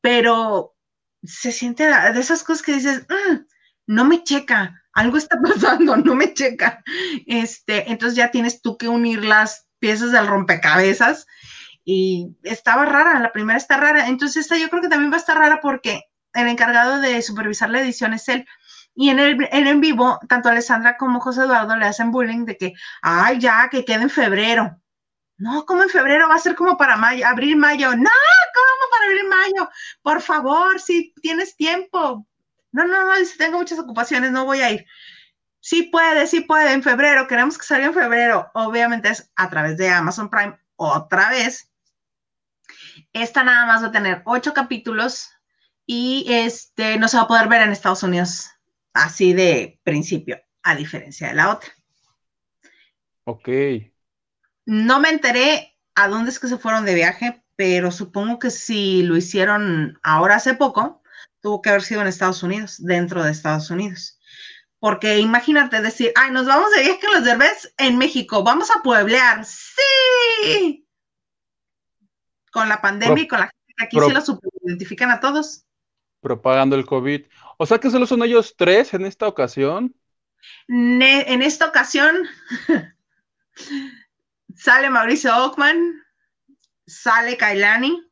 pero 0.00 0.76
se 1.24 1.50
siente 1.50 1.84
de 1.84 2.20
esas 2.20 2.44
cosas 2.44 2.62
que 2.62 2.74
dices, 2.74 3.04
mm, 3.08 3.38
no 3.88 4.04
me 4.04 4.22
checa, 4.22 4.80
algo 4.92 5.16
está 5.16 5.36
pasando, 5.42 5.96
no 5.96 6.14
me 6.14 6.32
checa. 6.32 6.84
Este, 7.26 7.90
entonces 7.90 8.16
ya 8.16 8.30
tienes 8.30 8.62
tú 8.62 8.78
que 8.78 8.86
unir 8.86 9.24
las 9.24 9.66
piezas 9.80 10.12
del 10.12 10.28
rompecabezas 10.28 11.26
y 11.84 12.36
estaba 12.44 12.84
rara, 12.84 13.18
la 13.18 13.32
primera 13.32 13.58
está 13.58 13.78
rara, 13.78 14.06
entonces 14.06 14.44
esta 14.44 14.56
yo 14.56 14.70
creo 14.70 14.82
que 14.82 14.88
también 14.88 15.10
va 15.10 15.16
a 15.16 15.18
estar 15.18 15.36
rara 15.36 15.58
porque 15.60 16.04
el 16.36 16.48
encargado 16.48 17.00
de 17.00 17.20
supervisar 17.22 17.70
la 17.70 17.80
edición 17.80 18.12
es 18.14 18.28
él. 18.28 18.46
Y 18.94 19.10
en 19.10 19.18
el 19.18 19.48
en, 19.52 19.80
vivo, 19.80 20.18
tanto 20.28 20.48
Alessandra 20.48 20.96
como 20.96 21.20
José 21.20 21.42
Eduardo 21.42 21.76
le 21.76 21.86
hacen 21.86 22.10
bullying 22.10 22.46
de 22.46 22.56
que, 22.56 22.72
ay, 23.02 23.38
ya, 23.38 23.68
que 23.70 23.84
quede 23.84 24.02
en 24.02 24.10
febrero. 24.10 24.80
No, 25.38 25.66
como 25.66 25.82
en 25.82 25.90
febrero, 25.90 26.28
va 26.28 26.36
a 26.36 26.38
ser 26.38 26.54
como 26.54 26.78
para 26.78 26.96
mayo, 26.96 27.26
abril, 27.26 27.56
mayo. 27.56 27.90
No, 27.90 28.10
¿cómo 28.54 28.90
para 28.90 29.04
abril, 29.04 29.28
mayo? 29.28 29.70
Por 30.00 30.22
favor, 30.22 30.80
si 30.80 31.12
tienes 31.20 31.56
tiempo. 31.56 32.26
No, 32.72 32.86
no, 32.86 33.04
no, 33.04 33.24
si 33.24 33.36
tengo 33.36 33.58
muchas 33.58 33.78
ocupaciones, 33.78 34.30
no 34.30 34.46
voy 34.46 34.60
a 34.60 34.70
ir. 34.70 34.86
Sí 35.60 35.84
puede, 35.84 36.26
sí 36.26 36.40
puede, 36.40 36.72
en 36.72 36.82
febrero, 36.82 37.26
queremos 37.26 37.58
que 37.58 37.64
salga 37.64 37.86
en 37.86 37.94
febrero. 37.94 38.50
Obviamente 38.54 39.10
es 39.10 39.30
a 39.36 39.50
través 39.50 39.76
de 39.76 39.90
Amazon 39.90 40.30
Prime 40.30 40.58
otra 40.76 41.28
vez. 41.30 41.70
Esta 43.12 43.44
nada 43.44 43.66
más 43.66 43.82
va 43.82 43.88
a 43.88 43.92
tener 43.92 44.22
ocho 44.24 44.54
capítulos 44.54 45.35
y 45.86 46.26
este 46.28 46.98
no 46.98 47.08
se 47.08 47.16
va 47.16 47.22
a 47.22 47.28
poder 47.28 47.48
ver 47.48 47.62
en 47.62 47.70
Estados 47.70 48.02
Unidos 48.02 48.50
así 48.92 49.32
de 49.32 49.80
principio, 49.84 50.40
a 50.62 50.74
diferencia 50.74 51.28
de 51.28 51.34
la 51.34 51.52
otra. 51.52 51.70
Ok. 53.24 53.48
No 54.66 55.00
me 55.00 55.10
enteré 55.10 55.78
a 55.94 56.08
dónde 56.08 56.30
es 56.30 56.40
que 56.40 56.48
se 56.48 56.58
fueron 56.58 56.84
de 56.84 56.94
viaje, 56.94 57.42
pero 57.54 57.90
supongo 57.92 58.38
que 58.38 58.50
si 58.50 59.02
lo 59.02 59.16
hicieron 59.16 59.98
ahora 60.02 60.36
hace 60.36 60.54
poco, 60.54 61.02
tuvo 61.40 61.62
que 61.62 61.70
haber 61.70 61.82
sido 61.82 62.00
en 62.00 62.08
Estados 62.08 62.42
Unidos, 62.42 62.76
dentro 62.78 63.22
de 63.22 63.30
Estados 63.30 63.70
Unidos. 63.70 64.18
Porque 64.78 65.18
imagínate 65.18 65.80
decir, 65.80 66.12
ay, 66.16 66.32
nos 66.32 66.46
vamos 66.46 66.70
de 66.72 66.82
viaje 66.82 67.00
con 67.00 67.14
los 67.14 67.24
derbés 67.24 67.72
en 67.78 67.96
México, 67.96 68.42
vamos 68.42 68.70
a 68.70 68.82
pueblear. 68.82 69.44
Sí. 69.44 70.86
Con 72.50 72.68
la 72.68 72.80
pandemia 72.80 73.22
y 73.22 73.28
con 73.28 73.40
la 73.40 73.46
gente 73.46 73.74
que 73.76 73.84
aquí 73.84 73.98
se 73.98 74.32
lo 74.32 74.40
identifican 74.64 75.10
a 75.10 75.20
todos 75.20 75.66
propagando 76.20 76.76
el 76.76 76.86
COVID. 76.86 77.26
O 77.58 77.66
sea 77.66 77.78
que 77.78 77.90
solo 77.90 78.06
son 78.06 78.22
ellos 78.22 78.54
tres 78.56 78.94
en 78.94 79.04
esta 79.04 79.28
ocasión. 79.28 79.94
en 80.68 81.42
esta 81.42 81.66
ocasión 81.66 82.26
sale 84.56 84.90
Mauricio 84.90 85.36
Ockman, 85.44 86.02
sale 86.86 87.36
Kailani, 87.36 88.02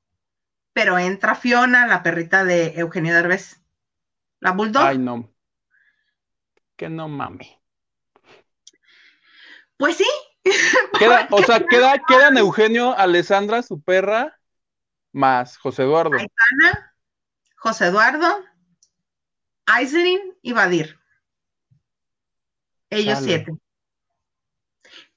pero 0.72 0.98
entra 0.98 1.34
Fiona, 1.34 1.86
la 1.86 2.02
perrita 2.02 2.44
de 2.44 2.74
Eugenio 2.76 3.14
Derbez. 3.14 3.60
La 4.40 4.52
Bulldog. 4.52 4.84
Ay, 4.84 4.98
no. 4.98 5.32
Que 6.76 6.88
no 6.88 7.08
mami. 7.08 7.58
Pues 9.76 9.96
sí. 9.96 10.06
Queda, 10.98 11.26
o 11.30 11.42
sea, 11.42 11.64
queda, 11.64 11.98
quedan 12.06 12.36
Eugenio, 12.36 12.96
Alessandra, 12.96 13.62
su 13.62 13.80
perra, 13.82 14.38
más 15.12 15.56
José 15.56 15.84
Eduardo. 15.84 16.18
José 17.64 17.86
Eduardo, 17.86 18.26
Aislin 19.64 20.20
y 20.42 20.52
Badir. 20.52 21.00
Ellos 22.90 23.20
siete. 23.22 23.52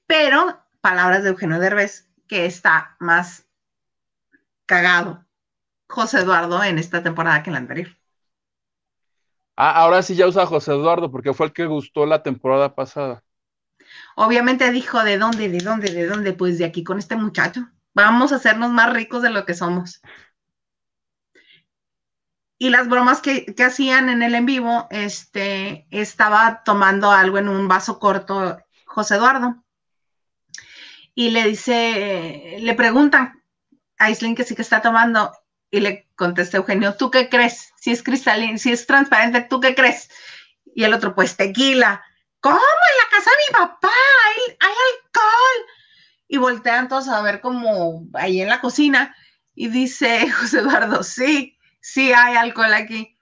Pero, 0.06 0.58
palabras 0.80 1.22
de 1.22 1.28
Eugenio 1.28 1.58
Derbez, 1.58 2.08
que 2.26 2.46
está 2.46 2.96
más 3.00 3.46
cagado 4.64 5.26
José 5.90 6.20
Eduardo 6.20 6.64
en 6.64 6.78
esta 6.78 7.02
temporada 7.02 7.42
que 7.42 7.50
en 7.50 7.52
la 7.52 7.58
anterior. 7.58 7.88
Ah, 9.54 9.82
ahora 9.82 10.02
sí 10.02 10.14
ya 10.14 10.26
usa 10.26 10.46
José 10.46 10.70
Eduardo 10.72 11.10
porque 11.10 11.34
fue 11.34 11.48
el 11.48 11.52
que 11.52 11.66
gustó 11.66 12.06
la 12.06 12.22
temporada 12.22 12.74
pasada. 12.74 13.22
Obviamente 14.16 14.72
dijo, 14.72 15.04
¿de 15.04 15.18
dónde, 15.18 15.50
de 15.50 15.58
dónde, 15.58 15.92
de 15.92 16.06
dónde? 16.06 16.32
Pues 16.32 16.56
de 16.56 16.64
aquí 16.64 16.82
con 16.82 16.98
este 16.98 17.14
muchacho. 17.14 17.68
Vamos 17.92 18.32
a 18.32 18.36
hacernos 18.36 18.70
más 18.70 18.90
ricos 18.94 19.20
de 19.20 19.28
lo 19.28 19.44
que 19.44 19.52
somos 19.52 20.00
y 22.58 22.70
las 22.70 22.88
bromas 22.88 23.20
que, 23.20 23.54
hacían 23.64 24.08
en 24.08 24.22
el 24.22 24.34
en 24.34 24.44
vivo, 24.44 24.88
este, 24.90 25.86
estaba 25.90 26.62
tomando 26.64 27.12
algo 27.12 27.38
en 27.38 27.48
un 27.48 27.68
vaso 27.68 28.00
corto 28.00 28.58
José 28.84 29.14
Eduardo. 29.14 29.62
Y 31.14 31.30
le 31.30 31.44
dice, 31.44 32.56
le 32.60 32.74
preguntan, 32.74 33.44
Aislinn 33.98 34.34
que 34.34 34.44
sí 34.44 34.56
que 34.56 34.62
está 34.62 34.82
tomando. 34.82 35.32
Y 35.70 35.80
le 35.80 36.08
contesta 36.16 36.56
Eugenio, 36.56 36.96
¿tú 36.96 37.10
qué 37.10 37.28
crees? 37.28 37.72
Si 37.76 37.92
es 37.92 38.02
cristalino, 38.02 38.58
si 38.58 38.72
es 38.72 38.86
transparente, 38.86 39.42
¿tú 39.42 39.60
qué 39.60 39.74
crees? 39.74 40.10
Y 40.74 40.82
el 40.82 40.94
otro, 40.94 41.14
pues 41.14 41.36
tequila. 41.36 42.02
¿Cómo? 42.40 42.56
En 42.56 42.96
la 43.04 43.16
casa 43.16 43.30
de 43.30 43.36
mi 43.36 43.52
papá 43.52 43.88
hay, 44.26 44.56
hay 44.60 44.74
alcohol. 44.94 45.70
Y 46.26 46.36
voltean 46.38 46.88
todos 46.88 47.08
a 47.08 47.22
ver 47.22 47.40
como 47.40 48.06
ahí 48.14 48.40
en 48.40 48.48
la 48.48 48.60
cocina. 48.60 49.14
Y 49.54 49.68
dice 49.68 50.30
José 50.40 50.60
Eduardo, 50.60 51.02
sí, 51.04 51.57
sí 51.80 52.12
hay 52.12 52.36
alcohol 52.36 52.74
aquí. 52.74 53.18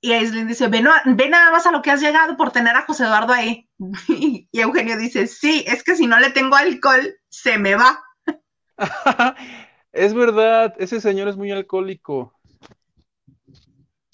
Y 0.00 0.12
Aislinn 0.12 0.46
dice, 0.46 0.68
ve, 0.68 0.84
ve, 1.06 1.28
nada 1.30 1.50
más 1.50 1.66
a 1.66 1.72
lo 1.72 1.80
que 1.80 1.90
has 1.90 2.02
llegado 2.02 2.36
por 2.36 2.52
tener 2.52 2.76
a 2.76 2.82
José 2.82 3.04
Eduardo 3.04 3.32
ahí. 3.32 3.70
Y, 4.08 4.48
Eugenio 4.52 4.98
dice, 4.98 5.26
sí, 5.26 5.64
es 5.66 5.82
que 5.82 5.96
si 5.96 6.06
no 6.06 6.20
le 6.20 6.30
tengo 6.30 6.56
alcohol, 6.56 7.16
se 7.30 7.56
me 7.56 7.74
va. 7.74 8.04
es 9.92 10.12
verdad, 10.12 10.74
ese 10.78 11.00
señor 11.00 11.28
es 11.28 11.36
muy 11.36 11.50
alcohólico. 11.52 12.38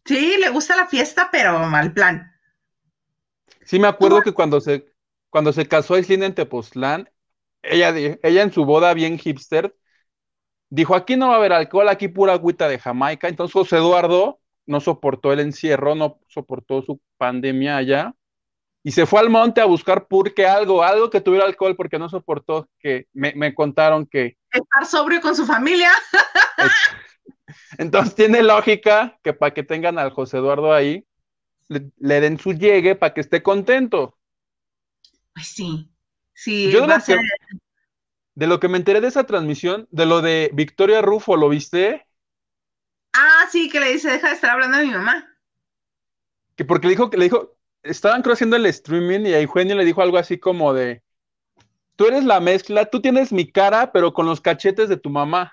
Sí, 0.05 0.37
le 0.39 0.49
gusta 0.51 0.77
la 0.77 0.87
fiesta, 0.87 1.29
pero 1.33 1.59
mal 1.59 1.93
plan. 1.93 2.33
Sí, 3.65 3.79
me 3.79 3.89
acuerdo 3.89 4.23
que 4.23 4.33
cuando 4.33 4.61
se, 4.61 4.87
cuando 5.29 5.53
se 5.53 5.67
casó 5.67 5.95
Aislinn 5.95 6.23
en 6.23 6.35
Tepoztlán, 6.35 7.11
ella, 7.63 7.93
ella 8.23 8.43
en 8.43 8.53
su 8.53 8.65
boda 8.65 8.95
bien 8.95 9.19
hipster, 9.19 9.77
dijo, 10.71 10.95
aquí 10.95 11.17
no 11.17 11.29
va 11.29 11.35
a 11.35 11.37
haber 11.37 11.53
alcohol, 11.53 11.89
aquí 11.89 12.09
pura 12.09 12.33
agüita 12.33 12.69
de 12.69 12.79
Jamaica. 12.79 13.29
Entonces 13.29 13.53
José 13.53 13.77
Eduardo 13.77 14.41
no 14.67 14.81
soportó 14.81 15.33
el 15.33 15.41
encierro, 15.41 15.95
no 15.95 16.21
soportó 16.29 16.83
su 16.83 17.01
pandemia 17.19 17.77
allá 17.77 18.15
y 18.83 18.93
se 18.93 19.05
fue 19.05 19.21
al 19.21 19.29
monte 19.29 19.61
a 19.61 19.67
buscar 19.67 20.07
purque 20.07 20.47
algo, 20.47 20.83
algo 20.83 21.11
que 21.11 21.21
tuviera 21.21 21.45
alcohol 21.45 21.77
porque 21.77 21.99
no 21.99 22.09
soportó 22.09 22.69
que 22.79 23.09
me, 23.13 23.55
contaron 23.55 24.07
que... 24.07 24.39
Estar 24.51 24.87
sobrio 24.87 25.21
con 25.21 25.37
su 25.37 25.45
familia. 25.45 25.91
Entonces 27.79 28.15
tiene 28.15 28.43
lógica 28.43 29.19
que 29.23 29.35
para 29.35 29.53
que 29.53 29.63
tengan 29.63 29.99
al 29.99 30.11
José 30.11 30.39
Eduardo 30.39 30.73
ahí, 30.73 31.05
le, 31.69 32.21
den 32.21 32.39
su 32.39 32.53
llegue 32.53 32.95
para 32.95 33.13
que 33.13 33.21
esté 33.21 33.43
contento. 33.43 34.17
Pues 35.35 35.49
sí, 35.49 35.91
sí. 36.33 36.71
Yo 36.71 36.87
de 38.41 38.47
lo 38.47 38.59
que 38.59 38.69
me 38.69 38.79
enteré 38.79 39.03
de 39.03 39.09
esa 39.09 39.25
transmisión, 39.25 39.87
de 39.91 40.07
lo 40.07 40.23
de 40.23 40.49
Victoria 40.55 41.03
Rufo, 41.03 41.37
¿lo 41.37 41.51
viste? 41.51 42.07
Ah, 43.13 43.47
sí, 43.53 43.69
que 43.69 43.81
le 43.81 43.93
dice, 43.93 44.11
deja 44.11 44.29
de 44.29 44.35
estar 44.35 44.53
hablando 44.53 44.79
de 44.79 44.87
mi 44.87 44.93
mamá. 44.93 45.29
Que 46.57 46.65
porque 46.65 46.87
le 46.87 46.93
dijo, 46.93 47.11
que 47.11 47.19
le 47.19 47.25
dijo, 47.25 47.59
estaban 47.83 48.23
creo 48.23 48.33
haciendo 48.33 48.57
el 48.57 48.65
streaming 48.65 49.27
y 49.27 49.35
a 49.35 49.41
Eugenio 49.41 49.77
le 49.77 49.85
dijo 49.85 50.01
algo 50.01 50.17
así 50.17 50.39
como 50.39 50.73
de, 50.73 51.03
tú 51.97 52.07
eres 52.07 52.25
la 52.25 52.41
mezcla, 52.41 52.87
tú 52.87 53.03
tienes 53.03 53.31
mi 53.31 53.47
cara, 53.53 53.93
pero 53.93 54.15
con 54.15 54.25
los 54.25 54.41
cachetes 54.41 54.89
de 54.89 54.97
tu 54.97 55.11
mamá. 55.11 55.53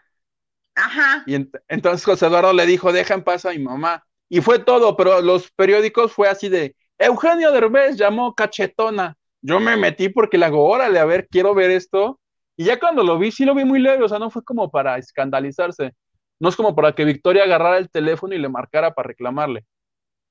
Ajá. 0.74 1.26
Y 1.28 1.36
entonces 1.68 2.06
José 2.06 2.28
Eduardo 2.28 2.54
le 2.54 2.66
dijo, 2.66 2.94
deja 2.94 3.16
en 3.16 3.24
paz 3.26 3.44
a 3.44 3.50
mi 3.50 3.60
mamá. 3.60 4.06
Y 4.30 4.40
fue 4.40 4.60
todo, 4.60 4.96
pero 4.96 5.22
los 5.22 5.52
periódicos 5.52 6.14
fue 6.14 6.30
así 6.30 6.48
de, 6.48 6.74
Eugenio 6.98 7.52
Derbez 7.52 7.98
llamó 7.98 8.34
cachetona. 8.34 9.18
Yo 9.42 9.60
me 9.60 9.76
metí 9.76 10.08
porque 10.08 10.38
le 10.38 10.46
hago, 10.46 10.64
órale, 10.64 11.00
a 11.00 11.06
ver, 11.06 11.28
quiero 11.28 11.54
ver 11.54 11.72
esto. 11.72 12.22
Y 12.60 12.66
ya 12.66 12.80
cuando 12.80 13.04
lo 13.04 13.20
vi, 13.20 13.32
sí 13.32 13.46
lo 13.46 13.54
vi 13.54 13.64
muy 13.64 13.80
leve, 13.80 14.04
o 14.04 14.10
sea, 14.10 14.18
no 14.18 14.32
fue 14.32 14.44
como 14.44 14.72
para 14.72 14.98
escandalizarse. 14.98 15.94
No 16.40 16.50
es 16.50 16.56
como 16.56 16.76
para 16.76 16.94
que 16.94 17.06
Victoria 17.06 17.44
agarrara 17.44 17.78
el 17.78 17.90
teléfono 17.90 18.34
y 18.34 18.40
le 18.40 18.50
marcara 18.50 18.96
para 18.96 19.08
reclamarle. 19.08 19.64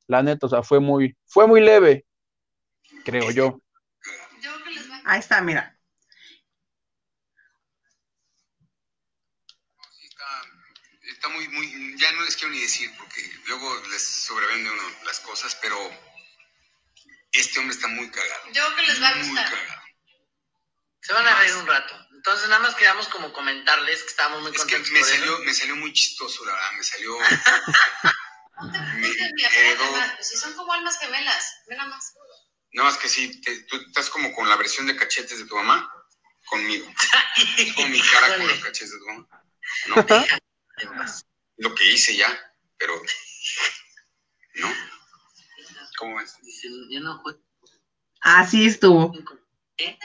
La 0.08 0.22
neta, 0.24 0.46
o 0.46 0.48
sea, 0.48 0.64
fue 0.64 0.80
muy, 0.80 1.16
fue 1.24 1.46
muy 1.46 1.60
leve, 1.60 2.04
creo 3.04 3.30
yo. 3.30 3.60
Ahí 5.04 5.20
está, 5.20 5.40
mira. 5.40 5.72
Está, 11.02 11.28
muy, 11.28 11.48
muy, 11.48 11.96
ya 11.96 12.10
no 12.12 12.22
les 12.22 12.36
quiero 12.36 12.52
ni 12.52 12.60
decir 12.60 12.90
porque 12.98 13.20
luego 13.46 13.68
les 13.90 14.02
sobrevende 14.02 14.70
uno 14.70 14.82
las 15.04 15.20
cosas, 15.20 15.56
pero 15.62 15.76
este 17.32 17.60
hombre 17.60 17.74
está 17.74 17.86
muy 17.86 18.10
cagado. 18.10 18.46
Yo 18.52 18.62
creo 18.64 18.76
que 18.76 18.82
les 18.82 19.02
va 19.02 19.08
a 19.08 19.18
gustar. 19.18 19.26
Muy 19.28 19.58
cagado. 19.58 19.82
Se 21.00 21.12
van 21.12 21.26
a 21.26 21.38
reír 21.38 21.54
un 21.54 21.66
rato. 21.68 22.05
Entonces, 22.16 22.48
nada 22.48 22.62
más 22.62 22.74
queríamos 22.74 23.08
como 23.08 23.32
comentarles 23.32 24.02
que 24.02 24.08
estábamos 24.08 24.42
muy 24.42 24.52
contentos. 24.52 24.88
Es 24.88 24.92
que 24.92 24.98
me 24.98 25.04
salió, 25.04 25.38
me 25.40 25.54
salió 25.54 25.76
muy 25.76 25.92
chistoso, 25.92 26.44
la 26.44 26.52
verdad. 26.52 26.72
Me 26.76 26.82
salió. 26.82 27.18
no 28.60 28.72
te 28.72 28.78
preocupes, 28.78 29.32
mi 29.34 29.44
abuela, 29.44 30.18
Si 30.20 30.36
son 30.36 30.54
como 30.54 30.72
almas 30.72 30.98
gemelas, 30.98 31.62
ve 31.68 31.76
nada 31.76 31.90
más. 31.90 32.14
No, 32.72 32.84
más 32.84 32.96
que 32.96 33.08
sí, 33.08 33.40
tú 33.68 33.76
estás 33.86 34.10
como 34.10 34.34
con 34.34 34.48
la 34.48 34.56
versión 34.56 34.86
de 34.86 34.96
cachetes 34.96 35.38
de 35.38 35.46
tu 35.46 35.56
mamá, 35.56 35.90
conmigo. 36.46 36.86
con 37.76 37.90
mi 37.90 38.00
cara 38.00 38.36
con 38.36 38.48
los 38.48 38.58
cachetes 38.58 38.92
de 38.92 38.98
tu 38.98 39.06
mamá. 39.06 39.28
No. 39.88 40.06
Lo 41.58 41.74
que 41.74 41.92
hice 41.92 42.16
ya, 42.16 42.54
pero. 42.76 43.00
¿No? 44.54 44.72
¿Cómo 45.98 46.20
es? 46.20 46.36
Yo 46.90 47.00
no 47.00 47.22
Así 48.20 48.66
estuvo. 48.66 49.12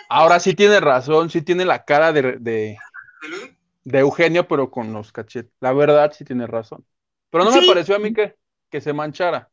Ahora 0.10 0.40
sí 0.40 0.54
tiene 0.54 0.80
razón, 0.80 1.30
sí 1.30 1.42
tiene 1.42 1.66
la 1.66 1.86
cara 1.86 2.12
de, 2.12 2.38
de, 2.40 4.00
Eugenio, 4.00 4.48
pero 4.48 4.70
con 4.70 4.94
los 4.94 5.12
cachetes. 5.12 5.54
La 5.60 5.74
verdad 5.74 6.12
sí 6.16 6.26
tiene 6.26 6.48
razón. 6.48 6.86
Pero 7.30 7.46
no 7.46 7.52
me 7.52 7.66
pareció 7.66 7.96
a 7.96 8.00
mí 8.00 8.14
que, 8.14 8.36
que 8.70 8.82
se 8.82 8.94
manchara. 8.94 9.50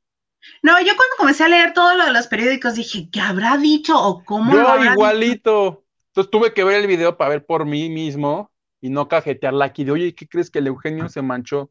No, 0.62 0.78
yo 0.80 0.96
cuando 0.96 1.16
comencé 1.16 1.44
a 1.44 1.48
leer 1.48 1.72
todo 1.72 1.96
lo 1.96 2.04
de 2.04 2.12
los 2.12 2.26
periódicos 2.26 2.74
dije, 2.74 3.08
¿qué 3.12 3.20
habrá 3.20 3.56
dicho 3.56 4.00
o 4.00 4.24
cómo 4.24 4.52
yo, 4.52 4.62
lo 4.62 4.92
igualito. 4.92 5.84
Entonces 6.08 6.30
tuve 6.30 6.52
que 6.52 6.64
ver 6.64 6.76
el 6.80 6.86
video 6.86 7.16
para 7.16 7.30
ver 7.30 7.46
por 7.46 7.64
mí 7.64 7.88
mismo 7.88 8.50
y 8.80 8.90
no 8.90 9.08
cajetearla 9.08 9.66
aquí 9.66 9.84
de, 9.84 9.92
oye, 9.92 10.14
¿qué 10.14 10.28
crees 10.28 10.50
que 10.50 10.60
el 10.60 10.68
Eugenio 10.68 11.08
se 11.08 11.22
manchó 11.22 11.70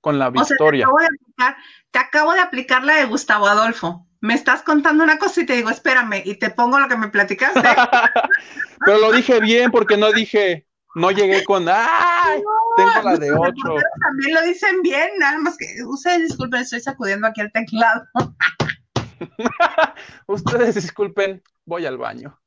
con 0.00 0.18
la 0.18 0.30
victoria? 0.30 0.88
te 1.90 1.98
acabo 1.98 2.32
de 2.32 2.40
aplicar 2.40 2.84
la 2.84 2.96
de 2.96 3.06
Gustavo 3.06 3.46
Adolfo 3.46 4.06
me 4.20 4.34
estás 4.34 4.62
contando 4.62 5.02
una 5.02 5.18
cosa 5.18 5.40
y 5.40 5.46
te 5.46 5.54
digo, 5.54 5.70
espérame, 5.70 6.22
y 6.24 6.34
te 6.34 6.50
pongo 6.50 6.78
lo 6.78 6.88
que 6.88 6.96
me 6.96 7.08
platicaste. 7.08 7.60
Pero 8.84 8.98
lo 8.98 9.12
dije 9.12 9.40
bien 9.40 9.70
porque 9.70 9.96
no 9.96 10.12
dije, 10.12 10.66
no 10.94 11.10
llegué 11.10 11.44
con, 11.44 11.66
¡ay! 11.68 12.42
tengo 12.76 13.02
la 13.02 13.16
de 13.16 13.32
ocho. 13.32 13.74
También 14.02 14.34
lo 14.34 14.42
dicen 14.42 14.82
bien, 14.82 15.10
nada 15.18 15.38
más 15.38 15.56
que, 15.56 15.66
ustedes 15.84 16.28
disculpen, 16.28 16.60
estoy 16.60 16.80
sacudiendo 16.80 17.26
aquí 17.26 17.40
el 17.40 17.52
teclado. 17.52 18.06
ustedes 20.26 20.74
disculpen, 20.74 21.42
voy 21.64 21.86
al 21.86 21.98
baño. 21.98 22.38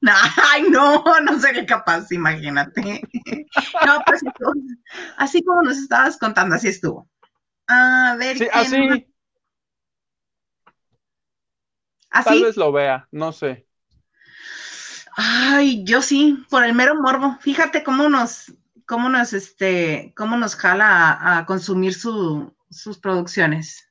Ay, 0.52 0.62
no, 0.70 1.02
no 1.22 1.40
seré 1.40 1.66
capaz, 1.66 2.10
imagínate. 2.12 3.02
No, 3.84 4.00
pues 4.06 4.22
así 5.16 5.42
como 5.42 5.62
nos 5.62 5.78
estabas 5.78 6.16
contando, 6.18 6.54
así 6.54 6.68
estuvo. 6.68 7.08
A 7.66 8.16
ver. 8.18 8.38
Sí, 8.38 8.48
así. 8.52 9.07
Tal 12.24 12.42
vez 12.42 12.56
lo 12.56 12.72
vea, 12.72 13.08
no 13.10 13.32
sé. 13.32 13.66
Ay, 15.16 15.82
yo 15.84 16.00
sí, 16.00 16.44
por 16.48 16.64
el 16.64 16.74
mero 16.74 16.94
morbo. 16.94 17.36
Fíjate 17.40 17.82
cómo 17.82 18.08
nos, 18.08 18.52
cómo 18.86 19.08
nos, 19.08 19.32
este, 19.32 20.12
cómo 20.16 20.36
nos 20.36 20.54
jala 20.54 21.38
a, 21.38 21.44
consumir 21.46 21.94
sus 21.94 22.98
producciones. 23.02 23.88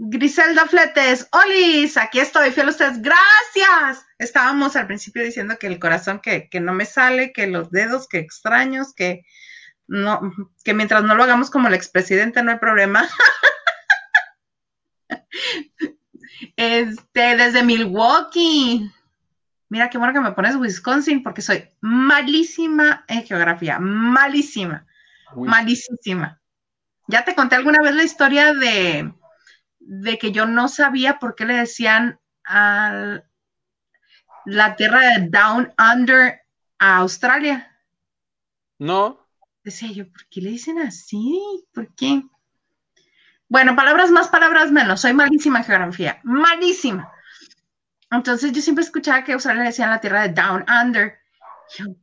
Griselda 0.00 0.66
Fletes, 0.66 1.28
Olis, 1.32 1.96
aquí 1.96 2.20
estoy, 2.20 2.52
fiel 2.52 2.68
a 2.68 2.70
ustedes, 2.70 3.02
gracias. 3.02 4.06
Estábamos 4.18 4.76
al 4.76 4.86
principio 4.86 5.24
diciendo 5.24 5.58
que 5.58 5.66
el 5.66 5.80
corazón 5.80 6.20
que, 6.20 6.48
que, 6.48 6.60
no 6.60 6.72
me 6.72 6.84
sale, 6.84 7.32
que 7.32 7.48
los 7.48 7.72
dedos, 7.72 8.06
que 8.06 8.18
extraños, 8.18 8.94
que 8.94 9.24
no, 9.88 10.20
que 10.64 10.74
mientras 10.74 11.02
no 11.02 11.16
lo 11.16 11.24
hagamos 11.24 11.50
como 11.50 11.66
el 11.66 11.74
expresidente 11.74 12.42
no 12.42 12.52
hay 12.52 12.58
problema. 12.58 13.08
Este, 16.56 17.36
desde 17.36 17.62
Milwaukee. 17.62 18.90
Mira 19.68 19.90
qué 19.90 19.98
bueno 19.98 20.14
que 20.14 20.20
me 20.20 20.32
pones 20.32 20.56
Wisconsin 20.56 21.22
porque 21.22 21.42
soy 21.42 21.68
malísima 21.80 23.04
en 23.06 23.24
geografía, 23.24 23.78
malísima, 23.78 24.86
malísima. 25.36 26.40
Ya 27.06 27.24
te 27.24 27.34
conté 27.34 27.56
alguna 27.56 27.82
vez 27.82 27.94
la 27.94 28.02
historia 28.02 28.54
de, 28.54 29.12
de 29.78 30.18
que 30.18 30.32
yo 30.32 30.46
no 30.46 30.68
sabía 30.68 31.18
por 31.18 31.34
qué 31.34 31.44
le 31.44 31.54
decían 31.54 32.18
a 32.44 33.20
la 34.46 34.76
tierra 34.76 35.00
de 35.00 35.28
Down 35.28 35.74
Under 35.78 36.40
a 36.78 36.96
Australia. 36.98 37.78
No. 38.78 39.26
Decía 39.62 39.92
yo, 39.92 40.10
¿por 40.10 40.26
qué 40.28 40.40
le 40.40 40.50
dicen 40.50 40.78
así? 40.78 41.64
¿Por 41.72 41.94
qué? 41.94 42.22
Bueno, 43.48 43.74
palabras 43.74 44.10
más, 44.10 44.28
palabras 44.28 44.70
menos. 44.70 45.00
Soy 45.00 45.14
malísima 45.14 45.60
en 45.60 45.64
geografía. 45.64 46.20
Malísima. 46.22 47.10
Entonces 48.10 48.52
yo 48.52 48.60
siempre 48.60 48.84
escuchaba 48.84 49.24
que 49.24 49.32
Australia 49.32 49.62
le 49.62 49.68
decían 49.68 49.90
la 49.90 50.00
tierra 50.00 50.22
de 50.22 50.34
Down 50.34 50.64
Under. 50.68 51.18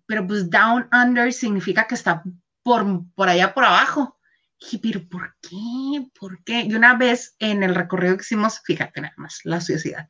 pero 0.08 0.26
pues 0.26 0.50
Down 0.50 0.90
Under 0.92 1.32
significa 1.32 1.86
que 1.88 1.96
está 1.96 2.24
por, 2.64 2.86
por 3.14 3.30
allá 3.30 3.54
por 3.54 3.64
abajo. 3.64 4.18
dije, 4.60 4.80
pero 4.82 5.08
¿por 5.08 5.36
qué? 5.42 6.08
¿Por 6.20 6.44
qué? 6.44 6.62
Y 6.62 6.74
una 6.74 6.96
vez 6.96 7.36
en 7.40 7.62
el 7.62 7.76
recorrido 7.76 8.18
que 8.18 8.24
hicimos, 8.24 8.62
fíjate 8.64 9.02
nada 9.02 9.14
más, 9.18 9.42
la 9.44 9.62
sociedad, 9.62 10.10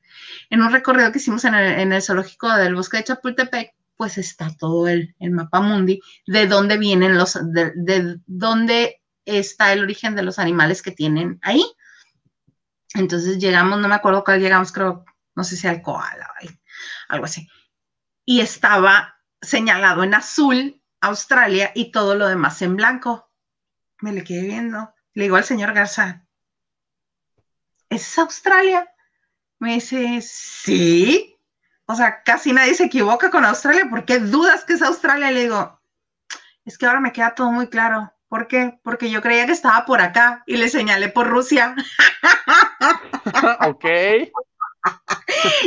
en 0.49 0.61
un 0.61 0.71
recorrido 0.71 1.11
que 1.11 1.17
hicimos 1.17 1.43
en 1.45 1.53
el, 1.55 2.01
zoológico 2.01 2.53
del 2.55 2.75
bosque 2.75 2.97
de 2.97 3.03
Chapultepec, 3.05 3.73
pues 3.97 4.17
está 4.17 4.55
todo 4.57 4.87
el, 4.87 5.15
el 5.19 5.31
mapa 5.31 5.61
mundi 5.61 6.01
de 6.27 6.47
dónde 6.47 6.77
vienen 6.77 7.17
los, 7.17 7.37
de 7.53 8.19
dónde 8.25 9.01
está 9.25 9.73
el 9.73 9.83
origen 9.83 10.15
de 10.15 10.23
los 10.23 10.39
animales 10.39 10.81
que 10.81 10.91
tienen 10.91 11.39
ahí. 11.41 11.63
Entonces 12.93 13.39
llegamos, 13.39 13.79
no 13.79 13.87
me 13.87 13.95
acuerdo 13.95 14.23
cuál 14.23 14.39
llegamos, 14.39 14.71
creo, 14.71 15.05
no 15.35 15.43
sé 15.43 15.57
si 15.57 15.67
al 15.67 15.81
koala, 15.81 16.33
algo 17.09 17.25
así. 17.25 17.47
Y 18.23 18.41
estaba 18.41 19.19
señalado 19.41 20.03
en 20.03 20.13
azul 20.13 20.81
Australia 21.01 21.71
y 21.75 21.91
todo 21.91 22.15
lo 22.15 22.27
demás 22.27 22.61
en 22.61 22.75
blanco. 22.75 23.29
Me 24.01 24.11
le 24.11 24.23
quedé 24.23 24.41
viendo. 24.41 24.93
Le 25.13 25.23
digo 25.23 25.35
al 25.35 25.43
señor 25.43 25.73
Garza, 25.73 26.25
¿es 27.89 28.17
Australia? 28.17 28.91
Me 29.59 29.75
dice, 29.75 30.19
sí. 30.21 31.37
O 31.85 31.95
sea, 31.95 32.23
casi 32.23 32.51
nadie 32.51 32.73
se 32.73 32.85
equivoca 32.85 33.29
con 33.29 33.45
Australia. 33.45 33.87
¿Por 33.89 34.05
qué 34.05 34.19
dudas 34.19 34.65
que 34.65 34.73
es 34.73 34.81
Australia? 34.81 35.31
Le 35.31 35.41
digo, 35.41 35.79
es 36.65 36.77
que 36.77 36.85
ahora 36.85 36.99
me 36.99 37.13
queda 37.13 37.35
todo 37.35 37.51
muy 37.51 37.69
claro. 37.69 38.11
¿Por 38.35 38.49
qué? 38.49 38.77
Porque 38.83 39.09
yo 39.09 39.21
creía 39.21 39.45
que 39.45 39.53
estaba 39.53 39.85
por 39.85 40.01
acá 40.01 40.43
y 40.45 40.57
le 40.57 40.67
señalé 40.67 41.07
por 41.07 41.25
Rusia. 41.25 41.73
ok. 43.65 43.85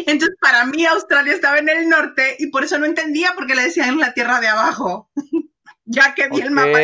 Entonces, 0.07 0.37
para 0.39 0.67
mí 0.67 0.85
Australia 0.85 1.33
estaba 1.33 1.57
en 1.57 1.71
el 1.71 1.89
norte 1.89 2.37
y 2.39 2.49
por 2.49 2.65
eso 2.65 2.79
no 2.79 2.85
entendía 2.85 3.33
por 3.35 3.47
qué 3.47 3.55
le 3.55 3.63
decían 3.63 3.89
en 3.89 4.01
la 4.01 4.13
tierra 4.13 4.39
de 4.41 4.49
abajo. 4.49 5.11
ya 5.87 6.13
que 6.15 6.29
vi 6.29 6.43
el 6.43 6.51
mapa. 6.51 6.79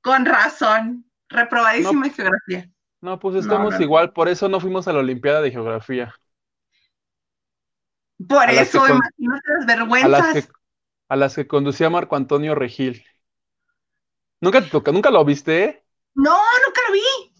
Con 0.00 0.24
razón. 0.24 1.04
Reprobadísima 1.28 2.06
en 2.06 2.14
geografía. 2.14 2.70
No, 3.02 3.18
pues 3.18 3.36
estamos 3.36 3.78
igual, 3.80 4.14
por 4.14 4.30
eso 4.30 4.48
no 4.48 4.60
fuimos 4.60 4.88
a 4.88 4.94
la 4.94 5.00
Olimpiada 5.00 5.42
de 5.42 5.50
Geografía. 5.50 6.14
Por 8.26 8.48
eso, 8.48 8.78
imagínate 8.78 9.52
las 9.58 9.66
vergüenzas. 9.66 10.48
A 11.10 11.16
las, 11.16 11.34
que, 11.34 11.46
conducía 11.46 11.90
Marco 11.90 12.16
Antonio 12.16 12.54
Regil. 12.54 13.04
¿Nunca 14.42 14.60
nunca 14.92 15.10
lo 15.10 15.24
viste? 15.24 15.84
No, 16.14 16.36
nunca 16.66 16.80
lo 16.88 16.92
vi. 16.92 17.32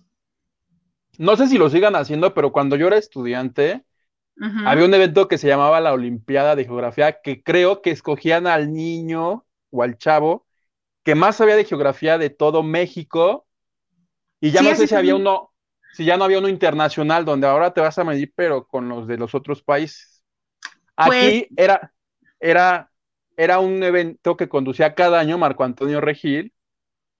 No 1.18 1.36
sé 1.36 1.48
si 1.48 1.58
lo 1.58 1.68
sigan 1.68 1.96
haciendo, 1.96 2.32
pero 2.32 2.52
cuando 2.52 2.76
yo 2.76 2.86
era 2.86 2.96
estudiante, 2.96 3.84
había 4.64 4.86
un 4.86 4.94
evento 4.94 5.28
que 5.28 5.36
se 5.36 5.48
llamaba 5.48 5.80
la 5.80 5.92
Olimpiada 5.92 6.56
de 6.56 6.64
Geografía, 6.64 7.20
que 7.20 7.42
creo 7.42 7.82
que 7.82 7.90
escogían 7.90 8.46
al 8.46 8.72
niño 8.72 9.44
o 9.70 9.82
al 9.82 9.98
chavo 9.98 10.46
que 11.02 11.14
más 11.14 11.36
sabía 11.36 11.56
de 11.56 11.64
geografía 11.64 12.18
de 12.18 12.30
todo 12.30 12.62
México. 12.62 13.46
Y 14.40 14.50
ya 14.52 14.62
no 14.62 14.74
sé 14.74 14.86
si 14.86 14.94
había 14.94 15.16
uno, 15.16 15.50
si 15.94 16.04
ya 16.04 16.16
no 16.16 16.24
había 16.24 16.38
uno 16.38 16.48
internacional, 16.48 17.24
donde 17.24 17.46
ahora 17.46 17.74
te 17.74 17.80
vas 17.80 17.98
a 17.98 18.04
medir, 18.04 18.32
pero 18.36 18.66
con 18.66 18.88
los 18.88 19.06
de 19.06 19.18
los 19.18 19.34
otros 19.34 19.62
países. 19.62 20.22
Aquí 20.96 21.10
pues 21.10 21.46
era, 21.56 21.92
era, 22.38 22.92
era 23.36 23.58
un 23.58 23.82
evento 23.82 24.36
que 24.36 24.48
conducía 24.48 24.94
cada 24.94 25.18
año 25.18 25.38
Marco 25.38 25.64
Antonio 25.64 26.00
Regil, 26.00 26.52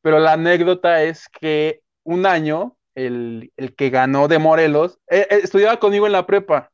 pero 0.03 0.19
la 0.19 0.35
anécdota 0.35 1.03
es 1.03 1.29
que 1.29 1.83
un 2.05 2.27
año, 2.27 2.77
el, 2.95 3.53
que 3.77 3.91
ganó 3.91 4.29
de 4.29 4.39
Morelos, 4.39 4.99
eh, 5.09 5.27
eh, 5.31 5.41
estudiaba 5.45 5.79
conmigo 5.79 6.07
en 6.07 6.13
la 6.13 6.27
prepa. 6.27 6.71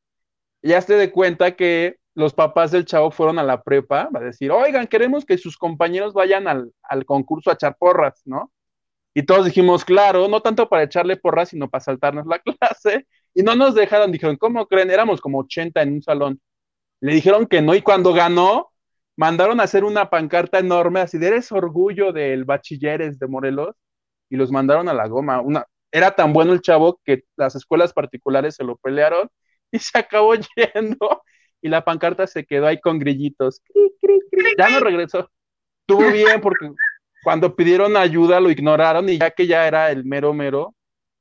ya 0.62 0.81
se 0.83 0.95
de 0.95 1.12
cuenta 1.12 1.57
que 1.57 1.99
los 2.14 2.35
papás 2.35 2.72
del 2.72 2.85
chavo 2.85 3.12
fueron 3.12 3.39
a 3.39 3.45
la 3.45 3.62
prepa 3.62 4.09
a 4.12 4.20
decir, 4.20 4.51
oigan, 4.51 4.89
queremos 4.89 5.24
que 5.24 5.39
sus 5.39 5.57
compañeros 5.57 6.14
vayan 6.14 6.49
al, 6.49 6.72
concurso 7.07 7.51
a 7.51 7.55
echar 7.55 7.76
porras, 7.79 8.22
¿no? 8.24 8.53
Y 9.14 9.22
todos 9.24 9.47
dijimos, 9.47 9.85
claro, 9.85 10.29
no 10.29 10.43
tanto 10.43 10.68
para 10.68 10.85
echarle 10.85 11.16
porras, 11.16 11.51
sino 11.51 11.68
para 11.70 11.85
saltarnos 11.85 12.26
la 12.26 12.39
clase. 12.41 13.07
Y 13.35 13.43
no 13.43 13.55
nos 13.55 13.74
dejaron, 13.74 14.12
dijeron, 14.12 14.37
¿cómo 14.37 14.66
creen? 14.66 14.91
Éramos 14.91 15.20
como 15.20 15.41
80 15.41 15.83
en 15.83 15.95
un 15.95 16.03
salón. 16.03 16.41
Le 17.01 17.14
dijeron 17.14 17.47
que 17.47 17.62
no, 17.62 17.74
y 17.74 17.83
cuando 17.83 18.12
ganó, 18.12 18.67
mandaron 19.18 19.58
a 19.58 19.64
hacer 19.64 19.82
una 19.82 20.08
pancarta 20.10 20.60
enorme, 20.60 21.00
así 21.00 21.18
de 21.18 21.26
eres 21.26 21.50
orgullo 21.50 22.12
del 22.12 22.44
bachilleres 22.44 23.18
de 23.18 23.26
Morelos, 23.26 23.74
y 24.30 24.36
los 24.36 24.52
mandaron 24.52 24.88
a 24.88 24.94
la 24.94 25.08
goma. 25.08 25.40
Una, 25.40 25.66
era 25.90 26.12
tan 26.12 26.32
bueno 26.32 26.52
el 26.52 26.60
chavo 26.60 27.00
que 27.04 27.24
las 27.36 27.56
escuelas 27.56 27.92
particulares 27.92 28.54
se 28.54 28.62
lo 28.62 28.76
pelearon 28.76 29.28
y 29.72 29.80
se 29.80 29.98
acabó 29.98 30.34
yendo 30.34 31.22
y 31.60 31.68
la 31.68 31.84
pancarta 31.84 32.28
se 32.28 32.46
quedó 32.46 32.68
ahí 32.68 32.80
con 32.80 33.00
grillitos. 33.00 33.60
Ya 34.56 34.70
no 34.70 34.78
regresó. 34.78 35.28
Estuvo 35.80 36.12
bien 36.12 36.40
porque 36.40 36.70
cuando 37.24 37.56
pidieron 37.56 37.96
ayuda 37.96 38.38
lo 38.38 38.52
ignoraron 38.52 39.08
y 39.08 39.18
ya 39.18 39.32
que 39.32 39.48
ya 39.48 39.66
era 39.66 39.90
el 39.90 40.04
mero 40.04 40.32
mero. 40.32 40.76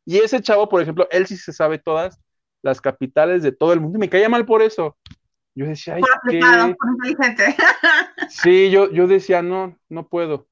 Y 0.05 0.17
ese 0.17 0.39
chavo, 0.39 0.69
por 0.69 0.83
ejemplo, 0.83 1.07
él 1.09 1.25
sí 1.25 1.35
se 1.35 1.51
sabe 1.51 1.79
todas 1.79 2.19
las 2.61 2.79
capitales 2.79 3.41
de 3.41 3.51
todo 3.51 3.73
el 3.73 3.81
mundo 3.81 3.97
me 3.97 4.07
caía 4.07 4.29
mal 4.29 4.45
por 4.45 4.61
eso. 4.61 4.95
Yo 5.57 5.65
decía, 5.65 5.95
ay, 5.95 6.03
¿qué? 6.29 6.39
Sí, 8.29 8.69
yo, 8.69 8.91
yo 8.91 9.07
decía, 9.07 9.41
no, 9.41 9.75
no 9.89 10.07
puedo. 10.07 10.47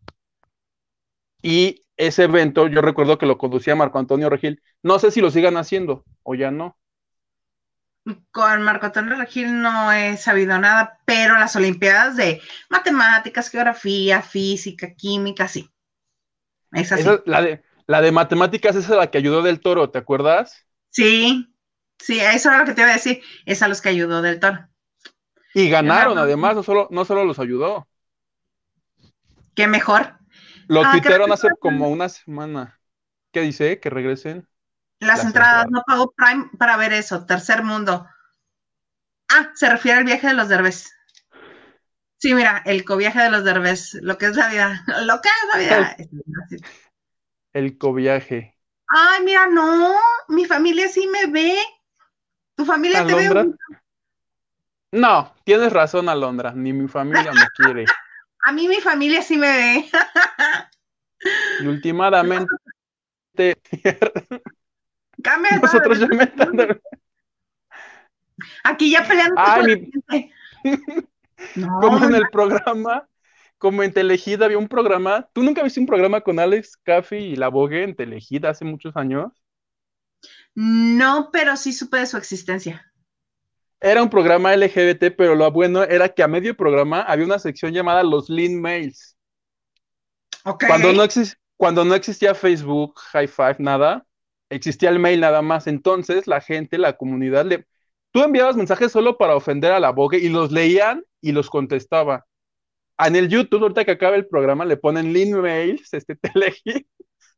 Y 1.43 1.84
ese 1.95 2.24
evento, 2.24 2.68
yo 2.68 2.82
recuerdo 2.82 3.20
que 3.20 3.28
lo 3.28 3.38
conducía 3.38 3.76
Marco 3.76 3.99
Antonio 3.99 4.30
Regil. 4.30 4.64
No 4.82 4.97
sé 4.97 5.12
si 5.12 5.22
lo 5.22 5.30
sigan 5.30 5.58
haciendo 5.58 6.03
o 6.24 6.34
ya 6.34 6.49
no 6.49 6.76
con 8.32 8.62
Marco 8.62 8.86
Antonio 8.86 9.16
Regil 9.16 9.62
no 9.62 9.91
he 9.91 10.18
sabido 10.18 10.58
nada, 10.60 10.99
pero 11.06 11.38
las 11.38 11.56
Olimpiadas 11.56 12.16
de 12.16 12.41
matemáticas, 12.70 13.49
geografía, 13.49 14.22
física, 14.22 14.93
química, 14.93 15.47
sí. 15.47 15.70
Es 16.72 16.91
así. 16.91 17.10
la, 17.26 17.41
de, 17.41 17.64
la 17.88 18.01
de 18.01 18.12
matemáticas 18.12 18.76
es 18.76 18.89
la 18.89 19.10
que 19.10 19.18
ayudó 19.18 19.41
del 19.41 19.60
toro, 19.60 19.89
¿te 19.89 19.97
acuerdas? 19.97 20.66
Sí, 20.89 21.56
sí, 21.99 22.20
eso 22.20 22.49
era 22.49 22.60
lo 22.60 22.66
que 22.66 22.74
te 22.74 22.82
iba 22.82 22.91
a 22.91 22.93
decir, 22.93 23.22
es 23.45 23.62
a 23.62 23.68
los 23.68 23.82
que 23.82 23.89
ayudó 23.89 24.22
del 24.22 24.39
toro. 24.39 24.68
Y 25.56 25.70
ganaron, 25.70 26.18
además, 26.18 26.53
no 26.53 26.64
solo, 26.64 26.89
no 26.91 27.06
solo 27.06 27.24
los 27.24 27.39
ayudó. 27.39 27.88
Qué 29.56 29.68
mejor. 29.68 30.20
Lo 30.68 30.84
ah, 30.84 30.91
hace 31.32 31.49
como 31.62 31.88
una 31.88 32.10
semana. 32.10 32.78
¿Qué 33.32 33.39
dice? 33.39 33.80
Que 33.80 33.89
regresen. 33.89 34.49
Las, 34.99 35.24
entradas, 35.24 35.68
no 35.70 35.82
pagó 35.88 36.12
Prime 36.12 36.49
para 36.60 36.76
ver 36.76 36.91
eso, 36.91 37.26
tercer 37.26 37.64
mundo. 37.64 38.06
Ah, 39.30 39.51
se 39.53 39.70
refiere 39.70 39.99
al 39.99 40.03
viaje 40.03 40.28
de 40.28 40.34
los 40.34 40.49
derbes. 40.49 40.93
Sí, 42.18 42.36
mira, 42.36 42.62
el 42.66 42.84
coviaje 42.84 43.22
de 43.22 43.30
los 43.30 43.45
derbes, 43.45 43.93
lo 44.01 44.18
que 44.18 44.26
es 44.26 44.36
la 44.36 44.49
vida, 44.49 44.84
lo 45.06 45.22
que 45.22 45.30
es 45.30 45.53
la 45.53 45.60
vida. 45.60 45.95
El, 47.53 47.78
coviaje. 47.78 48.58
Ay, 48.88 49.24
mira, 49.24 49.47
no, 49.47 49.95
mi 50.28 50.43
familia 50.43 50.89
sí 50.89 51.08
me 51.08 51.28
ve. 51.28 51.56
¿Tu 52.56 52.66
familia 52.66 53.08
te 53.08 53.16
ve? 53.16 53.53
No, 54.95 55.35
tienes 55.43 55.73
razón, 55.73 56.07
Alondra, 56.07 56.53
ni 56.55 56.71
mi 56.71 56.87
familia 56.87 57.33
me 57.33 57.45
quiere. 57.53 57.83
A 58.47 58.53
mí 58.53 58.67
mi 58.67 58.77
familia 58.77 59.21
sí 59.21 59.35
me 59.35 59.47
ve. 59.47 59.85
y 61.59 61.67
últimamente 61.67 62.47
Nosotros 65.61 65.99
ya 65.99 66.07
Aquí 68.63 68.91
ya 68.91 69.05
peleando. 69.05 69.41
como 71.81 72.05
en 72.05 72.15
el 72.15 72.29
programa, 72.29 73.05
como 73.57 73.83
en 73.83 73.91
Telehit 73.91 74.41
había 74.41 74.57
un 74.57 74.69
programa. 74.69 75.27
¿Tú 75.33 75.43
nunca 75.43 75.61
viste 75.61 75.81
un 75.81 75.87
programa 75.87 76.21
con 76.21 76.39
Alex 76.39 76.77
Caffey 76.77 77.33
y 77.33 77.35
la 77.35 77.49
Vogue 77.49 77.83
en 77.83 77.95
Telehit 77.95 78.45
hace 78.45 78.63
muchos 78.63 78.95
años? 78.95 79.33
No, 80.53 81.31
pero 81.33 81.57
sí 81.57 81.73
supe 81.73 81.97
de 81.97 82.05
su 82.05 82.15
existencia. 82.15 82.93
Era 83.86 84.01
un 84.01 84.09
programa 84.09 84.55
LGBT, 84.55 85.15
pero 85.15 85.36
lo 85.36 85.51
bueno 85.51 85.83
era 85.83 86.09
que 86.09 86.23
a 86.23 86.27
medio 86.27 86.57
programa 86.57 87.03
había 87.03 87.23
una 87.23 87.38
sección 87.38 87.71
llamada 87.71 88.01
Los 88.01 88.31
Lean 88.31 88.59
Mails. 88.59 89.15
Cuando 90.67 90.91
no, 90.91 91.03
cuando 91.55 91.86
no 91.86 91.93
existía 91.93 92.33
Facebook, 92.33 92.99
High 93.11 93.27
Five, 93.27 93.57
nada, 93.59 94.03
existía 94.49 94.89
el 94.89 94.97
mail 94.97 95.19
nada 95.19 95.43
más. 95.43 95.67
Entonces 95.67 96.25
la 96.25 96.41
gente, 96.41 96.79
la 96.79 96.97
comunidad, 96.97 97.45
le... 97.45 97.67
tú 98.09 98.23
enviabas 98.23 98.55
mensajes 98.55 98.91
solo 98.91 99.19
para 99.19 99.36
ofender 99.36 99.71
a 99.71 99.79
la 99.79 99.91
Vogue 99.91 100.17
y 100.17 100.29
los 100.29 100.51
leían 100.51 101.03
y 101.21 101.31
los 101.31 101.51
contestaba. 101.51 102.25
En 102.97 103.15
el 103.15 103.29
YouTube, 103.29 103.61
ahorita 103.61 103.86
que 103.86 103.91
acaba 103.91 104.15
el 104.15 104.25
programa, 104.25 104.65
le 104.65 104.77
ponen 104.77 105.13
link 105.13 105.36
mails, 105.36 105.93
este 105.93 106.15
telegi. 106.33 106.88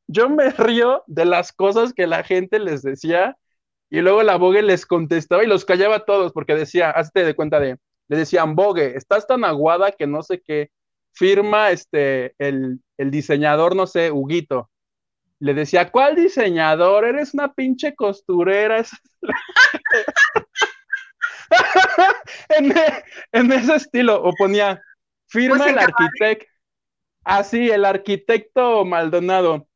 Yo 0.08 0.30
me 0.30 0.50
río 0.52 1.04
de 1.08 1.26
las 1.26 1.52
cosas 1.52 1.94
que 1.94 2.08
la 2.08 2.24
gente 2.24 2.58
les 2.58 2.84
decía 2.84 3.36
y 3.90 4.02
luego 4.02 4.24
la 4.24 4.38
Vogue 4.38 4.62
les 4.62 4.86
contestaba 4.86 5.44
y 5.44 5.48
los 5.48 5.66
callaba 5.66 5.98
a 5.98 6.06
todos 6.06 6.34
porque 6.34 6.56
decía, 6.56 6.92
hazte 6.92 7.24
de 7.24 7.36
cuenta 7.36 7.60
de, 7.60 7.78
le 8.08 8.18
decían, 8.18 8.56
Vogue, 8.56 8.96
estás 8.96 9.28
tan 9.28 9.46
aguada 9.46 9.92
que 9.92 10.08
no 10.08 10.24
sé 10.24 10.42
qué, 10.42 10.72
firma 11.14 11.72
este, 11.72 12.36
el, 12.38 12.80
el 12.98 13.12
diseñador, 13.12 13.76
no 13.76 13.88
sé, 13.88 14.12
Huguito 14.12 14.70
le 15.40 15.54
decía, 15.54 15.92
¿cuál 15.92 16.16
diseñador? 16.16 17.06
Eres 17.06 17.34
una 17.34 17.54
pinche 17.54 17.96
costurera. 17.96 18.84
E, 22.50 23.04
en, 23.32 23.52
ese 23.52 23.76
estilo, 23.76 24.22
o 24.22 24.34
ponía, 24.34 24.82
firma 25.28 25.58
pues 25.58 25.72
el 25.72 25.80
arquitecto. 25.80 26.46
Así, 27.24 27.70
el 27.70 27.86
arquitecto 27.86 28.84
Maldonado. 28.84 29.68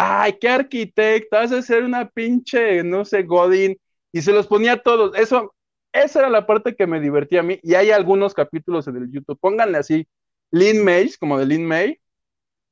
Ay, 0.00 0.38
qué 0.40 0.48
arquitecto, 0.48 1.36
has 1.36 1.50
de 1.50 1.60
ser 1.60 1.82
una 1.82 2.08
pinche, 2.08 2.84
no 2.84 3.04
sé, 3.04 3.24
Godín. 3.24 3.76
Y 4.12 4.22
se 4.22 4.32
los 4.32 4.46
ponía 4.46 4.74
a 4.74 4.76
todos. 4.80 5.16
Eso, 5.16 5.56
Esa 5.92 6.20
era 6.20 6.30
la 6.30 6.46
parte 6.46 6.76
que 6.76 6.86
me 6.86 7.00
divertía 7.00 7.40
a 7.40 7.42
mí. 7.42 7.58
Y 7.64 7.74
hay 7.74 7.90
algunos 7.90 8.32
capítulos 8.32 8.86
en 8.86 8.96
el 8.96 9.10
YouTube. 9.10 9.36
Pónganle 9.40 9.76
así, 9.76 10.06
Lin 10.52 10.84
May, 10.84 11.12
como 11.18 11.36
de 11.36 11.46
Lin 11.46 11.66
May, 11.66 12.00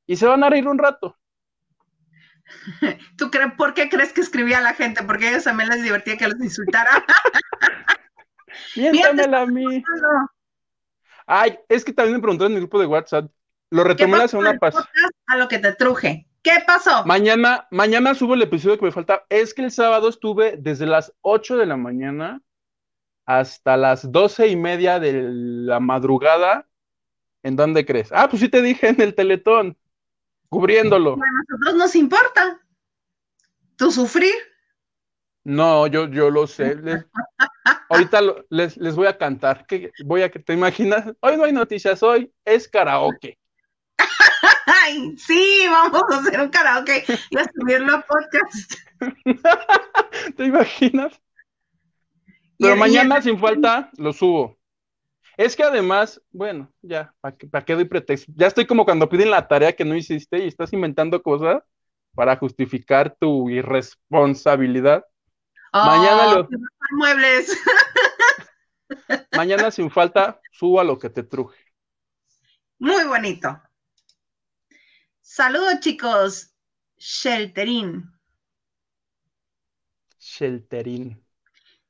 y 0.05 0.15
se 0.15 0.25
van 0.25 0.41
a 0.41 0.49
reír 0.49 0.69
un 0.69 0.77
rato. 0.77 1.17
¿Tú 3.17 3.29
crees 3.29 3.51
por 3.57 3.73
qué 3.73 3.89
crees 3.89 4.13
que 4.13 4.21
escribía 4.21 4.59
a 4.59 4.61
la 4.61 4.73
gente? 4.73 5.03
Porque 5.03 5.27
a 5.27 5.31
ellos 5.31 5.43
también 5.43 5.67
les 5.67 5.83
divertía 5.83 6.15
que 6.15 6.29
los 6.29 6.39
insultara. 6.39 7.05
Miéntamela 8.77 9.41
a 9.41 9.45
mí. 9.47 9.83
Ay, 11.25 11.59
es 11.67 11.83
que 11.83 11.91
también 11.91 12.15
me 12.15 12.21
preguntaron 12.21 12.53
en 12.53 12.59
el 12.59 12.61
grupo 12.61 12.79
de 12.79 12.85
WhatsApp. 12.85 13.29
Lo 13.69 13.83
retomé 13.83 14.17
la 14.17 14.29
semana 14.29 14.57
pasada. 14.57 14.87
A 15.25 15.35
lo 15.35 15.49
que 15.49 15.59
te 15.59 15.73
truje. 15.73 16.26
¿Qué 16.47 16.63
pasó? 16.65 17.03
Mañana, 17.05 17.67
mañana 17.71 18.15
subo 18.15 18.33
el 18.33 18.41
episodio 18.41 18.79
que 18.79 18.85
me 18.85 18.91
falta. 18.93 19.25
Es 19.27 19.53
que 19.53 19.63
el 19.63 19.71
sábado 19.71 20.07
estuve 20.07 20.55
desde 20.57 20.85
las 20.85 21.13
8 21.19 21.57
de 21.57 21.65
la 21.65 21.75
mañana 21.75 22.41
hasta 23.25 23.75
las 23.75 24.09
doce 24.13 24.47
y 24.47 24.55
media 24.55 24.97
de 24.97 25.23
la 25.29 25.81
madrugada. 25.81 26.65
¿En 27.43 27.57
dónde 27.57 27.85
crees? 27.85 28.13
Ah, 28.13 28.29
pues 28.29 28.41
sí 28.41 28.47
te 28.47 28.61
dije 28.61 28.87
en 28.87 29.01
el 29.01 29.13
Teletón, 29.13 29.77
cubriéndolo. 30.47 31.15
A 31.15 31.17
nosotros 31.17 31.75
nos 31.75 31.95
importa. 31.95 32.61
¿Tu 33.75 33.91
sufrir? 33.91 34.33
No, 35.43 35.85
yo, 35.87 36.07
yo 36.07 36.29
lo 36.29 36.47
sé. 36.47 36.77
ahorita 37.89 38.21
les, 38.49 38.77
les, 38.77 38.95
voy 38.95 39.07
a 39.07 39.17
cantar. 39.17 39.65
¿Qué, 39.67 39.91
voy 40.05 40.21
a 40.21 40.31
que 40.31 40.39
te 40.39 40.53
imaginas. 40.53 41.13
Hoy 41.19 41.35
no 41.35 41.43
hay 41.43 41.51
noticias, 41.51 42.01
hoy 42.01 42.31
es 42.45 42.69
karaoke. 42.69 43.37
Ay, 44.67 45.15
sí, 45.17 45.65
vamos 45.69 46.03
a 46.11 46.17
hacer 46.17 46.41
un 46.41 46.49
karaoke 46.49 47.05
y 47.29 47.37
a 47.37 47.45
subirlo 47.45 47.95
a 47.95 48.01
podcast. 48.01 48.73
¿Te 50.35 50.43
imaginas? 50.43 51.21
Pero 52.59 52.75
mañana 52.75 53.21
sin 53.21 53.39
falta 53.39 53.89
lo 53.97 54.11
subo. 54.11 54.57
Es 55.37 55.55
que 55.55 55.63
además, 55.63 56.21
bueno, 56.31 56.69
ya, 56.81 57.13
¿para 57.21 57.63
qué, 57.63 57.75
doy 57.75 57.85
pretexto? 57.85 58.29
Ya 58.35 58.47
estoy 58.47 58.65
como 58.65 58.83
cuando 58.83 59.07
piden 59.07 59.31
la 59.31 59.47
tarea 59.47 59.73
que 59.73 59.85
no 59.85 59.95
hiciste 59.95 60.39
y 60.39 60.47
estás 60.47 60.73
inventando 60.73 61.21
cosas 61.21 61.63
para 62.13 62.35
justificar 62.35 63.15
tu 63.17 63.49
irresponsabilidad. 63.49 65.05
mañana 65.71 66.33
lo... 66.33 66.49
muebles. 66.91 67.57
mañana 69.31 69.71
sin 69.71 69.89
falta 69.89 70.41
subo 70.51 70.81
a 70.81 70.83
lo 70.83 70.99
que 70.99 71.09
te 71.09 71.23
truje. 71.23 71.57
Muy 72.79 73.05
bonito. 73.05 73.61
Saludos, 75.29 75.81
chicos. 75.81 76.53
Shelterín. 76.97 78.09
Shelterín. 80.17 81.21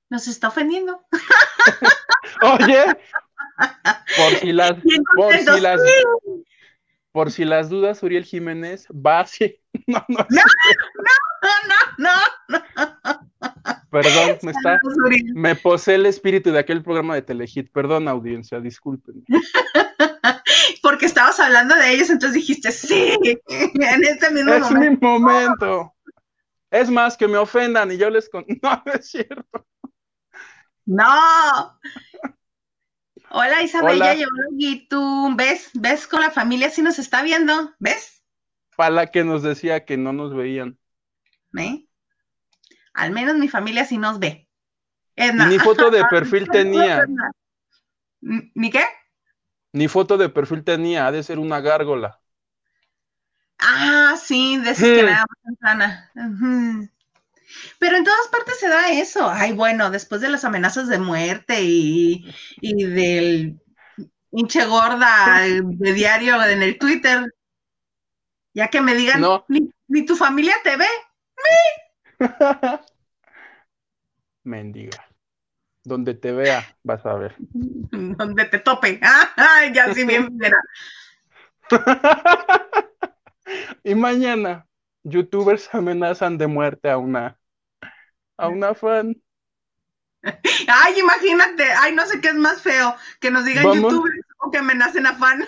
Nos 0.10 0.28
está 0.28 0.48
ofendiendo. 0.48 1.06
Oye, 2.42 2.84
por 4.18 4.34
si 4.40 4.52
las, 4.52 4.74
por 5.16 5.38
si 5.38 5.62
las, 5.62 5.82
por 7.12 7.32
si 7.32 7.46
las 7.46 7.70
dudas, 7.70 8.02
Uriel 8.02 8.26
Jiménez 8.26 8.88
va 8.88 9.20
así. 9.20 9.62
No, 9.86 10.04
no, 10.10 10.26
no, 10.30 10.42
no, 12.00 12.12
no, 12.50 12.60
no, 12.60 13.72
Perdón, 13.92 14.40
me 14.42 14.52
está, 14.52 14.80
me 15.36 15.56
posee 15.56 15.96
el 15.96 16.08
espíritu 16.08 16.52
de 16.52 16.60
aquel 16.60 16.82
programa 16.82 17.14
de 17.14 17.22
Telehit. 17.22 17.72
Perdón, 17.72 18.08
audiencia, 18.08 18.60
disculpen. 18.60 19.24
porque 20.82 21.06
estabas 21.06 21.40
hablando 21.40 21.76
de 21.76 21.92
ellos, 21.92 22.10
entonces 22.10 22.36
dijiste, 22.36 22.72
sí, 22.72 23.18
en 23.48 24.04
este 24.04 24.32
mismo 24.32 24.54
es 24.54 24.62
momento. 24.62 24.84
Es 24.84 24.90
mi 24.90 24.98
momento. 24.98 25.96
Es 26.70 26.90
más, 26.90 27.18
que 27.18 27.28
me 27.28 27.38
ofendan 27.38 27.92
y 27.92 27.98
yo 27.98 28.10
les... 28.10 28.30
Con... 28.30 28.46
No, 28.62 28.84
es 28.94 29.10
cierto. 29.10 29.68
No. 30.86 31.80
Hola 33.30 33.62
Isabella, 33.62 34.14
yo 34.14 34.28
y 34.58 34.88
tú 34.88 35.34
ves, 35.36 35.70
ves 35.74 36.08
con 36.08 36.22
la 36.22 36.32
familia 36.32 36.70
si 36.70 36.82
nos 36.82 36.98
está 36.98 37.24
viendo, 37.24 37.74
¿ves? 37.78 38.24
Para 38.78 39.08
que 39.08 39.26
nos 39.26 39.44
decía 39.44 39.84
que 39.84 39.98
no 39.98 40.14
nos 40.14 40.34
veían. 40.34 40.78
¿Eh? 41.58 41.86
Al 42.94 43.12
menos 43.12 43.36
mi 43.36 43.50
familia 43.50 43.86
sí 43.86 43.98
nos 43.98 44.20
ve. 44.20 44.48
Ni 45.18 45.60
foto 45.60 45.90
de 45.90 46.06
perfil 46.06 46.48
tenía. 46.50 47.06
¿Ni 48.22 48.70
qué? 48.70 48.84
Ni 49.78 49.88
foto 49.88 50.18
de 50.18 50.30
perfil 50.30 50.64
tenía, 50.64 51.06
ha 51.06 51.12
de 51.12 51.22
ser 51.22 51.38
una 51.38 51.62
gárgola. 51.62 52.20
Ah, 53.60 54.16
sí, 54.20 54.58
de 54.58 54.74
que 54.74 55.06
Pero 57.78 57.98
en 57.98 58.04
todas 58.04 58.28
partes 58.32 58.60
se 58.60 58.70
da 58.70 58.92
eso. 58.92 59.30
Ay, 59.30 59.54
bueno, 59.54 59.92
después 59.92 60.20
de 60.22 60.30
las 60.30 60.46
amenazas 60.46 60.88
de 60.88 60.98
muerte 60.98 61.62
y, 61.62 62.34
del 62.62 63.60
hinche 64.32 64.66
gorda 64.66 65.42
de 65.42 65.94
diario 65.94 66.44
en 66.44 66.64
el 66.64 66.80
Twitter, 66.80 67.32
ya 68.54 68.70
que 68.70 68.82
me 68.82 68.96
digan, 68.96 69.24
ni, 69.48 70.06
tu 70.06 70.16
familia 70.16 70.56
te 70.64 70.76
ve. 70.76 70.88
Mendiga. 74.44 75.07
Donde 75.88 76.16
te 76.16 76.34
vea, 76.34 76.66
vas 76.84 77.06
a 77.06 77.14
ver. 77.14 77.34
Donde 77.40 78.44
te 78.44 78.60
tope. 78.60 79.00
Ay, 79.38 79.72
ya 79.74 79.94
sí 79.94 80.04
bien 80.04 80.38
verá. 80.38 80.60
y 83.86 83.96
mañana, 83.96 84.68
youtubers 85.04 85.74
amenazan 85.74 86.38
de 86.38 86.48
muerte 86.48 86.90
a 86.90 86.98
una 86.98 87.40
a 88.36 88.50
una 88.50 88.76
fan. 88.76 89.16
Ay, 90.68 91.00
imagínate, 91.00 91.64
ay, 91.64 91.96
no 91.96 92.06
sé 92.06 92.20
qué 92.20 92.28
es 92.30 92.36
más 92.36 92.62
feo, 92.62 92.94
que 93.22 93.32
nos 93.32 93.46
digan 93.46 93.64
youtubers 93.64 94.20
o 94.40 94.52
que 94.52 94.58
amenacen 94.58 95.06
a 95.06 95.16
fan. 95.16 95.48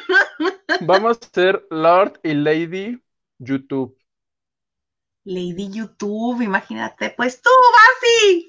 Vamos 0.82 1.20
a 1.22 1.28
ser 1.34 1.68
Lord 1.70 2.20
y 2.24 2.34
Lady 2.34 3.04
YouTube. 3.40 3.98
Lady 5.26 5.70
YouTube, 5.70 6.42
imagínate, 6.42 7.10
pues 7.10 7.42
tú, 7.42 7.50
Basi. 7.74 8.49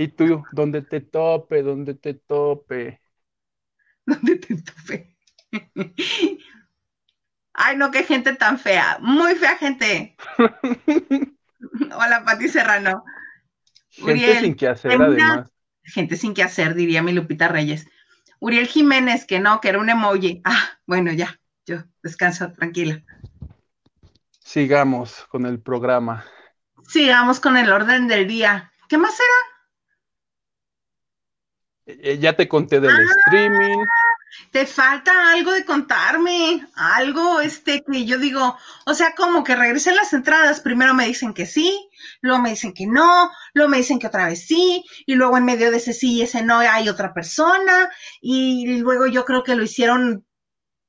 Y 0.00 0.06
tú, 0.06 0.44
donde 0.52 0.82
te 0.82 1.00
tope, 1.00 1.60
donde 1.60 1.94
te 1.94 2.14
tope. 2.14 3.02
Donde 4.06 4.36
te 4.36 4.54
tope. 4.62 5.16
Ay, 7.52 7.76
no, 7.76 7.90
qué 7.90 8.04
gente 8.04 8.32
tan 8.36 8.60
fea. 8.60 8.98
Muy 9.00 9.34
fea 9.34 9.56
gente. 9.56 10.16
Hola, 11.96 12.22
Pati 12.24 12.48
Serrano. 12.48 13.04
Gente 13.90 14.38
sin 14.38 14.54
que 14.54 14.68
hacer, 14.68 14.92
además. 14.92 15.50
Gente 15.82 16.16
sin 16.16 16.32
que 16.32 16.44
hacer, 16.44 16.76
diría 16.76 17.02
mi 17.02 17.10
Lupita 17.10 17.48
Reyes. 17.48 17.88
Uriel 18.38 18.68
Jiménez, 18.68 19.26
que 19.26 19.40
no, 19.40 19.60
que 19.60 19.70
era 19.70 19.80
un 19.80 19.90
emoji. 19.90 20.42
Ah, 20.44 20.78
bueno, 20.86 21.10
ya, 21.10 21.40
yo 21.66 21.78
descanso 22.04 22.52
tranquila. 22.52 23.02
Sigamos 24.38 25.26
con 25.28 25.44
el 25.44 25.60
programa. 25.60 26.24
Sigamos 26.86 27.40
con 27.40 27.56
el 27.56 27.72
orden 27.72 28.06
del 28.06 28.28
día. 28.28 28.70
¿Qué 28.88 28.96
más 28.96 29.18
era? 29.18 29.47
Eh, 31.88 32.18
ya 32.20 32.34
te 32.34 32.46
conté 32.46 32.80
del 32.80 32.90
ah, 32.90 33.14
streaming. 33.24 33.86
Te 34.50 34.66
falta 34.66 35.32
algo 35.32 35.52
de 35.52 35.64
contarme, 35.64 36.66
algo 36.74 37.40
este 37.40 37.82
que 37.82 38.04
yo 38.04 38.18
digo, 38.18 38.56
o 38.84 38.92
sea, 38.94 39.14
como 39.14 39.42
que 39.42 39.56
regresen 39.56 39.96
las 39.96 40.12
entradas, 40.12 40.60
primero 40.60 40.92
me 40.92 41.06
dicen 41.06 41.32
que 41.32 41.46
sí, 41.46 41.88
luego 42.20 42.40
me 42.40 42.50
dicen 42.50 42.74
que 42.74 42.86
no, 42.86 43.30
luego 43.54 43.70
me 43.70 43.78
dicen 43.78 43.98
que 43.98 44.06
otra 44.06 44.26
vez 44.26 44.46
sí, 44.46 44.84
y 45.06 45.14
luego 45.14 45.38
en 45.38 45.46
medio 45.46 45.70
de 45.70 45.78
ese 45.78 45.94
sí 45.94 46.16
y 46.16 46.22
ese 46.22 46.42
no 46.42 46.58
hay 46.58 46.90
otra 46.90 47.14
persona, 47.14 47.90
y 48.20 48.78
luego 48.80 49.06
yo 49.06 49.24
creo 49.24 49.42
que 49.42 49.56
lo 49.56 49.62
hicieron 49.62 50.26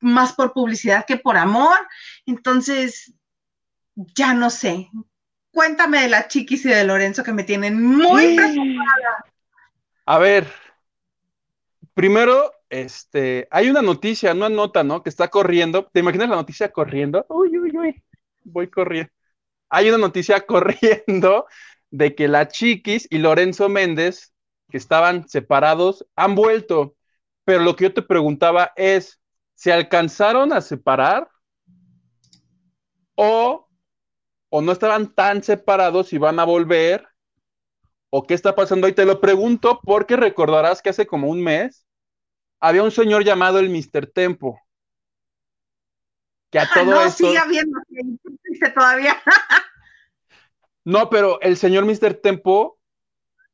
más 0.01 0.33
por 0.33 0.51
publicidad 0.51 1.05
que 1.05 1.17
por 1.17 1.37
amor, 1.37 1.77
entonces 2.25 3.13
ya 3.95 4.33
no 4.33 4.49
sé. 4.49 4.89
Cuéntame 5.51 6.01
de 6.01 6.09
la 6.09 6.27
chiquis 6.27 6.65
y 6.65 6.69
de 6.69 6.83
Lorenzo 6.83 7.23
que 7.23 7.33
me 7.33 7.43
tienen 7.43 7.81
muy 7.81 8.35
preocupada. 8.35 9.25
A 10.05 10.17
ver, 10.17 10.47
Primero, 11.99 12.53
este, 12.69 13.49
hay 13.51 13.69
una 13.69 13.81
noticia, 13.81 14.31
una 14.31 14.47
nota, 14.47 14.85
¿no? 14.85 15.03
Que 15.03 15.09
está 15.09 15.27
corriendo. 15.27 15.83
¿Te 15.91 15.99
imaginas 15.99 16.29
la 16.29 16.37
noticia 16.37 16.71
corriendo? 16.71 17.25
Uy, 17.27 17.57
uy, 17.57 17.77
uy, 17.77 18.03
voy 18.45 18.69
corriendo. 18.69 19.11
Hay 19.67 19.89
una 19.89 19.97
noticia 19.97 20.39
corriendo 20.45 21.45
de 21.91 22.15
que 22.15 22.29
la 22.29 22.47
Chiquis 22.47 23.05
y 23.11 23.17
Lorenzo 23.17 23.67
Méndez, 23.67 24.33
que 24.69 24.77
estaban 24.77 25.27
separados, 25.27 26.07
han 26.15 26.35
vuelto. 26.35 26.95
Pero 27.43 27.63
lo 27.63 27.75
que 27.75 27.83
yo 27.83 27.93
te 27.93 28.01
preguntaba 28.01 28.71
es, 28.77 29.19
¿se 29.55 29.73
alcanzaron 29.73 30.53
a 30.53 30.61
separar? 30.61 31.27
¿O, 33.15 33.67
o 34.47 34.61
no 34.61 34.71
estaban 34.71 35.13
tan 35.13 35.43
separados 35.43 36.13
y 36.13 36.17
van 36.17 36.39
a 36.39 36.45
volver? 36.45 37.05
¿O 38.09 38.23
qué 38.23 38.35
está 38.35 38.55
pasando? 38.55 38.87
Y 38.87 38.93
te 38.93 39.03
lo 39.03 39.19
pregunto 39.19 39.81
porque 39.83 40.15
recordarás 40.15 40.81
que 40.81 40.91
hace 40.91 41.05
como 41.05 41.27
un 41.27 41.43
mes 41.43 41.85
había 42.59 42.83
un 42.83 42.91
señor 42.91 43.23
llamado 43.23 43.59
el 43.59 43.69
Mr. 43.69 44.07
Tempo. 44.07 44.59
Que 46.51 46.59
a 46.59 46.69
todo 46.73 46.85
no, 46.85 47.09
sigue 47.11 47.37
habiendo, 47.37 47.79
todavía. 48.75 49.17
no, 50.83 51.09
pero 51.09 51.39
el 51.41 51.57
señor 51.57 51.85
Mr. 51.85 52.15
Tempo 52.15 52.79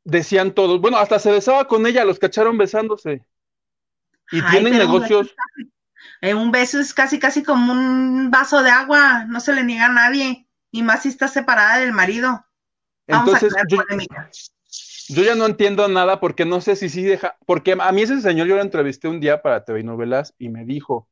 decían 0.04 0.54
todos, 0.54 0.80
bueno, 0.80 0.98
hasta 0.98 1.20
se 1.20 1.32
besaba 1.32 1.68
con 1.68 1.86
ella, 1.86 2.06
los 2.06 2.20
cacharon 2.20 2.58
besándose. 2.58 3.26
Y 4.32 4.42
Ay, 4.42 4.52
tienen 4.52 4.74
pero 4.74 4.86
un 4.86 4.92
negocios. 4.92 5.28
beso 5.28 5.70
eh, 6.22 6.34
un 6.34 6.52
beso 6.52 6.80
es 6.80 6.94
casi, 6.94 7.20
casi 7.20 7.44
como 7.44 7.72
un 7.72 8.32
vaso 8.32 8.64
de 8.64 8.70
agua, 8.70 9.26
no 9.26 9.40
se 9.40 9.54
le 9.54 9.64
niega 9.64 9.88
a 9.88 9.90
nadie, 9.90 10.48
y 10.72 10.84
más 10.84 11.04
si 11.04 11.10
está 11.10 11.28
separada 11.28 11.78
del 11.80 11.92
marido. 11.94 12.46
Vamos 13.08 13.42
Entonces, 13.42 13.56
a 13.56 13.64
yo. 13.68 13.78
Yo 15.10 15.24
ya 15.24 15.36
no 15.36 15.46
entiendo 15.46 15.88
nada 15.88 16.20
porque 16.20 16.46
no 16.46 16.62
sé 16.62 16.76
si 16.76 16.90
sí 16.90 17.04
deja, 17.04 17.38
porque 17.46 17.76
a 17.80 17.92
mí 17.92 18.02
ese 18.02 18.22
señor 18.22 18.48
yo 18.48 18.56
lo 18.56 18.62
entrevisté 18.62 19.08
un 19.08 19.20
día 19.20 19.42
para 19.42 19.64
TV 19.64 19.84
Novelas 19.84 20.34
y 20.38 20.50
me 20.50 20.66
dijo 20.66 21.08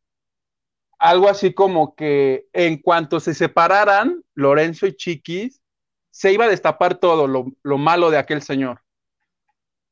algo 1.03 1.27
así 1.27 1.53
como 1.53 1.95
que 1.95 2.47
en 2.53 2.77
cuanto 2.77 3.19
se 3.19 3.33
separaran, 3.33 4.23
Lorenzo 4.35 4.87
y 4.87 4.95
Chiquis, 4.95 5.61
se 6.11 6.31
iba 6.31 6.45
a 6.45 6.49
destapar 6.49 6.95
todo 6.95 7.27
lo, 7.27 7.47
lo 7.61 7.77
malo 7.77 8.09
de 8.09 8.17
aquel 8.17 8.41
señor. 8.41 8.81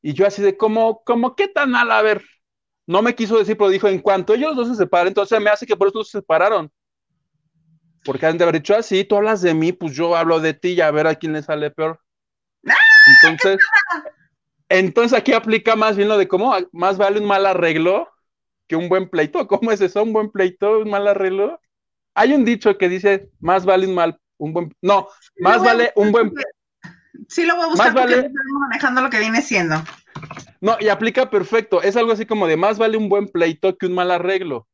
Y 0.02 0.14
yo 0.14 0.26
así 0.26 0.42
de 0.42 0.56
como, 0.56 1.04
como, 1.04 1.36
¿qué 1.36 1.50
tan 1.50 1.72
mal? 1.72 1.92
A 1.92 2.02
ver, 2.02 2.24
no 2.88 3.02
me 3.02 3.14
quiso 3.14 3.38
decir, 3.38 3.58
pero 3.58 3.70
dijo, 3.70 3.90
en 3.90 4.00
cuanto 4.00 4.34
ellos 4.34 4.56
dos 4.56 4.70
se 4.70 4.76
separen, 4.76 5.10
entonces 5.10 5.40
me 5.42 5.50
hace 5.50 5.66
que 5.66 5.76
por 5.76 5.90
eso 5.90 6.04
se 6.04 6.20
separaron. 6.20 6.72
Porque 8.06 8.26
han 8.26 8.38
de 8.38 8.46
haber 8.46 8.56
dicho 8.56 8.76
así, 8.76 9.04
tú 9.04 9.16
hablas 9.18 9.42
de 9.42 9.54
mí, 9.54 9.74
pues 9.74 9.94
yo 9.94 10.16
hablo 10.16 10.40
de 10.40 10.54
ti 10.54 10.70
y 10.70 10.82
a 10.82 10.92
ver 10.92 11.08
a 11.08 11.16
quién 11.16 11.34
le 11.34 11.44
sale 11.44 11.72
peor. 11.72 12.00
Entonces, 13.12 13.60
entonces 14.70 15.18
aquí 15.18 15.34
aplica 15.34 15.76
más 15.76 15.98
bien 15.98 16.10
lo 16.10 16.18
de 16.18 16.28
cómo 16.28 16.56
más 16.72 16.98
vale 16.98 17.20
un 17.20 17.26
mal 17.28 17.46
arreglo 17.46 18.10
que 18.68 18.76
un 18.76 18.90
buen 18.90 19.10
pleito. 19.10 19.48
¿Cómo 19.48 19.72
es 19.72 19.82
eso? 19.82 20.04
¿Un 20.04 20.14
buen 20.14 20.32
pleito? 20.32 20.80
¿Un 20.80 20.90
mal 20.90 21.08
arreglo? 21.08 21.60
Hay 22.16 22.34
un 22.34 22.44
dicho 22.46 22.78
que 22.78 22.90
dice, 22.90 23.30
más 23.40 23.66
vale 23.66 23.88
un 23.88 23.96
mal, 23.96 24.20
un 24.38 24.54
buen, 24.54 24.76
no, 24.82 25.08
más 25.40 25.64
vale 25.64 25.92
un 25.96 26.12
buen, 26.12 26.34
Sí, 27.28 27.46
lo 27.46 27.56
voy 27.56 27.66
a 27.66 27.68
buscar 27.68 27.94
Más 27.94 28.02
porque 28.02 28.16
vale- 28.16 28.28
estamos 28.28 28.62
manejando 28.62 29.02
lo 29.02 29.10
que 29.10 29.20
viene 29.20 29.42
siendo. 29.42 29.76
no, 30.60 30.78
y 30.80 30.90
aplica 30.90 31.30
perfecto. 31.30 31.82
Es 31.82 31.96
algo 31.96 32.12
así 32.12 32.26
como 32.26 32.48
de 32.48 32.58
más 32.58 32.78
vale 32.78 32.98
un 32.98 33.10
buen 33.10 33.28
pleito 33.28 33.78
que 33.78 33.86
un 33.86 33.94
mal 33.94 34.12
arreglo. 34.12 34.68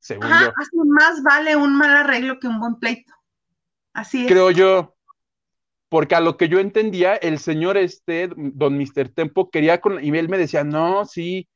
Según 0.00 0.26
yo. 0.26 0.34
Ajá, 0.34 0.52
así 0.56 0.76
más 0.84 1.22
vale 1.22 1.56
un 1.56 1.76
mal 1.76 1.96
arreglo 1.96 2.38
que 2.40 2.48
un 2.48 2.58
buen 2.60 2.76
pleito. 2.76 3.12
Así 3.94 4.22
es. 4.22 4.28
creo 4.28 4.50
yo. 4.50 4.94
Porque 5.92 6.14
a 6.14 6.20
lo 6.20 6.38
que 6.38 6.48
yo 6.48 6.58
entendía, 6.58 7.16
el 7.16 7.38
señor 7.38 7.76
este, 7.76 8.30
don 8.34 8.78
Mr. 8.78 9.10
Tempo, 9.10 9.50
quería 9.50 9.78
con, 9.82 10.02
y 10.02 10.08
él 10.16 10.30
me 10.30 10.38
decía, 10.38 10.64
no, 10.64 11.04
sí. 11.04 11.46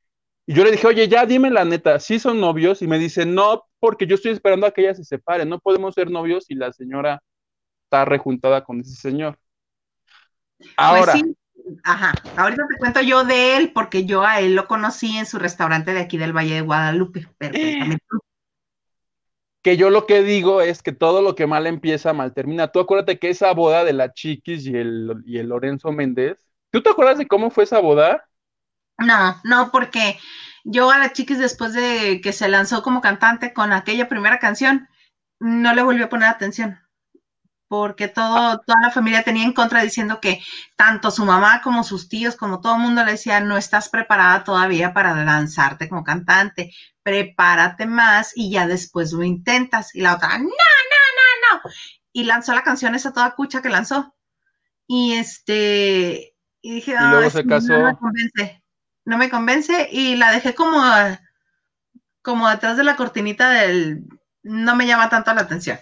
Y 0.45 0.53
yo 0.53 0.63
le 0.63 0.69
dije, 0.69 0.85
oye, 0.85 1.07
ya 1.07 1.25
dime 1.25 1.49
la 1.49 1.65
neta, 1.65 1.99
¿sí 1.99 2.19
son 2.19 2.39
novios? 2.39 2.83
Y 2.83 2.87
me 2.87 2.99
dice, 2.99 3.25
no, 3.25 3.63
porque 3.79 4.05
yo 4.05 4.13
estoy 4.13 4.33
esperando 4.33 4.67
a 4.67 4.71
que 4.71 4.81
ella 4.81 4.93
se 4.93 5.05
separe, 5.05 5.43
no 5.43 5.57
podemos 5.57 5.95
ser 5.95 6.11
novios 6.11 6.45
y 6.49 6.53
la 6.53 6.71
señora 6.71 7.19
está 7.85 8.05
rejuntada 8.05 8.63
con 8.63 8.79
ese 8.79 8.93
señor. 8.93 9.39
Ahora, 10.75 11.13
Pues 11.13 11.23
sí, 11.23 11.35
ajá. 11.83 12.13
Ahorita 12.35 12.61
te 12.69 12.77
cuento 12.77 13.01
yo 13.01 13.25
de 13.25 13.57
él, 13.57 13.71
porque 13.73 14.05
yo 14.05 14.21
a 14.21 14.39
él 14.39 14.53
lo 14.53 14.67
conocí 14.67 15.17
en 15.17 15.25
su 15.25 15.39
restaurante 15.39 15.95
de 15.95 16.01
aquí 16.01 16.19
del 16.19 16.37
Valle 16.37 16.53
de 16.53 16.61
Guadalupe. 16.61 17.25
Tú. 18.07 18.19
Que 19.61 19.77
yo 19.77 19.89
lo 19.89 20.05
que 20.05 20.23
digo 20.23 20.61
es 20.61 20.81
que 20.81 20.91
todo 20.91 21.21
lo 21.21 21.35
que 21.35 21.47
mal 21.47 21.67
empieza, 21.67 22.13
mal 22.13 22.33
termina. 22.33 22.69
Tú 22.69 22.79
acuérdate 22.79 23.19
que 23.19 23.29
esa 23.29 23.53
boda 23.53 23.83
de 23.83 23.93
la 23.93 24.13
Chiquis 24.13 24.65
y 24.65 24.75
el, 24.75 25.23
y 25.25 25.39
el 25.39 25.49
Lorenzo 25.49 25.91
Méndez, 25.91 26.47
¿tú 26.71 26.81
te 26.81 26.89
acuerdas 26.89 27.17
de 27.17 27.27
cómo 27.27 27.49
fue 27.49 27.65
esa 27.65 27.79
boda? 27.79 28.27
No, 28.97 29.39
no, 29.43 29.71
porque 29.71 30.17
yo 30.63 30.91
a 30.91 30.97
la 30.97 31.13
chiquis 31.13 31.39
después 31.39 31.73
de 31.73 32.19
que 32.21 32.33
se 32.33 32.49
lanzó 32.49 32.83
como 32.83 33.01
cantante 33.01 33.53
con 33.53 33.71
aquella 33.71 34.09
primera 34.09 34.39
canción, 34.39 34.89
no 35.39 35.73
le 35.73 35.83
volvió 35.83 36.05
a 36.05 36.09
poner 36.09 36.29
atención. 36.29 36.79
Porque 37.69 38.07
todo, 38.07 38.59
toda 38.59 38.79
la 38.81 38.91
familia 38.91 39.23
tenía 39.23 39.43
en 39.43 39.53
contra 39.53 39.81
diciendo 39.81 40.19
que 40.21 40.41
tanto 40.75 41.11
su 41.11 41.25
mamá 41.25 41.61
como 41.61 41.83
sus 41.83 42.09
tíos, 42.09 42.35
como 42.35 42.61
todo 42.61 42.75
el 42.75 42.81
mundo 42.81 43.03
le 43.05 43.11
decía, 43.11 43.39
no 43.39 43.57
estás 43.57 43.89
preparada 43.89 44.43
todavía 44.43 44.93
para 44.93 45.13
lanzarte 45.23 45.89
como 45.89 46.03
cantante, 46.03 46.73
prepárate 47.07 47.85
más 47.85 48.33
y 48.35 48.51
ya 48.51 48.67
después 48.67 49.13
lo 49.13 49.23
intentas. 49.23 49.95
Y 49.95 50.01
la 50.01 50.15
otra, 50.15 50.37
no, 50.39 50.43
no, 50.43 50.49
no, 50.49 51.59
no. 51.63 51.71
Y 52.11 52.25
lanzó 52.25 52.53
la 52.53 52.63
canción 52.63 52.95
esa 52.95 53.13
toda 53.13 53.33
cucha 53.33 53.61
que 53.61 53.69
lanzó. 53.69 54.13
Y 54.87 55.13
este, 55.13 56.35
y 56.61 56.75
dije, 56.75 56.91
Y 56.91 56.95
luego 57.07 57.17
"Ay, 57.19 57.29
se 57.29 57.45
casó. 57.45 57.73
no 57.73 57.85
me 57.85 57.95
convence, 57.97 58.63
no 59.05 59.17
me 59.17 59.29
convence 59.29 59.87
y 59.89 60.17
la 60.17 60.31
dejé 60.31 60.53
como, 60.53 60.81
como 62.21 62.49
detrás 62.49 62.75
de 62.77 62.83
la 62.83 62.95
cortinita 62.97 63.49
del, 63.51 64.03
no 64.43 64.75
me 64.75 64.85
llama 64.85 65.09
tanto 65.09 65.33
la 65.33 65.41
atención. 65.41 65.79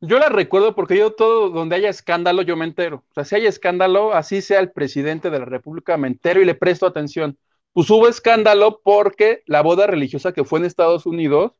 Yo 0.00 0.18
la 0.18 0.28
recuerdo 0.28 0.74
porque 0.74 0.98
yo 0.98 1.12
todo 1.12 1.48
donde 1.50 1.76
haya 1.76 1.88
escándalo 1.88 2.42
yo 2.42 2.56
me 2.56 2.64
entero. 2.64 3.04
O 3.10 3.14
sea, 3.14 3.24
si 3.24 3.36
hay 3.36 3.46
escándalo, 3.46 4.12
así 4.14 4.42
sea 4.42 4.58
el 4.60 4.72
presidente 4.72 5.30
de 5.30 5.38
la 5.38 5.44
República, 5.44 5.96
me 5.96 6.08
entero 6.08 6.40
y 6.42 6.44
le 6.44 6.56
presto 6.56 6.86
atención. 6.86 7.38
Pues 7.72 7.88
hubo 7.90 8.08
escándalo 8.08 8.80
porque 8.84 9.42
la 9.46 9.62
boda 9.62 9.86
religiosa 9.86 10.32
que 10.32 10.44
fue 10.44 10.58
en 10.58 10.66
Estados 10.66 11.06
Unidos, 11.06 11.52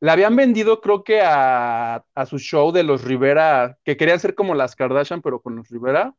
la 0.00 0.12
habían 0.12 0.36
vendido 0.36 0.80
creo 0.80 1.02
que 1.02 1.20
a, 1.20 2.04
a 2.14 2.26
su 2.26 2.38
show 2.38 2.72
de 2.72 2.84
los 2.84 3.02
Rivera, 3.04 3.78
que 3.84 3.96
querían 3.96 4.20
ser 4.20 4.34
como 4.34 4.54
las 4.54 4.76
Kardashian, 4.76 5.22
pero 5.22 5.40
con 5.40 5.56
los 5.56 5.68
Rivera. 5.68 6.14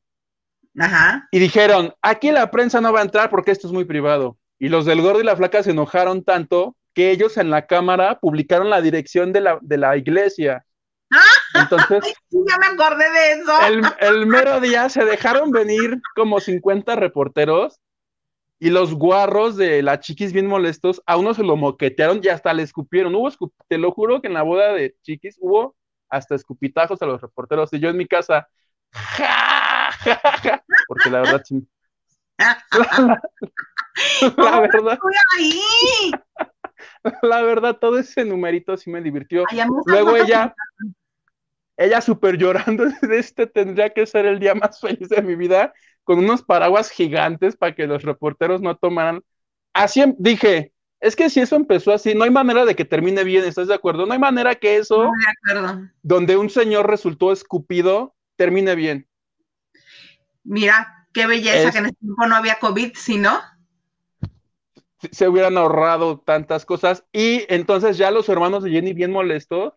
Ajá. 0.77 1.27
Y 1.31 1.39
dijeron, 1.39 1.93
aquí 2.01 2.31
la 2.31 2.51
prensa 2.51 2.81
no 2.81 2.93
va 2.93 2.99
a 2.99 3.03
entrar 3.03 3.29
porque 3.29 3.51
esto 3.51 3.67
es 3.67 3.73
muy 3.73 3.85
privado. 3.85 4.37
Y 4.59 4.69
los 4.69 4.85
del 4.85 5.01
gordo 5.01 5.21
y 5.21 5.23
la 5.23 5.37
flaca 5.37 5.63
se 5.63 5.71
enojaron 5.71 6.23
tanto 6.23 6.75
que 6.93 7.11
ellos 7.11 7.37
en 7.37 7.49
la 7.49 7.65
cámara 7.65 8.19
publicaron 8.19 8.69
la 8.69 8.81
dirección 8.81 9.31
de 9.31 9.41
la, 9.41 9.59
de 9.61 9.77
la 9.77 9.95
iglesia. 9.95 10.65
Entonces, 11.55 12.01
Ay, 12.03 12.13
ya 12.47 12.57
me 12.57 12.65
acordé 12.67 13.05
de 13.09 13.31
eso. 13.31 13.51
el, 13.67 13.81
el 13.99 14.25
mero 14.27 14.59
día 14.59 14.89
se 14.89 15.05
dejaron 15.05 15.51
venir 15.51 15.99
como 16.15 16.39
50 16.39 16.95
reporteros 16.95 17.79
y 18.59 18.69
los 18.69 18.93
guarros 18.93 19.55
de 19.55 19.81
la 19.81 19.99
chiquis 19.99 20.33
bien 20.33 20.47
molestos, 20.47 21.01
a 21.05 21.17
uno 21.17 21.33
se 21.33 21.43
lo 21.43 21.55
moquetearon 21.55 22.19
y 22.23 22.27
hasta 22.27 22.53
le 22.53 22.63
escupieron. 22.63 23.15
Hubo, 23.15 23.29
escup- 23.29 23.53
te 23.67 23.77
lo 23.77 23.91
juro 23.91 24.21
que 24.21 24.27
en 24.27 24.33
la 24.33 24.43
boda 24.43 24.73
de 24.73 24.95
chiquis 25.01 25.37
hubo 25.39 25.75
hasta 26.09 26.35
escupitajos 26.35 27.01
a 27.01 27.05
los 27.05 27.21
reporteros 27.21 27.71
y 27.73 27.79
yo 27.79 27.89
en 27.89 27.97
mi 27.97 28.07
casa, 28.07 28.47
ja, 28.91 29.91
ja, 29.91 30.19
ja, 30.43 30.63
porque 30.87 31.09
la 31.09 31.21
verdad, 31.21 31.43
la 34.37 34.59
verdad, 34.61 34.93
Estoy 34.93 35.13
ahí. 35.37 36.11
la 37.21 37.41
verdad, 37.43 37.77
todo 37.77 37.97
ese 37.99 38.25
numerito 38.25 38.75
sí 38.77 38.89
me 38.89 39.01
divirtió. 39.01 39.45
Ay, 39.49 39.61
Luego 39.85 40.15
ella, 40.15 40.55
ella 41.77 42.01
súper 42.01 42.37
llorando, 42.37 42.85
de 43.01 43.19
este 43.19 43.47
tendría 43.47 43.89
que 43.91 44.05
ser 44.05 44.25
el 44.25 44.39
día 44.39 44.53
más 44.55 44.79
feliz 44.79 45.09
de 45.09 45.21
mi 45.21 45.35
vida, 45.35 45.73
con 46.09 46.17
unos 46.17 46.41
paraguas 46.41 46.89
gigantes 46.89 47.55
para 47.55 47.75
que 47.75 47.85
los 47.85 48.01
reporteros 48.01 48.61
no 48.63 48.75
tomaran. 48.75 49.21
Así 49.75 50.01
em- 50.01 50.15
dije, 50.17 50.73
es 50.99 51.15
que 51.15 51.29
si 51.29 51.39
eso 51.39 51.55
empezó 51.55 51.93
así, 51.93 52.15
no 52.15 52.23
hay 52.23 52.31
manera 52.31 52.65
de 52.65 52.75
que 52.75 52.83
termine 52.83 53.23
bien, 53.23 53.43
¿estás 53.43 53.67
de 53.67 53.75
acuerdo? 53.75 54.07
No 54.07 54.13
hay 54.13 54.17
manera 54.17 54.55
que 54.55 54.77
eso, 54.77 55.03
No 55.03 55.11
me 55.11 55.53
acuerdo. 55.53 55.87
donde 56.01 56.35
un 56.35 56.49
señor 56.49 56.89
resultó 56.89 57.31
escupido, 57.31 58.15
termine 58.37 58.73
bien. 58.73 59.07
Mira, 60.43 61.07
qué 61.13 61.27
belleza 61.27 61.67
Es- 61.67 61.73
que 61.73 61.77
en 61.77 61.85
ese 61.85 61.95
tiempo 61.97 62.25
no 62.25 62.35
había 62.35 62.57
COVID, 62.57 62.93
¿sí 62.95 63.19
no? 63.19 63.39
Se 65.11 65.27
hubieran 65.27 65.59
ahorrado 65.59 66.21
tantas 66.21 66.65
cosas. 66.65 67.05
Y 67.11 67.45
entonces 67.53 67.99
ya 67.99 68.09
los 68.09 68.27
hermanos 68.29 68.63
de 68.63 68.71
Jenny 68.71 68.93
bien 68.93 69.11
molestos, 69.11 69.73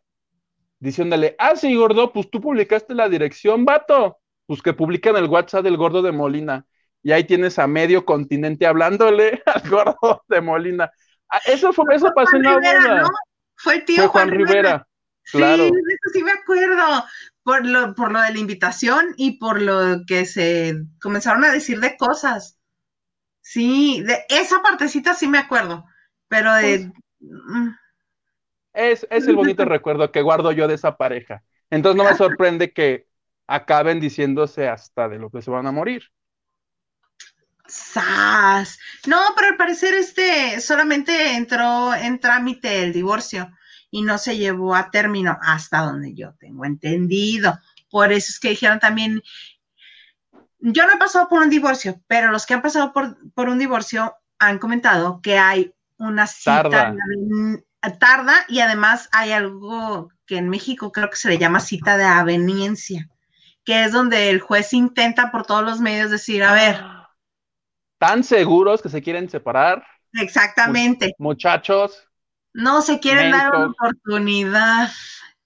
diciéndole, 0.80 1.36
ah, 1.38 1.56
sí, 1.56 1.74
gordo, 1.76 2.10
pues 2.10 2.30
tú 2.30 2.40
publicaste 2.40 2.94
la 2.94 3.10
dirección, 3.10 3.66
vato. 3.66 4.16
Pues 4.46 4.62
que 4.62 4.72
publican 4.74 5.16
el 5.16 5.26
WhatsApp 5.28 5.64
del 5.64 5.76
gordo 5.76 6.02
de 6.02 6.12
Molina. 6.12 6.66
Y 7.02 7.12
ahí 7.12 7.24
tienes 7.24 7.58
a 7.58 7.66
medio 7.66 8.04
continente 8.04 8.66
hablándole 8.66 9.42
al 9.46 9.68
gordo 9.70 10.24
de 10.28 10.40
Molina. 10.40 10.90
Ah, 11.30 11.40
Eso 11.46 11.72
fue, 11.72 11.94
eso 11.94 12.12
pasó 12.14 12.36
en 12.36 12.44
la 12.44 12.58
Juan 12.60 12.62
Rivera, 12.62 12.80
boda. 12.80 13.02
¿no? 13.02 13.08
Fue 13.56 13.74
el 13.76 13.84
tío 13.84 14.02
Fue 14.02 14.08
Juan 14.08 14.30
Rivera. 14.30 14.86
Claro. 15.30 15.64
Sí, 15.64 15.70
de 15.70 15.94
eso 15.94 16.10
sí 16.12 16.22
me 16.22 16.32
acuerdo. 16.32 17.04
Por 17.44 17.66
lo, 17.66 17.94
por 17.94 18.12
lo 18.12 18.20
de 18.20 18.32
la 18.32 18.38
invitación 18.38 19.14
y 19.16 19.38
por 19.38 19.60
lo 19.62 20.04
que 20.06 20.26
se 20.26 20.74
comenzaron 21.00 21.44
a 21.44 21.52
decir 21.52 21.80
de 21.80 21.96
cosas. 21.96 22.58
Sí, 23.42 24.02
de 24.04 24.24
esa 24.30 24.62
partecita 24.62 25.14
sí 25.14 25.28
me 25.28 25.38
acuerdo. 25.38 25.86
Pero 26.28 26.54
de. 26.54 26.92
mm, 27.20 27.70
Es, 28.72 29.06
es 29.10 29.26
el 29.26 29.36
bonito 29.36 29.64
recuerdo 29.64 30.10
que 30.12 30.22
guardo 30.22 30.52
yo 30.52 30.68
de 30.68 30.74
esa 30.74 30.96
pareja. 30.96 31.44
Entonces 31.70 31.96
no 31.96 32.04
me 32.04 32.14
sorprende 32.14 32.72
que 32.72 33.06
acaben 33.46 34.00
diciéndose 34.00 34.68
hasta 34.68 35.08
de 35.08 35.18
lo 35.18 35.30
que 35.30 35.42
se 35.42 35.50
van 35.50 35.66
a 35.66 35.72
morir. 35.72 36.04
¡Sas! 37.66 38.78
No, 39.06 39.18
pero 39.36 39.48
al 39.48 39.56
parecer 39.56 39.94
este 39.94 40.60
solamente 40.60 41.34
entró 41.36 41.94
en 41.94 42.18
trámite 42.18 42.82
el 42.82 42.92
divorcio 42.92 43.50
y 43.90 44.02
no 44.02 44.18
se 44.18 44.36
llevó 44.36 44.74
a 44.74 44.90
término 44.90 45.38
hasta 45.42 45.80
donde 45.80 46.14
yo 46.14 46.34
tengo 46.34 46.64
entendido. 46.64 47.58
Por 47.90 48.12
eso 48.12 48.28
es 48.30 48.40
que 48.40 48.50
dijeron 48.50 48.80
también, 48.80 49.22
yo 50.58 50.86
no 50.86 50.94
he 50.94 50.98
pasado 50.98 51.28
por 51.28 51.42
un 51.42 51.50
divorcio, 51.50 52.00
pero 52.06 52.30
los 52.30 52.46
que 52.46 52.54
han 52.54 52.62
pasado 52.62 52.92
por, 52.92 53.16
por 53.32 53.48
un 53.48 53.58
divorcio 53.58 54.14
han 54.38 54.58
comentado 54.58 55.20
que 55.22 55.38
hay 55.38 55.74
una 55.98 56.26
cita 56.26 56.62
Tarda. 56.68 56.96
tarda 57.98 58.34
y 58.48 58.60
además 58.60 59.08
hay 59.12 59.32
algo 59.32 60.10
que 60.26 60.38
en 60.38 60.48
México 60.48 60.90
creo 60.90 61.10
que 61.10 61.16
se 61.16 61.28
le 61.28 61.38
llama 61.38 61.60
cita 61.60 61.96
de 61.96 62.04
aveniencia, 62.04 63.08
que 63.64 63.84
es 63.84 63.92
donde 63.92 64.30
el 64.30 64.40
juez 64.40 64.72
intenta 64.72 65.30
por 65.30 65.46
todos 65.46 65.64
los 65.64 65.80
medios 65.80 66.10
decir, 66.10 66.42
a 66.42 66.52
ver. 66.52 66.84
Tan 67.98 68.24
seguros 68.24 68.82
que 68.82 68.88
se 68.88 69.02
quieren 69.02 69.30
separar. 69.30 69.84
Exactamente. 70.14 71.14
Muchachos. 71.18 72.08
No 72.52 72.82
se 72.82 73.00
quieren 73.00 73.30
dar 73.30 73.54
una 73.54 73.68
oportunidad. 73.68 74.90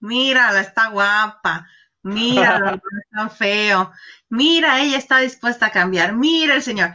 Mírala, 0.01 0.61
está 0.61 0.89
guapa. 0.89 1.69
Mírala, 2.03 2.81
está 3.11 3.29
feo. 3.29 3.93
Mira, 4.29 4.81
ella 4.81 4.99
está 4.99 5.19
dispuesta 5.19 5.67
a 5.67 5.71
cambiar. 5.71 6.15
Mira 6.15 6.55
el 6.55 6.63
señor. 6.63 6.95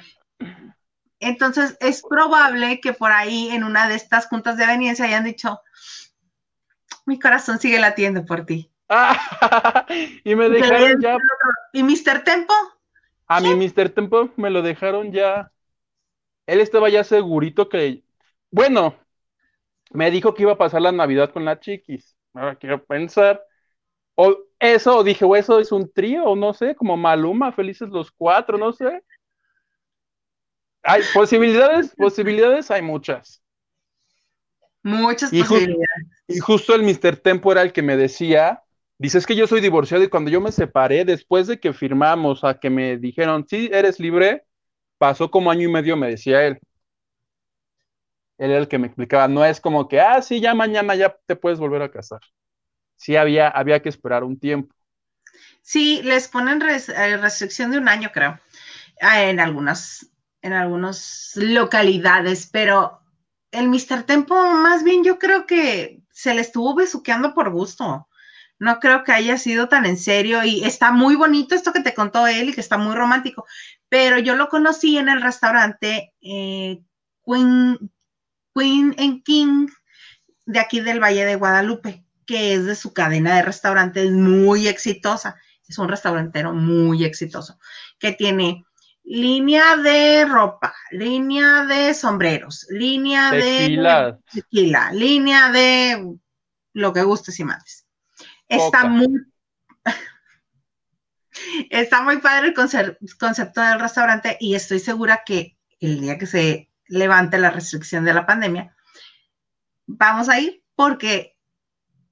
Entonces, 1.20 1.78
es 1.80 2.02
probable 2.02 2.82
que 2.82 2.94
por 2.94 3.12
ahí 3.12 3.50
en 3.50 3.64
una 3.64 3.88
de 3.88 3.96
estas 3.96 4.26
juntas 4.28 4.58
de 4.58 4.64
aveniencia 4.64 5.06
hayan 5.06 5.24
dicho, 5.24 5.62
mi 7.06 7.20
corazón 7.20 7.60
sigue 7.60 7.80
latiendo 7.80 8.26
por 8.26 8.46
ti. 8.46 8.71
y 10.24 10.36
me 10.36 10.50
dejaron 10.50 11.02
ya. 11.02 11.18
¿Y 11.74 11.84
Mr. 11.84 12.24
Tempo? 12.24 12.54
A 13.28 13.40
mi 13.40 13.56
Mr. 13.56 13.90
Tempo 13.90 14.30
me 14.36 14.50
lo 14.50 14.62
dejaron 14.62 15.12
ya. 15.12 15.52
Él 16.46 16.60
estaba 16.60 16.90
ya 16.90 17.04
segurito 17.04 17.70
que. 17.70 18.04
Bueno, 18.50 18.96
me 19.92 20.12
dijo 20.12 20.34
que 20.34 20.44
iba 20.44 20.54
a 20.54 20.58
pasar 20.58 20.82
la 20.82 20.92
Navidad 20.92 21.32
con 21.32 21.46
la 21.46 21.60
chiquis. 21.60 22.18
Ahora 22.34 22.56
quiero 22.56 22.84
pensar. 22.84 23.42
O 24.16 24.38
eso, 24.60 24.98
o 24.98 25.04
dije, 25.04 25.24
o 25.24 25.36
eso 25.36 25.60
es 25.60 25.72
un 25.72 25.92
trío, 25.92 26.26
o 26.26 26.36
no 26.36 26.54
sé, 26.54 26.76
como 26.76 26.98
Maluma, 26.98 27.52
felices 27.54 27.90
los 27.90 28.12
cuatro, 28.12 28.58
no 28.58 28.74
sé. 28.74 29.02
Hay 30.84 31.02
posibilidades, 31.14 31.96
posibilidades 31.98 32.70
hay 32.70 32.82
muchas. 32.82 33.42
Muchas 34.84 35.30
posibilidades. 35.30 36.08
y 36.28 36.40
justo 36.40 36.76
el 36.76 36.84
Mr. 36.84 37.18
Tempo 37.18 37.52
era 37.52 37.62
el 37.62 37.72
que 37.72 37.82
me 37.82 37.96
decía, 37.96 38.64
dices 39.02 39.26
que 39.26 39.36
yo 39.36 39.48
soy 39.48 39.62
divorciado 39.62 40.04
y 40.04 40.10
cuando 40.10 40.30
yo 40.30 40.40
me 40.40 40.52
separé, 40.52 41.04
después 41.06 41.48
de 41.48 41.60
que 41.60 41.74
firmamos 41.74 42.44
a 42.44 42.60
que 42.60 42.70
me 42.70 42.98
dijeron, 42.98 43.48
sí, 43.50 43.68
eres 43.74 44.00
libre, 44.00 44.46
pasó 45.00 45.32
como 45.32 45.50
año 45.50 45.68
y 45.68 45.72
medio, 45.72 45.98
me 45.98 46.10
decía 46.10 46.46
él. 46.46 46.60
Él 48.38 48.52
era 48.52 48.60
el 48.60 48.68
que 48.68 48.78
me 48.78 48.86
explicaba, 48.86 49.28
no 49.28 49.44
es 49.44 49.60
como 49.60 49.88
que, 49.88 50.00
ah, 50.00 50.22
sí, 50.22 50.40
ya 50.40 50.54
mañana 50.54 50.94
ya 50.94 51.18
te 51.26 51.36
puedes 51.36 51.58
volver 51.58 51.82
a 51.82 51.90
casar. 51.92 52.20
Sí, 52.96 53.16
había, 53.16 53.48
había 53.48 53.82
que 53.82 53.90
esperar 53.90 54.24
un 54.24 54.40
tiempo. 54.40 54.76
Sí, 55.64 56.02
les 56.04 56.28
ponen 56.28 56.62
eh, 56.62 57.18
restricción 57.18 57.72
de 57.72 57.80
un 57.80 57.90
año, 57.90 58.12
creo, 58.14 58.40
ah, 59.02 59.24
en 59.24 59.40
algunas 59.40 60.12
en 60.44 60.54
algunas 60.54 61.34
localidades, 61.36 62.50
pero 62.52 63.00
el 63.52 63.68
Mr. 63.68 64.04
Tempo, 64.04 64.36
más 64.36 64.84
bien 64.84 65.04
yo 65.04 65.20
creo 65.20 65.46
que 65.46 66.02
se 66.12 66.34
le 66.34 66.42
estuvo 66.42 66.74
besuqueando 66.74 67.34
por 67.34 67.52
gusto. 67.52 68.08
No 68.62 68.80
creo 68.80 69.04
que 69.04 69.12
haya 69.12 69.40
sido 69.40 69.70
tan 69.70 69.88
en 69.88 69.98
serio 69.98 70.44
y 70.44 70.64
está 70.64 70.92
muy 70.92 71.16
bonito 71.16 71.56
esto 71.56 71.74
que 71.74 71.80
te 71.80 71.96
contó 71.96 72.28
él 72.28 72.50
y 72.50 72.54
que 72.54 72.62
está 72.62 72.78
muy 72.78 72.94
romántico, 72.94 73.48
pero 73.90 74.20
yo 74.20 74.36
lo 74.36 74.50
conocí 74.50 75.00
en 75.00 75.10
el 75.10 75.20
restaurante 75.20 76.14
eh, 76.22 76.80
Queen, 77.26 77.92
Queen 78.54 78.96
and 79.00 79.24
King 79.24 79.66
de 80.46 80.60
aquí 80.60 80.80
del 80.80 81.00
Valle 81.00 81.26
de 81.26 81.38
Guadalupe, 81.38 82.06
que 82.28 82.54
es 82.54 82.66
de 82.68 82.76
su 82.76 82.94
cadena 82.94 83.36
de 83.36 83.42
restaurantes 83.42 84.12
muy 84.12 84.68
exitosa. 84.68 85.38
Es 85.68 85.80
un 85.80 85.90
restaurantero 85.90 86.54
muy 86.54 87.04
exitoso 87.04 87.58
que 87.98 88.12
tiene 88.12 88.64
línea 89.04 89.76
de 89.76 90.26
ropa, 90.26 90.76
línea 90.92 91.66
de 91.66 91.96
sombreros, 91.96 92.68
línea 92.70 93.32
de 93.32 94.20
tequila, 94.32 94.92
línea 94.92 95.50
de 95.50 96.16
lo 96.74 96.94
que 96.94 97.02
gustes 97.02 97.40
y 97.40 97.44
mandes. 97.44 97.81
Está 98.52 98.86
muy 98.86 99.08
está 101.70 102.02
muy 102.02 102.18
padre 102.18 102.48
el 102.48 102.54
concepto 103.18 103.62
del 103.62 103.80
restaurante 103.80 104.38
y 104.40 104.56
estoy 104.56 104.80
segura 104.80 105.24
que 105.26 105.58
el 105.80 106.02
día 106.02 106.18
que 106.18 106.28
se 106.28 106.70
levante 106.88 107.38
la 107.38 107.50
restricción 107.50 108.04
de 108.04 108.14
la 108.14 108.26
pandemia, 108.26 108.76
vamos 109.88 110.28
a 110.28 110.40
ir 110.40 110.62
porque 110.76 111.38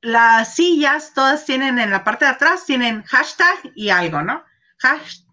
las 0.02 0.56
sillas 0.56 1.14
todas 1.14 1.46
tienen 1.46 1.78
en 1.78 1.92
la 1.92 2.06
parte 2.06 2.24
de 2.24 2.32
atrás, 2.32 2.66
tienen 2.66 3.04
hashtag 3.04 3.58
y 3.76 3.90
algo, 3.90 4.22
¿no? 4.22 4.44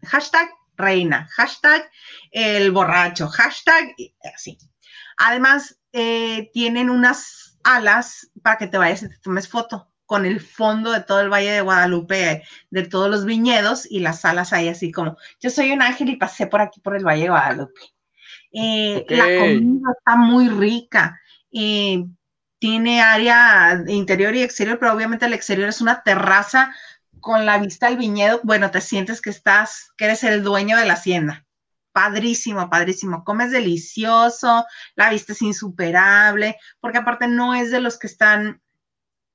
hashtag 0.03 0.51
reina, 0.77 1.29
hashtag 1.31 1.89
el 2.33 2.73
borracho, 2.73 3.29
hashtag 3.29 3.95
así. 4.35 4.59
Además, 5.19 5.79
eh, 5.93 6.51
tienen 6.53 6.91
unas 6.91 7.59
alas 7.63 8.29
para 8.43 8.59
que 8.59 8.67
te 8.67 8.77
vayas 8.77 9.05
y 9.05 9.09
te 9.09 9.19
tomes 9.19 9.49
foto 9.49 9.89
con 10.07 10.25
el 10.25 10.41
fondo 10.41 10.93
de 10.93 11.01
todo 11.01 11.21
el 11.21 11.31
Valle 11.31 11.51
de 11.51 11.61
Guadalupe, 11.61 12.43
de 12.71 12.83
todos 12.87 13.11
los 13.11 13.25
viñedos 13.25 13.87
y 13.91 13.99
las 14.01 14.25
alas 14.25 14.53
ahí 14.53 14.69
así 14.69 14.93
como, 14.93 15.17
yo 15.41 15.51
soy 15.51 15.73
un 15.73 15.83
ángel 15.83 16.09
y 16.09 16.17
pasé 16.17 16.47
por 16.47 16.61
aquí 16.61 16.81
por 16.81 16.97
el 16.97 17.05
Valle 17.05 17.25
de 17.25 17.29
Guadalupe. 17.29 17.81
Eh, 18.53 19.05
la 19.09 19.25
comida 19.25 19.91
está 19.99 20.17
muy 20.17 20.49
rica. 20.49 21.21
Eh, 21.53 22.05
tiene 22.59 23.03
área 23.03 23.85
interior 23.87 24.35
y 24.35 24.43
exterior, 24.43 24.79
pero 24.79 24.95
obviamente 24.95 25.27
el 25.27 25.35
exterior 25.35 25.69
es 25.69 25.81
una 25.81 26.03
terraza 26.03 26.75
con 27.21 27.45
la 27.45 27.59
vista 27.59 27.89
al 27.89 27.97
viñedo, 27.97 28.41
bueno, 28.45 28.71
te 28.71 28.81
sientes 28.81 29.21
que 29.21 29.31
estás, 29.31 29.93
que 29.97 30.05
eres 30.05 30.23
el 30.23 30.43
dueño 30.43 30.77
de 30.77 30.87
la 30.87 30.95
hacienda. 30.95 31.45
Padrísimo, 31.93 32.71
padrísimo. 32.71 33.25
Comes 33.25 33.51
delicioso, 33.51 34.65
la 34.95 35.11
vista 35.11 35.33
es 35.33 35.43
insuperable, 35.43 36.57
porque 36.79 36.99
aparte 36.99 37.27
no 37.27 37.55
es 37.55 37.71
de 37.71 37.81
los 37.81 37.99
que 37.99 38.07
están, 38.07 38.63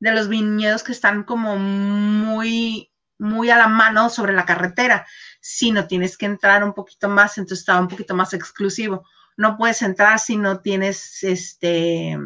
de 0.02 0.12
los 0.12 0.28
viñedos 0.28 0.84
que 0.84 0.92
están 0.92 1.24
como 1.24 1.56
muy, 1.56 2.92
muy 3.20 3.50
a 3.52 3.58
la 3.58 3.68
mano 3.68 4.10
sobre 4.10 4.34
la 4.34 4.46
carretera, 4.46 5.06
sino 5.40 5.88
tienes 5.88 6.18
que 6.18 6.26
entrar 6.26 6.64
un 6.64 6.74
poquito 6.74 7.08
más, 7.08 7.38
entonces 7.38 7.60
estaba 7.60 7.80
un 7.80 7.88
poquito 7.88 8.16
más 8.16 8.34
exclusivo. 8.34 9.06
No 9.38 9.58
puedes 9.58 9.82
entrar 9.84 10.20
si 10.20 10.38
no 10.38 10.60
tienes 10.60 11.24
este 11.24 12.18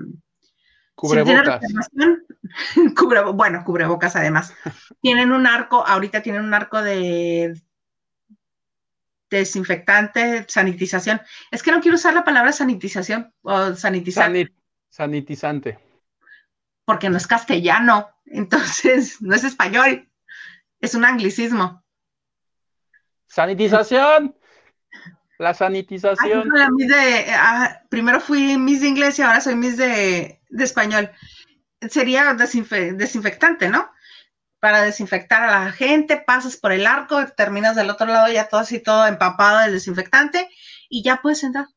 Cubrebocas. 0.96 1.62
bueno, 3.36 3.64
cubrebocas 3.66 4.16
además. 4.16 4.54
tienen 5.02 5.34
un 5.34 5.46
arco, 5.46 5.86
ahorita 5.86 6.24
tienen 6.24 6.46
un 6.46 6.54
arco 6.54 6.82
de 6.82 7.62
desinfectante, 9.30 10.46
sanitización. 10.48 11.22
Es 11.52 11.62
que 11.62 11.72
no 11.72 11.82
quiero 11.82 11.96
usar 11.96 12.14
la 12.14 12.24
palabra 12.24 12.54
sanitización 12.54 13.34
o 13.42 13.76
sanitizante. 13.76 14.54
sanitizante. 14.90 15.78
Porque 16.86 17.10
no 17.10 17.18
es 17.18 17.28
castellano, 17.28 18.10
entonces 18.26 19.18
no 19.22 19.36
es 19.36 19.44
español, 19.44 20.10
es 20.80 20.96
un 20.96 21.06
anglicismo. 21.06 21.84
Sanitización. 23.28 24.36
La 25.38 25.54
sanitización. 25.54 26.50
Ah, 27.38 27.82
primero 27.90 28.22
fui 28.22 28.58
Miss 28.58 28.82
de 28.82 28.88
inglés 28.88 29.20
y 29.20 29.22
ahora 29.22 29.42
soy 29.42 29.56
Miss 29.56 29.78
de, 29.78 30.40
español. 30.58 31.12
Sería 31.90 32.34
desinfectante, 32.34 33.70
¿no? 33.70 33.92
Para 34.60 34.82
desinfectar 34.82 35.44
a 35.44 35.66
la 35.66 35.72
gente, 35.72 36.18
pasas 36.18 36.56
por 36.56 36.72
el 36.72 36.88
arco, 36.88 37.26
terminas 37.36 37.76
del 37.76 37.90
otro 37.90 38.08
lado 38.08 38.32
ya 38.32 38.48
todo 38.48 38.62
así, 38.62 38.80
todo 38.80 39.06
empapado 39.06 39.60
del 39.60 39.74
desinfectante 39.74 40.50
y 40.90 41.04
ya 41.04 41.18
puedes 41.22 41.44
entrar. 41.44 41.68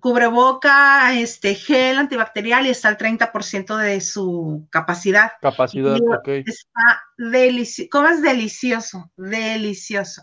Cubreboca, 0.00 1.12
este 1.14 1.54
gel 1.54 1.98
antibacterial 1.98 2.66
y 2.66 2.70
está 2.70 2.88
al 2.88 2.98
30% 2.98 3.76
de 3.76 4.00
su 4.00 4.66
capacidad. 4.70 5.32
Capacidad, 5.40 5.96
ok. 5.96 6.28
Está 6.28 7.02
delicioso. 7.16 7.88
¿Cómo 7.90 8.08
es 8.08 8.22
delicioso? 8.22 9.10
Delicioso 9.16 10.22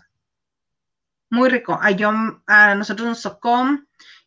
muy 1.30 1.48
rico. 1.48 1.78
A, 1.80 1.88
a 2.46 2.74
nosotros 2.74 3.08
nos 3.08 3.22
tocó 3.22 3.64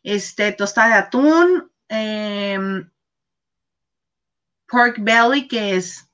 este, 0.02 0.52
tostada 0.52 0.88
de 0.88 0.94
atún, 0.94 1.70
em, 1.88 2.90
pork 4.66 4.96
belly, 4.98 5.46
que 5.46 5.76
es 5.76 6.10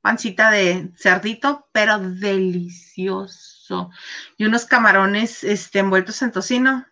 pancita 0.00 0.50
de 0.50 0.92
cerdito, 0.96 1.68
pero 1.72 1.98
delicioso. 1.98 3.90
Y 4.36 4.44
unos 4.44 4.64
camarones 4.66 5.42
este, 5.42 5.80
envueltos 5.80 6.22
en 6.22 6.32
tocino. 6.32 6.86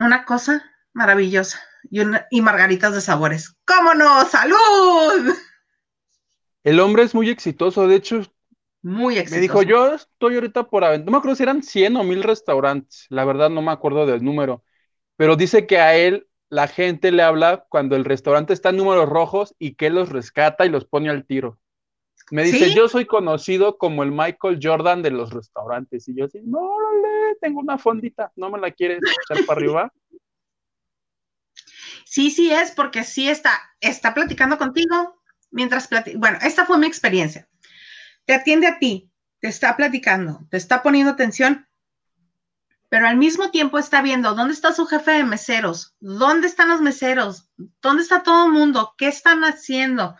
Una 0.00 0.24
cosa 0.24 0.62
maravillosa. 0.92 1.60
Y, 1.90 2.00
y 2.30 2.42
margaritas 2.42 2.94
de 2.94 3.00
sabores. 3.00 3.56
¡Cómo 3.64 3.94
no! 3.94 4.24
¡Salud! 4.24 5.34
El 6.64 6.80
hombre 6.80 7.04
es 7.04 7.14
muy 7.14 7.30
exitoso. 7.30 7.86
De 7.86 7.96
hecho, 7.96 8.22
muy 8.82 9.18
exitoso. 9.18 9.36
Me 9.36 9.40
dijo, 9.40 9.62
yo 9.62 9.94
estoy 9.94 10.36
ahorita 10.36 10.68
por 10.68 10.84
aventar, 10.84 11.06
no 11.06 11.12
me 11.12 11.18
acuerdo 11.18 11.36
si 11.36 11.42
eran 11.42 11.62
100 11.62 11.96
o 11.96 12.04
1000 12.04 12.22
restaurantes, 12.22 13.06
la 13.10 13.24
verdad 13.24 13.50
no 13.50 13.62
me 13.62 13.72
acuerdo 13.72 14.06
del 14.06 14.22
número, 14.24 14.64
pero 15.16 15.36
dice 15.36 15.66
que 15.66 15.78
a 15.78 15.96
él 15.96 16.28
la 16.48 16.68
gente 16.68 17.12
le 17.12 17.22
habla 17.22 17.66
cuando 17.68 17.96
el 17.96 18.04
restaurante 18.04 18.52
está 18.52 18.70
en 18.70 18.76
números 18.76 19.08
rojos 19.08 19.54
y 19.58 19.74
que 19.74 19.90
los 19.90 20.10
rescata 20.10 20.64
y 20.64 20.70
los 20.70 20.84
pone 20.84 21.10
al 21.10 21.26
tiro. 21.26 21.58
Me 22.30 22.44
dice, 22.44 22.74
yo 22.74 22.88
soy 22.88 23.06
conocido 23.06 23.78
como 23.78 24.02
el 24.02 24.12
Michael 24.12 24.58
Jordan 24.62 25.02
de 25.02 25.10
los 25.10 25.32
restaurantes. 25.32 26.08
Y 26.08 26.14
yo 26.14 26.26
así, 26.26 26.40
no, 26.44 26.76
le 27.02 27.36
tengo 27.40 27.60
una 27.60 27.78
fondita, 27.78 28.32
¿no 28.36 28.50
me 28.50 28.58
la 28.58 28.70
quieres 28.70 29.00
echar 29.24 29.44
para 29.46 29.60
arriba? 29.60 29.92
Sí, 32.04 32.30
sí 32.30 32.50
es, 32.50 32.70
porque 32.70 33.04
sí 33.04 33.28
está, 33.28 33.50
está 33.80 34.14
platicando 34.14 34.56
contigo 34.56 35.20
mientras 35.50 35.88
platica. 35.88 36.18
Bueno, 36.18 36.38
esta 36.40 36.64
fue 36.64 36.78
mi 36.78 36.86
experiencia 36.86 37.46
te 38.28 38.34
atiende 38.34 38.66
a 38.66 38.78
ti, 38.78 39.10
te 39.40 39.48
está 39.48 39.74
platicando, 39.74 40.46
te 40.50 40.58
está 40.58 40.82
poniendo 40.82 41.10
atención, 41.10 41.66
pero 42.90 43.08
al 43.08 43.16
mismo 43.16 43.50
tiempo 43.50 43.78
está 43.78 44.02
viendo 44.02 44.34
dónde 44.34 44.52
está 44.52 44.74
su 44.74 44.84
jefe 44.84 45.12
de 45.12 45.24
meseros, 45.24 45.96
dónde 45.98 46.46
están 46.46 46.68
los 46.68 46.82
meseros, 46.82 47.48
dónde 47.80 48.02
está 48.02 48.22
todo 48.22 48.44
el 48.44 48.52
mundo, 48.52 48.94
qué 48.98 49.08
están 49.08 49.44
haciendo. 49.44 50.14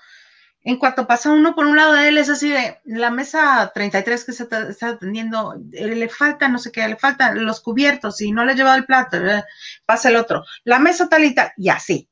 En 0.62 0.76
cuanto 0.76 1.06
pasa 1.06 1.30
uno 1.30 1.54
por 1.54 1.66
un 1.66 1.76
lado 1.76 1.92
de 1.92 2.08
él, 2.08 2.18
es 2.18 2.28
así 2.28 2.48
de 2.50 2.78
la 2.84 3.10
mesa 3.10 3.70
33 3.72 4.24
que 4.24 4.32
se 4.32 4.42
está 4.42 4.88
atendiendo, 4.88 5.54
eh, 5.72 5.94
le 5.94 6.08
falta 6.08 6.48
no 6.48 6.58
sé 6.58 6.72
qué, 6.72 6.86
le 6.86 6.96
faltan 6.96 7.44
los 7.44 7.60
cubiertos 7.60 8.20
y 8.20 8.32
no 8.32 8.44
le 8.44 8.52
ha 8.52 8.56
llevado 8.56 8.76
el 8.76 8.84
plato, 8.84 9.16
eh, 9.16 9.44
pasa 9.86 10.08
el 10.08 10.16
otro, 10.16 10.44
la 10.64 10.78
mesa 10.78 11.08
tal 11.08 11.24
y 11.24 11.34
tal, 11.34 11.52
y 11.56 11.68
así. 11.68 12.10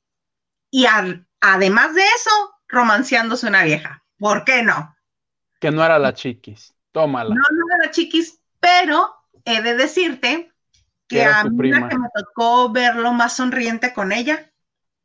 Y 0.71 0.87
además 1.41 1.95
de 1.95 2.03
eso, 2.03 2.31
romanceándose 2.69 3.47
una 3.47 3.65
vieja. 3.65 4.05
¿Por 4.19 4.45
qué 4.45 4.63
no? 4.63 4.97
Que 5.61 5.71
no 5.71 5.85
era 5.85 5.99
la 5.99 6.15
chiquis, 6.15 6.75
tómala. 6.93 7.31
No, 7.31 7.41
no 7.41 7.65
era 7.75 7.87
la 7.87 7.91
chiquis, 7.91 8.41
pero 8.61 9.15
he 9.45 9.61
de 9.61 9.75
decirte 9.75 10.53
que 11.09 11.25
a 11.25 11.45
mí 11.45 11.71
la 11.71 11.89
que 11.89 11.99
me 11.99 12.09
tocó 12.15 12.71
verlo 12.71 13.13
más 13.13 13.37
sonriente 13.37 13.93
con 13.93 14.13
ella, 14.13 14.51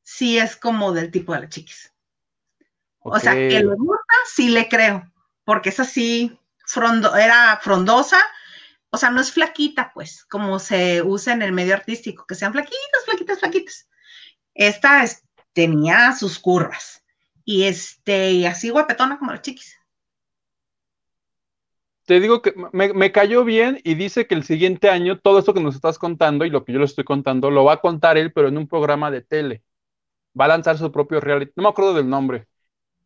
sí 0.04 0.38
es 0.38 0.56
como 0.56 0.94
del 0.94 1.12
tipo 1.12 1.34
de 1.34 1.42
la 1.42 1.50
chiquis. 1.50 1.94
O 3.02 3.20
sea, 3.20 3.34
que 3.34 3.60
le 3.60 3.76
gusta, 3.76 4.14
sí 4.34 4.50
le 4.50 4.70
creo, 4.70 5.12
porque 5.44 5.70
es 5.70 5.80
así, 5.80 6.40
frondo, 6.66 7.16
era 7.16 7.60
frondosa, 7.62 8.18
o 8.90 8.98
sea, 8.98 9.10
no 9.10 9.22
es 9.22 9.32
flaquita, 9.32 9.92
pues, 9.94 10.26
como 10.26 10.60
se 10.60 11.02
usa 11.02 11.34
en 11.34 11.42
el 11.42 11.52
medio 11.52 11.74
artístico, 11.74 12.26
que 12.28 12.36
sean 12.36 12.52
flaquitas, 12.52 13.06
flaquitas, 13.06 13.40
flaquitas. 13.40 13.90
Esta 14.54 15.04
tenía 15.54 16.14
sus 16.14 16.38
curvas 16.40 17.04
y 17.44 17.64
este, 17.64 18.32
y 18.32 18.46
así 18.46 18.70
guapetona 18.70 19.18
como 19.18 19.32
la 19.32 19.42
chiquis 19.42 19.82
te 22.12 22.20
digo 22.20 22.42
que 22.42 22.54
me, 22.74 23.12
cayó 23.14 23.46
bien 23.46 23.80
y 23.86 23.96
dice 23.96 24.28
que 24.28 24.36
el 24.36 24.44
siguiente 24.44 24.90
año 24.90 25.20
todo 25.20 25.40
esto 25.40 25.54
que 25.54 25.62
nos 25.62 25.76
estás 25.76 25.98
contando 25.98 26.44
y 26.44 26.50
lo 26.50 26.66
que 26.66 26.74
yo 26.74 26.80
le 26.80 26.84
estoy 26.84 27.06
contando 27.06 27.50
lo 27.50 27.64
va 27.64 27.76
a 27.76 27.82
contar 27.82 28.18
él, 28.18 28.34
pero 28.34 28.50
en 28.50 28.58
un 28.58 28.68
programa 28.68 29.10
de 29.10 29.22
tele. 29.22 29.64
Va 30.38 30.44
a 30.44 30.50
lanzar 30.50 30.78
su 30.78 30.92
propio 30.92 31.22
reality. 31.22 31.54
No 31.56 31.64
me 31.64 31.70
acuerdo 31.70 31.94
del 31.94 32.10
nombre. 32.10 32.48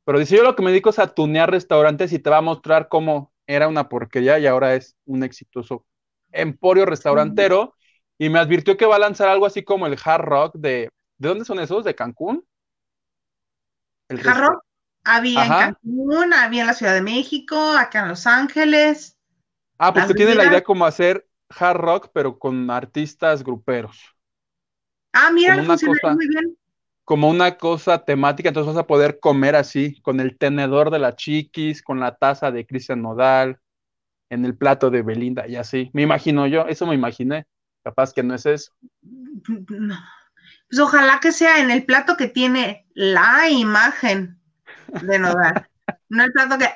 Pero 0.06 0.20
dice, 0.20 0.38
yo 0.38 0.44
lo 0.44 0.56
que 0.56 0.64
me 0.64 0.72
dedico 0.72 0.92
es 0.92 1.00
a 1.00 1.14
tunear 1.14 1.52
restaurantes 1.52 2.14
y 2.14 2.20
te 2.20 2.30
va 2.30 2.38
a 2.38 2.42
mostrar 2.42 2.90
cómo 2.90 3.34
era 3.48 3.68
una 3.68 3.90
porquería 3.90 4.40
y 4.40 4.48
ahora 4.48 4.76
es 4.76 4.96
un 5.06 5.24
exitoso 5.24 5.86
emporio 6.32 6.86
restaurantero. 6.86 7.74
Y 8.18 8.30
me 8.30 8.40
advirtió 8.40 8.78
que 8.78 8.86
va 8.86 8.96
a 8.98 9.00
lanzar 9.00 9.28
algo 9.30 9.46
así 9.46 9.64
como 9.64 9.88
el 9.88 9.98
hard 10.04 10.22
rock 10.24 10.56
de... 10.58 10.90
¿De 11.18 11.30
dónde 11.30 11.46
son 11.46 11.60
esos? 11.60 11.84
¿De 11.86 11.96
Cancún? 11.96 12.46
El 14.10 14.20
hard 14.28 14.40
rock. 14.48 14.64
Había 15.04 15.46
en 15.46 15.54
Cancún, 15.56 16.34
había 16.34 16.62
en 16.62 16.68
la 16.68 16.74
Ciudad 16.74 16.94
de 16.96 17.02
México, 17.02 17.56
acá 17.78 18.02
en 18.02 18.08
Los 18.10 18.26
Ángeles. 18.26 19.18
Ah, 19.78 19.94
pues 19.94 20.06
tiene 20.16 20.36
la 20.36 20.46
idea 20.46 20.64
como 20.64 20.86
hacer 20.86 21.28
hard 21.50 21.78
rock, 21.78 22.10
pero 22.14 22.40
con 22.40 22.70
artistas 22.72 23.44
gruperos. 23.44 24.00
Ah, 25.14 25.32
mira, 25.32 25.64
funciona 25.64 26.00
muy 26.10 26.28
bien. 26.28 26.58
Como 27.06 27.30
una 27.30 27.58
cosa 27.58 28.04
temática, 28.04 28.50
entonces 28.50 28.74
vas 28.74 28.84
a 28.84 28.88
poder 28.88 29.20
comer 29.20 29.56
así, 29.56 30.02
con 30.02 30.20
el 30.20 30.38
tenedor 30.38 30.90
de 30.92 31.00
la 31.00 31.16
chiquis, 31.16 31.82
con 31.82 32.00
la 32.00 32.16
taza 32.16 32.52
de 32.52 32.66
Cristian 32.66 33.02
Nodal, 33.02 33.60
en 34.30 34.44
el 34.44 34.58
plato 34.58 34.90
de 34.90 35.04
Belinda, 35.04 35.48
y 35.48 35.56
así. 35.56 35.92
Me 35.94 36.02
imagino 36.02 36.48
yo, 36.48 36.66
eso 36.68 36.86
me 36.88 36.96
imaginé. 36.96 37.46
Capaz 37.84 38.12
que 38.14 38.24
no 38.24 38.34
es 38.34 38.48
eso. 38.48 38.74
Pues 40.70 40.80
ojalá 40.80 41.20
que 41.20 41.32
sea 41.32 41.60
en 41.60 41.70
el 41.70 41.86
plato 41.86 42.18
que 42.18 42.28
tiene 42.28 42.88
la 42.96 43.48
imagen 43.48 44.40
de 44.88 45.20
dar. 45.20 45.70
No 46.10 46.24
el 46.24 46.32
plato 46.32 46.58
que. 46.58 46.68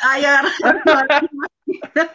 Ay, 0.00 0.24
agarra. 0.24 0.48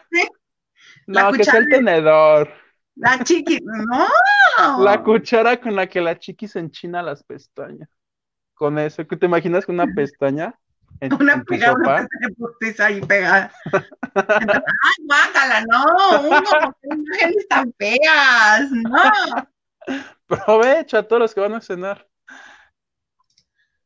no, 1.08 1.32
que 1.32 1.42
es 1.44 1.54
el 1.54 1.70
tenedor. 1.70 2.52
La 3.00 3.24
chiqui, 3.24 3.62
no. 3.64 4.84
La 4.84 5.02
cuchara 5.02 5.60
con 5.60 5.76
la 5.76 5.88
que 5.88 6.02
la 6.02 6.20
chiqui 6.20 6.48
se 6.50 6.60
enchina 6.60 7.02
las 7.02 7.24
pestañas. 7.24 7.90
Con 8.54 8.78
eso, 8.78 9.08
¿qué 9.08 9.16
te 9.16 9.26
imaginas 9.26 9.66
con 9.66 9.76
una 9.76 9.88
pestaña? 9.96 10.54
En, 11.00 11.14
una 11.14 11.42
pegada, 11.44 11.76
una 11.76 12.08
pestaña 12.60 12.96
ahí 12.96 13.02
pegada. 13.02 13.54
Ay, 14.16 15.06
guácala, 15.06 15.66
no, 15.66 15.86
uno, 16.24 16.76
imágenes 16.84 17.48
tan 17.48 17.74
feas, 17.78 18.70
no. 18.70 19.48
Provecho 20.28 20.98
a 20.98 21.04
todos 21.04 21.22
los 21.22 21.34
que 21.34 21.40
van 21.40 21.54
a 21.54 21.62
cenar. 21.62 22.06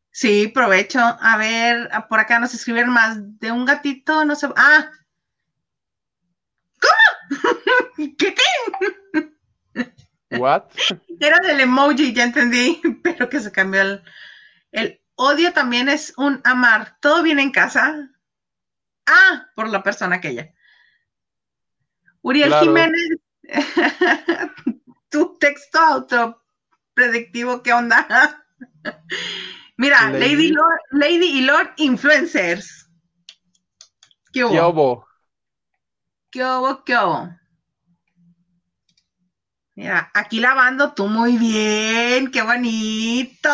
Sí, 0.09 0.47
provecho. 0.47 0.99
A 0.99 1.37
ver, 1.37 1.89
por 2.09 2.19
acá 2.19 2.39
nos 2.39 2.53
escribieron 2.55 2.93
más 2.93 3.17
de 3.39 3.51
un 3.51 3.65
gatito, 3.65 4.25
no 4.25 4.35
sé. 4.35 4.47
Ah. 4.55 4.89
¿Cómo? 6.81 7.29
¿Qué 8.17 8.33
qué? 8.33 9.02
What? 10.31 10.63
Era 11.19 11.39
del 11.39 11.59
emoji, 11.59 12.13
ya 12.13 12.23
entendí, 12.23 12.81
pero 13.03 13.29
que 13.29 13.39
se 13.39 13.51
cambió 13.51 13.81
el, 13.81 14.03
el 14.71 15.01
odio 15.15 15.53
también 15.53 15.89
es 15.89 16.13
un 16.17 16.41
amar. 16.43 16.97
¿Todo 16.99 17.23
viene 17.23 17.41
en 17.41 17.51
casa? 17.51 18.09
Ah, 19.05 19.47
por 19.55 19.69
la 19.69 19.83
persona 19.83 20.17
aquella. 20.17 20.53
Uriel 22.21 22.53
Jiménez, 22.53 23.09
tu 25.09 25.37
texto 25.37 25.77
auto 25.77 26.41
predictivo, 26.93 27.61
¿qué 27.61 27.73
onda? 27.73 28.45
Mira, 29.77 30.09
Lady, 30.11 30.49
Lord, 30.49 30.79
Lady 30.91 31.39
y 31.39 31.41
Lord 31.41 31.73
Influencers. 31.77 32.89
¿Qué 34.31 34.45
hubo? 34.45 35.05
¿Qué 36.31 36.43
hubo? 36.43 36.83
¿Qué 36.83 36.95
hubo? 36.95 37.42
Mira, 39.75 40.11
aquí 40.13 40.39
lavando 40.39 40.93
tú 40.93 41.07
muy 41.07 41.37
bien, 41.37 42.31
qué 42.31 42.41
bonito. 42.41 43.49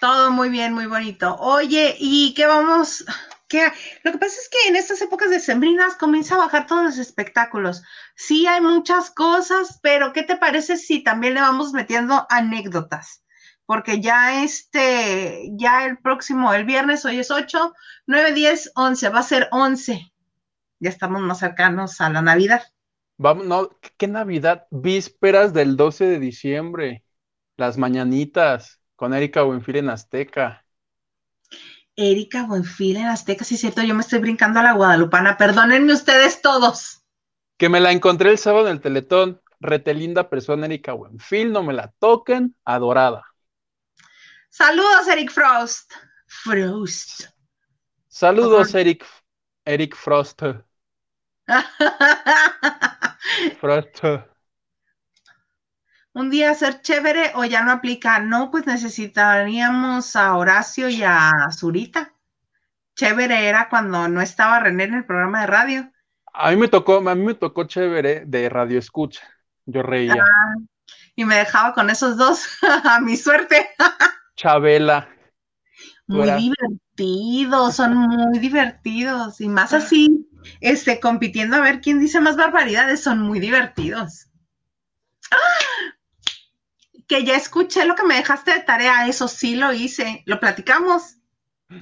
Todo 0.00 0.30
muy 0.30 0.48
bien, 0.48 0.72
muy 0.74 0.86
bonito. 0.86 1.36
Oye, 1.40 1.96
¿y 1.98 2.34
qué 2.34 2.46
vamos? 2.46 3.04
Lo 4.04 4.12
que 4.12 4.18
pasa 4.18 4.40
es 4.40 4.48
que 4.50 4.68
en 4.68 4.76
estas 4.76 5.00
épocas 5.00 5.30
de 5.30 5.40
sembrinas 5.40 5.96
comienza 5.96 6.34
a 6.34 6.38
bajar 6.38 6.66
todos 6.66 6.84
los 6.84 6.98
espectáculos. 6.98 7.82
Sí 8.14 8.46
hay 8.46 8.60
muchas 8.60 9.10
cosas, 9.10 9.78
pero 9.82 10.12
¿qué 10.12 10.22
te 10.22 10.36
parece 10.36 10.76
si 10.76 11.02
también 11.02 11.34
le 11.34 11.40
vamos 11.40 11.72
metiendo 11.72 12.26
anécdotas? 12.28 13.24
Porque 13.64 14.00
ya 14.00 14.42
este, 14.44 15.50
ya 15.52 15.86
el 15.86 15.98
próximo, 15.98 16.52
el 16.52 16.64
viernes, 16.64 17.04
hoy 17.06 17.20
es 17.20 17.30
8, 17.30 17.74
9, 18.06 18.32
10, 18.32 18.72
11, 18.74 19.08
va 19.08 19.20
a 19.20 19.22
ser 19.22 19.48
11. 19.50 20.12
Ya 20.80 20.90
estamos 20.90 21.20
más 21.22 21.38
cercanos 21.38 22.00
a 22.00 22.10
la 22.10 22.22
Navidad. 22.22 22.62
Vamos, 23.16 23.46
no, 23.46 23.70
¿qué 23.96 24.06
Navidad? 24.06 24.66
Vísperas 24.70 25.52
del 25.52 25.76
12 25.76 26.06
de 26.06 26.18
diciembre, 26.20 27.04
las 27.56 27.76
mañanitas 27.76 28.80
con 28.94 29.12
Erika 29.12 29.42
Buenfil 29.42 29.76
en 29.76 29.90
Azteca. 29.90 30.64
Erika 31.96 32.46
Buenfil 32.46 32.96
en 32.96 33.06
Azteca, 33.06 33.44
sí 33.44 33.56
es 33.56 33.60
cierto, 33.60 33.82
yo 33.82 33.94
me 33.94 34.02
estoy 34.02 34.20
brincando 34.20 34.60
a 34.60 34.62
la 34.62 34.74
guadalupana, 34.74 35.36
perdónenme 35.36 35.92
ustedes 35.92 36.40
todos. 36.42 37.02
Que 37.56 37.68
me 37.68 37.80
la 37.80 37.90
encontré 37.90 38.30
el 38.30 38.38
sábado 38.38 38.68
en 38.68 38.74
el 38.74 38.80
Teletón, 38.80 39.42
retelinda 39.58 40.30
persona 40.30 40.66
Erika 40.66 40.92
Buenfil, 40.92 41.50
no 41.50 41.64
me 41.64 41.72
la 41.72 41.92
toquen, 41.98 42.54
adorada. 42.64 43.24
Saludos, 44.48 45.08
Eric 45.08 45.30
Frost. 45.32 45.92
Frost. 46.26 47.24
Saludos, 48.06 48.74
Eric, 48.74 49.04
Eric 49.64 49.96
Frost. 49.96 50.42
Frost 53.60 54.04
un 56.18 56.30
día 56.30 56.52
ser 56.54 56.82
chévere 56.82 57.30
o 57.36 57.44
ya 57.44 57.62
no 57.62 57.70
aplica. 57.70 58.18
No, 58.18 58.50
pues 58.50 58.66
necesitaríamos 58.66 60.16
a 60.16 60.36
Horacio 60.36 60.88
y 60.88 61.02
a 61.04 61.30
Zurita. 61.52 62.12
Chévere 62.96 63.48
era 63.48 63.68
cuando 63.68 64.08
no 64.08 64.20
estaba 64.20 64.58
René 64.58 64.84
en 64.84 64.94
el 64.94 65.04
programa 65.04 65.42
de 65.42 65.46
radio. 65.46 65.92
A 66.34 66.50
mí 66.50 66.56
me 66.56 66.66
tocó, 66.66 66.96
a 67.08 67.14
mí 67.14 67.24
me 67.24 67.34
tocó 67.34 67.64
chévere 67.64 68.24
de 68.26 68.48
radio 68.48 68.78
escucha. 68.78 69.22
Yo 69.64 69.82
reía. 69.82 70.14
Ah, 70.14 70.54
y 71.14 71.24
me 71.24 71.36
dejaba 71.36 71.72
con 71.72 71.88
esos 71.88 72.16
dos, 72.16 72.44
a 72.84 73.00
mi 73.00 73.16
suerte. 73.16 73.70
Chabela. 74.34 75.08
Muy 76.08 76.30
divertidos, 76.30 77.76
son 77.76 77.96
muy 77.96 78.38
divertidos. 78.38 79.40
Y 79.40 79.48
más 79.48 79.72
así, 79.72 80.28
este, 80.60 81.00
compitiendo 81.00 81.56
a 81.56 81.60
ver 81.60 81.80
quién 81.80 82.00
dice 82.00 82.20
más 82.20 82.36
barbaridades, 82.36 83.02
son 83.02 83.20
muy 83.20 83.38
divertidos. 83.38 84.26
¡Ah! 85.30 85.36
que 87.08 87.24
ya 87.24 87.36
escuché 87.36 87.86
lo 87.86 87.94
que 87.94 88.04
me 88.04 88.16
dejaste 88.16 88.52
de 88.52 88.60
tarea, 88.60 89.08
eso 89.08 89.26
sí 89.28 89.56
lo 89.56 89.72
hice. 89.72 90.22
¿Lo 90.26 90.38
platicamos? 90.38 91.16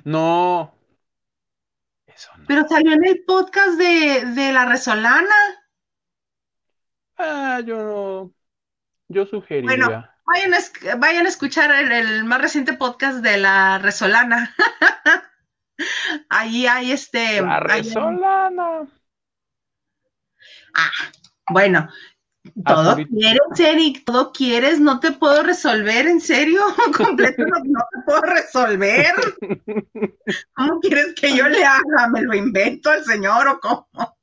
No. 0.04 0.72
Eso 2.06 2.30
no. 2.38 2.44
Pero 2.46 2.66
salió 2.68 2.92
en 2.92 3.04
el 3.04 3.24
podcast 3.24 3.76
de, 3.76 4.52
La 4.52 4.64
Resolana. 4.66 5.34
Ah, 7.18 7.60
yo 7.66 7.76
no. 7.76 8.32
Yo 9.08 9.26
sugeriría. 9.26 9.68
Bueno, 9.68 10.08
vayan 10.26 10.54
a, 10.54 10.96
vayan 10.96 11.26
a 11.26 11.28
escuchar 11.28 11.70
el, 11.92 12.24
más 12.24 12.40
reciente 12.40 12.72
podcast 12.74 13.18
de 13.18 13.38
La 13.38 13.78
Resolana. 13.78 14.54
Ahí 16.28 16.66
hay 16.66 16.92
este. 16.92 17.40
La 17.42 17.56
hay- 17.68 17.82
resolana. 17.82 18.86
Ah, 20.74 20.90
bueno, 21.48 21.88
todo 22.64 22.90
Azulito. 22.90 23.10
quieres, 23.16 23.60
Eric, 23.60 24.04
todo 24.04 24.32
quieres, 24.32 24.78
no 24.78 25.00
te 25.00 25.12
puedo 25.12 25.42
resolver, 25.42 26.06
en 26.06 26.20
serio, 26.20 26.60
completo 26.96 27.42
no, 27.44 27.58
no 27.64 27.80
te 27.90 28.00
puedo 28.04 28.20
resolver. 28.22 29.14
¿Cómo 30.54 30.80
quieres 30.80 31.14
que 31.14 31.34
yo 31.34 31.48
le 31.48 31.64
haga? 31.64 32.08
¿Me 32.12 32.22
lo 32.22 32.34
invento 32.34 32.90
al 32.90 33.04
señor 33.04 33.48
o 33.48 33.60
cómo? 33.60 34.18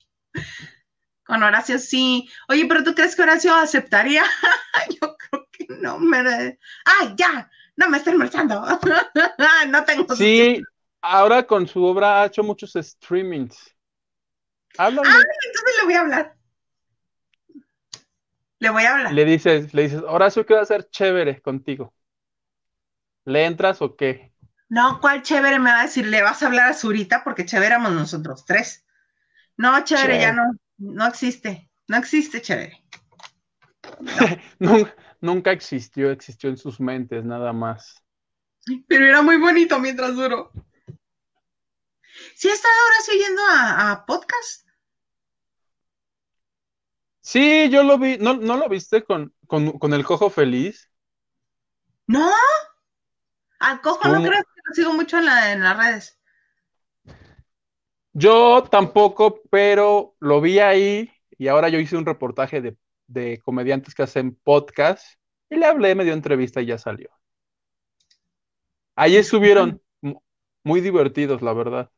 Con 1.26 1.42
Horacio 1.42 1.80
sí. 1.80 2.30
Oye, 2.50 2.66
pero 2.68 2.84
¿tú 2.84 2.94
crees 2.94 3.16
que 3.16 3.22
Horacio 3.22 3.54
aceptaría? 3.56 4.24
Yo 5.02 5.16
creo 5.18 5.48
que 5.52 5.68
no. 5.80 6.00
Me... 6.00 6.60
¡Ay, 6.86 7.14
ya! 7.16 7.50
No 7.76 7.90
me 7.90 7.98
estén 7.98 8.18
marchando. 8.18 8.62
no 9.70 9.84
tengo 9.84 10.16
Sí, 10.16 10.62
ahora 11.02 11.44
con 11.44 11.68
su 11.68 11.84
obra 11.84 12.22
ha 12.22 12.26
hecho 12.26 12.44
muchos 12.44 12.74
streamings. 12.74 13.76
Háblale. 14.78 15.10
Entonces 15.10 15.76
le 15.80 15.86
voy 15.86 15.94
a 15.94 16.02
hablar. 16.02 16.36
Le 18.60 18.70
voy 18.70 18.84
a 18.84 18.94
hablar. 18.94 19.14
Le 19.14 19.26
dices, 19.26 19.74
le 19.74 19.84
dices, 19.84 20.02
Horacio, 20.08 20.46
¿qué 20.46 20.54
va 20.54 20.62
a 20.62 20.66
ser 20.66 20.90
chévere 20.90 21.42
contigo? 21.42 21.94
¿Le 23.26 23.46
entras 23.46 23.82
o 23.82 23.96
qué? 23.96 24.34
No, 24.70 25.00
¿cuál 25.02 25.22
chévere 25.22 25.60
me 25.60 25.70
va 25.72 25.82
a 25.82 25.84
decir? 25.84 26.08
Le 26.08 26.22
vas 26.22 26.42
a 26.42 26.48
hablar 26.48 26.70
a 26.70 26.74
Zurita 26.74 27.24
porque 27.24 27.46
chévere 27.46 27.68
éramos 27.68 27.92
nosotros 27.92 28.46
tres. 28.46 28.86
No, 29.58 29.84
chévere, 29.84 30.20
ya 30.20 30.32
no, 30.32 30.44
no 30.84 31.08
existe. 31.08 31.70
No 31.88 31.98
existe 31.98 32.42
chévere. 32.42 32.84
Nunca, 34.60 34.96
nunca 35.22 35.52
existió, 35.52 36.12
existió 36.12 36.50
en 36.50 36.58
sus 36.58 36.80
mentes, 36.80 37.24
nada 37.26 37.54
más. 37.54 38.04
Pero 38.88 39.06
era 39.08 39.22
muy 39.22 39.38
bonito 39.38 39.80
mientras 39.80 40.16
duró. 40.16 40.52
¿Sí 42.36 42.48
está 42.50 42.68
ahora 42.68 43.02
siguiendo 43.06 43.42
a, 43.44 43.92
a 43.92 44.06
podcast? 44.06 44.68
Sí, 47.22 47.70
yo 47.72 47.84
lo 47.84 47.98
vi, 47.98 48.18
¿no, 48.20 48.36
no 48.36 48.58
lo 48.58 48.68
viste 48.70 49.04
con, 49.04 49.34
con, 49.48 49.78
con 49.80 49.94
el 49.94 50.04
cojo 50.06 50.30
feliz? 50.30 50.90
No. 52.08 52.32
Al 53.60 53.82
cojo 53.82 54.08
no 54.10 54.18
¿Cómo? 54.18 54.28
creo 54.30 54.44
que 54.44 54.62
lo 54.64 54.74
sigo 54.76 54.94
mucho 54.94 55.18
en, 55.18 55.26
la- 55.26 55.54
en 55.54 55.64
las 55.64 55.76
redes. 55.76 56.20
Yo 58.14 58.64
tampoco, 58.70 59.42
pero 59.50 60.16
lo 60.20 60.40
vi 60.42 60.60
ahí 60.60 61.12
y 61.38 61.48
ahora 61.48 61.70
yo 61.70 61.80
hice 61.80 61.98
un 61.98 62.06
reportaje 62.06 62.62
de, 62.62 62.78
de 63.08 63.40
comediantes 63.44 63.96
que 63.96 64.04
hacen 64.04 64.36
podcast 64.44 65.04
y 65.50 65.56
le 65.58 65.66
hablé, 65.66 65.96
me 65.96 66.04
dio 66.04 66.14
entrevista 66.14 66.62
y 66.62 66.68
ya 66.68 66.78
salió. 66.78 67.10
Ahí 68.96 69.16
estuvieron 69.18 69.82
mu- 70.02 70.20
muy 70.64 70.82
divertidos, 70.82 71.42
la 71.42 71.54
verdad. 71.54 71.92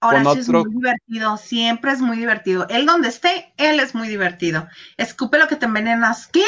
Horacio 0.00 0.30
Con 0.30 0.38
es 0.40 0.48
muy 0.48 0.70
divertido, 0.74 1.36
siempre 1.36 1.92
es 1.92 2.00
muy 2.00 2.16
divertido. 2.18 2.66
Él 2.68 2.86
donde 2.86 3.08
esté, 3.08 3.54
él 3.56 3.78
es 3.80 3.94
muy 3.94 4.08
divertido. 4.08 4.68
Escupe 4.96 5.38
lo 5.38 5.46
que 5.48 5.56
te 5.56 5.66
envenenas. 5.66 6.26
¿Qué? 6.28 6.44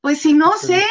Pues 0.00 0.20
si 0.20 0.34
no 0.34 0.52
Sí. 0.52 0.66
sé. 0.68 0.82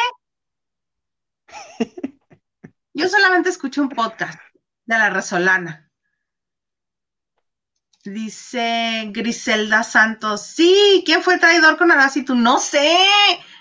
Yo 2.94 3.08
solamente 3.08 3.50
escucho 3.50 3.82
un 3.82 3.88
podcast 3.90 4.38
de 4.86 4.98
la 4.98 5.10
Resolana. 5.10 5.90
Dice 8.04 9.10
Griselda 9.12 9.82
Santos. 9.82 10.46
Sí, 10.46 11.02
¿quién 11.06 11.22
fue 11.22 11.38
traidor 11.38 11.78
con 11.78 11.90
Horacio? 11.90 12.24
Tú 12.24 12.34
no 12.34 12.58
sé, 12.60 12.98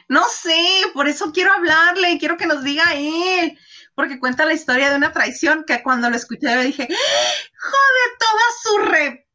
no 0.09 0.27
sé, 0.27 0.57
por 0.93 1.07
eso 1.07 1.31
quiero 1.31 1.53
hablarle, 1.53 2.17
quiero 2.19 2.35
que 2.35 2.45
nos 2.45 2.63
diga 2.63 2.93
él, 2.93 3.57
porque 3.95 4.19
cuenta 4.19 4.45
la 4.45 4.53
historia 4.53 4.89
de 4.89 4.97
una 4.97 5.13
traición 5.13 5.63
que 5.65 5.81
cuando 5.81 6.09
lo 6.09 6.17
escuché 6.17 6.53
yo 6.53 6.61
dije, 6.61 6.87
¡Joder, 6.87 8.17
toda 8.19 8.41
su 8.61 8.91
re 8.91 9.27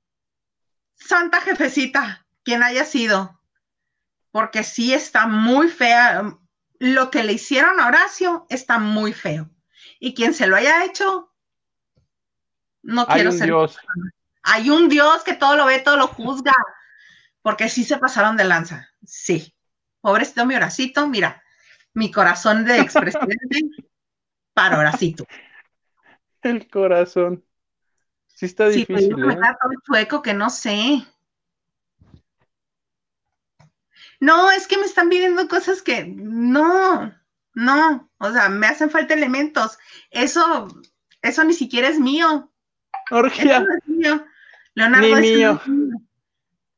santa 0.94 1.40
jefecita, 1.40 2.26
quien 2.42 2.62
haya 2.62 2.84
sido! 2.84 3.40
Porque 4.30 4.62
sí 4.62 4.92
está 4.92 5.26
muy 5.26 5.68
fea. 5.68 6.38
Lo 6.78 7.10
que 7.10 7.24
le 7.24 7.32
hicieron 7.32 7.80
a 7.80 7.88
Horacio 7.88 8.46
está 8.50 8.78
muy 8.78 9.14
feo. 9.14 9.50
Y 9.98 10.14
quien 10.14 10.34
se 10.34 10.46
lo 10.46 10.54
haya 10.54 10.84
hecho, 10.84 11.27
no 12.88 13.02
Hay 13.08 13.16
quiero 13.16 13.30
un 13.30 13.38
ser. 13.38 13.46
Dios. 13.46 13.78
Hay 14.42 14.70
un 14.70 14.88
Dios 14.88 15.22
que 15.22 15.34
todo 15.34 15.56
lo 15.56 15.66
ve, 15.66 15.78
todo 15.80 15.96
lo 15.96 16.08
juzga. 16.08 16.54
Porque 17.42 17.68
sí 17.68 17.84
se 17.84 17.98
pasaron 17.98 18.36
de 18.36 18.44
lanza. 18.44 18.88
Sí. 19.04 19.54
Pobrecito 20.00 20.46
mi 20.46 20.54
Horacito, 20.54 21.06
mira, 21.06 21.42
mi 21.92 22.10
corazón 22.10 22.64
de 22.64 22.78
expresidente 22.80 23.60
para 24.54 24.78
Horacito. 24.78 25.24
El 26.42 26.68
corazón. 26.68 27.44
Sí 28.26 28.46
está 28.46 28.70
Sí, 28.70 28.86
difícil, 28.86 29.16
me 29.16 29.34
¿eh? 29.34 29.36
todo 29.36 29.72
chueco 29.84 30.22
que 30.22 30.32
no 30.32 30.48
sé. 30.48 31.04
No, 34.20 34.50
es 34.50 34.66
que 34.66 34.78
me 34.78 34.84
están 34.84 35.08
pidiendo 35.10 35.46
cosas 35.46 35.82
que 35.82 36.06
no, 36.06 37.14
no, 37.54 38.10
o 38.18 38.32
sea, 38.32 38.48
me 38.48 38.66
hacen 38.66 38.90
falta 38.90 39.14
elementos. 39.14 39.78
Eso, 40.10 40.68
eso 41.20 41.44
ni 41.44 41.52
siquiera 41.52 41.88
es 41.88 41.98
mío. 42.00 42.50
No 43.10 43.26
es 43.26 43.88
mío. 43.88 44.26
Leonardo, 44.74 45.06
Ni 45.06 45.12
no 45.12 45.20
mío. 45.20 45.60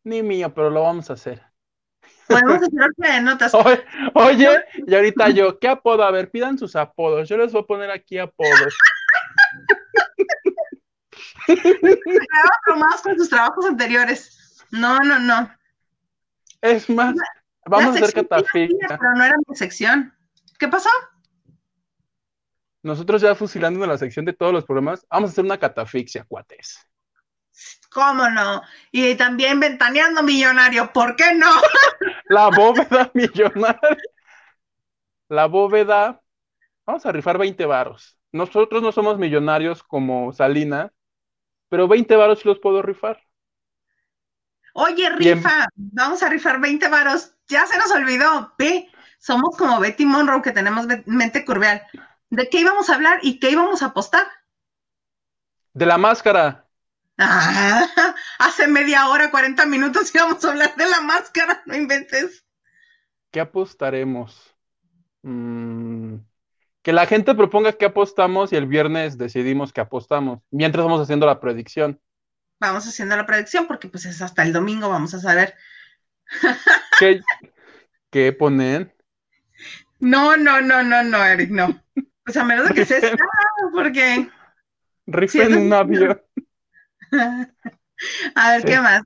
ni 0.05 0.23
mío, 0.23 0.55
pero 0.55 0.70
lo 0.70 0.82
vamos 0.82 1.11
a 1.11 1.15
hacer. 1.15 1.43
Podemos 2.27 2.57
hacer 2.57 2.90
de 2.97 3.20
notas. 3.20 3.52
Oye, 3.55 3.85
oye, 4.15 4.65
y 4.86 4.94
ahorita 4.94 5.31
yo, 5.31 5.59
¿qué 5.59 5.69
apodo? 5.69 6.05
A 6.05 6.11
ver, 6.11 6.31
pidan 6.31 6.57
sus 6.59 6.77
apodos. 6.77 7.28
Yo 7.28 7.36
les 7.36 7.52
voy 7.52 7.62
a 7.62 7.66
poner 7.66 7.90
aquí 7.90 8.19
apodos. 8.19 8.74
Traumados 12.65 13.02
con 13.02 13.16
sus 13.19 13.28
trabajos 13.28 13.66
anteriores. 13.66 14.65
No, 14.70 14.98
no, 15.01 15.19
no. 15.19 15.51
Es 16.61 16.89
más, 16.89 17.15
vamos 17.66 17.94
La 17.94 18.01
a 18.01 18.05
hacer 18.05 18.15
catafixia. 18.15 18.86
Pero 18.89 19.15
no 19.16 19.24
era 19.24 19.35
mi 19.48 19.57
sección. 19.57 20.15
¿Qué 20.59 20.69
pasó? 20.69 20.90
Nosotros 22.82 23.20
ya 23.20 23.35
fusilando 23.35 23.82
en 23.85 23.90
la 23.90 23.98
sección 23.98 24.24
de 24.24 24.32
todos 24.32 24.52
los 24.52 24.65
problemas, 24.65 25.07
vamos 25.11 25.31
a 25.31 25.32
hacer 25.32 25.44
una 25.44 25.59
catafixia, 25.59 26.24
cuates. 26.24 26.78
¿Cómo 27.90 28.28
no? 28.31 28.62
Y 28.90 29.15
también 29.16 29.61
ventaneando 29.61 30.23
millonario. 30.23 30.93
¿Por 30.93 31.16
qué 31.16 31.35
no? 31.35 31.47
La 32.28 32.48
bóveda 32.48 33.11
millonaria. 33.15 33.98
La 35.28 35.47
bóveda. 35.47 36.23
Vamos 36.86 37.05
a 37.05 37.12
rifar 37.12 37.36
20 37.36 37.66
varos. 37.66 38.16
Nosotros 38.32 38.82
no 38.82 38.93
somos 38.93 39.19
millonarios 39.19 39.82
como 39.82 40.32
Salina, 40.32 40.93
pero 41.69 41.89
20 41.89 42.15
varos 42.16 42.39
sí 42.39 42.48
los 42.48 42.61
puedo 42.61 42.81
rifar. 42.81 43.20
Oye, 44.73 45.11
rifa, 45.11 45.66
vamos 45.74 46.23
a 46.23 46.28
rifar 46.28 46.61
20 46.61 46.89
varos. 46.89 47.35
Ya 47.48 47.66
se 47.66 47.77
nos 47.77 47.90
olvidó. 47.90 48.55
Ve, 48.57 48.89
somos 49.19 49.57
como 49.57 49.81
Betty 49.81 50.07
Monroe 50.07 50.43
que 50.43 50.52
tenemos 50.52 50.86
mente 51.07 51.44
curvial. 51.44 51.82
¿De 52.31 52.48
qué 52.48 52.61
íbamos 52.61 52.89
a 52.89 52.94
hablar 52.94 53.19
y 53.23 53.40
qué 53.40 53.51
íbamos 53.51 53.82
a 53.82 53.86
apostar? 53.86 54.27
De 55.74 55.85
la 55.85 55.98
máscara. 55.98 56.66
Ah, 57.19 57.86
hace 58.39 58.66
media 58.69 59.09
hora, 59.09 59.31
40 59.31 59.66
minutos 59.66 60.15
íbamos 60.15 60.44
a 60.44 60.51
hablar 60.51 60.74
de 60.77 60.89
la 60.89 61.01
máscara, 61.01 61.62
no 61.66 61.77
inventes. 61.77 62.44
¿Qué 63.31 63.40
apostaremos? 63.40 64.55
Mm, 65.23 66.16
que 66.82 66.93
la 66.93 67.07
gente 67.07 67.35
proponga 67.35 67.73
qué 67.73 67.86
apostamos 67.86 68.52
y 68.52 68.57
el 68.57 68.66
viernes 68.66 69.19
decidimos 69.19 69.73
qué 69.73 69.81
apostamos. 69.81 70.40
Mientras 70.51 70.85
vamos 70.85 71.01
haciendo 71.01 71.27
la 71.27 71.40
predicción. 71.40 72.01
Vamos 72.61 72.86
haciendo 72.86 73.16
la 73.16 73.27
predicción 73.27 73.66
porque 73.66 73.89
pues 73.89 74.07
es 74.07 74.23
hasta 74.23 74.43
el 74.43 74.52
domingo, 74.52 74.89
vamos 74.89 75.15
a 75.15 75.20
saber. 75.20 75.55
¿Qué, 76.98 77.20
qué 78.11 78.32
ponen? 78.32 78.93
No, 80.02 80.35
no, 80.35 80.62
no, 80.62 80.82
no, 80.82 81.02
no, 81.02 81.23
Eric, 81.23 81.51
no. 81.51 81.78
Pues 82.25 82.37
a 82.37 82.45
menos 82.45 82.69
de 82.69 82.75
que 82.75 82.85
sea 82.85 83.01
porque... 83.75 84.31
Rifen 85.07 85.57
un 85.57 85.73
avión. 85.73 86.23
A 88.35 88.51
ver, 88.53 88.61
Sí. 88.63 88.67
¿qué 88.69 88.81
más? 88.81 89.03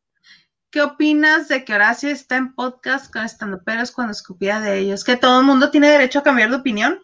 ¿Qué 0.71 0.83
opinas 0.83 1.49
de 1.49 1.65
que 1.65 1.75
Horacio 1.75 2.11
está 2.11 2.37
en 2.37 2.55
podcast 2.55 3.13
con 3.13 3.25
estandoperos 3.25 3.93
cuando 3.93 4.13
escupía 4.13 4.61
de 4.61 4.79
ellos? 4.79 5.05
¿Que 5.05 5.17
todo 5.17 5.41
el 5.41 5.47
mundo 5.47 5.71
tiene 5.71 5.89
derecho 5.91 6.19
a 6.19 6.23
cambiar 6.23 6.51
de 6.51 6.57
opinión? 6.57 7.01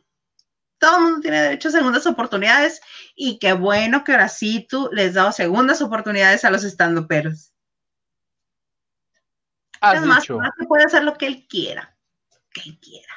Todo 0.79 0.97
el 0.97 1.03
mundo 1.03 1.21
tiene 1.21 1.41
derecho 1.41 1.69
a 1.69 1.73
segundas 1.73 2.07
oportunidades 2.07 2.81
y 3.15 3.39
qué 3.39 3.53
bueno 3.53 4.03
que 4.03 4.13
Horacito 4.15 4.91
les 4.93 5.15
da 5.15 5.31
segundas 5.33 5.83
oportunidades 5.83 6.45
a 6.45 6.51
los 6.51 6.65
estandoperos. 6.65 7.53
Has 9.81 10.01
Es 10.01 10.07
más, 10.07 10.23
dicho. 10.23 10.37
Horacio 10.37 10.67
puede 10.67 10.85
hacer 10.85 11.05
lo 11.05 11.15
que 11.17 11.27
él 11.27 11.47
quiera. 11.49 11.97
Que 12.53 12.63
él 12.69 12.79
quiera. 12.81 13.15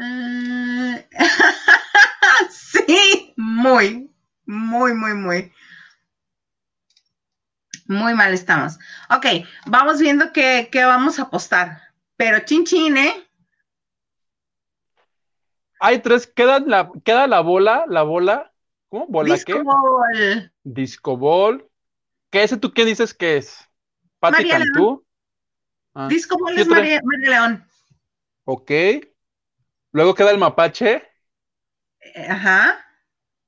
Eh, 0.00 1.08
sí, 2.50 3.34
muy, 3.36 4.10
muy, 4.46 4.94
muy, 4.94 5.14
muy. 5.14 5.52
Muy 7.86 8.14
mal 8.14 8.32
estamos. 8.32 8.78
Ok, 9.10 9.26
vamos 9.66 10.00
viendo 10.00 10.32
qué, 10.32 10.68
qué 10.72 10.84
vamos 10.84 11.18
a 11.18 11.22
apostar. 11.22 11.82
Pero 12.16 12.40
chin 12.40 12.64
chin, 12.64 12.96
¿eh? 12.96 13.28
Hay 15.80 16.00
tres, 16.00 16.26
queda 16.26 16.60
la, 16.60 16.90
queda 17.04 17.26
la 17.26 17.40
bola, 17.40 17.84
la 17.88 18.02
bola, 18.02 18.52
¿cómo? 18.88 19.06
¿Bola 19.08 19.34
Disco 19.34 19.52
qué? 19.52 19.62
Ball. 19.62 20.52
Disco 20.62 21.16
Ball. 21.16 21.68
¿Qué 22.30 22.44
ese 22.44 22.56
tú 22.56 22.72
qué 22.72 22.84
dices 22.84 23.12
que 23.12 23.38
es? 23.38 23.68
¿Pati 24.20 24.36
María 24.36 24.58
Cantú? 24.58 25.04
Ah, 25.92 26.06
Disco 26.08 26.38
Ball 26.38 26.54
¿qué 26.54 26.60
es? 26.62 26.68
María, 26.68 27.00
María 27.04 27.30
León. 27.30 27.66
Ok. 28.44 28.70
Luego 29.92 30.14
queda 30.14 30.30
el 30.30 30.38
mapache. 30.38 31.02
Eh, 32.00 32.26
Ajá. 32.28 32.84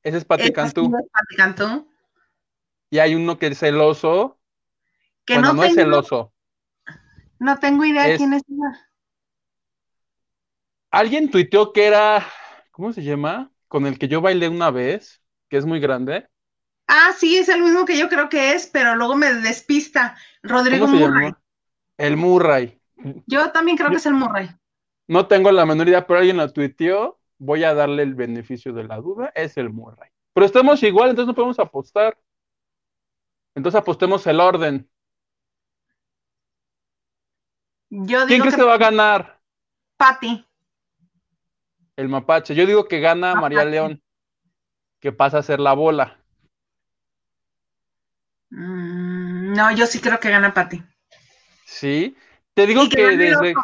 Ese 0.02 0.18
es 0.18 0.24
Pati 0.24 0.44
Ese 0.44 0.52
Cantú. 0.52 0.86
sí 0.86 0.92
es 1.02 1.10
Pati 1.10 1.36
Cantú. 1.36 1.88
Y 2.90 2.98
hay 2.98 3.14
uno 3.14 3.38
que 3.38 3.46
es 3.48 3.62
el 3.62 3.80
oso. 3.80 4.38
Que 5.24 5.34
bueno, 5.34 5.48
no, 5.48 5.54
no, 5.54 5.62
tengo, 5.62 5.72
es 5.72 5.78
el 5.78 5.92
oso. 5.94 6.32
no 7.38 7.58
tengo 7.58 7.84
idea 7.84 8.08
Es- 8.08 8.18
quién 8.18 8.34
es. 8.34 8.42
Alguien 10.90 11.30
tuiteó 11.30 11.72
que 11.72 11.86
era, 11.86 12.24
¿cómo 12.70 12.92
se 12.92 13.02
llama? 13.02 13.50
Con 13.68 13.86
el 13.86 13.98
que 13.98 14.06
yo 14.08 14.20
bailé 14.20 14.48
una 14.48 14.70
vez, 14.70 15.22
que 15.48 15.56
es 15.56 15.64
muy 15.66 15.80
grande. 15.80 16.28
Ah, 16.86 17.12
sí, 17.18 17.36
es 17.38 17.48
el 17.48 17.62
mismo 17.62 17.84
que 17.84 17.98
yo 17.98 18.08
creo 18.08 18.28
que 18.28 18.52
es, 18.52 18.66
pero 18.68 18.94
luego 18.94 19.16
me 19.16 19.32
despista. 19.34 20.16
Rodrigo 20.42 20.86
¿Cómo 20.86 20.98
se 20.98 21.04
Murray. 21.08 21.24
llama? 21.28 21.42
El 21.96 22.16
Murray. 22.16 22.80
Yo 23.26 23.50
también 23.50 23.76
creo 23.76 23.88
Yo- 23.88 23.92
que 23.92 23.96
es 23.98 24.06
el 24.06 24.14
Murray. 24.14 24.50
No 25.06 25.26
tengo 25.26 25.52
la 25.52 25.66
menor 25.66 25.88
idea, 25.88 26.06
pero 26.06 26.20
alguien 26.20 26.36
lo 26.36 26.52
tuiteó. 26.52 27.18
Voy 27.38 27.64
a 27.64 27.74
darle 27.74 28.02
el 28.02 28.14
beneficio 28.14 28.72
de 28.72 28.84
la 28.84 28.96
duda. 28.96 29.32
Es 29.34 29.56
el 29.56 29.70
Murray. 29.70 30.10
Pero 30.32 30.46
estamos 30.46 30.82
igual, 30.82 31.10
entonces 31.10 31.28
no 31.28 31.34
podemos 31.34 31.58
apostar. 31.58 32.18
Entonces 33.54 33.80
apostemos 33.80 34.26
el 34.26 34.40
orden. 34.40 34.88
Yo 37.90 38.26
¿Quién 38.26 38.28
digo 38.28 38.42
crees 38.42 38.54
que 38.54 38.60
que 38.62 38.66
va 38.66 38.74
a 38.74 38.78
ganar? 38.78 39.40
Pati. 39.96 40.44
El 41.96 42.08
mapache. 42.08 42.54
Yo 42.54 42.66
digo 42.66 42.88
que 42.88 42.98
gana 42.98 43.36
María. 43.36 43.64
León, 43.64 44.02
que 45.00 45.12
pasa 45.12 45.38
a 45.38 45.42
ser 45.42 45.60
la 45.60 45.74
bola. 45.74 46.18
Mm, 48.50 49.52
no, 49.52 49.72
yo 49.76 49.86
sí 49.86 50.00
creo 50.00 50.18
que 50.18 50.30
gana 50.30 50.52
Pati. 50.52 50.82
¿Sí? 51.64 52.16
Te 52.54 52.66
digo 52.66 52.88
que 52.88 53.16
desde. 53.16 53.54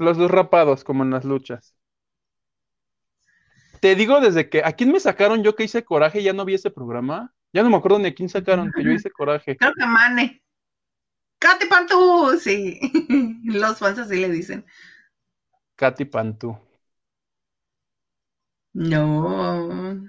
Los 0.00 0.16
dos 0.16 0.30
rapados, 0.30 0.82
como 0.82 1.04
en 1.04 1.10
las 1.10 1.24
luchas. 1.24 1.76
Te 3.80 3.94
digo 3.94 4.20
desde 4.20 4.48
que 4.50 4.62
a 4.64 4.72
quién 4.72 4.92
me 4.92 5.00
sacaron 5.00 5.42
yo 5.42 5.54
que 5.54 5.64
hice 5.64 5.84
coraje 5.84 6.22
ya 6.22 6.32
no 6.32 6.44
vi 6.44 6.54
ese 6.54 6.70
programa. 6.70 7.34
Ya 7.52 7.62
no 7.62 7.70
me 7.70 7.76
acuerdo 7.76 7.98
ni 7.98 8.08
a 8.08 8.14
quién 8.14 8.28
sacaron 8.28 8.70
que 8.72 8.84
yo 8.84 8.90
hice 8.90 9.10
coraje. 9.10 9.56
Creo 9.56 9.72
que 9.74 9.86
Mane. 9.86 10.42
Katy 11.38 11.66
Pantú, 11.66 12.38
sí. 12.38 12.78
Los 13.44 13.78
fans 13.78 13.98
así 13.98 14.16
le 14.16 14.28
dicen. 14.28 14.64
Katy 15.76 16.04
Pantú. 16.04 16.58
No. 18.74 20.08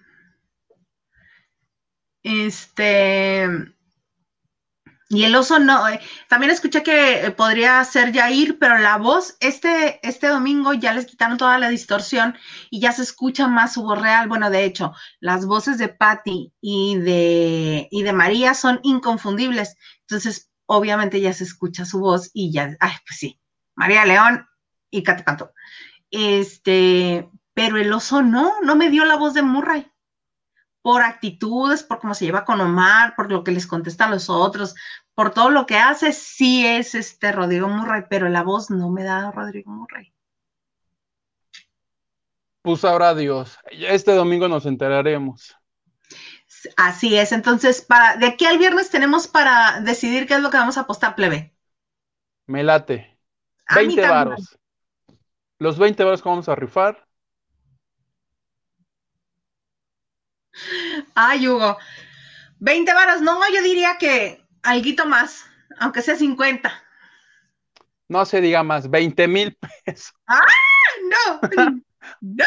Este. 2.23 3.47
Y 5.13 5.25
el 5.25 5.35
oso 5.35 5.59
no. 5.59 5.89
eh, 5.89 5.99
También 6.29 6.51
escuché 6.51 6.83
que 6.83 7.25
eh, 7.25 7.31
podría 7.31 7.83
ser 7.83 8.13
Jair, 8.13 8.57
pero 8.57 8.77
la 8.77 8.95
voz, 8.97 9.35
este, 9.41 9.99
este 10.07 10.27
domingo 10.27 10.73
ya 10.73 10.93
les 10.93 11.05
quitaron 11.05 11.37
toda 11.37 11.57
la 11.57 11.67
distorsión 11.67 12.37
y 12.69 12.79
ya 12.79 12.93
se 12.93 13.01
escucha 13.01 13.49
más 13.49 13.73
su 13.73 13.83
voz 13.83 14.01
real. 14.01 14.29
Bueno, 14.29 14.49
de 14.49 14.63
hecho, 14.63 14.93
las 15.19 15.45
voces 15.45 15.77
de 15.77 15.89
Patty 15.89 16.53
y 16.61 16.95
de, 16.95 17.89
y 17.91 18.03
de 18.03 18.13
María 18.13 18.53
son 18.53 18.79
inconfundibles. 18.83 19.75
Entonces, 20.01 20.49
obviamente 20.65 21.19
ya 21.19 21.33
se 21.33 21.43
escucha 21.43 21.83
su 21.83 21.99
voz 21.99 22.31
y 22.33 22.53
ya, 22.53 22.77
ay, 22.79 22.93
pues 23.05 23.19
sí, 23.19 23.37
María 23.75 24.05
León 24.05 24.47
y 24.89 25.03
Katy 25.03 25.23
Pantú. 25.23 25.49
Este, 26.09 27.29
pero 27.53 27.75
el 27.75 27.91
oso 27.91 28.21
no, 28.21 28.61
no 28.61 28.77
me 28.77 28.89
dio 28.89 29.03
la 29.03 29.17
voz 29.17 29.33
de 29.33 29.41
Murray. 29.41 29.91
Por 30.83 31.03
actitudes, 31.03 31.83
por 31.83 31.99
cómo 31.99 32.15
se 32.15 32.25
lleva 32.25 32.43
con 32.43 32.59
Omar, 32.59 33.13
por 33.15 33.31
lo 33.31 33.43
que 33.43 33.51
les 33.51 33.67
contestan 33.67 34.09
los 34.09 34.31
otros, 34.31 34.73
por 35.15 35.33
todo 35.33 35.49
lo 35.49 35.65
que 35.65 35.77
hace, 35.77 36.13
sí 36.13 36.65
es 36.65 36.95
este 36.95 37.31
Rodrigo 37.31 37.67
Murray, 37.67 38.03
pero 38.09 38.29
la 38.29 38.43
voz 38.43 38.69
no 38.69 38.89
me 38.89 39.03
da 39.03 39.31
Rodrigo 39.31 39.71
Murray. 39.71 40.13
Pues 42.61 42.85
ahora 42.85 43.13
Dios. 43.15 43.57
Este 43.71 44.13
domingo 44.13 44.47
nos 44.47 44.65
enteraremos. 44.65 45.55
Así 46.77 47.17
es, 47.17 47.31
entonces, 47.31 47.81
para, 47.81 48.17
de 48.17 48.27
aquí 48.27 48.45
al 48.45 48.59
viernes 48.59 48.91
tenemos 48.91 49.27
para 49.27 49.81
decidir 49.81 50.27
qué 50.27 50.35
es 50.35 50.41
lo 50.41 50.51
que 50.51 50.57
vamos 50.57 50.77
a 50.77 50.81
apostar, 50.81 51.15
plebe. 51.15 51.55
Me 52.45 52.63
late. 52.63 53.17
A 53.65 53.75
mí 53.77 53.87
20 53.87 54.01
también. 54.01 54.09
varos. 54.09 54.59
Los 55.57 55.77
20 55.79 56.03
varos 56.03 56.21
que 56.21 56.29
vamos 56.29 56.49
a 56.49 56.55
rifar. 56.55 57.07
Ay, 61.15 61.47
Hugo. 61.47 61.77
20 62.59 62.93
varos, 62.93 63.21
no, 63.21 63.39
yo 63.53 63.63
diría 63.63 63.97
que 63.97 64.40
alguito 64.63 65.05
más, 65.05 65.45
aunque 65.79 66.01
sea 66.01 66.15
50. 66.15 66.71
No 68.07 68.25
se 68.25 68.41
diga 68.41 68.63
más, 68.63 68.89
20 68.89 69.27
mil 69.27 69.57
pesos. 69.85 70.13
No, 71.09 71.39
no. 72.21 72.45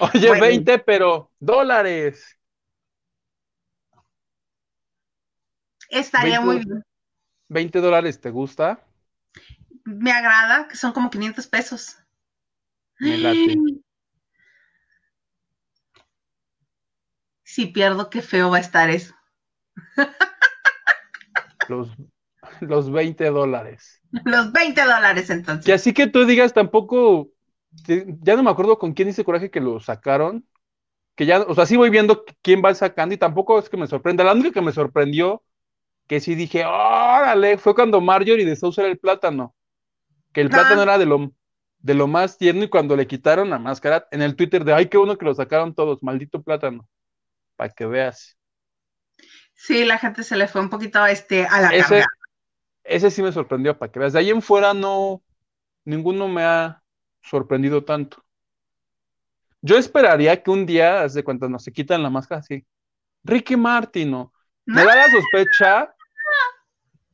Oye, 0.00 0.28
Bueno. 0.28 0.40
20, 0.40 0.78
pero 0.80 1.30
dólares. 1.38 2.36
Estaría 5.90 6.40
20 6.40 6.46
muy 6.46 6.56
bien. 6.64 6.84
20 7.48 7.80
dólares, 7.80 8.20
¿te 8.20 8.30
gusta? 8.30 8.84
Me 9.84 10.10
agrada, 10.12 10.68
que 10.68 10.76
son 10.76 10.92
como 10.92 11.10
500 11.10 11.46
pesos. 11.46 11.96
Me 13.00 13.16
late. 13.18 13.56
Si 17.44 17.66
pierdo, 17.66 18.10
qué 18.10 18.22
feo 18.22 18.50
va 18.50 18.56
a 18.58 18.60
estar 18.60 18.90
eso. 18.90 19.14
Los, 21.68 21.90
los 22.60 22.90
20 22.90 23.26
dólares. 23.30 24.02
Los 24.24 24.52
20 24.52 24.82
dólares 24.82 25.30
entonces. 25.30 25.74
así 25.74 25.92
que 25.92 26.06
tú 26.06 26.24
digas 26.24 26.52
tampoco, 26.52 27.28
ya 27.86 28.36
no 28.36 28.42
me 28.42 28.50
acuerdo 28.50 28.78
con 28.78 28.92
quién 28.92 29.08
hice 29.08 29.24
coraje 29.24 29.50
que 29.50 29.60
lo 29.60 29.80
sacaron, 29.80 30.46
que 31.16 31.26
ya, 31.26 31.42
o 31.42 31.54
sea, 31.54 31.66
sí 31.66 31.76
voy 31.76 31.90
viendo 31.90 32.24
quién 32.42 32.62
va 32.64 32.74
sacando 32.74 33.14
y 33.14 33.18
tampoco 33.18 33.58
es 33.58 33.68
que 33.68 33.76
me 33.76 33.86
sorprenda. 33.86 34.24
La 34.24 34.32
única 34.32 34.52
que 34.52 34.62
me 34.62 34.72
sorprendió, 34.72 35.42
que 36.08 36.20
sí 36.20 36.34
dije, 36.34 36.64
órale, 36.64 37.58
fue 37.58 37.74
cuando 37.74 38.00
Marjorie 38.00 38.46
de 38.46 38.58
era 38.78 38.88
el 38.88 38.98
plátano, 38.98 39.54
que 40.32 40.40
el 40.42 40.48
Ah. 40.48 40.50
plátano 40.50 40.82
era 40.82 40.98
de 40.98 41.06
lo, 41.06 41.32
de 41.78 41.94
lo 41.94 42.06
más 42.08 42.38
tierno 42.38 42.64
y 42.64 42.68
cuando 42.70 42.96
le 42.96 43.06
quitaron 43.06 43.50
la 43.50 43.58
máscara 43.58 44.08
en 44.10 44.22
el 44.22 44.36
Twitter 44.36 44.64
de, 44.64 44.74
ay, 44.74 44.88
qué 44.88 44.98
bueno 44.98 45.18
que 45.18 45.24
lo 45.26 45.34
sacaron 45.34 45.74
todos, 45.74 46.02
maldito 46.02 46.42
plátano, 46.42 46.88
para 47.56 47.70
que 47.72 47.86
veas. 47.86 48.38
Sí, 49.54 49.84
la 49.84 49.98
gente 49.98 50.22
se 50.22 50.36
le 50.36 50.48
fue 50.48 50.60
un 50.60 50.68
poquito 50.70 51.04
este, 51.06 51.46
a 51.46 51.60
la 51.60 51.68
Ese, 51.70 52.00
carga. 52.00 52.06
ese 52.84 53.10
sí 53.10 53.22
me 53.22 53.32
sorprendió, 53.32 53.78
para 53.78 53.90
que 53.90 53.98
veas. 53.98 54.12
De 54.12 54.18
ahí 54.18 54.30
en 54.30 54.42
fuera 54.42 54.74
no, 54.74 55.22
ninguno 55.84 56.28
me 56.28 56.42
ha 56.42 56.82
sorprendido 57.22 57.84
tanto. 57.84 58.22
Yo 59.62 59.78
esperaría 59.78 60.42
que 60.42 60.50
un 60.50 60.66
día, 60.66 61.02
haz 61.02 61.14
de 61.14 61.24
cuenta, 61.24 61.48
no 61.48 61.58
se 61.58 61.72
quitan 61.72 62.02
la 62.02 62.10
máscara 62.10 62.40
así. 62.40 62.66
Ricky 63.22 63.56
Martin, 63.56 64.10
¿no? 64.10 64.32
Me 64.66 64.84
da 64.84 64.94
la 64.94 65.10
sospecha 65.10 65.94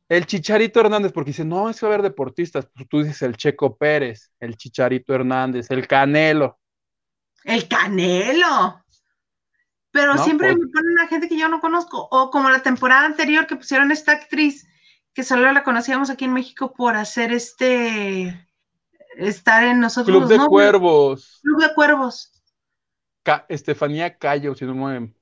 el 0.09 0.27
Chicharito 0.27 0.81
Hernández, 0.81 1.13
porque 1.13 1.31
dice, 1.31 1.45
no, 1.45 1.71
es 1.71 1.79
que 1.79 1.87
va 1.87 1.93
a 1.93 1.95
haber 1.95 2.11
deportistas. 2.11 2.67
Pues 2.75 2.89
tú 2.89 3.03
dices 3.03 3.23
el 3.23 3.37
Checo 3.37 3.77
Pérez, 3.77 4.33
el 4.41 4.57
Chicharito 4.57 5.15
Hernández, 5.15 5.71
el 5.71 5.87
Canelo. 5.87 6.59
El 7.45 7.69
Canelo. 7.69 8.85
Pero 9.93 10.15
No, 10.15 10.25
siempre 10.25 10.55
pues- 10.55 10.67
me 10.67 10.73
ponen 10.73 10.99
a 11.01 11.09
gente 11.09 11.29
que 11.29 11.39
yo 11.39 11.49
no 11.49 11.61
conozco. 11.61 12.09
O 12.11 12.31
como 12.31 12.51
la 12.51 12.61
temporada 12.63 13.07
anterior 13.07 13.47
que 13.47 13.57
pusieron 13.57 13.91
esta 13.91 14.13
actriz, 14.13 14.67
que 15.15 15.25
solo 15.25 15.51
la 15.53 15.65
conocíamos 15.65 16.11
aquí 16.11 16.25
en 16.27 16.33
México 16.33 16.73
por 16.73 16.97
hacer 16.97 17.33
este. 17.33 18.47
estar 19.17 19.65
en 19.65 19.81
nosotros. 19.81 20.17
Club 20.17 20.29
de 20.29 20.39
¿no? 20.39 20.47
Cuervos. 20.47 21.41
Club 21.43 21.61
de 21.61 21.75
Cuervos. 21.75 22.33
Ca- 23.25 23.45
Estefanía 23.49 24.17
Cayo, 24.17 24.55
si 24.55 24.65
no 24.65 24.75
me... 24.75 25.13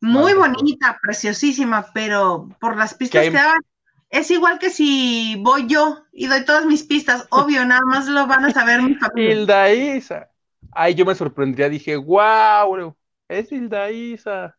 Muy 0.00 0.32
bonita, 0.32 0.98
preciosísima, 1.02 1.86
pero 1.92 2.48
por 2.58 2.76
las 2.76 2.94
pistas 2.94 3.20
Que 3.20 3.26
hay- 3.26 3.30
que 3.30 3.36
daban. 3.36 3.60
Es 4.08 4.30
igual 4.32 4.58
que 4.58 4.70
si 4.70 5.36
voy 5.40 5.66
yo 5.68 6.02
y 6.12 6.26
doy 6.26 6.44
todas 6.44 6.64
mis 6.64 6.82
pistas, 6.82 7.26
obvio, 7.30 7.64
nada 7.66 7.82
más 7.84 8.08
lo 8.08 8.26
van 8.26 8.46
a 8.46 8.50
saber 8.52 8.82
mi 8.82 8.94
familia. 8.94 9.32
Hilda 9.34 9.72
Isa. 9.72 10.30
Ay, 10.72 10.94
yo 10.94 11.04
me 11.04 11.14
sorprendría, 11.14 11.68
dije, 11.68 11.96
wow, 11.96 12.96
es 13.30 13.50
Hilda 13.52 13.90
Isa. 13.90 14.56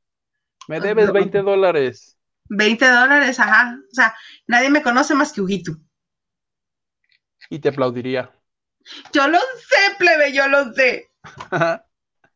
Me 0.68 0.80
debes 0.80 1.08
No. 1.08 1.14
20 1.14 1.42
dólares. 1.42 2.18
20 2.50 2.86
dólares, 2.88 3.40
ajá. 3.40 3.78
O 3.92 3.94
sea, 3.96 4.16
nadie 4.48 4.70
me 4.70 4.82
conoce 4.82 5.14
más 5.16 5.32
que 5.34 5.42
Huguito. 5.42 5.74
Y 7.50 7.60
te 7.60 7.70
aplaudiría. 7.70 8.32
Yo 9.14 9.28
lo 9.28 9.38
sé, 9.40 9.96
plebe, 9.98 10.34
yo 10.34 10.48
lo 10.48 10.74
sé. 10.74 11.12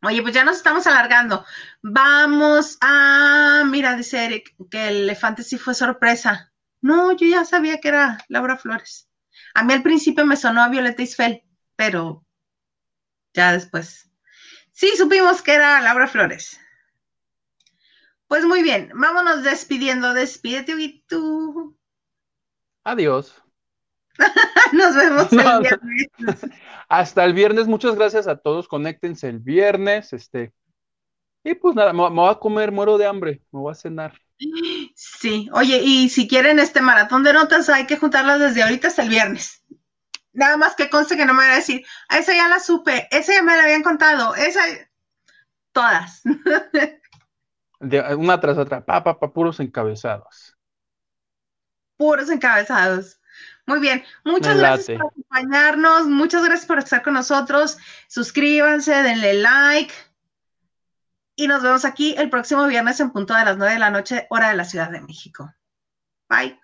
Oye, 0.03 0.21
pues 0.21 0.33
ya 0.33 0.43
nos 0.43 0.57
estamos 0.57 0.85
alargando. 0.87 1.45
Vamos 1.81 2.77
a. 2.81 3.63
Mira, 3.65 3.95
dice 3.95 4.25
Eric 4.25 4.55
que 4.69 4.87
el 4.89 4.95
elefante 5.03 5.43
sí 5.43 5.57
fue 5.57 5.73
sorpresa. 5.73 6.51
No, 6.81 7.11
yo 7.13 7.25
ya 7.27 7.45
sabía 7.45 7.79
que 7.79 7.87
era 7.87 8.17
Laura 8.27 8.57
Flores. 8.57 9.09
A 9.55 9.63
mí 9.63 9.73
al 9.73 9.81
principio 9.83 10.25
me 10.25 10.35
sonó 10.37 10.61
a 10.61 10.69
Violeta 10.69 11.01
Isfel. 11.01 11.43
pero 11.75 12.25
ya 13.33 13.51
después. 13.53 14.04
Sí, 14.75 14.91
supimos 14.97 15.41
que 15.41 15.53
era 15.53 15.79
Laura 15.79 16.05
Flores. 16.05 16.59
Pues 18.27 18.43
muy 18.43 18.61
bien, 18.61 18.91
vámonos 18.93 19.41
despidiendo. 19.41 20.13
Despídete, 20.13 20.73
tú. 21.07 21.77
Adiós. 22.83 23.41
Nos 24.73 24.95
vemos 24.95 25.31
el 25.31 25.37
viernes. 25.61 26.51
Hasta 26.89 27.23
el 27.23 27.33
viernes. 27.33 27.67
Muchas 27.67 27.95
gracias 27.95 28.27
a 28.27 28.35
todos. 28.35 28.67
Conéctense 28.67 29.29
el 29.29 29.39
viernes. 29.39 30.11
Este. 30.11 30.51
Y 31.45 31.53
pues 31.53 31.73
nada, 31.73 31.93
me, 31.93 32.09
voy 32.09 32.29
a 32.29 32.35
comer, 32.35 32.73
muero 32.73 32.97
de 32.97 33.05
hambre, 33.05 33.41
me 33.53 33.61
voy 33.61 33.71
a 33.71 33.75
cenar. 33.75 34.19
Sí, 34.93 35.47
oye, 35.53 35.79
y 35.81 36.09
si 36.09 36.27
quieren 36.27 36.59
este 36.59 36.81
maratón 36.81 37.23
de 37.23 37.31
notas, 37.31 37.69
hay 37.69 37.87
que 37.87 37.95
juntarlas 37.95 38.41
desde 38.41 38.61
ahorita 38.61 38.89
hasta 38.89 39.03
el 39.03 39.09
viernes. 39.09 39.63
Nada 40.35 40.57
más 40.57 40.75
que 40.75 40.89
conste 40.89 41.17
que 41.17 41.25
no 41.25 41.33
me 41.33 41.43
voy 41.43 41.51
a 41.51 41.55
decir, 41.55 41.85
a 42.09 42.19
esa 42.19 42.33
ya 42.33 42.47
la 42.47 42.59
supe, 42.59 43.07
esa 43.11 43.33
ya 43.33 43.41
me 43.41 43.55
la 43.55 43.63
habían 43.63 43.83
contado, 43.83 44.35
esa, 44.35 44.61
todas. 45.71 46.21
De 47.79 48.15
una 48.15 48.39
tras 48.39 48.57
otra, 48.57 48.85
pa, 48.85 49.03
pa, 49.03 49.19
pa, 49.19 49.33
puros 49.33 49.59
encabezados. 49.59 50.55
Puros 51.97 52.29
encabezados. 52.29 53.19
Muy 53.65 53.79
bien, 53.79 54.03
muchas 54.23 54.57
gracias 54.57 54.99
por 54.99 55.11
acompañarnos, 55.11 56.07
muchas 56.07 56.43
gracias 56.43 56.67
por 56.67 56.77
estar 56.77 57.01
con 57.01 57.15
nosotros. 57.15 57.77
Suscríbanse, 58.07 58.93
denle 59.01 59.33
like 59.35 59.93
y 61.35 61.47
nos 61.47 61.63
vemos 61.63 61.83
aquí 61.83 62.15
el 62.17 62.29
próximo 62.29 62.65
viernes 62.67 62.99
en 62.99 63.11
punto 63.11 63.33
de 63.33 63.45
las 63.45 63.57
nueve 63.57 63.73
de 63.73 63.79
la 63.79 63.89
noche, 63.89 64.27
hora 64.29 64.49
de 64.49 64.55
la 64.55 64.65
Ciudad 64.65 64.89
de 64.89 65.01
México. 65.01 65.53
Bye. 66.29 66.59